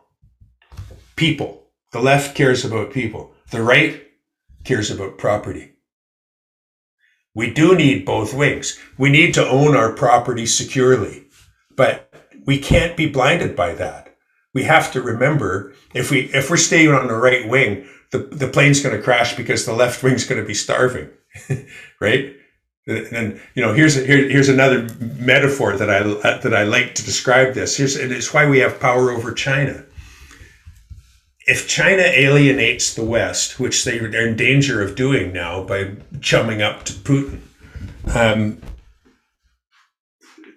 People. 1.15 1.68
The 1.91 1.99
left 1.99 2.35
cares 2.35 2.64
about 2.64 2.93
people. 2.93 3.34
The 3.52 3.61
right 3.61 4.02
cares 4.64 4.89
about 4.89 5.18
property. 5.18 5.73
We 7.34 7.53
do 7.53 7.76
need 7.76 8.06
both 8.06 8.34
wings. 8.34 8.80
We 8.98 9.10
need 9.10 9.34
to 9.35 9.48
own 9.48 9.76
our 9.76 9.93
property 9.93 10.45
securely, 10.45 11.26
but 11.76 12.14
we 12.45 12.57
can't 12.57 12.98
be 12.98 13.07
blinded 13.07 13.56
by 13.56 13.73
that. 13.76 14.15
We 14.53 14.64
have 14.64 14.91
to 14.93 15.02
remember 15.02 15.73
if 15.93 16.11
we 16.11 16.22
if 16.34 16.49
we're 16.49 16.57
staying 16.57 16.89
on 16.91 17.07
the 17.07 17.15
right 17.15 17.48
wing, 17.48 17.88
the, 18.11 18.19
the 18.19 18.47
plane's 18.47 18.81
going 18.81 18.95
to 18.95 19.01
crash 19.01 19.35
because 19.35 19.65
the 19.65 19.73
left 19.73 20.03
wing's 20.03 20.25
going 20.25 20.39
to 20.39 20.47
be 20.47 20.53
starving. 20.53 21.09
right? 21.99 22.35
And 22.88 23.39
you 23.53 23.61
know, 23.61 23.73
here's 23.73 23.95
here, 23.95 24.27
here's 24.27 24.49
another 24.49 24.88
metaphor 24.99 25.77
that 25.77 25.89
I 25.89 26.01
that 26.39 26.53
I 26.53 26.63
like 26.63 26.95
to 26.95 27.05
describe 27.05 27.53
this. 27.53 27.77
Here's 27.77 27.95
and 27.95 28.11
it's 28.11 28.33
why 28.33 28.49
we 28.49 28.59
have 28.59 28.79
power 28.79 29.11
over 29.11 29.31
China. 29.33 29.85
If 31.45 31.67
China 31.67 32.01
alienates 32.01 32.93
the 32.93 33.03
West, 33.03 33.59
which 33.59 33.85
they 33.85 33.99
are 33.99 34.27
in 34.27 34.35
danger 34.35 34.81
of 34.81 34.95
doing 34.95 35.31
now 35.31 35.63
by 35.63 35.91
chumming 36.21 36.61
up 36.61 36.83
to 36.85 36.93
Putin, 36.93 37.41
um, 38.15 38.61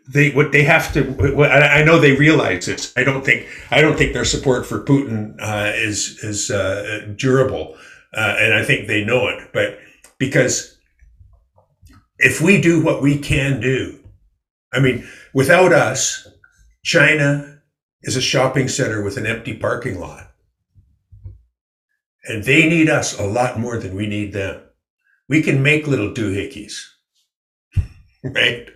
they 0.09 0.31
what 0.31 0.53
they 0.53 0.65
have 0.65 0.93
to. 0.93 1.45
I 1.45 1.83
know 1.83 1.99
they 1.99 2.13
realize 2.13 2.67
this. 2.67 2.93
I 2.97 3.05
don't 3.05 3.25
think 3.25 3.47
I 3.71 3.81
don't 3.81 3.97
think 3.97 4.13
their 4.13 4.25
support 4.25 4.67
for 4.67 4.85
Putin 4.85 5.37
uh, 5.41 5.73
is 5.75 6.19
is 6.23 6.51
uh, 6.51 7.13
durable, 7.17 7.77
uh, 8.15 8.37
and 8.39 8.55
I 8.55 8.65
think 8.65 8.87
they 8.87 9.05
know 9.05 9.29
it. 9.29 9.51
But 9.53 9.79
because 10.19 10.79
if 12.19 12.41
we 12.41 12.61
do 12.61 12.83
what 12.83 13.03
we 13.03 13.19
can 13.19 13.61
do, 13.61 13.99
I 14.73 14.81
mean, 14.81 15.07
without 15.33 15.73
us, 15.73 16.29
China 16.83 17.63
is 18.03 18.17
a 18.17 18.21
shopping 18.21 18.69
center 18.69 19.03
with 19.03 19.17
an 19.17 19.27
empty 19.27 19.57
parking 19.57 19.99
lot. 19.99 20.31
And 22.27 22.45
they 22.45 22.69
need 22.69 22.89
us 22.89 23.19
a 23.19 23.27
lot 23.27 23.59
more 23.59 23.79
than 23.79 23.95
we 23.95 24.07
need 24.07 24.33
them. 24.33 24.63
We 25.29 25.43
can 25.43 25.63
make 25.63 25.87
little 25.87 26.13
doohickeys, 26.13 26.81
right? 28.25 28.69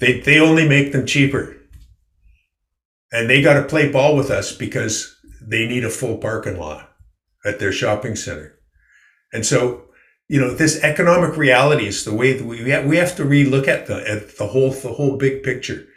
They, 0.00 0.20
they 0.20 0.40
only 0.40 0.68
make 0.68 0.92
them 0.92 1.06
cheaper. 1.06 1.56
And 3.12 3.28
they 3.28 3.42
got 3.42 3.54
to 3.54 3.62
play 3.62 3.90
ball 3.90 4.16
with 4.16 4.30
us 4.30 4.52
because 4.52 5.16
they 5.40 5.66
need 5.66 5.84
a 5.84 5.90
full 5.90 6.18
parking 6.18 6.58
lot 6.58 6.92
at 7.44 7.58
their 7.58 7.72
shopping 7.72 8.16
center. 8.16 8.58
And 9.32 9.44
so 9.44 9.90
you 10.30 10.40
know 10.40 10.54
this 10.54 10.80
economic 10.84 11.36
reality 11.36 11.88
is 11.88 12.04
the 12.04 12.14
way 12.14 12.32
that 12.32 12.46
we 12.46 12.70
have, 12.70 12.86
we 12.86 12.96
have 12.98 13.16
to 13.16 13.24
relook 13.24 13.66
at 13.66 13.86
the 13.86 14.08
at 14.08 14.38
the 14.38 14.46
whole 14.46 14.70
the 14.70 14.92
whole 14.92 15.16
big 15.16 15.42
picture 15.42 15.88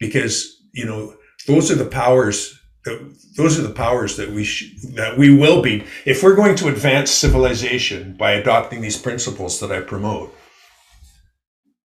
because 0.00 0.62
you 0.72 0.86
know 0.86 1.14
those 1.46 1.70
are 1.70 1.74
the 1.74 1.84
powers 1.84 2.58
that 2.86 3.14
those 3.36 3.58
are 3.58 3.62
the 3.62 3.74
powers 3.74 4.16
that 4.16 4.30
we 4.30 4.44
sh- 4.44 4.72
that 4.94 5.18
we 5.18 5.36
will 5.36 5.60
be 5.60 5.84
if 6.06 6.22
we're 6.22 6.34
going 6.34 6.56
to 6.56 6.68
advance 6.68 7.10
civilization 7.10 8.16
by 8.16 8.32
adopting 8.32 8.80
these 8.80 8.96
principles 8.96 9.60
that 9.60 9.70
I 9.70 9.82
promote 9.82 10.34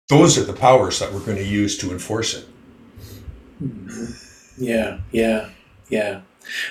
those 0.09 0.37
are 0.37 0.43
the 0.43 0.53
powers 0.53 0.99
that 0.99 1.11
we're 1.13 1.25
going 1.25 1.37
to 1.37 1.43
use 1.43 1.77
to 1.77 1.91
enforce 1.91 2.33
it 2.35 2.45
hmm. 3.59 3.87
yeah 4.57 4.99
yeah 5.11 5.49
yeah 5.89 6.21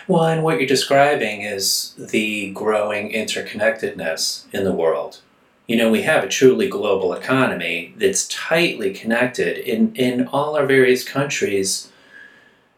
well, 0.07 0.25
and 0.25 0.43
what 0.43 0.59
you're 0.59 0.67
describing 0.67 1.43
is 1.43 1.95
the 1.99 2.51
growing 2.53 3.13
interconnectedness 3.13 4.45
in 4.53 4.65
the 4.65 4.73
world. 4.73 5.21
You 5.67 5.77
know, 5.77 5.91
we 5.91 6.03
have 6.03 6.25
a 6.25 6.29
truly 6.29 6.69
global 6.69 7.13
economy 7.15 7.95
that's 7.97 8.29
tightly 8.29 8.93
connected 8.93 9.59
in, 9.59 9.95
in 9.95 10.27
all 10.29 10.57
our 10.57 10.67
various 10.67 11.05
countries. 11.05 11.91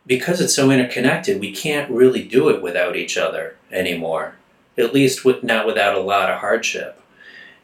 Because 0.07 0.41
it's 0.41 0.55
so 0.55 0.71
interconnected, 0.71 1.41
we 1.41 1.51
can't 1.51 1.91
really 1.91 2.23
do 2.23 2.51
it 2.51 2.63
without 2.63 2.95
each 2.95 3.17
other 3.17 3.57
anymore, 3.73 4.37
at 4.77 4.93
least 4.93 5.25
with, 5.25 5.43
not 5.43 5.67
without 5.67 5.97
a 5.97 6.01
lot 6.01 6.31
of 6.31 6.41
hardship. 6.41 7.01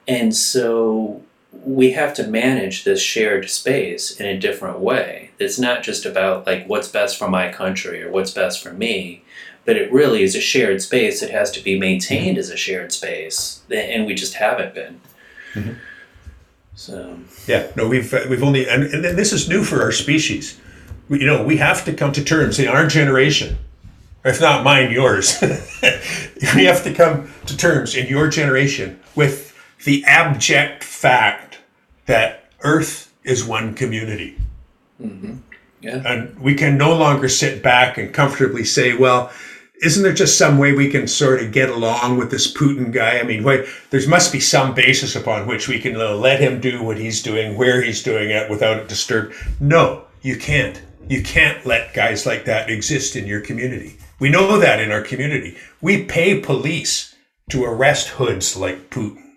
And 0.09 0.35
so 0.35 1.23
we 1.53 1.93
have 1.93 2.15
to 2.15 2.27
manage 2.27 2.85
this 2.85 3.03
shared 3.03 3.51
space 3.51 4.13
in 4.13 4.27
a 4.27 4.39
different 4.39 4.79
way. 4.79 5.31
It's 5.39 5.59
not 5.59 5.83
just 5.83 6.07
about 6.07 6.47
like 6.47 6.67
what's 6.67 6.89
best 6.89 7.19
for 7.19 7.29
my 7.29 7.51
country 7.51 8.03
or 8.03 8.11
what's 8.11 8.31
best 8.31 8.63
for 8.63 8.73
me, 8.73 9.25
but 9.65 9.77
it 9.77 9.93
really 9.93 10.23
is 10.23 10.35
a 10.35 10.41
shared 10.41 10.81
space. 10.83 11.23
It 11.23 11.31
has 11.31 11.51
to 11.53 11.61
be 11.61 11.79
maintained 11.79 12.39
as 12.39 12.51
a 12.51 12.57
shared 12.57 12.93
space, 12.93 13.63
and 13.71 14.07
we 14.07 14.15
just 14.15 14.35
haven't 14.35 14.75
been. 14.75 15.01
Mm-hmm. 15.55 15.73
So 16.75 17.19
yeah, 17.47 17.71
no, 17.77 17.89
we've 17.89 18.13
we've 18.29 18.43
only 18.43 18.69
and, 18.69 18.85
and 18.85 19.05
this 19.05 19.33
is 19.33 19.49
new 19.49 19.65
for 19.65 19.83
our 19.83 19.93
species. 19.93 20.59
We, 21.09 21.21
you 21.21 21.27
know, 21.27 21.43
we 21.43 21.57
have 21.57 21.85
to 21.85 21.93
come 21.93 22.13
to 22.13 22.25
terms 22.25 22.59
in 22.59 22.69
our 22.69 22.87
generation, 22.87 23.59
if 24.25 24.41
not 24.41 24.65
mine, 24.65 24.91
yours. 24.93 25.39
we 26.55 26.65
have 26.65 26.85
to 26.85 26.95
come 26.95 27.31
to 27.47 27.57
terms 27.57 27.97
in 27.97 28.07
your 28.07 28.29
generation 28.29 29.01
with 29.15 29.50
the 29.85 30.05
abject 30.05 30.85
fact 30.85 31.59
that 32.07 32.51
Earth 32.61 33.13
is 33.25 33.45
one 33.45 33.75
community. 33.75 34.37
Mm-hmm. 35.01 35.37
Yeah. 35.81 36.03
And 36.05 36.39
we 36.39 36.55
can 36.55 36.77
no 36.77 36.95
longer 36.95 37.29
sit 37.29 37.63
back 37.63 37.97
and 37.97 38.13
comfortably 38.13 38.65
say, 38.65 38.95
well, 38.95 39.33
isn't 39.83 40.03
there 40.03 40.13
just 40.13 40.37
some 40.37 40.59
way 40.59 40.75
we 40.75 40.91
can 40.91 41.09
sort 41.09 41.43
of 41.43 41.53
get 41.53 41.71
along 41.71 42.19
with 42.19 42.31
this 42.31 42.53
Putin 42.53 42.93
guy? 42.93 43.19
I 43.19 43.23
mean, 43.23 43.43
wait, 43.43 43.67
there 43.89 44.07
must 44.07 44.31
be 44.31 44.41
some 44.41 44.75
basis 44.75 45.17
upon 45.17 45.47
which 45.47 45.69
we 45.69 45.79
can 45.79 45.95
let 45.95 46.41
him 46.41 46.61
do 46.61 46.83
what 46.83 46.99
he's 46.99 47.23
doing, 47.23 47.57
where 47.57 47.81
he's 47.81 48.03
doing 48.03 48.29
it 48.29 48.51
without 48.51 48.77
it 48.77 48.89
disturbed. 48.89 49.35
No, 49.59 50.05
you 50.21 50.37
can't. 50.37 50.83
You 51.09 51.23
can't 51.23 51.65
let 51.65 51.95
guys 51.95 52.27
like 52.27 52.45
that 52.45 52.69
exist 52.69 53.17
in 53.17 53.27
your 53.27 53.41
community. 53.41 53.97
We 54.19 54.29
know 54.29 54.59
that 54.59 54.81
in 54.81 54.93
our 54.93 55.01
community. 55.01 55.57
We 55.81 56.05
pay 56.05 56.41
police 56.41 57.17
to 57.49 57.65
arrest 57.65 58.09
hoods 58.09 58.57
like 58.57 58.91
Putin 58.91 59.30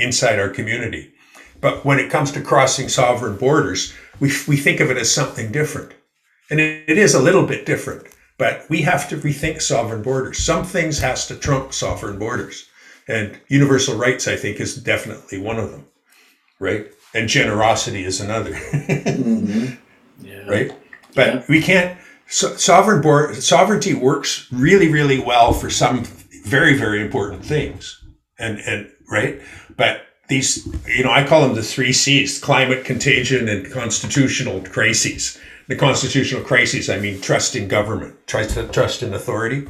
inside 0.00 0.38
our 0.38 0.48
community. 0.48 1.12
But 1.60 1.84
when 1.84 1.98
it 1.98 2.10
comes 2.10 2.32
to 2.32 2.40
crossing 2.40 2.88
sovereign 2.88 3.36
borders, 3.36 3.92
we, 4.18 4.32
we 4.48 4.56
think 4.56 4.80
of 4.80 4.90
it 4.90 4.96
as 4.96 5.12
something 5.12 5.52
different. 5.52 5.92
And 6.50 6.60
it, 6.60 6.88
it 6.88 6.98
is 6.98 7.14
a 7.14 7.22
little 7.22 7.46
bit 7.46 7.66
different, 7.66 8.06
but 8.38 8.64
we 8.68 8.82
have 8.82 9.08
to 9.10 9.16
rethink 9.16 9.62
sovereign 9.62 10.02
borders. 10.02 10.38
Some 10.38 10.64
things 10.64 10.98
has 10.98 11.26
to 11.28 11.36
trump 11.36 11.72
sovereign 11.72 12.18
borders. 12.18 12.66
And 13.08 13.40
universal 13.48 13.96
rights, 13.96 14.28
I 14.28 14.36
think, 14.36 14.60
is 14.60 14.76
definitely 14.76 15.38
one 15.38 15.58
of 15.58 15.70
them, 15.72 15.86
right? 16.60 16.86
And 17.12 17.28
generosity 17.28 18.04
is 18.04 18.20
another, 18.20 18.52
mm-hmm. 18.54 19.74
yeah. 20.24 20.46
right? 20.46 20.72
But 21.14 21.34
yeah. 21.34 21.44
we 21.48 21.60
can't. 21.60 21.98
So, 22.28 22.54
sovereign 22.54 23.02
board 23.02 23.34
sovereignty 23.34 23.94
works 23.94 24.46
really, 24.52 24.88
really 24.88 25.18
well 25.18 25.52
for 25.52 25.70
some 25.70 26.04
very, 26.44 26.74
very 26.78 27.00
important 27.00 27.44
things, 27.44 28.00
and 28.38 28.60
and 28.60 28.92
right. 29.10 29.40
But 29.76 30.02
these, 30.28 30.66
you 30.86 31.04
know, 31.04 31.10
I 31.10 31.26
call 31.26 31.42
them 31.42 31.54
the 31.54 31.62
three 31.62 31.92
C's: 31.92 32.38
climate, 32.38 32.84
contagion, 32.84 33.48
and 33.48 33.70
constitutional 33.70 34.60
crises. 34.62 35.38
The 35.68 35.76
constitutional 35.76 36.42
crises, 36.42 36.90
I 36.90 36.98
mean, 36.98 37.20
trust 37.20 37.54
in 37.54 37.68
government, 37.68 38.26
trust 38.26 38.58
trust 38.72 39.02
in 39.02 39.14
authority. 39.14 39.68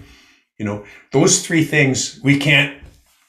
You 0.59 0.65
know, 0.65 0.85
those 1.13 1.45
three 1.47 1.65
things 1.65 2.21
we 2.23 2.39
can't 2.39 2.83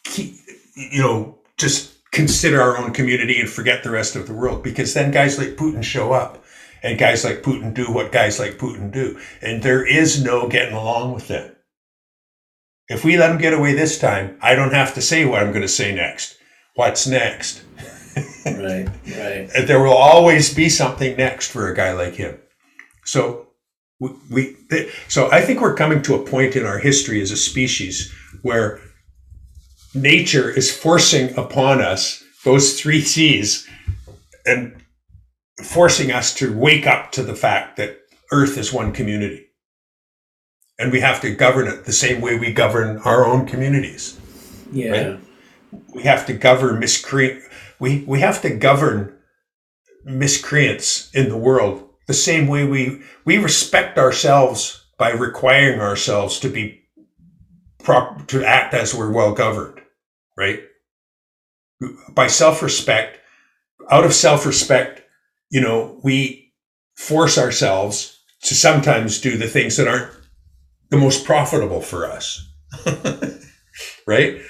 keep. 0.04 0.36
You 0.76 1.02
know, 1.02 1.38
just 1.58 1.92
consider 2.12 2.62
our 2.62 2.78
own 2.78 2.92
community 2.92 3.40
and 3.40 3.50
forget 3.50 3.84
the 3.84 3.92
rest 3.92 4.16
of 4.16 4.28
the 4.28 4.34
world 4.34 4.64
because 4.64 4.94
then 4.94 5.12
guys 5.12 5.38
like 5.38 5.56
Putin 5.56 5.84
show 5.84 6.12
up 6.12 6.44
and 6.84 7.00
guys 7.00 7.24
like 7.24 7.42
Putin 7.42 7.74
do 7.74 7.92
what 7.92 8.12
guys 8.12 8.40
like 8.40 8.58
Putin 8.58 8.92
do. 8.92 9.20
And 9.42 9.64
there 9.64 9.86
is 9.86 10.24
no 10.24 10.48
getting 10.48 10.76
along 10.76 11.14
with 11.14 11.28
them. 11.28 11.56
If 12.90 13.06
we 13.06 13.18
let 13.18 13.30
them 13.30 13.38
get 13.38 13.54
away 13.54 13.74
this 13.74 13.98
time, 13.98 14.38
I 14.42 14.56
don't 14.56 14.74
have 14.74 14.94
to 14.96 15.02
say 15.02 15.24
what 15.24 15.42
I'm 15.42 15.52
going 15.52 15.62
to 15.62 15.68
say 15.68 15.96
next. 15.96 16.38
What's 16.76 17.08
next? 17.08 17.64
right, 18.46 18.88
right. 19.18 19.50
And 19.56 19.68
there 19.68 19.82
will 19.82 19.94
always 19.94 20.54
be 20.54 20.70
something 20.70 21.18
next 21.18 21.52
for 21.52 21.70
a 21.70 21.76
guy 21.76 21.94
like 21.94 22.16
him. 22.16 22.38
So 23.06 23.48
we, 24.00 24.10
we 24.30 24.58
so 25.08 25.32
I 25.32 25.42
think 25.42 25.62
we're 25.62 25.76
coming 25.76 26.02
to 26.04 26.16
a 26.16 26.26
point 26.26 26.56
in 26.56 26.66
our 26.66 26.80
history 26.80 27.22
as 27.22 27.32
a 27.32 27.38
species 27.38 28.14
where 28.42 28.80
nature 29.94 30.50
is 30.50 30.76
forcing 30.76 31.38
upon 31.38 31.82
us 31.82 32.24
those 32.44 32.80
three 32.80 33.02
C's 33.02 33.68
and 34.46 34.82
forcing 35.64 36.12
us 36.12 36.34
to 36.36 36.58
wake 36.58 36.88
up 36.88 37.12
to 37.12 37.24
the 37.24 37.36
fact 37.36 37.78
that 37.78 38.00
Earth 38.32 38.58
is 38.58 38.74
one 38.74 38.92
community. 38.92 39.48
And 40.80 40.92
we 40.92 41.02
have 41.02 41.22
to 41.22 41.36
govern 41.36 41.68
it 41.68 41.86
the 41.86 41.92
same 41.92 42.22
way 42.22 42.40
we 42.40 42.52
govern 42.52 42.98
our 43.00 43.26
own 43.26 43.46
communities. 43.46 44.20
Yeah. 44.72 44.92
Right? 44.92 45.20
We 45.94 46.04
have 46.04 46.26
to 46.28 46.34
govern 46.34 46.80
miscreant 46.80 47.44
we, 47.80 48.04
we 48.08 48.20
have 48.20 48.42
to 48.44 48.50
govern 48.52 49.18
miscreants 50.06 51.10
in 51.16 51.30
the 51.30 51.38
world 51.38 51.90
the 52.08 52.14
same 52.14 52.48
way 52.48 52.66
we 52.66 53.02
we 53.26 53.38
respect 53.38 53.98
ourselves 53.98 54.86
by 54.98 55.12
requiring 55.12 55.80
ourselves 55.80 56.40
to 56.40 56.50
be 56.50 56.82
prop 57.84 58.28
to 58.28 58.44
act 58.46 58.74
as 58.74 58.94
we're 58.94 59.12
well 59.12 59.34
governed, 59.34 59.82
right? 60.38 60.60
By 62.14 62.28
self-respect, 62.28 63.18
out 63.90 64.06
of 64.06 64.14
self-respect, 64.14 65.02
you 65.50 65.62
know, 65.62 66.00
we 66.04 66.54
force 66.96 67.38
ourselves 67.38 68.20
to 68.44 68.56
sometimes 68.56 69.20
do 69.20 69.38
the 69.38 69.48
things 69.48 69.78
that 69.78 69.88
aren't 69.88 70.12
the 70.90 70.98
most 70.98 71.26
profitable 71.26 71.82
for 71.82 72.06
us. 72.06 72.48
right? 74.08 74.42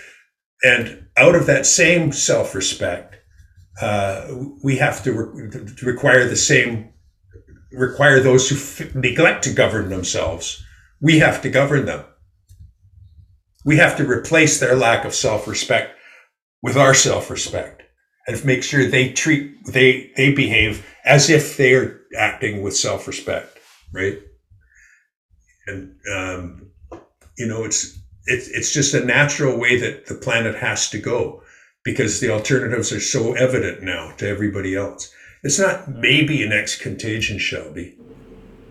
And 0.63 1.00
out 1.17 1.35
of 1.35 1.45
that 1.45 1.65
same 1.65 2.11
self 2.11 2.55
respect, 2.55 3.15
uh, 3.81 4.27
we 4.63 4.77
have 4.77 5.03
to, 5.03 5.13
re- 5.13 5.49
to, 5.49 5.85
require 5.85 6.27
the 6.27 6.35
same, 6.35 6.93
require 7.71 8.19
those 8.19 8.49
who 8.49 8.55
f- 8.55 8.95
neglect 8.95 9.43
to 9.43 9.53
govern 9.53 9.89
themselves. 9.89 10.63
We 11.01 11.19
have 11.19 11.41
to 11.41 11.49
govern 11.49 11.85
them. 11.85 12.05
We 13.65 13.77
have 13.77 13.97
to 13.97 14.07
replace 14.07 14.59
their 14.59 14.75
lack 14.75 15.05
of 15.05 15.13
self 15.13 15.47
respect 15.47 15.95
with 16.61 16.77
our 16.77 16.93
self 16.93 17.29
respect 17.29 17.83
and 18.27 18.43
make 18.45 18.63
sure 18.63 18.85
they 18.85 19.11
treat, 19.11 19.65
they, 19.65 20.11
they 20.15 20.33
behave 20.33 20.85
as 21.05 21.29
if 21.29 21.57
they're 21.57 22.01
acting 22.17 22.61
with 22.61 22.75
self 22.75 23.07
respect, 23.07 23.57
right? 23.93 24.19
And 25.67 25.95
um, 26.13 26.71
you 27.37 27.47
know, 27.47 27.63
it's 27.63 28.00
it's 28.25 28.47
it's 28.47 28.73
just 28.73 28.93
a 28.93 29.03
natural 29.03 29.57
way 29.57 29.77
that 29.79 30.07
the 30.07 30.15
planet 30.15 30.55
has 30.55 30.89
to 30.89 30.99
go 30.99 31.43
because 31.83 32.19
the 32.19 32.29
alternatives 32.29 32.91
are 32.91 32.99
so 32.99 33.33
evident 33.33 33.81
now 33.81 34.11
to 34.17 34.27
everybody 34.27 34.75
else. 34.75 35.13
It's 35.43 35.59
not 35.59 35.89
maybe 35.89 36.43
a 36.43 36.47
next 36.47 36.81
contagion, 36.81 37.39
Shelby. 37.39 37.97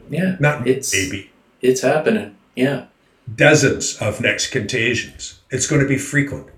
Yeah, 0.09 0.37
not 0.39 0.67
it's 0.67 0.93
maybe. 0.93 1.31
It's 1.61 1.83
happening. 1.83 2.37
Yeah, 2.55 2.87
dozens 3.35 3.97
of 3.99 4.21
next 4.21 4.49
contagions. 4.49 5.41
It's 5.51 5.67
going 5.67 5.83
to 5.83 5.89
be 5.89 5.99
frequent. 5.99 6.49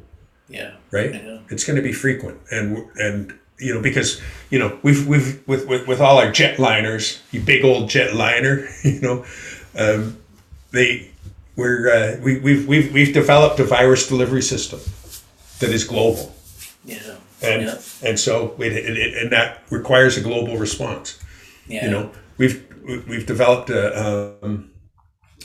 Yeah, 0.48 0.74
right. 0.90 1.14
Yeah. 1.14 1.38
It's 1.48 1.64
going 1.64 1.76
to 1.76 1.82
be 1.82 1.92
frequent, 1.92 2.40
and 2.50 2.90
and 2.96 3.32
you 3.58 3.74
know, 3.74 3.80
because 3.80 4.20
you 4.50 4.58
know 4.58 4.78
we've 4.82 5.06
we've 5.06 5.46
with 5.46 5.68
with, 5.68 5.86
with 5.88 6.00
all 6.00 6.18
our 6.18 6.30
jetliners, 6.30 7.20
you 7.30 7.40
big 7.40 7.64
old 7.64 7.88
jetliner, 7.88 8.68
you 8.84 9.00
know, 9.00 9.24
um, 9.76 10.18
they 10.72 11.11
we're 11.56 11.90
uh, 11.90 12.20
we, 12.22 12.38
we've 12.40 12.66
we've 12.66 12.92
we've 12.92 13.14
developed 13.14 13.60
a 13.60 13.64
virus 13.64 14.08
delivery 14.08 14.42
system 14.42 14.80
that 15.60 15.70
is 15.70 15.84
global. 15.84 16.34
Yeah. 16.84 17.16
And 17.42 17.62
yeah. 17.62 17.78
and 18.02 18.18
so 18.18 18.54
it, 18.58 18.72
it, 18.72 18.96
it, 18.96 19.22
and 19.22 19.32
that 19.32 19.62
requires 19.70 20.16
a 20.16 20.20
global 20.20 20.56
response. 20.56 21.20
Yeah. 21.66 21.84
You 21.84 21.90
know, 21.90 22.10
we've 22.38 22.64
we've 23.08 23.26
developed 23.26 23.70
a 23.70 24.36
um, 24.42 24.70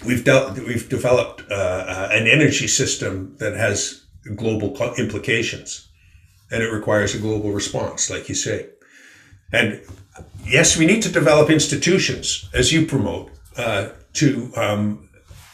we've 0.05 0.23
dealt 0.23 0.57
we've 0.59 0.89
developed 0.89 1.43
uh, 1.49 1.53
uh, 1.53 2.09
an 2.11 2.27
energy 2.27 2.67
system 2.67 3.35
that 3.37 3.53
has 3.53 4.05
global 4.35 4.75
implications 4.97 5.87
and 6.51 6.63
it 6.63 6.71
requires 6.71 7.13
a 7.15 7.19
global 7.19 7.51
response, 7.51 8.09
like 8.09 8.29
you 8.29 8.35
say. 8.35 8.67
And 9.51 9.81
yes, 10.45 10.77
we 10.77 10.85
need 10.85 11.01
to 11.03 11.11
develop 11.11 11.49
institutions, 11.49 12.49
as 12.53 12.71
you 12.71 12.85
promote, 12.85 13.31
uh, 13.57 13.89
to 14.13 14.51
um, 14.55 15.06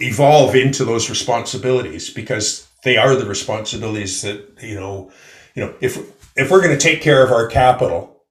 evolve 0.08 0.56
into 0.56 0.86
those 0.86 1.10
responsibilities 1.10 2.10
because 2.10 2.68
they 2.84 2.98
are 2.98 3.16
the 3.16 3.26
responsibilities 3.26 4.22
that 4.22 4.58
you 4.62 4.76
know. 4.76 5.12
You 5.56 5.66
know, 5.66 5.76
if 5.82 5.98
if 6.36 6.50
we're 6.50 6.64
going 6.64 6.78
to 6.78 6.84
take 6.84 7.02
care 7.02 7.24
of 7.24 7.32
our 7.32 7.48
capital, 7.48 8.24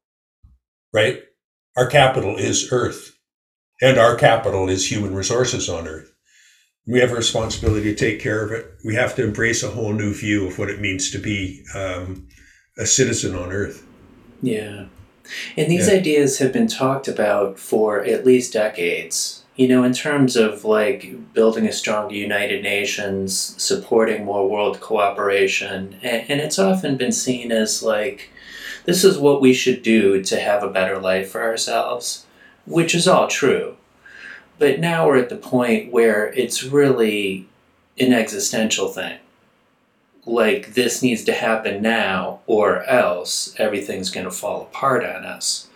right? 0.93 1.23
Our 1.77 1.87
capital 1.87 2.37
is 2.37 2.71
Earth, 2.73 3.17
and 3.81 3.97
our 3.97 4.17
capital 4.17 4.69
is 4.69 4.91
human 4.91 5.15
resources 5.15 5.69
on 5.69 5.87
Earth. 5.87 6.13
We 6.87 6.99
have 6.99 7.13
a 7.13 7.17
responsibility 7.17 7.95
to 7.95 7.95
take 7.95 8.21
care 8.21 8.45
of 8.45 8.51
it. 8.51 8.67
We 8.85 8.97
have 8.97 9.15
to 9.17 9.25
embrace 9.25 9.63
a 9.63 9.71
whole 9.71 9.93
new 9.93 10.13
view 10.13 10.49
of 10.49 10.59
what 10.59 10.69
it 10.69 10.81
means 10.81 11.13
to 11.13 11.19
be 11.19 11.65
um, 11.75 12.29
a 12.77 12.87
citizen 12.87 13.37
on 13.37 13.53
Earth. 13.53 13.87
Yeah. 14.43 14.87
And 15.57 15.71
these 15.71 15.89
yeah. 15.89 15.95
ideas 15.95 16.39
have 16.39 16.53
been 16.53 16.67
talked 16.67 17.07
about 17.07 17.59
for 17.59 18.05
at 18.05 18.27
least 18.27 18.53
decades. 18.53 19.42
You 19.55 19.69
know, 19.69 19.85
in 19.85 19.93
terms 19.93 20.35
of 20.35 20.65
like 20.65 21.35
building 21.35 21.67
a 21.67 21.73
stronger 21.73 22.15
United 22.15 22.63
Nations, 22.63 23.55
supporting 23.63 24.25
more 24.25 24.49
world 24.49 24.81
cooperation, 24.81 25.99
and, 26.03 26.31
and 26.31 26.41
it's 26.41 26.59
often 26.59 26.97
been 26.97 27.13
seen 27.13 27.53
as 27.53 27.83
like, 27.83 28.31
this 28.85 29.05
is 29.05 29.19
what 29.19 29.41
we 29.41 29.53
should 29.53 29.83
do 29.83 30.23
to 30.23 30.41
have 30.41 30.63
a 30.63 30.71
better 30.71 30.99
life 30.99 31.31
for 31.31 31.43
ourselves, 31.43 32.25
which 32.67 32.95
is 32.95 33.07
all 33.07 33.29
true. 33.29 33.77
But 34.59 34.81
now 34.81 35.07
we're 35.07 35.19
at 35.19 35.29
the 35.29 35.37
point 35.37 35.93
where 35.93 36.33
it's 36.33 36.65
really 36.65 37.47
an 37.99 38.13
existential 38.13 38.89
thing 38.89 39.19
like 40.25 40.75
this 40.75 41.03
needs 41.03 41.25
to 41.25 41.33
happen 41.33 41.83
now 41.83 42.41
or 42.47 42.85
else 42.85 43.55
everything's 43.59 44.11
going 44.11 44.25
to 44.25 44.31
fall 44.31 44.63
apart 44.63 45.05
on 45.05 45.25
us 45.25 45.69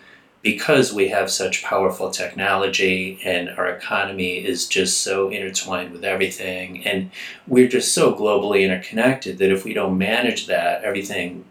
because 0.47 0.93
we 0.93 1.09
have 1.09 1.29
such 1.29 1.65
powerful 1.65 2.09
technology 2.09 3.19
and 3.25 3.51
our 3.51 3.67
economy 3.67 4.37
is 4.37 4.69
just 4.69 5.01
so 5.01 5.29
intertwined 5.29 5.91
with 5.91 6.05
everything 6.05 6.87
and 6.87 7.11
we're 7.49 7.67
just 7.67 7.93
so 7.93 8.15
globally 8.15 8.63
interconnected 8.63 9.39
that 9.39 9.51
if 9.51 9.65
we 9.65 9.75
don't 9.75 9.99
manage 9.99 10.47
that 10.47 10.85
everything 10.85 11.45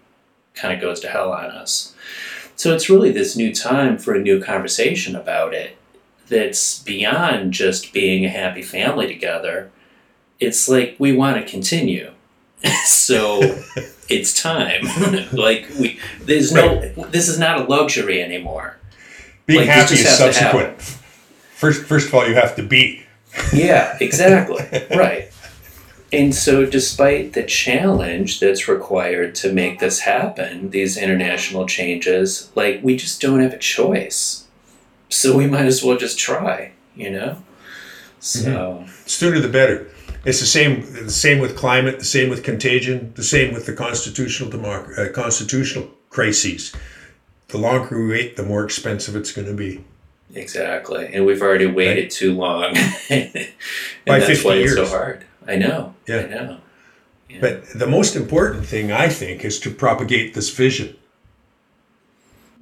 kind 0.53 0.73
of 0.73 0.79
goes 0.79 1.01
to 1.01 1.09
hell 1.09 1.33
on 1.33 1.51
us. 1.51 1.93
So 2.55 2.73
it's 2.73 2.89
really 2.89 3.11
this 3.11 3.35
new 3.35 3.53
time 3.53 3.97
for 3.97 4.15
a 4.15 4.21
new 4.21 4.41
conversation 4.41 5.13
about 5.13 5.53
it 5.53 5.75
that's 6.29 6.79
beyond 6.79 7.51
just 7.51 7.91
being 7.91 8.23
a 8.23 8.29
happy 8.29 8.61
family 8.61 9.07
together. 9.07 9.71
It's 10.39 10.69
like 10.69 10.95
we 10.99 11.11
want 11.11 11.35
to 11.35 11.51
continue. 11.51 12.11
so 12.85 13.41
it's 14.07 14.41
time. 14.41 14.85
like 15.33 15.67
we 15.77 15.99
there's 16.21 16.53
no 16.53 16.79
this 17.09 17.27
is 17.27 17.37
not 17.37 17.59
a 17.59 17.63
luxury 17.65 18.23
anymore. 18.23 18.77
Being 19.45 19.61
Like, 19.61 19.69
happy 19.69 19.95
is 19.95 20.17
subsequent. 20.17 20.81
First, 20.81 21.83
first 21.83 22.07
of 22.07 22.13
all, 22.13 22.27
you 22.27 22.35
have 22.35 22.55
to 22.55 22.63
be. 22.63 23.03
Yeah, 23.53 23.97
exactly. 24.01 24.65
right. 24.95 25.31
And 26.11 26.33
so, 26.33 26.65
despite 26.65 27.33
the 27.33 27.43
challenge 27.43 28.39
that's 28.39 28.67
required 28.67 29.35
to 29.35 29.51
make 29.51 29.79
this 29.79 30.01
happen, 30.01 30.69
these 30.69 30.97
international 30.97 31.65
changes, 31.67 32.51
like 32.55 32.79
we 32.83 32.95
just 32.95 33.21
don't 33.21 33.41
have 33.41 33.53
a 33.53 33.57
choice. 33.57 34.47
So, 35.09 35.35
we 35.35 35.47
might 35.47 35.65
as 35.65 35.83
well 35.83 35.97
just 35.97 36.17
try, 36.17 36.71
you 36.95 37.09
know? 37.11 37.43
So, 38.19 38.85
Sooner 39.05 39.39
the 39.39 39.49
better. 39.49 39.87
It's 40.25 40.39
the 40.39 40.47
same. 40.47 40.81
The 41.05 41.11
same 41.11 41.39
with 41.39 41.55
climate. 41.55 41.99
The 41.99 42.05
same 42.05 42.29
with 42.29 42.43
contagion. 42.43 43.13
The 43.15 43.23
same 43.23 43.53
with 43.53 43.67
the 43.67 43.73
constitutional 43.73 44.49
democ- 44.49 44.97
uh, 44.97 45.11
constitutional 45.11 45.89
crises. 46.09 46.75
The 47.55 47.61
longer 47.61 47.97
we 47.97 48.09
wait, 48.09 48.35
the 48.35 48.43
more 48.43 48.65
expensive 48.65 49.15
it's 49.15 49.31
going 49.31 49.47
to 49.47 49.53
be. 49.53 49.81
exactly. 50.33 51.09
And 51.13 51.25
we've 51.25 51.41
already 51.41 51.67
waited 51.67 52.11
too 52.11 52.33
long. 52.33 52.75
and 53.09 53.31
By 54.05 54.19
that's 54.19 54.41
50 54.41 54.45
why 54.45 54.55
it's 54.55 54.73
so 54.73 54.85
hard. 54.85 55.25
I 55.47 55.55
know. 55.55 55.95
Yeah. 56.05 56.17
I 56.17 56.27
know. 56.27 56.57
Yeah. 57.29 57.37
But 57.39 57.69
the 57.69 57.87
most 57.87 58.17
important 58.17 58.65
thing, 58.65 58.91
I 58.91 59.07
think, 59.07 59.45
is 59.45 59.57
to 59.61 59.71
propagate 59.71 60.33
this 60.33 60.49
vision. 60.49 60.97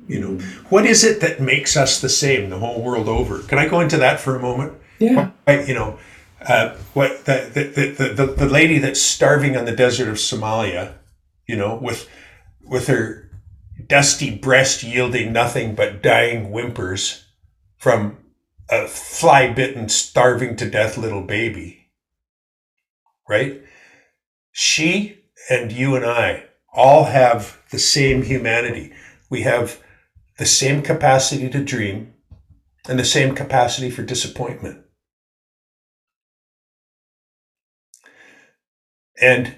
You 0.07 0.20
know, 0.20 0.44
what 0.70 0.86
is 0.86 1.03
it 1.03 1.22
that 1.22 1.41
makes 1.41 1.76
us 1.76 1.99
the 1.99 2.07
same 2.07 2.52
the 2.52 2.60
whole 2.60 2.80
world 2.84 3.07
over? 3.10 3.40
Can 3.40 3.57
I 3.57 3.68
go 3.68 3.80
into 3.80 3.98
that 3.98 4.20
for 4.20 4.36
a 4.36 4.40
moment? 4.40 4.74
Yeah. 4.99 5.32
I, 5.48 5.64
you 5.64 5.74
know, 5.74 5.98
uh, 6.48 6.76
what 6.94 7.26
the 7.26 7.49
the, 7.52 7.64
the, 7.98 8.14
the 8.14 8.26
the 8.34 8.45
lady 8.48 8.78
that's 8.78 9.02
starving 9.02 9.57
on 9.57 9.65
the 9.65 9.76
desert 9.76 10.07
of 10.07 10.18
Somalia, 10.18 10.94
you 11.48 11.56
know, 11.56 11.80
with 11.82 12.07
with 12.61 12.86
her 12.86 13.22
dusty 13.88 14.35
breast 14.35 14.84
yielding 14.84 15.34
nothing 15.34 15.76
but 15.76 16.01
dying 16.01 16.51
whimpers 16.51 17.26
from 17.77 18.18
a 18.69 18.88
fly 18.88 19.51
bitten, 19.51 19.89
starving 19.89 20.55
to 20.55 20.69
death 20.69 20.97
little 20.97 21.23
baby, 21.23 21.91
right? 23.27 23.61
She 24.51 25.19
and 25.49 25.72
you 25.72 25.95
and 25.95 26.05
I 26.05 26.45
all 26.73 27.05
have 27.05 27.60
the 27.72 27.80
same 27.80 28.23
humanity. 28.23 28.93
We 29.30 29.41
have 29.41 29.81
the 30.38 30.45
same 30.45 30.81
capacity 30.81 31.49
to 31.49 31.64
dream 31.64 32.14
and 32.88 32.97
the 32.97 33.05
same 33.05 33.35
capacity 33.35 33.89
for 33.89 34.03
disappointment. 34.03 34.84
And 39.22 39.55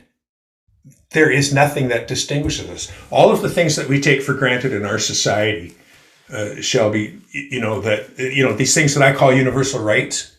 there 1.15 1.31
is 1.31 1.51
nothing 1.51 1.87
that 1.87 2.07
distinguishes 2.07 2.69
us. 2.69 2.91
All 3.09 3.31
of 3.31 3.41
the 3.41 3.49
things 3.49 3.75
that 3.75 3.89
we 3.89 3.99
take 3.99 4.21
for 4.21 4.35
granted 4.35 4.71
in 4.71 4.85
our 4.85 4.99
society, 4.99 5.75
uh, 6.31 6.61
Shelby, 6.61 7.19
you 7.31 7.59
know, 7.59 7.81
that, 7.81 8.19
you 8.19 8.43
know, 8.43 8.53
these 8.53 8.75
things 8.75 8.93
that 8.93 9.03
I 9.03 9.17
call 9.17 9.33
universal 9.33 9.81
rights, 9.81 10.37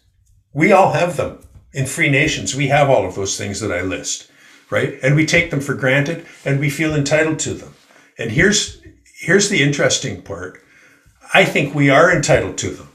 we 0.52 0.70
all 0.70 0.92
have 0.92 1.16
them. 1.16 1.40
In 1.72 1.86
free 1.86 2.08
nations, 2.08 2.54
we 2.54 2.68
have 2.68 2.88
all 2.88 3.04
of 3.06 3.16
those 3.16 3.36
things 3.36 3.60
that 3.60 3.72
I 3.72 3.82
list, 3.82 4.30
right? 4.70 4.98
And 5.02 5.16
we 5.16 5.26
take 5.26 5.50
them 5.50 5.60
for 5.60 5.74
granted 5.74 6.24
and 6.44 6.60
we 6.60 6.70
feel 6.70 6.94
entitled 6.94 7.38
to 7.40 7.54
them. 7.54 7.74
And 8.18 8.30
here's, 8.30 8.80
here's 9.20 9.48
the 9.48 9.62
interesting 9.62 10.22
part. 10.22 10.62
I 11.34 11.44
think 11.44 11.74
we 11.74 11.90
are 11.90 12.14
entitled 12.14 12.56
to 12.58 12.70
them. 12.70 12.88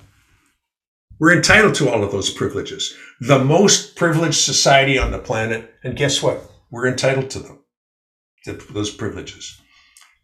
We're 1.19 1.35
entitled 1.35 1.75
to 1.75 1.89
all 1.89 2.03
of 2.03 2.11
those 2.11 2.31
privileges. 2.31 2.95
The 3.19 3.43
most 3.43 3.95
privileged 3.95 4.39
society 4.39 4.97
on 4.97 5.11
the 5.11 5.19
planet, 5.19 5.75
and 5.83 5.95
guess 5.95 6.23
what? 6.23 6.41
We're 6.71 6.87
entitled 6.87 7.29
to 7.31 7.39
them, 7.39 7.59
to 8.45 8.53
those 8.73 8.91
privileges, 8.91 9.59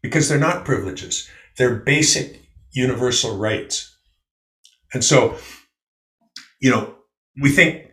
because 0.02 0.28
they're 0.28 0.40
not 0.40 0.66
privileges. 0.66 1.30
They're 1.58 1.76
basic 1.76 2.42
universal 2.72 3.38
rights. 3.38 3.96
And 4.94 5.04
so, 5.04 5.38
you 6.62 6.72
know, 6.72 6.96
we 7.42 7.50
think, 7.52 7.86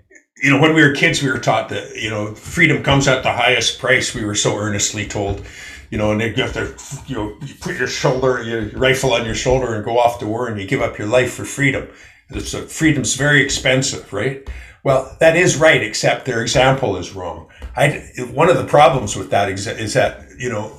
you 0.43 0.51
know, 0.51 0.61
when 0.61 0.75
we 0.75 0.83
were 0.83 0.93
kids, 0.95 1.23
we 1.23 1.31
were 1.31 1.39
taught 1.39 1.69
that, 1.71 1.97
you 1.97 2.11
know, 2.11 2.35
freedom 2.35 2.83
comes 2.83 3.09
at 3.09 3.23
the 3.23 3.33
highest 3.33 3.79
price. 3.79 4.15
We 4.15 4.25
were 4.25 4.35
so 4.35 4.57
earnestly 4.57 5.07
told, 5.07 5.43
you 5.91 5.99
know, 5.99 6.13
and 6.13 6.21
you 6.21 6.43
have 6.43 6.53
to, 6.55 6.75
you 7.07 7.15
know, 7.15 7.37
you 7.45 7.55
put 7.61 7.77
your 7.77 7.87
shoulder, 7.87 8.43
your 8.43 8.69
rifle 8.79 9.13
on 9.13 9.25
your 9.25 9.35
shoulder 9.35 9.75
and 9.75 9.85
go 9.85 9.99
off 9.99 10.19
to 10.19 10.27
war 10.27 10.49
and 10.49 10.61
you 10.61 10.67
give 10.67 10.83
up 10.83 10.99
your 10.99 11.09
life 11.09 11.33
for 11.33 11.45
freedom. 11.45 11.89
It's 12.31 12.55
a, 12.55 12.63
freedom's 12.63 13.15
very 13.15 13.43
expensive, 13.43 14.13
right? 14.13 14.49
Well, 14.85 15.17
that 15.19 15.35
is 15.35 15.57
right, 15.57 15.83
except 15.83 16.27
their 16.27 16.43
example 16.43 16.97
is 16.99 17.15
wrong. 17.15 17.49
I, 17.75 18.07
one 18.33 18.51
of 18.51 18.59
the 18.59 18.67
problems 18.67 19.17
with 19.17 19.31
that 19.31 19.49
is 19.49 19.95
that, 19.95 20.27
you 20.39 20.51
know, 20.51 20.79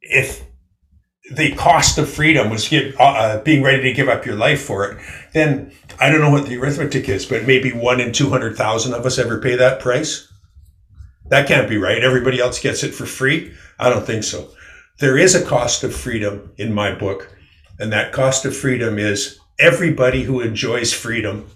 if 0.00 0.44
the 1.30 1.54
cost 1.54 1.98
of 1.98 2.10
freedom 2.10 2.50
was 2.50 2.68
give, 2.68 2.96
uh, 2.98 3.40
being 3.44 3.62
ready 3.62 3.80
to 3.84 3.92
give 3.92 4.08
up 4.08 4.26
your 4.26 4.34
life 4.34 4.60
for 4.60 4.90
it, 4.90 4.98
then 5.32 5.72
I 6.00 6.10
don't 6.10 6.20
know 6.20 6.30
what 6.30 6.46
the 6.46 6.58
arithmetic 6.58 7.08
is, 7.08 7.24
but 7.24 7.46
maybe 7.46 7.70
one 7.70 8.00
in 8.00 8.12
200,000 8.12 8.92
of 8.92 9.06
us 9.06 9.18
ever 9.18 9.40
pay 9.40 9.54
that 9.54 9.78
price. 9.78 10.28
That 11.28 11.46
can't 11.46 11.68
be 11.68 11.78
right. 11.78 12.02
Everybody 12.02 12.40
else 12.40 12.58
gets 12.58 12.82
it 12.82 12.92
for 12.92 13.06
free. 13.06 13.54
I 13.78 13.88
don't 13.88 14.04
think 14.04 14.24
so. 14.24 14.50
There 14.98 15.16
is 15.16 15.36
a 15.36 15.44
cost 15.44 15.84
of 15.84 15.94
freedom 15.94 16.52
in 16.56 16.74
my 16.74 16.92
book, 16.92 17.32
and 17.78 17.92
that 17.92 18.12
cost 18.12 18.44
of 18.44 18.56
freedom 18.56 18.98
is 18.98 19.38
everybody 19.60 20.24
who 20.24 20.40
enjoys 20.40 20.92
freedom 20.92 21.46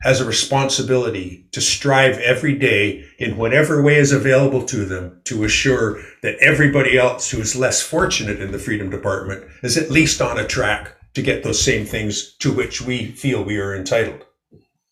has 0.00 0.20
a 0.20 0.24
responsibility 0.24 1.48
to 1.50 1.60
strive 1.60 2.18
every 2.18 2.54
day 2.54 3.04
in 3.18 3.36
whatever 3.36 3.82
way 3.82 3.96
is 3.96 4.12
available 4.12 4.64
to 4.64 4.84
them 4.84 5.20
to 5.24 5.42
assure 5.42 6.00
that 6.22 6.38
everybody 6.38 6.96
else 6.96 7.30
who 7.30 7.40
is 7.40 7.56
less 7.56 7.82
fortunate 7.82 8.40
in 8.40 8.52
the 8.52 8.58
freedom 8.58 8.90
department 8.90 9.44
is 9.62 9.76
at 9.76 9.90
least 9.90 10.22
on 10.22 10.38
a 10.38 10.46
track 10.46 10.94
to 11.14 11.22
get 11.22 11.42
those 11.42 11.60
same 11.60 11.84
things 11.84 12.36
to 12.36 12.52
which 12.52 12.80
we 12.80 13.06
feel 13.06 13.42
we 13.42 13.58
are 13.58 13.74
entitled. 13.74 14.24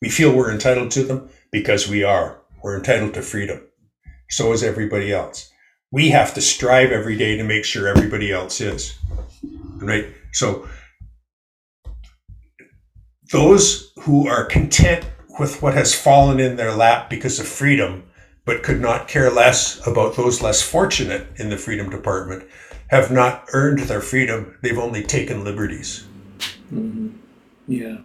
We 0.02 0.08
feel 0.08 0.34
we're 0.34 0.52
entitled 0.52 0.90
to 0.92 1.04
them 1.04 1.30
because 1.52 1.88
we 1.88 2.02
are. 2.02 2.40
We're 2.62 2.76
entitled 2.76 3.14
to 3.14 3.22
freedom. 3.22 3.62
So 4.28 4.52
is 4.52 4.64
everybody 4.64 5.12
else. 5.12 5.52
We 5.92 6.10
have 6.10 6.34
to 6.34 6.40
strive 6.40 6.90
every 6.90 7.16
day 7.16 7.36
to 7.36 7.44
make 7.44 7.64
sure 7.64 7.86
everybody 7.86 8.32
else 8.32 8.60
is. 8.60 8.98
Right? 9.76 10.08
So 10.32 10.68
those 13.31 13.93
who 14.01 14.28
are 14.28 14.44
content 14.44 15.07
with 15.39 15.61
what 15.62 15.74
has 15.74 15.94
fallen 15.94 16.40
in 16.40 16.57
their 16.57 16.73
lap 16.73 17.11
because 17.11 17.39
of 17.39 17.47
freedom, 17.47 18.05
but 18.44 18.62
could 18.62 18.81
not 18.81 19.09
care 19.09 19.31
less 19.31 19.85
about 19.86 20.16
those 20.16 20.40
less 20.40 20.62
fortunate 20.62 21.27
in 21.36 21.51
the 21.51 21.57
freedom 21.57 21.90
department, 21.90 22.44
have 22.89 23.11
not 23.11 23.48
earned 23.53 23.81
their 23.81 24.01
freedom. 24.01 24.57
They've 24.62 24.78
only 24.78 25.03
taken 25.03 25.44
liberties. 25.44 26.07
Mm. 26.73 27.15
Yeah. 27.66 27.98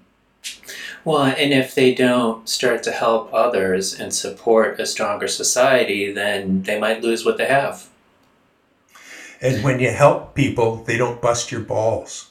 Well, 1.04 1.24
and 1.24 1.54
if 1.54 1.74
they 1.74 1.94
don't 1.94 2.48
start 2.50 2.84
to 2.84 2.92
help 2.92 3.34
others 3.34 4.00
and 4.00 4.14
support 4.14 4.80
a 4.80 4.86
stronger 4.86 5.28
society, 5.28 6.12
then 6.12 6.64
they 6.64 6.80
might 6.80 7.02
lose 7.02 7.26
what 7.26 7.38
they 7.38 7.48
have. 7.48 7.88
And 9.42 9.64
when 9.64 9.80
you 9.80 9.92
help 9.92 10.36
people, 10.36 10.84
they 10.84 10.98
don't 10.98 11.22
bust 11.22 11.52
your 11.52 11.62
balls. 11.62 12.30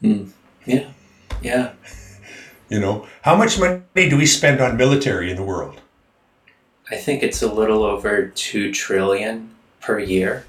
Yeah. 0.00 0.88
Yeah. 1.42 1.72
You 2.72 2.80
know, 2.80 3.06
how 3.20 3.36
much 3.36 3.58
money 3.58 3.82
do 3.94 4.16
we 4.16 4.24
spend 4.24 4.62
on 4.62 4.78
military 4.78 5.30
in 5.30 5.36
the 5.36 5.42
world? 5.42 5.82
I 6.90 6.96
think 6.96 7.22
it's 7.22 7.42
a 7.42 7.52
little 7.52 7.82
over 7.82 8.28
2 8.28 8.72
trillion 8.72 9.54
per 9.82 9.98
year 9.98 10.46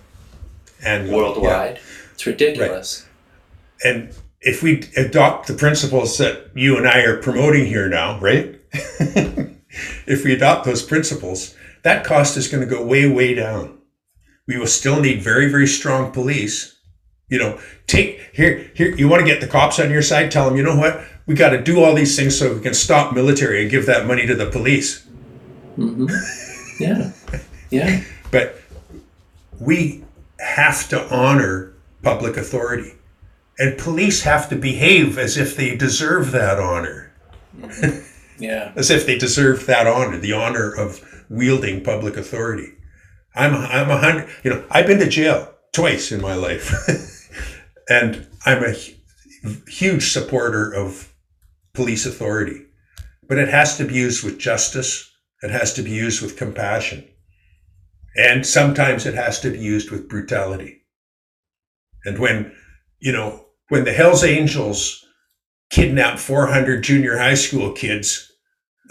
And 0.85 1.11
worldwide. 1.11 1.81
It's 2.13 2.25
ridiculous. 2.25 3.05
yeah. 3.83 3.91
And 3.91 4.15
if 4.39 4.63
we 4.63 4.87
adopt 4.95 5.47
the 5.47 5.53
principles 5.53 6.17
that 6.17 6.51
you 6.55 6.77
and 6.77 6.87
I 6.87 7.01
are 7.01 7.21
promoting 7.21 7.65
here 7.65 7.89
now, 7.89 8.17
right? 8.21 8.57
if 8.71 10.23
we 10.23 10.31
adopt 10.33 10.63
those 10.63 10.81
principles, 10.81 11.53
that 11.81 12.05
cost 12.05 12.37
is 12.37 12.47
going 12.47 12.63
to 12.63 12.73
go 12.73 12.85
way, 12.85 13.05
way 13.05 13.33
down. 13.33 13.79
We 14.47 14.57
will 14.57 14.67
still 14.67 15.01
need 15.01 15.21
very, 15.21 15.49
very 15.51 15.67
strong 15.67 16.13
police. 16.13 16.73
You 17.27 17.39
know, 17.39 17.59
take 17.85 18.21
here, 18.31 18.71
here, 18.75 18.95
you 18.95 19.09
want 19.09 19.19
to 19.19 19.25
get 19.25 19.41
the 19.41 19.47
cops 19.47 19.77
on 19.77 19.91
your 19.91 20.01
side, 20.01 20.31
tell 20.31 20.47
them, 20.47 20.55
you 20.55 20.63
know 20.63 20.77
what? 20.77 21.03
We 21.25 21.35
got 21.35 21.49
to 21.49 21.61
do 21.61 21.83
all 21.83 21.93
these 21.93 22.15
things 22.15 22.37
so 22.37 22.53
we 22.53 22.61
can 22.61 22.73
stop 22.73 23.13
military 23.13 23.61
and 23.61 23.71
give 23.71 23.85
that 23.85 24.05
money 24.05 24.25
to 24.27 24.35
the 24.35 24.47
police. 24.49 25.05
Mm-hmm. 25.77 26.07
Yeah. 26.79 27.11
Yeah. 27.69 28.03
But 28.31 28.59
we 29.59 30.03
have 30.39 30.89
to 30.89 31.07
honor 31.13 31.75
public 32.01 32.35
authority. 32.35 32.93
And 33.59 33.77
police 33.77 34.23
have 34.23 34.49
to 34.49 34.55
behave 34.55 35.19
as 35.19 35.37
if 35.37 35.55
they 35.55 35.75
deserve 35.75 36.31
that 36.31 36.59
honor, 36.59 37.13
mm-hmm. 37.55 38.43
Yeah. 38.43 38.73
as 38.75 38.89
if 38.89 39.05
they 39.05 39.19
deserve 39.19 39.67
that 39.67 39.85
honor, 39.85 40.17
the 40.17 40.33
honor 40.33 40.73
of 40.73 40.99
wielding 41.29 41.83
public 41.83 42.17
authority. 42.17 42.73
I'm, 43.35 43.53
I'm 43.53 43.91
a 43.91 43.97
hundred, 43.97 44.29
you 44.43 44.49
know, 44.49 44.65
I've 44.71 44.87
been 44.87 44.97
to 44.99 45.07
jail. 45.07 45.53
twice 45.71 46.11
in 46.11 46.21
my 46.21 46.33
life. 46.33 46.71
and 47.89 48.27
I'm 48.47 48.63
a 48.63 48.73
huge 49.69 50.11
supporter 50.11 50.71
of 50.71 51.12
police 51.73 52.05
authority, 52.05 52.65
but 53.27 53.37
it 53.37 53.49
has 53.49 53.77
to 53.77 53.85
be 53.85 53.95
used 53.95 54.23
with 54.23 54.39
justice. 54.39 55.11
It 55.41 55.51
has 55.51 55.73
to 55.73 55.81
be 55.81 55.91
used 55.91 56.21
with 56.21 56.37
compassion. 56.37 57.07
And 58.15 58.45
sometimes 58.45 59.05
it 59.05 59.15
has 59.15 59.39
to 59.41 59.49
be 59.49 59.59
used 59.59 59.89
with 59.89 60.07
brutality. 60.07 60.83
And 62.05 62.19
when, 62.19 62.51
you 62.99 63.11
know, 63.11 63.45
when 63.69 63.85
the 63.85 63.93
Hells 63.93 64.23
Angels 64.23 65.03
kidnap 65.71 66.19
400 66.19 66.83
junior 66.83 67.17
high 67.17 67.33
school 67.33 67.71
kids, 67.71 68.31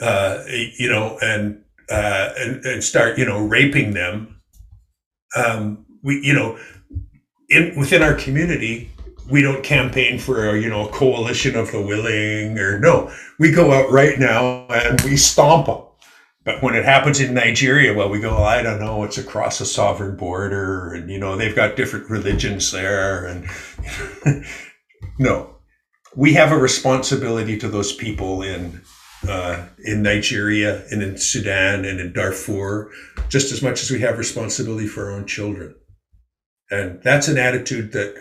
uh, 0.01 0.43
you 0.49 0.89
know, 0.89 1.19
and, 1.23 1.63
uh, 1.89 2.31
and, 2.37 2.65
and 2.65 2.83
start, 2.83 3.19
you 3.19 3.25
know, 3.25 3.41
raping 3.41 3.95
them, 3.95 4.41
um, 5.37 5.87
we, 6.03 6.21
you 6.25 6.35
know, 6.35 6.59
in, 7.49 7.79
within 7.79 8.03
our 8.03 8.15
community, 8.15 8.91
we 9.33 9.41
don't 9.41 9.65
campaign 9.65 10.19
for 10.19 10.51
a, 10.51 10.61
you 10.61 10.69
know, 10.69 10.87
a 10.87 10.93
coalition 10.93 11.57
of 11.57 11.73
the 11.73 11.81
willing 11.81 12.59
or 12.59 12.79
no, 12.79 13.11
we 13.39 13.51
go 13.51 13.73
out 13.73 13.91
right 13.91 14.19
now 14.19 14.67
and 14.69 15.01
we 15.01 15.17
stomp 15.17 15.67
them. 15.67 15.83
But 16.45 16.63
when 16.63 16.75
it 16.75 16.85
happens 16.85 17.19
in 17.19 17.33
Nigeria, 17.33 17.95
well, 17.95 18.11
we 18.11 18.21
go, 18.21 18.37
I 18.37 18.63
don't 18.63 18.81
know, 18.81 19.05
it's 19.05 19.17
across 19.17 19.61
a 19.61 19.67
sovereign 19.67 20.17
border, 20.17 20.93
and 20.93 21.09
you 21.09 21.19
know 21.19 21.37
they've 21.37 21.55
got 21.55 21.77
different 21.77 22.11
religions 22.11 22.73
there, 22.73 23.27
and 23.27 23.47
no, 25.21 25.55
we 26.17 26.33
have 26.35 26.51
a 26.51 26.59
responsibility 26.59 27.57
to 27.59 27.69
those 27.69 27.95
people 27.95 28.43
in 28.43 28.83
uh, 29.29 29.67
in 29.85 30.03
Nigeria 30.03 30.85
and 30.91 31.01
in 31.01 31.17
Sudan 31.17 31.85
and 31.85 32.01
in 32.01 32.13
Darfur, 32.13 32.91
just 33.29 33.53
as 33.53 33.63
much 33.63 33.81
as 33.81 33.93
we 33.93 34.01
have 34.01 34.19
responsibility 34.19 34.89
for 34.89 35.05
our 35.05 35.13
own 35.13 35.27
children, 35.27 35.77
and 36.73 37.01
that's 37.05 37.29
an 37.29 37.39
attitude 37.39 37.93
that 37.93 38.17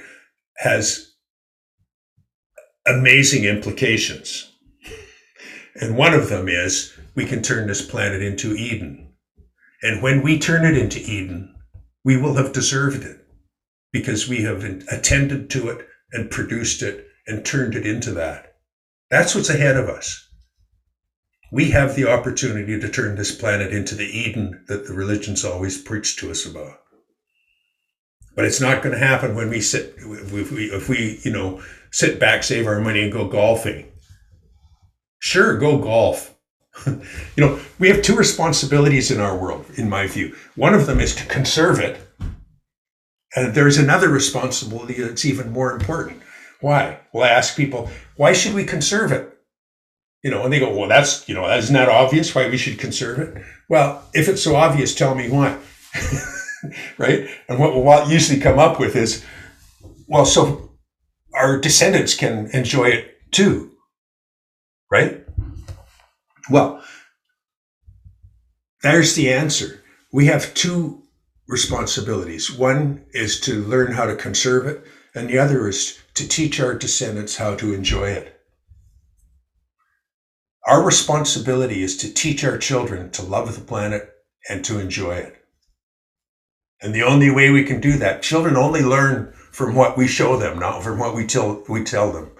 has 0.62 1.14
amazing 2.86 3.46
implications. 3.46 4.52
And 5.74 5.98
one 5.98 6.14
of 6.14 6.30
them 6.30 6.48
is 6.48 6.96
we 7.16 7.26
can 7.26 7.42
turn 7.42 7.68
this 7.68 7.82
planet 7.84 8.22
into 8.22 8.54
Eden. 8.54 9.14
And 9.82 10.04
when 10.04 10.22
we 10.22 10.38
turn 10.38 10.64
it 10.64 10.78
into 10.78 11.00
Eden, 11.00 11.56
we 12.06 12.16
will 12.16 12.36
have 12.36 12.54
deserved 12.54 13.04
it 13.04 13.26
because 13.92 14.28
we 14.28 14.44
have 14.44 14.64
attended 14.92 15.50
to 15.50 15.70
it 15.70 15.88
and 16.12 16.30
produced 16.30 16.84
it 16.84 17.08
and 17.26 17.44
turned 17.44 17.74
it 17.74 17.88
into 17.88 18.12
that. 18.12 18.58
That's 19.10 19.34
what's 19.34 19.50
ahead 19.50 19.78
of 19.78 19.90
us. 19.90 20.30
We 21.52 21.72
have 21.72 21.96
the 21.96 22.08
opportunity 22.08 22.80
to 22.80 22.88
turn 22.88 23.16
this 23.16 23.36
planet 23.36 23.74
into 23.74 23.96
the 23.96 24.06
Eden 24.06 24.64
that 24.68 24.86
the 24.86 24.94
religions 24.94 25.44
always 25.44 25.82
preach 25.82 26.18
to 26.18 26.30
us 26.30 26.46
about. 26.46 26.78
But 28.36 28.46
it's 28.46 28.62
not 28.62 28.82
going 28.82 28.94
to 28.94 29.06
happen 29.06 29.36
when 29.36 29.50
we 29.50 29.62
sit, 29.62 29.96
if 29.98 30.32
we, 30.52 30.66
if 30.66 30.88
we, 30.88 31.20
you 31.24 31.32
know, 31.32 31.62
sit 31.92 32.20
back, 32.20 32.44
save 32.44 32.68
our 32.68 32.80
money, 32.80 33.04
and 33.04 33.12
go 33.12 33.28
golfing. 33.28 33.92
Sure, 35.20 35.58
go 35.58 35.78
golf. 35.78 36.36
you 36.88 37.02
know, 37.38 37.60
we 37.78 37.90
have 37.90 38.02
two 38.02 38.16
responsibilities 38.16 39.12
in 39.12 39.20
our 39.20 39.38
world, 39.38 39.66
in 39.76 39.90
my 39.90 40.08
view. 40.08 40.36
One 40.56 40.74
of 40.74 40.86
them 40.88 41.00
is 41.00 41.14
to 41.16 41.26
conserve 41.26 41.80
it. 41.80 42.00
And 43.36 43.54
there's 43.54 43.78
another 43.78 44.10
responsibility 44.10 45.02
that's 45.02 45.26
even 45.26 45.52
more 45.52 45.72
important. 45.74 46.22
Why? 46.60 47.00
Well, 47.14 47.24
I 47.24 47.30
ask 47.30 47.56
people, 47.56 47.90
why 48.16 48.34
should 48.34 48.54
we 48.54 48.64
conserve 48.64 49.12
it? 49.12 49.28
You 50.24 50.32
know, 50.32 50.44
and 50.44 50.54
they 50.54 50.60
go, 50.60 50.76
well, 50.76 50.88
that's, 50.88 51.28
you 51.28 51.34
know, 51.34 51.50
isn't 51.50 51.74
that 51.74 51.90
obvious 51.90 52.34
why 52.36 52.48
we 52.50 52.58
should 52.58 52.78
conserve 52.78 53.20
it? 53.20 53.44
Well, 53.70 54.04
if 54.14 54.28
it's 54.28 54.44
so 54.44 54.56
obvious, 54.56 54.94
tell 54.94 55.16
me 55.16 55.30
why. 55.30 55.58
right? 56.98 57.28
And 57.48 57.60
what 57.60 57.76
we'll 57.76 58.10
usually 58.10 58.40
come 58.40 58.60
up 58.60 58.80
with 58.80 58.96
is, 58.96 59.26
well, 60.08 60.26
so 60.26 60.72
our 61.34 61.60
descendants 61.60 62.16
can 62.16 62.50
enjoy 62.54 62.90
it 62.90 63.32
too. 63.32 63.72
Right? 64.90 65.26
Well, 66.50 66.84
there's 68.84 69.16
the 69.16 69.32
answer. 69.32 69.84
We 70.12 70.26
have 70.26 70.54
two 70.54 71.04
responsibilities. 71.48 72.52
One 72.52 73.06
is 73.14 73.40
to 73.42 73.64
learn 73.64 73.94
how 73.94 74.06
to 74.06 74.16
conserve 74.16 74.66
it, 74.66 74.84
and 75.14 75.30
the 75.30 75.38
other 75.38 75.68
is 75.68 76.00
to 76.16 76.28
teach 76.28 76.60
our 76.60 76.74
descendants 76.74 77.38
how 77.38 77.56
to 77.56 77.74
enjoy 77.74 78.10
it. 78.10 78.38
Our 80.68 80.84
responsibility 80.84 81.84
is 81.84 81.98
to 81.98 82.14
teach 82.14 82.44
our 82.44 82.58
children 82.58 83.12
to 83.12 83.24
love 83.24 83.54
the 83.56 83.62
planet 83.62 84.10
and 84.50 84.64
to 84.66 84.80
enjoy 84.80 85.16
it. 85.16 85.41
And 86.82 86.96
the 86.96 87.04
only 87.04 87.30
way 87.30 87.52
we 87.52 87.64
can 87.64 87.80
do 87.80 87.98
that, 87.98 88.24
children 88.24 88.58
only 88.58 88.82
learn 88.82 89.34
from 89.52 89.76
what 89.76 89.98
we 89.98 90.08
show 90.08 90.38
them, 90.38 90.60
not 90.60 90.84
from 90.84 90.98
what 90.98 91.16
we 91.16 91.26
tell, 91.28 91.64
we 91.70 91.84
tell 91.84 92.12
them. 92.12 92.32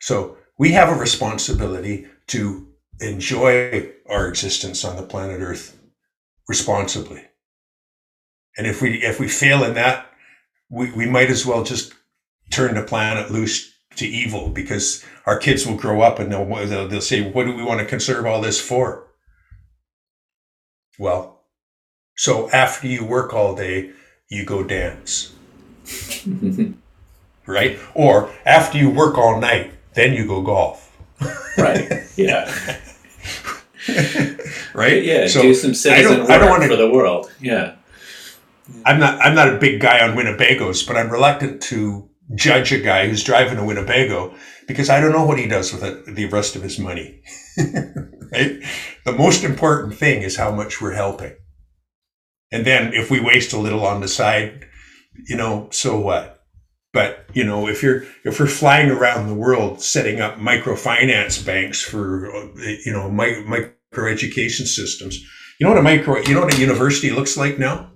So 0.00 0.38
we 0.58 0.72
have 0.72 0.88
a 0.88 0.98
responsibility 0.98 2.06
to 2.28 2.68
enjoy 3.00 3.90
our 4.08 4.28
existence 4.28 4.84
on 4.84 4.96
the 4.96 5.02
planet 5.02 5.40
Earth 5.40 5.78
responsibly. 6.48 7.22
And 8.56 8.66
if 8.66 8.82
we 8.82 9.02
if 9.02 9.18
we 9.18 9.28
fail 9.28 9.64
in 9.64 9.74
that, 9.74 10.06
we, 10.70 10.90
we 10.92 11.06
might 11.06 11.30
as 11.30 11.44
well 11.44 11.64
just 11.64 11.92
turn 12.50 12.74
the 12.74 12.82
planet 12.82 13.30
loose 13.30 13.72
to 13.96 14.06
evil 14.06 14.48
because 14.48 15.04
our 15.26 15.38
kids 15.38 15.66
will 15.66 15.76
grow 15.76 16.00
up 16.00 16.18
and 16.18 16.32
they'll, 16.32 16.46
they'll, 16.66 16.88
they'll 16.88 17.00
say, 17.00 17.30
what 17.30 17.44
do 17.44 17.54
we 17.54 17.62
want 17.62 17.80
to 17.80 17.86
conserve 17.86 18.26
all 18.26 18.40
this 18.40 18.60
for? 18.60 19.08
Well, 20.98 21.41
so 22.22 22.48
after 22.50 22.86
you 22.86 23.04
work 23.04 23.34
all 23.34 23.56
day, 23.56 23.90
you 24.28 24.44
go 24.44 24.62
dance. 24.62 25.34
right? 27.46 27.76
Or 27.96 28.30
after 28.46 28.78
you 28.78 28.90
work 28.90 29.18
all 29.18 29.40
night, 29.40 29.72
then 29.94 30.12
you 30.14 30.28
go 30.28 30.40
golf. 30.40 30.96
right. 31.58 31.90
Yeah. 32.16 32.44
right? 34.72 35.02
Yeah. 35.02 35.26
So 35.26 35.42
do 35.42 35.52
some 35.52 35.74
citizen 35.74 36.12
I 36.12 36.16
don't, 36.16 36.20
work 36.20 36.30
I 36.30 36.38
don't 36.38 36.50
want 36.50 36.62
to, 36.62 36.68
for 36.68 36.76
the 36.76 36.90
world. 36.90 37.32
Yeah. 37.40 37.74
I'm 38.86 39.00
not. 39.00 39.18
I'm 39.20 39.34
not 39.34 39.52
a 39.52 39.58
big 39.58 39.80
guy 39.80 40.06
on 40.06 40.16
Winnebagos, 40.16 40.86
but 40.86 40.96
I'm 40.96 41.10
reluctant 41.10 41.60
to 41.62 42.08
judge 42.36 42.70
a 42.70 42.78
guy 42.78 43.08
who's 43.08 43.24
driving 43.24 43.58
a 43.58 43.64
Winnebago 43.64 44.32
because 44.68 44.88
I 44.90 45.00
don't 45.00 45.10
know 45.10 45.24
what 45.24 45.40
he 45.40 45.48
does 45.48 45.72
with 45.72 45.82
it, 45.82 46.14
the 46.14 46.26
rest 46.26 46.54
of 46.54 46.62
his 46.62 46.78
money. 46.78 47.20
right? 47.58 48.62
The 49.04 49.12
most 49.12 49.42
important 49.42 49.96
thing 49.96 50.22
is 50.22 50.36
how 50.36 50.52
much 50.52 50.80
we're 50.80 50.92
helping. 50.92 51.32
And 52.52 52.66
then 52.66 52.92
if 52.92 53.10
we 53.10 53.18
waste 53.18 53.54
a 53.54 53.58
little 53.58 53.84
on 53.84 54.00
the 54.00 54.08
side, 54.08 54.66
you 55.26 55.36
know, 55.36 55.68
so 55.70 55.98
what? 55.98 56.44
But 56.92 57.24
you 57.32 57.42
know, 57.42 57.66
if 57.66 57.82
you're 57.82 58.04
if 58.24 58.38
we're 58.38 58.46
flying 58.46 58.90
around 58.90 59.26
the 59.26 59.34
world 59.34 59.80
setting 59.80 60.20
up 60.20 60.36
microfinance 60.36 61.44
banks 61.44 61.80
for 61.80 62.52
you 62.84 62.92
know 62.92 63.10
micro 63.10 64.12
education 64.12 64.66
systems, 64.66 65.18
you 65.58 65.64
know 65.64 65.70
what 65.70 65.78
a 65.78 65.82
micro 65.82 66.18
you 66.18 66.34
know 66.34 66.42
what 66.42 66.54
a 66.54 66.60
university 66.60 67.10
looks 67.10 67.36
like 67.36 67.58
now. 67.58 67.92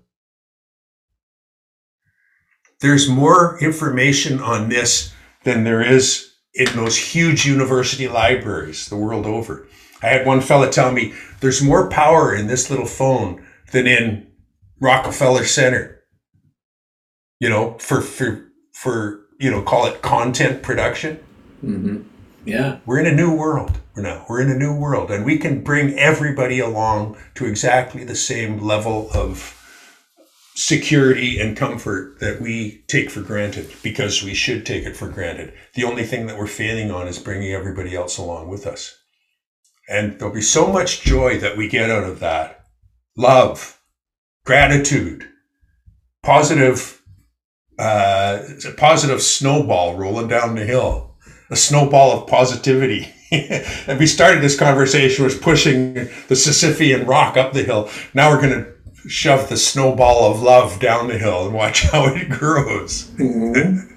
There's 2.81 3.09
more 3.09 3.59
information 3.61 4.41
on 4.41 4.71
this 4.71 5.13
than 5.45 5.65
there 5.65 5.83
is 5.83 6.35
in 6.55 6.75
those 6.75 6.97
huge 6.97 7.47
university 7.47 8.09
libraries 8.09 8.89
the 8.89 8.97
world 8.97 9.27
over. 9.27 9.69
I 10.03 10.07
had 10.07 10.27
one 10.27 10.41
fella 10.41 10.71
tell 10.71 10.91
me 10.91 11.13
there's 11.41 11.63
more 11.63 11.91
power 11.91 12.35
in 12.35 12.47
this 12.47 12.71
little 12.71 12.87
phone 12.87 13.47
than 13.73 13.87
in 13.87 14.26
Rockefeller 14.81 15.45
Center. 15.45 16.03
You 17.41 17.49
know, 17.49 17.77
for 17.79 18.01
for 18.01 18.49
for 18.73 19.27
you 19.39 19.51
know 19.51 19.63
call 19.63 19.87
it 19.87 20.03
content 20.03 20.63
production. 20.63 21.19
Mm-hmm. 21.65 22.03
Yeah, 22.45 22.79
we're 22.87 23.01
in 23.01 23.07
a 23.07 23.15
new 23.15 23.35
world 23.35 23.79
now. 23.97 24.25
We're 24.29 24.41
in 24.41 24.51
a 24.51 24.59
new 24.59 24.75
world, 24.75 25.11
and 25.11 25.25
we 25.25 25.39
can 25.39 25.63
bring 25.63 25.99
everybody 25.99 26.61
along 26.61 27.19
to 27.35 27.47
exactly 27.47 28.05
the 28.05 28.15
same 28.15 28.61
level 28.61 29.11
of 29.13 29.53
security 30.57 31.39
and 31.39 31.55
comfort 31.55 32.19
that 32.19 32.41
we 32.41 32.83
take 32.89 33.11
for 33.11 33.21
granted 33.21 33.71
because 33.83 34.23
we 34.23 34.33
should 34.33 34.65
take 34.65 34.85
it 34.87 34.97
for 34.97 35.09
granted. 35.09 35.53
The 35.75 35.85
only 35.85 36.03
thing 36.03 36.27
that 36.27 36.39
we're 36.39 36.47
failing 36.47 36.91
on 36.91 37.07
is 37.07 37.19
bringing 37.19 37.53
everybody 37.53 37.95
else 37.95 38.17
along 38.17 38.49
with 38.49 38.67
us. 38.67 38.99
And 39.87 40.19
there'll 40.19 40.35
be 40.35 40.41
so 40.41 40.73
much 40.73 41.03
joy 41.03 41.39
that 41.41 41.59
we 41.59 41.69
get 41.69 41.91
out 41.91 42.05
of 42.05 42.21
that 42.21 42.65
love, 43.19 43.79
gratitude, 44.47 45.29
positive 46.23 47.03
uh, 47.79 48.43
a 48.67 48.73
positive 48.73 49.21
snowball 49.21 49.97
rolling 49.97 50.29
down 50.29 50.55
the 50.55 50.65
hill, 50.65 51.15
a 51.51 51.57
snowball 51.57 52.13
of 52.13 52.27
positivity. 52.27 53.13
and 53.31 53.99
we 53.99 54.07
started 54.07 54.43
this 54.43 54.59
conversation 54.59 55.25
was 55.25 55.37
pushing 55.37 55.95
the 55.95 56.35
Sisyphean 56.35 57.07
rock 57.07 57.37
up 57.37 57.53
the 57.53 57.65
hill. 57.65 57.91
Now 58.15 58.31
we're 58.31 58.41
going 58.41 58.65
to 58.65 59.09
shove 59.09 59.49
the 59.49 59.57
snowball 59.57 60.31
of 60.31 60.41
love 60.41 60.81
down 60.81 61.09
the 61.09 61.19
hill 61.19 61.45
and 61.45 61.55
watch 61.55 61.83
how 61.91 62.07
it 62.15 62.31
grows. 62.31 63.05
mm-hmm. 63.11 63.93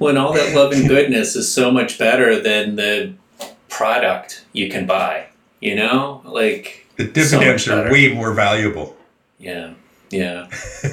Well, 0.00 0.10
and 0.10 0.18
all 0.18 0.32
that 0.32 0.54
love 0.54 0.72
and 0.72 0.88
goodness 0.88 1.36
is 1.36 1.52
so 1.52 1.70
much 1.70 1.96
better 1.96 2.40
than 2.40 2.74
the 2.74 3.14
product 3.68 4.44
you 4.52 4.68
can 4.68 4.84
buy. 4.84 5.28
You 5.60 5.76
know, 5.76 6.22
like 6.24 6.88
the 6.96 7.04
dividends 7.04 7.66
so 7.66 7.84
are 7.84 7.92
way 7.92 8.12
more 8.12 8.32
valuable. 8.32 8.96
Yeah, 9.38 9.74
yeah. 10.10 10.48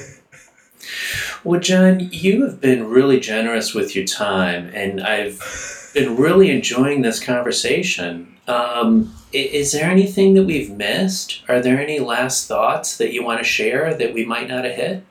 Well, 1.43 1.61
John, 1.61 2.09
you 2.11 2.43
have 2.43 2.59
been 2.59 2.89
really 2.89 3.21
generous 3.21 3.73
with 3.73 3.95
your 3.95 4.05
time, 4.05 4.69
and 4.73 4.99
I've 4.99 5.91
been 5.93 6.17
really 6.17 6.51
enjoying 6.51 7.03
this 7.03 7.23
conversation. 7.23 8.35
Um, 8.49 9.15
is 9.31 9.71
there 9.71 9.89
anything 9.89 10.33
that 10.33 10.43
we've 10.43 10.69
missed? 10.69 11.43
Are 11.47 11.61
there 11.61 11.79
any 11.79 11.99
last 11.99 12.49
thoughts 12.49 12.97
that 12.97 13.13
you 13.13 13.23
want 13.23 13.39
to 13.39 13.45
share 13.45 13.93
that 13.93 14.13
we 14.13 14.25
might 14.25 14.49
not 14.49 14.65
have 14.65 14.75
hit? 14.75 15.05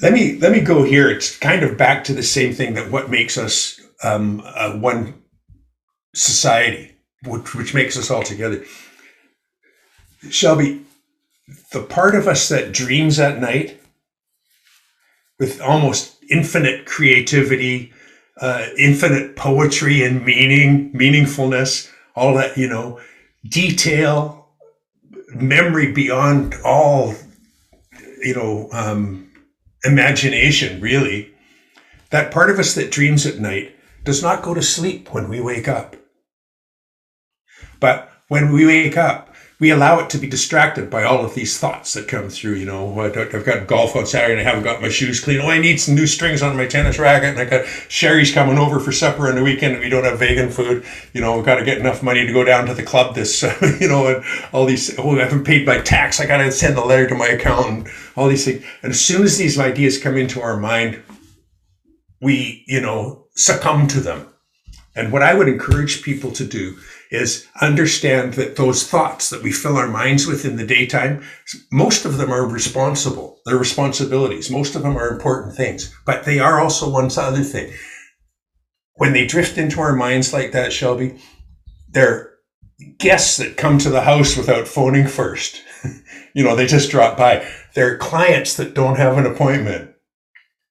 Let 0.00 0.12
me 0.12 0.38
let 0.38 0.52
me 0.52 0.60
go 0.60 0.84
here. 0.84 1.10
It's 1.10 1.36
kind 1.36 1.64
of 1.64 1.76
back 1.76 2.04
to 2.04 2.12
the 2.12 2.22
same 2.22 2.52
thing 2.52 2.74
that 2.74 2.90
what 2.90 3.10
makes 3.10 3.36
us 3.36 3.80
um, 4.04 4.42
uh, 4.44 4.76
one 4.76 5.22
society, 6.14 6.94
which, 7.24 7.52
which 7.56 7.74
makes 7.74 7.96
us 7.96 8.12
all 8.12 8.22
together. 8.22 8.64
Shelby, 10.30 10.85
the 11.72 11.82
part 11.82 12.14
of 12.14 12.26
us 12.26 12.48
that 12.48 12.72
dreams 12.72 13.18
at 13.18 13.40
night 13.40 13.80
with 15.38 15.60
almost 15.60 16.16
infinite 16.30 16.86
creativity, 16.86 17.92
uh, 18.40 18.66
infinite 18.78 19.36
poetry 19.36 20.02
and 20.02 20.24
meaning, 20.24 20.92
meaningfulness, 20.92 21.90
all 22.14 22.34
that, 22.34 22.56
you 22.56 22.68
know, 22.68 23.00
detail, 23.48 24.48
memory 25.34 25.92
beyond 25.92 26.54
all, 26.64 27.14
you 28.22 28.34
know, 28.34 28.68
um, 28.72 29.30
imagination, 29.84 30.80
really. 30.80 31.32
That 32.10 32.32
part 32.32 32.50
of 32.50 32.58
us 32.58 32.74
that 32.74 32.90
dreams 32.90 33.26
at 33.26 33.38
night 33.38 33.76
does 34.04 34.22
not 34.22 34.42
go 34.42 34.54
to 34.54 34.62
sleep 34.62 35.12
when 35.12 35.28
we 35.28 35.40
wake 35.40 35.68
up. 35.68 35.96
But 37.78 38.10
when 38.28 38.52
we 38.52 38.66
wake 38.66 38.96
up, 38.96 39.35
we 39.58 39.70
allow 39.70 39.98
it 40.00 40.10
to 40.10 40.18
be 40.18 40.26
distracted 40.26 40.90
by 40.90 41.02
all 41.02 41.24
of 41.24 41.34
these 41.34 41.58
thoughts 41.58 41.94
that 41.94 42.08
come 42.08 42.28
through. 42.28 42.54
You 42.54 42.66
know, 42.66 43.00
I've 43.00 43.44
got 43.44 43.66
golf 43.66 43.96
on 43.96 44.04
Saturday 44.04 44.38
and 44.38 44.40
I 44.40 44.44
haven't 44.44 44.64
got 44.64 44.82
my 44.82 44.90
shoes 44.90 45.18
clean. 45.18 45.40
Oh, 45.40 45.48
I 45.48 45.58
need 45.58 45.78
some 45.78 45.94
new 45.94 46.06
strings 46.06 46.42
on 46.42 46.58
my 46.58 46.66
tennis 46.66 46.98
racket. 46.98 47.30
And 47.30 47.38
I 47.38 47.46
got 47.46 47.66
Sherry's 47.88 48.32
coming 48.32 48.58
over 48.58 48.78
for 48.78 48.92
supper 48.92 49.28
on 49.28 49.34
the 49.34 49.42
weekend 49.42 49.72
and 49.72 49.82
we 49.82 49.88
don't 49.88 50.04
have 50.04 50.18
vegan 50.18 50.50
food. 50.50 50.84
You 51.14 51.22
know, 51.22 51.36
we've 51.36 51.46
got 51.46 51.54
to 51.54 51.64
get 51.64 51.78
enough 51.78 52.02
money 52.02 52.26
to 52.26 52.32
go 52.34 52.44
down 52.44 52.66
to 52.66 52.74
the 52.74 52.82
club 52.82 53.14
this, 53.14 53.42
you 53.80 53.88
know, 53.88 54.06
and 54.08 54.24
all 54.52 54.66
these, 54.66 54.98
oh, 54.98 55.16
I 55.16 55.22
haven't 55.22 55.44
paid 55.44 55.66
my 55.66 55.78
tax. 55.78 56.20
I 56.20 56.26
got 56.26 56.38
to 56.38 56.52
send 56.52 56.76
a 56.76 56.84
letter 56.84 57.08
to 57.08 57.14
my 57.14 57.28
accountant, 57.28 57.88
all 58.14 58.28
these 58.28 58.44
things. 58.44 58.62
And 58.82 58.92
as 58.92 59.00
soon 59.00 59.22
as 59.22 59.38
these 59.38 59.58
ideas 59.58 59.96
come 59.96 60.18
into 60.18 60.42
our 60.42 60.58
mind, 60.58 61.02
we, 62.20 62.62
you 62.66 62.82
know, 62.82 63.28
succumb 63.36 63.86
to 63.88 64.00
them. 64.00 64.28
And 64.94 65.12
what 65.12 65.22
I 65.22 65.34
would 65.34 65.48
encourage 65.48 66.02
people 66.02 66.32
to 66.32 66.44
do 66.44 66.76
is 67.10 67.46
understand 67.60 68.34
that 68.34 68.56
those 68.56 68.86
thoughts 68.86 69.30
that 69.30 69.42
we 69.42 69.52
fill 69.52 69.76
our 69.76 69.88
minds 69.88 70.26
with 70.26 70.44
in 70.44 70.56
the 70.56 70.66
daytime, 70.66 71.22
most 71.70 72.04
of 72.04 72.16
them 72.16 72.32
are 72.32 72.46
responsible. 72.46 73.40
They're 73.44 73.56
responsibilities. 73.56 74.50
Most 74.50 74.74
of 74.74 74.82
them 74.82 74.96
are 74.96 75.08
important 75.08 75.54
things, 75.54 75.94
but 76.04 76.24
they 76.24 76.38
are 76.38 76.60
also 76.60 76.90
one 76.90 77.10
other 77.16 77.42
thing. 77.42 77.72
When 78.94 79.12
they 79.12 79.26
drift 79.26 79.58
into 79.58 79.80
our 79.80 79.94
minds 79.94 80.32
like 80.32 80.52
that, 80.52 80.72
Shelby, 80.72 81.20
they're 81.88 82.32
guests 82.98 83.36
that 83.38 83.56
come 83.56 83.78
to 83.78 83.90
the 83.90 84.02
house 84.02 84.36
without 84.36 84.68
phoning 84.68 85.06
first. 85.06 85.62
you 86.34 86.44
know, 86.44 86.56
they 86.56 86.66
just 86.66 86.90
drop 86.90 87.16
by. 87.16 87.46
They're 87.74 87.98
clients 87.98 88.56
that 88.56 88.74
don't 88.74 88.96
have 88.96 89.16
an 89.16 89.26
appointment. 89.26 89.92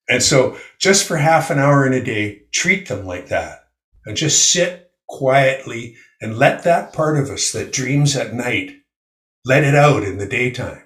And 0.07 0.21
so 0.21 0.57
just 0.79 1.07
for 1.07 1.17
half 1.17 1.49
an 1.49 1.59
hour 1.59 1.85
in 1.85 1.93
a 1.93 2.03
day, 2.03 2.43
treat 2.51 2.87
them 2.87 3.05
like 3.05 3.27
that 3.29 3.67
and 4.05 4.15
just 4.15 4.51
sit 4.51 4.91
quietly 5.07 5.95
and 6.25 6.39
let 6.39 6.63
that 6.63 6.91
part 6.91 7.19
of 7.19 7.29
us 7.29 7.51
that 7.51 7.71
dreams 7.71 8.15
at 8.15 8.33
night, 8.33 8.77
let 9.45 9.63
it 9.63 9.75
out 9.75 10.01
in 10.01 10.17
the 10.17 10.25
daytime. 10.25 10.81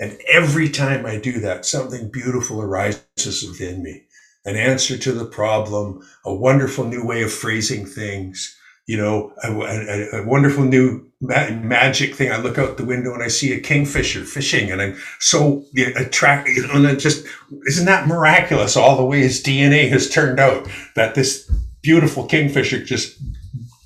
And 0.00 0.18
every 0.28 0.68
time 0.68 1.06
I 1.06 1.16
do 1.16 1.38
that, 1.38 1.64
something 1.64 2.10
beautiful 2.10 2.60
arises 2.60 3.46
within 3.48 3.84
me. 3.84 4.02
An 4.44 4.56
answer 4.56 4.98
to 4.98 5.12
the 5.12 5.26
problem, 5.26 6.04
a 6.26 6.34
wonderful 6.34 6.86
new 6.86 7.06
way 7.06 7.22
of 7.22 7.32
phrasing 7.32 7.86
things, 7.86 8.58
you 8.88 8.96
know, 8.96 9.32
a, 9.44 9.52
a, 9.52 10.22
a 10.22 10.26
wonderful 10.26 10.64
new 10.64 11.06
ma- 11.20 11.50
magic 11.50 12.16
thing. 12.16 12.32
I 12.32 12.38
look 12.38 12.58
out 12.58 12.76
the 12.76 12.84
window 12.84 13.14
and 13.14 13.22
I 13.22 13.28
see 13.28 13.52
a 13.52 13.60
kingfisher 13.60 14.24
fishing 14.24 14.72
and 14.72 14.82
I'm 14.82 14.96
so 15.20 15.64
attracted, 15.94 16.56
you 16.56 16.66
know, 16.66 16.84
and 16.84 16.98
just, 16.98 17.24
isn't 17.68 17.86
that 17.86 18.08
miraculous 18.08 18.76
all 18.76 18.96
the 18.96 19.04
way 19.04 19.20
his 19.20 19.40
DNA 19.40 19.88
has 19.90 20.10
turned 20.10 20.40
out 20.40 20.68
that 20.96 21.14
this 21.14 21.48
beautiful 21.80 22.26
kingfisher 22.26 22.82
just 22.82 23.16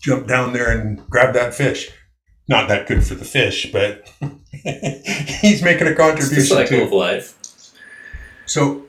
jump 0.01 0.27
down 0.27 0.53
there 0.53 0.70
and 0.70 0.99
grab 1.09 1.35
that 1.35 1.55
fish. 1.55 1.91
Not 2.49 2.69
that 2.69 2.87
good 2.87 3.05
for 3.05 3.15
the 3.15 3.25
fish, 3.25 3.70
but 3.73 4.11
he's 5.41 5.62
making 5.62 5.87
a 5.87 5.95
contribution 5.95 6.39
it's 6.39 6.49
the 6.49 6.55
cycle 6.55 6.79
to 6.79 6.85
of 6.85 6.93
life. 6.93 7.35
So 8.47 8.87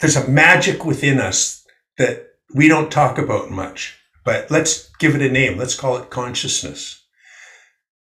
there's 0.00 0.16
a 0.16 0.28
magic 0.28 0.84
within 0.84 1.18
us 1.18 1.66
that 1.98 2.28
we 2.54 2.68
don't 2.68 2.92
talk 2.92 3.18
about 3.18 3.50
much, 3.50 3.98
but 4.24 4.50
let's 4.50 4.90
give 4.98 5.14
it 5.14 5.22
a 5.22 5.28
name. 5.28 5.58
Let's 5.58 5.74
call 5.74 5.96
it 5.96 6.10
consciousness. 6.10 7.02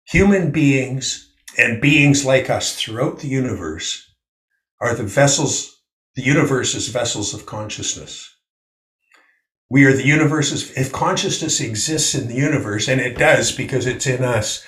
Human 0.05 0.51
beings 0.51 1.31
and 1.57 1.81
beings 1.81 2.25
like 2.25 2.49
us 2.49 2.75
throughout 2.75 3.19
the 3.19 3.27
universe 3.27 4.11
are 4.79 4.93
the 4.93 5.03
vessels, 5.03 5.81
the 6.15 6.23
universe 6.23 6.75
is 6.75 6.89
vessels 6.89 7.33
of 7.33 7.45
consciousness. 7.45 8.32
We 9.73 9.85
are 9.85 9.93
the 9.93 10.05
universe's, 10.05 10.69
if 10.77 10.91
consciousness 10.91 11.59
exists 11.59 12.13
in 12.13 12.27
the 12.27 12.35
universe, 12.35 12.87
and 12.87 13.01
it 13.01 13.17
does 13.17 13.51
because 13.51 13.87
it's 13.87 14.05
in 14.05 14.23
us, 14.23 14.63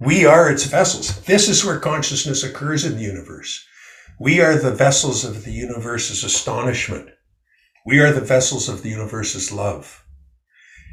we 0.00 0.24
are 0.24 0.50
its 0.50 0.64
vessels. 0.64 1.20
This 1.26 1.50
is 1.50 1.62
where 1.62 1.78
consciousness 1.78 2.42
occurs 2.42 2.82
in 2.82 2.96
the 2.96 3.02
universe. 3.02 3.62
We 4.18 4.40
are 4.40 4.56
the 4.56 4.74
vessels 4.74 5.26
of 5.26 5.44
the 5.44 5.52
universe's 5.52 6.24
astonishment. 6.24 7.10
We 7.84 7.98
are 7.98 8.14
the 8.14 8.22
vessels 8.22 8.66
of 8.66 8.82
the 8.82 8.88
universe's 8.88 9.52
love. 9.52 10.02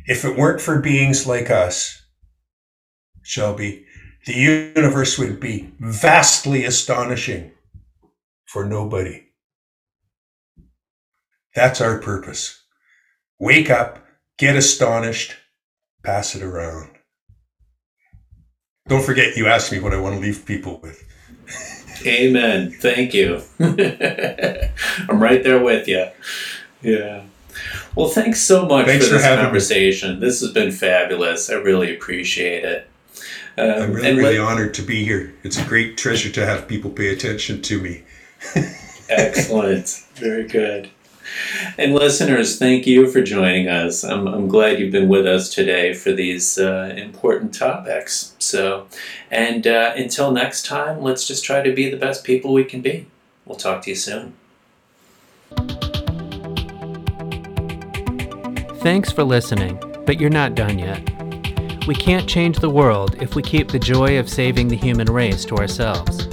If 0.07 0.25
it 0.25 0.37
weren't 0.37 0.59
for 0.59 0.81
beings 0.81 1.25
like 1.25 1.49
us, 1.49 2.03
Shelby, 3.21 3.85
the 4.25 4.33
universe 4.75 5.17
would 5.17 5.39
be 5.39 5.71
vastly 5.79 6.65
astonishing 6.65 7.51
for 8.43 8.65
nobody. 8.65 9.27
That's 11.55 11.79
our 11.79 11.99
purpose. 11.99 12.62
Wake 13.43 13.69
up, 13.69 13.99
get 14.37 14.55
astonished, 14.55 15.35
pass 16.01 16.33
it 16.33 16.41
around. 16.41 16.91
Don't 18.87 19.03
forget, 19.03 19.35
you 19.35 19.47
asked 19.47 19.69
me 19.69 19.81
what 19.81 19.93
I 19.93 19.99
want 19.99 20.15
to 20.15 20.21
leave 20.21 20.45
people 20.45 20.79
with. 20.81 21.03
Amen. 22.05 22.71
Thank 22.71 23.13
you. 23.13 23.41
I'm 23.59 25.21
right 25.21 25.43
there 25.43 25.61
with 25.61 25.89
you. 25.89 26.07
Yeah. 26.81 27.23
Well, 27.95 28.07
thanks 28.07 28.39
so 28.39 28.65
much 28.65 28.85
thanks 28.85 29.09
for 29.09 29.15
this 29.15 29.25
conversation. 29.25 30.13
Me. 30.13 30.19
This 30.21 30.39
has 30.39 30.53
been 30.53 30.71
fabulous. 30.71 31.49
I 31.49 31.55
really 31.55 31.93
appreciate 31.93 32.63
it. 32.63 32.87
Um, 33.57 33.69
I'm 33.69 33.91
really, 33.93 34.15
really 34.15 34.39
let- 34.39 34.47
honored 34.47 34.73
to 34.75 34.83
be 34.83 35.03
here. 35.03 35.33
It's 35.43 35.57
a 35.57 35.65
great 35.65 35.97
treasure 35.97 36.29
to 36.29 36.45
have 36.45 36.69
people 36.69 36.91
pay 36.91 37.09
attention 37.09 37.61
to 37.63 37.81
me. 37.81 38.03
Excellent. 39.09 39.89
Very 40.15 40.47
good. 40.47 40.89
And 41.77 41.93
listeners, 41.93 42.59
thank 42.59 42.85
you 42.85 43.09
for 43.09 43.21
joining 43.21 43.67
us. 43.67 44.03
I'm, 44.03 44.27
I'm 44.27 44.47
glad 44.47 44.79
you've 44.79 44.91
been 44.91 45.07
with 45.07 45.25
us 45.25 45.53
today 45.53 45.93
for 45.93 46.11
these 46.11 46.57
uh, 46.57 46.93
important 46.95 47.53
topics. 47.53 48.35
So, 48.39 48.87
and 49.31 49.65
uh, 49.65 49.93
until 49.95 50.31
next 50.31 50.65
time, 50.65 51.01
let's 51.01 51.27
just 51.27 51.43
try 51.43 51.61
to 51.61 51.73
be 51.73 51.89
the 51.89 51.97
best 51.97 52.23
people 52.23 52.53
we 52.53 52.63
can 52.63 52.81
be. 52.81 53.07
We'll 53.45 53.57
talk 53.57 53.81
to 53.83 53.89
you 53.89 53.95
soon. 53.95 54.33
Thanks 58.81 59.11
for 59.11 59.23
listening, 59.23 59.79
but 60.05 60.19
you're 60.19 60.29
not 60.29 60.55
done 60.55 60.77
yet. 60.77 61.09
We 61.87 61.95
can't 61.95 62.29
change 62.29 62.59
the 62.59 62.69
world 62.69 63.21
if 63.21 63.35
we 63.35 63.41
keep 63.41 63.69
the 63.69 63.79
joy 63.79 64.19
of 64.19 64.29
saving 64.29 64.67
the 64.67 64.75
human 64.75 65.11
race 65.11 65.43
to 65.45 65.55
ourselves. 65.55 66.27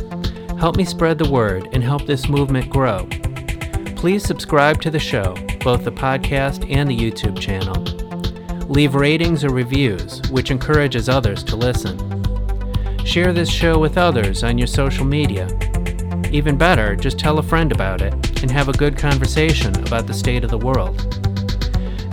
Help 0.58 0.76
me 0.76 0.84
spread 0.84 1.18
the 1.18 1.30
word 1.30 1.68
and 1.72 1.82
help 1.82 2.06
this 2.06 2.28
movement 2.28 2.68
grow. 2.68 3.08
Please 4.00 4.24
subscribe 4.24 4.80
to 4.80 4.90
the 4.90 4.98
show, 4.98 5.34
both 5.62 5.84
the 5.84 5.92
podcast 5.92 6.66
and 6.74 6.88
the 6.88 6.96
YouTube 6.96 7.38
channel. 7.38 7.74
Leave 8.66 8.94
ratings 8.94 9.44
or 9.44 9.50
reviews, 9.50 10.22
which 10.30 10.50
encourages 10.50 11.10
others 11.10 11.44
to 11.44 11.54
listen. 11.54 11.98
Share 13.04 13.34
this 13.34 13.50
show 13.50 13.78
with 13.78 13.98
others 13.98 14.42
on 14.42 14.56
your 14.56 14.68
social 14.68 15.04
media. 15.04 15.46
Even 16.32 16.56
better, 16.56 16.96
just 16.96 17.18
tell 17.18 17.40
a 17.40 17.42
friend 17.42 17.72
about 17.72 18.00
it 18.00 18.14
and 18.40 18.50
have 18.50 18.70
a 18.70 18.78
good 18.78 18.96
conversation 18.96 19.76
about 19.86 20.06
the 20.06 20.14
state 20.14 20.44
of 20.44 20.50
the 20.50 20.56
world. 20.56 20.96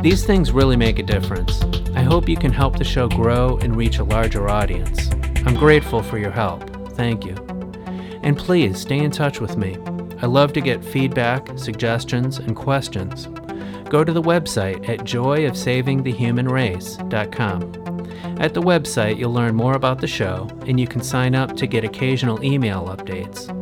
These 0.04 0.26
things 0.26 0.52
really 0.52 0.76
make 0.76 1.00
a 1.00 1.04
difference. 1.04 1.64
I 1.96 2.02
hope 2.02 2.28
you 2.28 2.36
can 2.36 2.52
help 2.52 2.78
the 2.78 2.84
show 2.84 3.08
grow 3.08 3.60
and 3.60 3.78
reach 3.78 4.00
a 4.00 4.04
larger 4.04 4.50
audience. 4.50 5.10
I'm 5.46 5.56
grateful 5.56 6.04
for 6.04 6.18
your 6.18 6.32
help. 6.32 6.70
Thank 6.98 7.24
you. 7.24 7.36
And 8.24 8.38
please 8.38 8.78
stay 8.78 9.00
in 9.00 9.12
touch 9.12 9.40
with 9.40 9.56
me. 9.56 9.78
I 10.20 10.26
love 10.26 10.52
to 10.54 10.62
get 10.62 10.84
feedback, 10.84 11.48
suggestions, 11.58 12.40
and 12.40 12.56
questions. 12.56 13.28
Go 13.90 14.04
to 14.04 14.12
the 14.12 14.22
website 14.22 14.90
at 14.90 15.00
joyofsavingthehumanrace.com. 15.00 17.88
At 18.40 18.54
the 18.54 18.62
website, 18.62 19.18
you'll 19.18 19.34
learn 19.34 19.56
more 19.56 19.76
about 19.76 20.02
the 20.02 20.08
show, 20.08 20.50
and 20.66 20.80
you 20.80 20.88
can 20.88 21.02
sign 21.02 21.36
up 21.36 21.56
to 21.58 21.68
get 21.68 21.84
occasional 21.84 22.44
email 22.44 22.88
updates. 22.88 23.54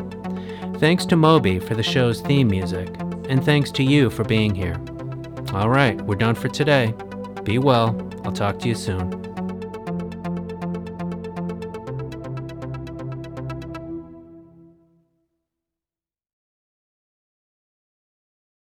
Thanks 0.79 1.05
to 1.05 1.15
Moby 1.15 1.59
for 1.59 1.75
the 1.75 1.83
show's 1.83 2.21
theme 2.21 2.47
music, 2.47 2.89
and 3.29 3.43
thanks 3.43 3.71
to 3.71 3.83
you 3.83 4.09
for 4.09 4.23
being 4.23 4.53
here. 4.53 4.79
All 5.53 5.69
right, 5.69 5.99
we're 6.01 6.15
done 6.15 6.35
for 6.35 6.49
today. 6.49 6.93
Be 7.43 7.59
well. 7.59 7.95
I'll 8.25 8.31
talk 8.31 8.59
to 8.59 8.67
you 8.67 8.75
soon. 8.75 9.24